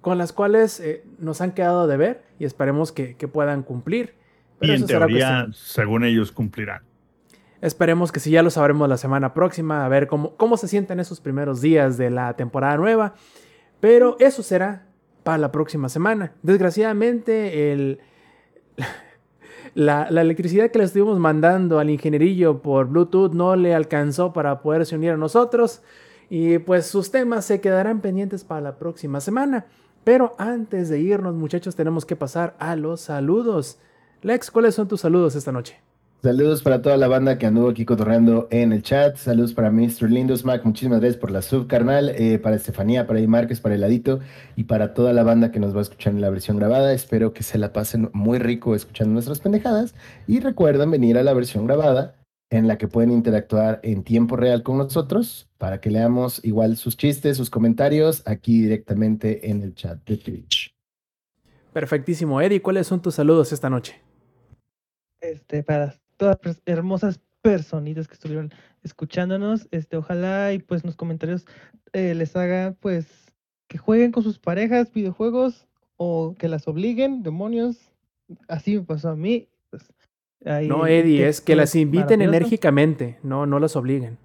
con 0.02 0.18
las 0.18 0.32
cuales 0.32 0.80
eh, 0.80 1.04
nos 1.20 1.42
han 1.42 1.52
quedado 1.52 1.86
de 1.86 1.98
ver 1.98 2.24
y 2.40 2.46
esperemos 2.46 2.94
que, 2.94 3.18
que 3.18 3.28
puedan 3.28 3.64
cumplir. 3.64 4.16
Pero 4.58 4.74
y 4.74 4.78
en 4.78 4.86
teoría, 4.88 5.48
según 5.52 6.06
ellos, 6.06 6.32
cumplirán. 6.32 6.82
Esperemos 7.62 8.14
que 8.14 8.22
sí, 8.22 8.32
ya 8.32 8.42
lo 8.42 8.50
sabremos 8.50 8.88
la 8.88 8.96
semana 8.96 9.34
próxima, 9.34 9.86
a 9.86 9.90
ver 9.90 10.08
cómo, 10.08 10.38
cómo 10.38 10.56
se 10.56 10.70
sienten 10.70 11.02
esos 11.02 11.20
primeros 11.20 11.60
días 11.60 11.98
de 11.98 12.10
la 12.10 12.34
temporada 12.38 12.78
nueva. 12.78 13.14
Pero 13.82 14.16
eso 14.20 14.42
será 14.42 14.88
para 15.24 15.38
la 15.38 15.52
próxima 15.52 15.90
semana. 15.90 16.32
Desgraciadamente, 16.42 17.74
el, 17.74 18.00
la, 19.74 20.08
la, 20.10 20.22
electricidad 20.22 20.72
que 20.72 20.80
le 20.80 20.86
estuvimos 20.86 21.20
mandando 21.20 21.80
al 21.80 21.90
ingenierillo 21.90 22.62
por 22.62 22.88
Bluetooth 22.88 23.34
no 23.34 23.56
le 23.56 23.76
alcanzó 23.76 24.34
para 24.34 24.62
poderse 24.62 24.96
unir 24.96 25.12
a 25.12 25.18
nosotros. 25.18 25.82
Y 26.30 26.60
pues 26.60 26.86
sus 26.86 27.12
temas 27.12 27.46
se 27.46 27.60
quedarán 27.60 28.02
pendientes 28.02 28.44
para 28.44 28.62
la 28.62 28.78
próxima 28.78 29.20
semana. 29.20 29.66
Pero 30.04 30.34
antes 30.38 30.90
de 30.90 31.00
irnos, 31.00 31.36
muchachos, 31.36 31.76
tenemos 31.76 32.06
que 32.06 32.16
pasar 32.16 32.56
a 32.60 32.76
los 32.76 33.02
saludos. 33.02 33.80
Lex, 34.22 34.52
¿cuáles 34.52 34.76
son 34.76 34.88
tus 34.88 35.02
saludos 35.02 35.36
esta 35.36 35.52
noche? 35.52 35.89
Saludos 36.22 36.62
para 36.64 36.82
toda 36.82 36.98
la 36.98 37.08
banda 37.08 37.38
que 37.38 37.46
anduvo 37.46 37.70
aquí 37.70 37.86
cotorreando 37.86 38.50
en 38.52 38.74
el 38.74 38.84
chat. 38.84 39.16
Saludos 39.16 39.54
para 39.54 39.72
Mr. 39.72 40.12
Lindosmack. 40.12 40.66
Muchísimas 40.66 41.00
gracias 41.00 41.18
por 41.18 41.32
la 41.32 41.42
sub, 41.42 41.66
carnal. 41.68 42.10
Eh, 42.10 42.40
para 42.40 42.58
Estefanía, 42.58 43.08
para 43.08 43.20
Eddie 43.20 43.30
Márquez, 43.30 43.62
para 43.62 43.76
Heladito 43.76 44.20
y 44.58 44.66
para 44.66 44.94
toda 44.94 45.14
la 45.14 45.24
banda 45.24 45.50
que 45.50 45.62
nos 45.62 45.74
va 45.74 45.80
a 45.80 45.84
escuchar 45.84 46.12
en 46.12 46.20
la 46.20 46.30
versión 46.30 46.58
grabada. 46.58 46.92
Espero 46.92 47.32
que 47.32 47.44
se 47.44 47.58
la 47.58 47.72
pasen 47.72 48.10
muy 48.12 48.38
rico 48.38 48.76
escuchando 48.76 49.14
nuestras 49.14 49.40
pendejadas. 49.40 49.96
Y 50.28 50.42
recuerden 50.42 50.92
venir 50.92 51.18
a 51.18 51.24
la 51.24 51.34
versión 51.34 51.66
grabada 51.66 52.16
en 52.50 52.68
la 52.68 52.78
que 52.78 52.90
pueden 52.90 53.12
interactuar 53.12 53.80
en 53.84 54.04
tiempo 54.04 54.36
real 54.36 54.62
con 54.62 54.78
nosotros 54.78 55.48
para 55.58 55.80
que 55.80 55.90
leamos 55.90 56.44
igual 56.44 56.76
sus 56.76 56.98
chistes, 56.98 57.38
sus 57.38 57.50
comentarios 57.50 58.24
aquí 58.26 58.64
directamente 58.64 59.50
en 59.50 59.62
el 59.62 59.74
chat 59.74 59.98
de 60.06 60.18
Twitch. 60.18 60.76
Perfectísimo. 61.72 62.42
Eddie, 62.42 62.62
¿cuáles 62.62 62.88
son 62.88 63.02
tus 63.02 63.16
saludos 63.16 63.54
esta 63.54 63.70
noche? 63.70 64.02
Este, 65.22 65.64
para 65.64 65.96
todas 66.20 66.38
las 66.44 66.62
hermosas 66.66 67.22
personitas 67.42 68.08
que 68.08 68.14
estuvieron 68.14 68.52
escuchándonos, 68.84 69.68
este, 69.72 69.98
ojalá 69.98 70.54
y 70.54 70.60
pues 70.60 70.84
en 70.84 70.90
los 70.90 70.98
comentarios 70.98 71.46
eh, 71.94 72.14
les 72.14 72.36
haga 72.36 72.76
pues 72.80 73.34
que 73.68 73.78
jueguen 73.78 74.12
con 74.12 74.24
sus 74.24 74.38
parejas 74.38 74.92
videojuegos 74.94 75.68
o 75.96 76.36
que 76.38 76.50
las 76.50 76.68
obliguen, 76.68 77.24
demonios. 77.24 77.92
Así 78.48 78.76
me 78.76 78.84
pasó 78.84 79.10
a 79.10 79.16
mí. 79.16 79.48
Pues, 79.70 79.94
ahí, 80.46 80.68
no, 80.68 80.86
Eddie, 80.86 81.28
es 81.28 81.40
que 81.40 81.56
las 81.56 81.76
inviten 81.76 82.22
enérgicamente, 82.22 83.18
no, 83.24 83.46
no 83.46 83.60
las 83.60 83.76
obliguen. 83.76 84.18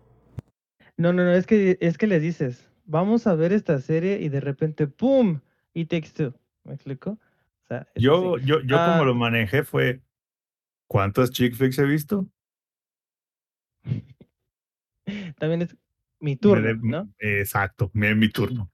No, 0.96 1.12
no, 1.12 1.24
no, 1.24 1.32
es 1.32 1.46
que, 1.46 1.78
es 1.80 1.96
que 1.96 2.06
les 2.06 2.22
dices, 2.22 2.68
vamos 2.86 3.26
a 3.26 3.34
ver 3.34 3.52
esta 3.52 3.78
serie 3.80 4.20
y 4.20 4.28
de 4.28 4.40
repente, 4.40 4.86
¡pum! 4.86 5.40
Y 5.72 5.86
Takes 5.86 6.10
Two. 6.16 6.34
¿Me 6.64 6.74
explico? 6.74 7.10
O 7.10 7.66
sea, 7.66 7.86
yo, 7.96 8.38
yo, 8.38 8.60
yo 8.62 8.76
ah, 8.78 8.92
como 8.92 9.06
lo 9.06 9.14
manejé 9.14 9.64
fue, 9.64 10.00
¿cuántos 10.94 11.32
chick 11.32 11.56
flicks 11.56 11.76
he 11.80 11.84
visto? 11.84 12.28
También 15.40 15.62
es 15.62 15.76
mi 16.20 16.36
turno, 16.36 16.72
¿no? 16.84 17.12
Exacto, 17.18 17.90
mi, 17.94 18.14
mi 18.14 18.28
turno. 18.28 18.70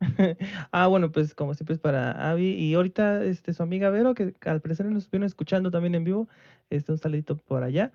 ah, 0.70 0.86
bueno, 0.86 1.10
pues 1.10 1.34
como 1.34 1.54
siempre 1.54 1.74
es 1.74 1.80
para 1.80 2.30
Avi 2.30 2.50
y 2.50 2.74
ahorita 2.74 3.24
este, 3.24 3.54
su 3.54 3.64
amiga 3.64 3.90
Vero, 3.90 4.14
que 4.14 4.36
al 4.42 4.60
parecer 4.60 4.86
nos 4.86 5.02
estuvieron 5.02 5.26
escuchando 5.26 5.72
también 5.72 5.96
en 5.96 6.04
vivo, 6.04 6.28
este, 6.70 6.92
un 6.92 6.98
saludito 6.98 7.36
por 7.36 7.64
allá. 7.64 7.92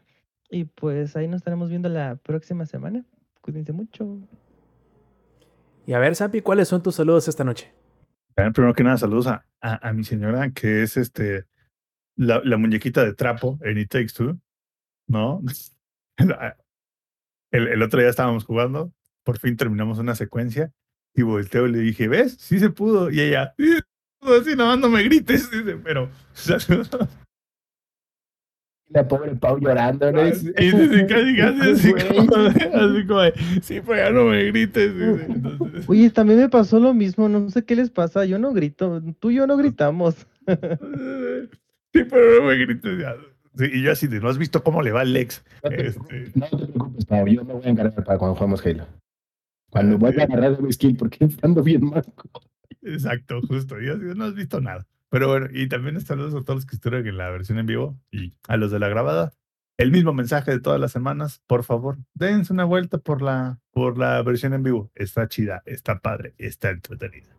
Y 0.49 0.65
pues 0.65 1.15
ahí 1.15 1.30
nos 1.30 1.38
estaremos 1.38 1.69
viendo 1.69 1.88
la 1.88 2.18
próxima 2.18 2.65
semana. 2.65 3.06
Cuídense 3.40 3.72
mucho. 3.72 4.19
Y 5.86 5.94
a 5.94 5.99
ver, 5.99 6.18
Sapi, 6.18 6.41
¿cuáles 6.41 6.68
son 6.68 6.84
tus 6.84 6.95
saludos 6.95 7.30
esta 7.30 7.45
noche? 7.45 7.74
Primero 8.36 8.74
que 8.74 8.84
nada, 8.84 8.98
saludos 8.98 9.28
a, 9.28 9.45
a, 9.61 9.88
a 9.88 9.94
mi 9.94 10.03
señora, 10.03 10.52
que 10.52 10.84
es 10.84 10.98
este 10.98 11.45
la, 12.18 12.41
la, 12.44 12.57
muñequita 12.57 13.06
de 13.06 13.14
trapo 13.14 13.57
en 13.61 13.77
It 13.77 13.89
Takes 13.89 14.14
Two, 14.14 14.38
¿no? 15.07 15.41
El, 17.49 17.65
el, 17.69 17.81
otro 17.81 18.02
día 18.02 18.10
estábamos 18.10 18.44
jugando, 18.44 18.91
por 19.23 19.39
fin 19.39 19.56
terminamos 19.56 19.99
una 19.99 20.15
secuencia 20.15 20.73
y 21.15 21.22
volteo 21.22 21.65
y 21.68 21.72
le 21.72 21.80
dije, 21.80 22.10
¿ves? 22.10 22.35
Sí 22.38 22.60
se 22.60 22.69
pudo. 22.69 23.10
Y 23.10 23.22
ella, 23.22 23.53
sí, 23.57 23.80
así 24.22 24.53
nada 24.57 24.72
más 24.72 24.80
no 24.80 24.89
me 24.89 25.02
grites, 25.03 25.49
dice, 25.52 25.77
pero 25.81 26.10
la 28.89 29.07
pobre 29.07 29.35
Pau 29.35 29.60
llorando, 29.60 30.11
¿no? 30.11 30.27
Y 30.27 30.34
sí, 30.34 30.52
sí, 30.56 31.07
casi, 31.07 31.35
casi 31.38 31.72
así, 31.72 31.94
como, 31.94 32.41
así 32.45 33.07
como, 33.07 33.22
sí, 33.61 33.81
pues 33.81 33.99
ya 33.99 34.11
no 34.11 34.26
me 34.26 34.44
grites. 34.45 34.91
Entonces... 35.30 35.89
Oye, 35.89 36.10
también 36.10 36.39
me 36.39 36.49
pasó 36.49 36.80
lo 36.80 36.94
mismo, 36.94 37.30
no 37.30 37.49
sé 37.49 37.64
qué 37.65 37.76
les 37.76 37.89
pasa, 37.89 38.26
yo 38.26 38.39
no 38.39 38.53
grito, 38.53 39.02
tú 39.19 39.31
y 39.31 39.35
yo 39.35 39.48
no 39.48 39.57
gritamos. 39.57 40.27
Sí, 41.93 42.03
pero 42.09 42.41
no 42.41 42.47
me 42.47 42.55
grites 42.55 42.99
ya. 42.99 43.15
Sí, 43.55 43.65
y 43.73 43.81
yo 43.81 43.91
así 43.91 44.07
de, 44.07 44.19
¿no 44.19 44.30
has 44.30 44.38
visto 44.38 44.64
cómo 44.64 44.81
le 44.81 44.91
va 44.91 45.01
al 45.01 45.14
Lex? 45.14 45.43
No 45.64 45.69
te, 45.69 45.88
este... 45.88 46.31
no 46.35 46.45
te 46.47 46.68
preocupes, 46.68 47.05
Pau, 47.05 47.27
yo 47.27 47.43
me 47.43 47.53
voy 47.53 47.65
a 47.65 47.69
encargar 47.69 48.03
para 48.03 48.18
cuando 48.19 48.35
jugamos 48.35 48.65
Halo. 48.65 48.85
Cuando 49.69 49.97
voy 49.97 50.14
a 50.19 50.23
agarrar 50.23 50.61
mi 50.61 50.72
skill, 50.72 50.95
porque 50.95 51.27
ando 51.41 51.64
bien 51.64 51.84
manco. 51.84 52.41
Exacto, 52.84 53.41
justo, 53.47 53.80
yo 53.80 53.97
no 53.97 54.26
has 54.26 54.35
visto 54.35 54.61
nada. 54.61 54.85
Pero 55.09 55.27
bueno, 55.27 55.47
y 55.51 55.68
también 55.68 55.99
saludos 56.01 56.35
a 56.35 56.43
todos 56.43 56.57
los 56.57 56.65
que 56.65 56.76
estuvieron 56.76 57.07
en 57.07 57.18
la 57.18 57.30
versión 57.30 57.57
en 57.57 57.65
vivo 57.65 57.97
y 58.11 58.34
a 58.47 58.57
los 58.57 58.72
de 58.72 58.80
la 58.80 58.89
grabada. 58.89 59.34
El 59.77 59.91
mismo 59.91 60.14
mensaje 60.14 60.51
de 60.51 60.59
todas 60.59 60.80
las 60.80 60.91
semanas, 60.91 61.41
por 61.47 61.64
favor, 61.64 61.97
dense 62.14 62.51
una 62.51 62.65
vuelta 62.65 62.97
por 62.97 63.22
la, 63.22 63.59
por 63.72 63.97
la 63.97 64.22
versión 64.23 64.53
en 64.53 64.64
vivo. 64.64 64.91
Está 64.95 65.27
chida, 65.27 65.61
está 65.65 65.99
padre, 65.99 66.34
está 66.38 66.72
entretenida. 66.72 67.35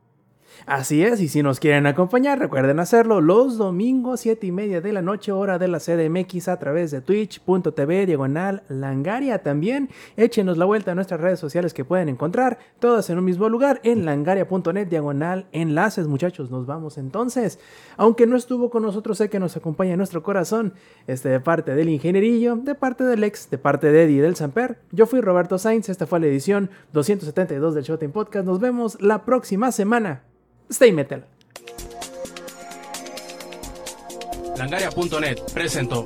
Así 0.66 1.02
es, 1.02 1.20
y 1.20 1.28
si 1.28 1.42
nos 1.42 1.60
quieren 1.60 1.86
acompañar, 1.86 2.38
recuerden 2.38 2.78
hacerlo 2.80 3.20
los 3.20 3.56
domingos 3.58 4.20
7 4.20 4.46
y 4.46 4.52
media 4.52 4.80
de 4.80 4.92
la 4.92 5.02
noche, 5.02 5.32
hora 5.32 5.58
de 5.58 5.68
la 5.68 5.78
CDMX, 5.78 6.48
a 6.48 6.58
través 6.58 6.90
de 6.90 7.00
twitch.tv, 7.00 8.06
diagonal 8.06 8.62
langaria. 8.68 9.42
También 9.42 9.88
échenos 10.16 10.58
la 10.58 10.64
vuelta 10.64 10.92
a 10.92 10.94
nuestras 10.94 11.20
redes 11.20 11.38
sociales 11.38 11.72
que 11.72 11.84
pueden 11.84 12.08
encontrar, 12.08 12.58
todas 12.80 13.08
en 13.10 13.18
un 13.18 13.24
mismo 13.24 13.48
lugar, 13.48 13.80
en 13.82 14.04
langaria.net, 14.04 14.88
diagonal 14.88 15.46
enlaces. 15.52 16.06
Muchachos, 16.06 16.50
nos 16.50 16.66
vamos 16.66 16.98
entonces. 16.98 17.58
Aunque 17.96 18.26
no 18.26 18.36
estuvo 18.36 18.70
con 18.70 18.82
nosotros, 18.82 19.18
sé 19.18 19.30
que 19.30 19.40
nos 19.40 19.56
acompaña 19.56 19.92
en 19.92 19.98
nuestro 19.98 20.22
corazón, 20.22 20.74
este 21.06 21.28
de 21.28 21.40
parte 21.40 21.74
del 21.74 21.88
ingenierillo, 21.88 22.56
de 22.56 22.74
parte 22.74 23.04
del 23.04 23.24
ex, 23.24 23.50
de 23.50 23.58
parte 23.58 23.90
de 23.90 24.04
Eddie 24.04 24.22
del 24.22 24.36
Samper. 24.36 24.78
Yo 24.92 25.06
fui 25.06 25.20
Roberto 25.20 25.58
Sainz, 25.58 25.88
esta 25.88 26.06
fue 26.06 26.20
la 26.20 26.26
edición 26.26 26.70
272 26.92 27.74
del 27.74 27.84
Showtime 27.84 28.12
Podcast. 28.12 28.46
Nos 28.46 28.60
vemos 28.60 29.00
la 29.00 29.24
próxima 29.24 29.72
semana. 29.72 30.22
Stay 30.70 30.92
Metal. 30.92 31.24
Langaria.net 34.56 35.52
presentó. 35.52 36.04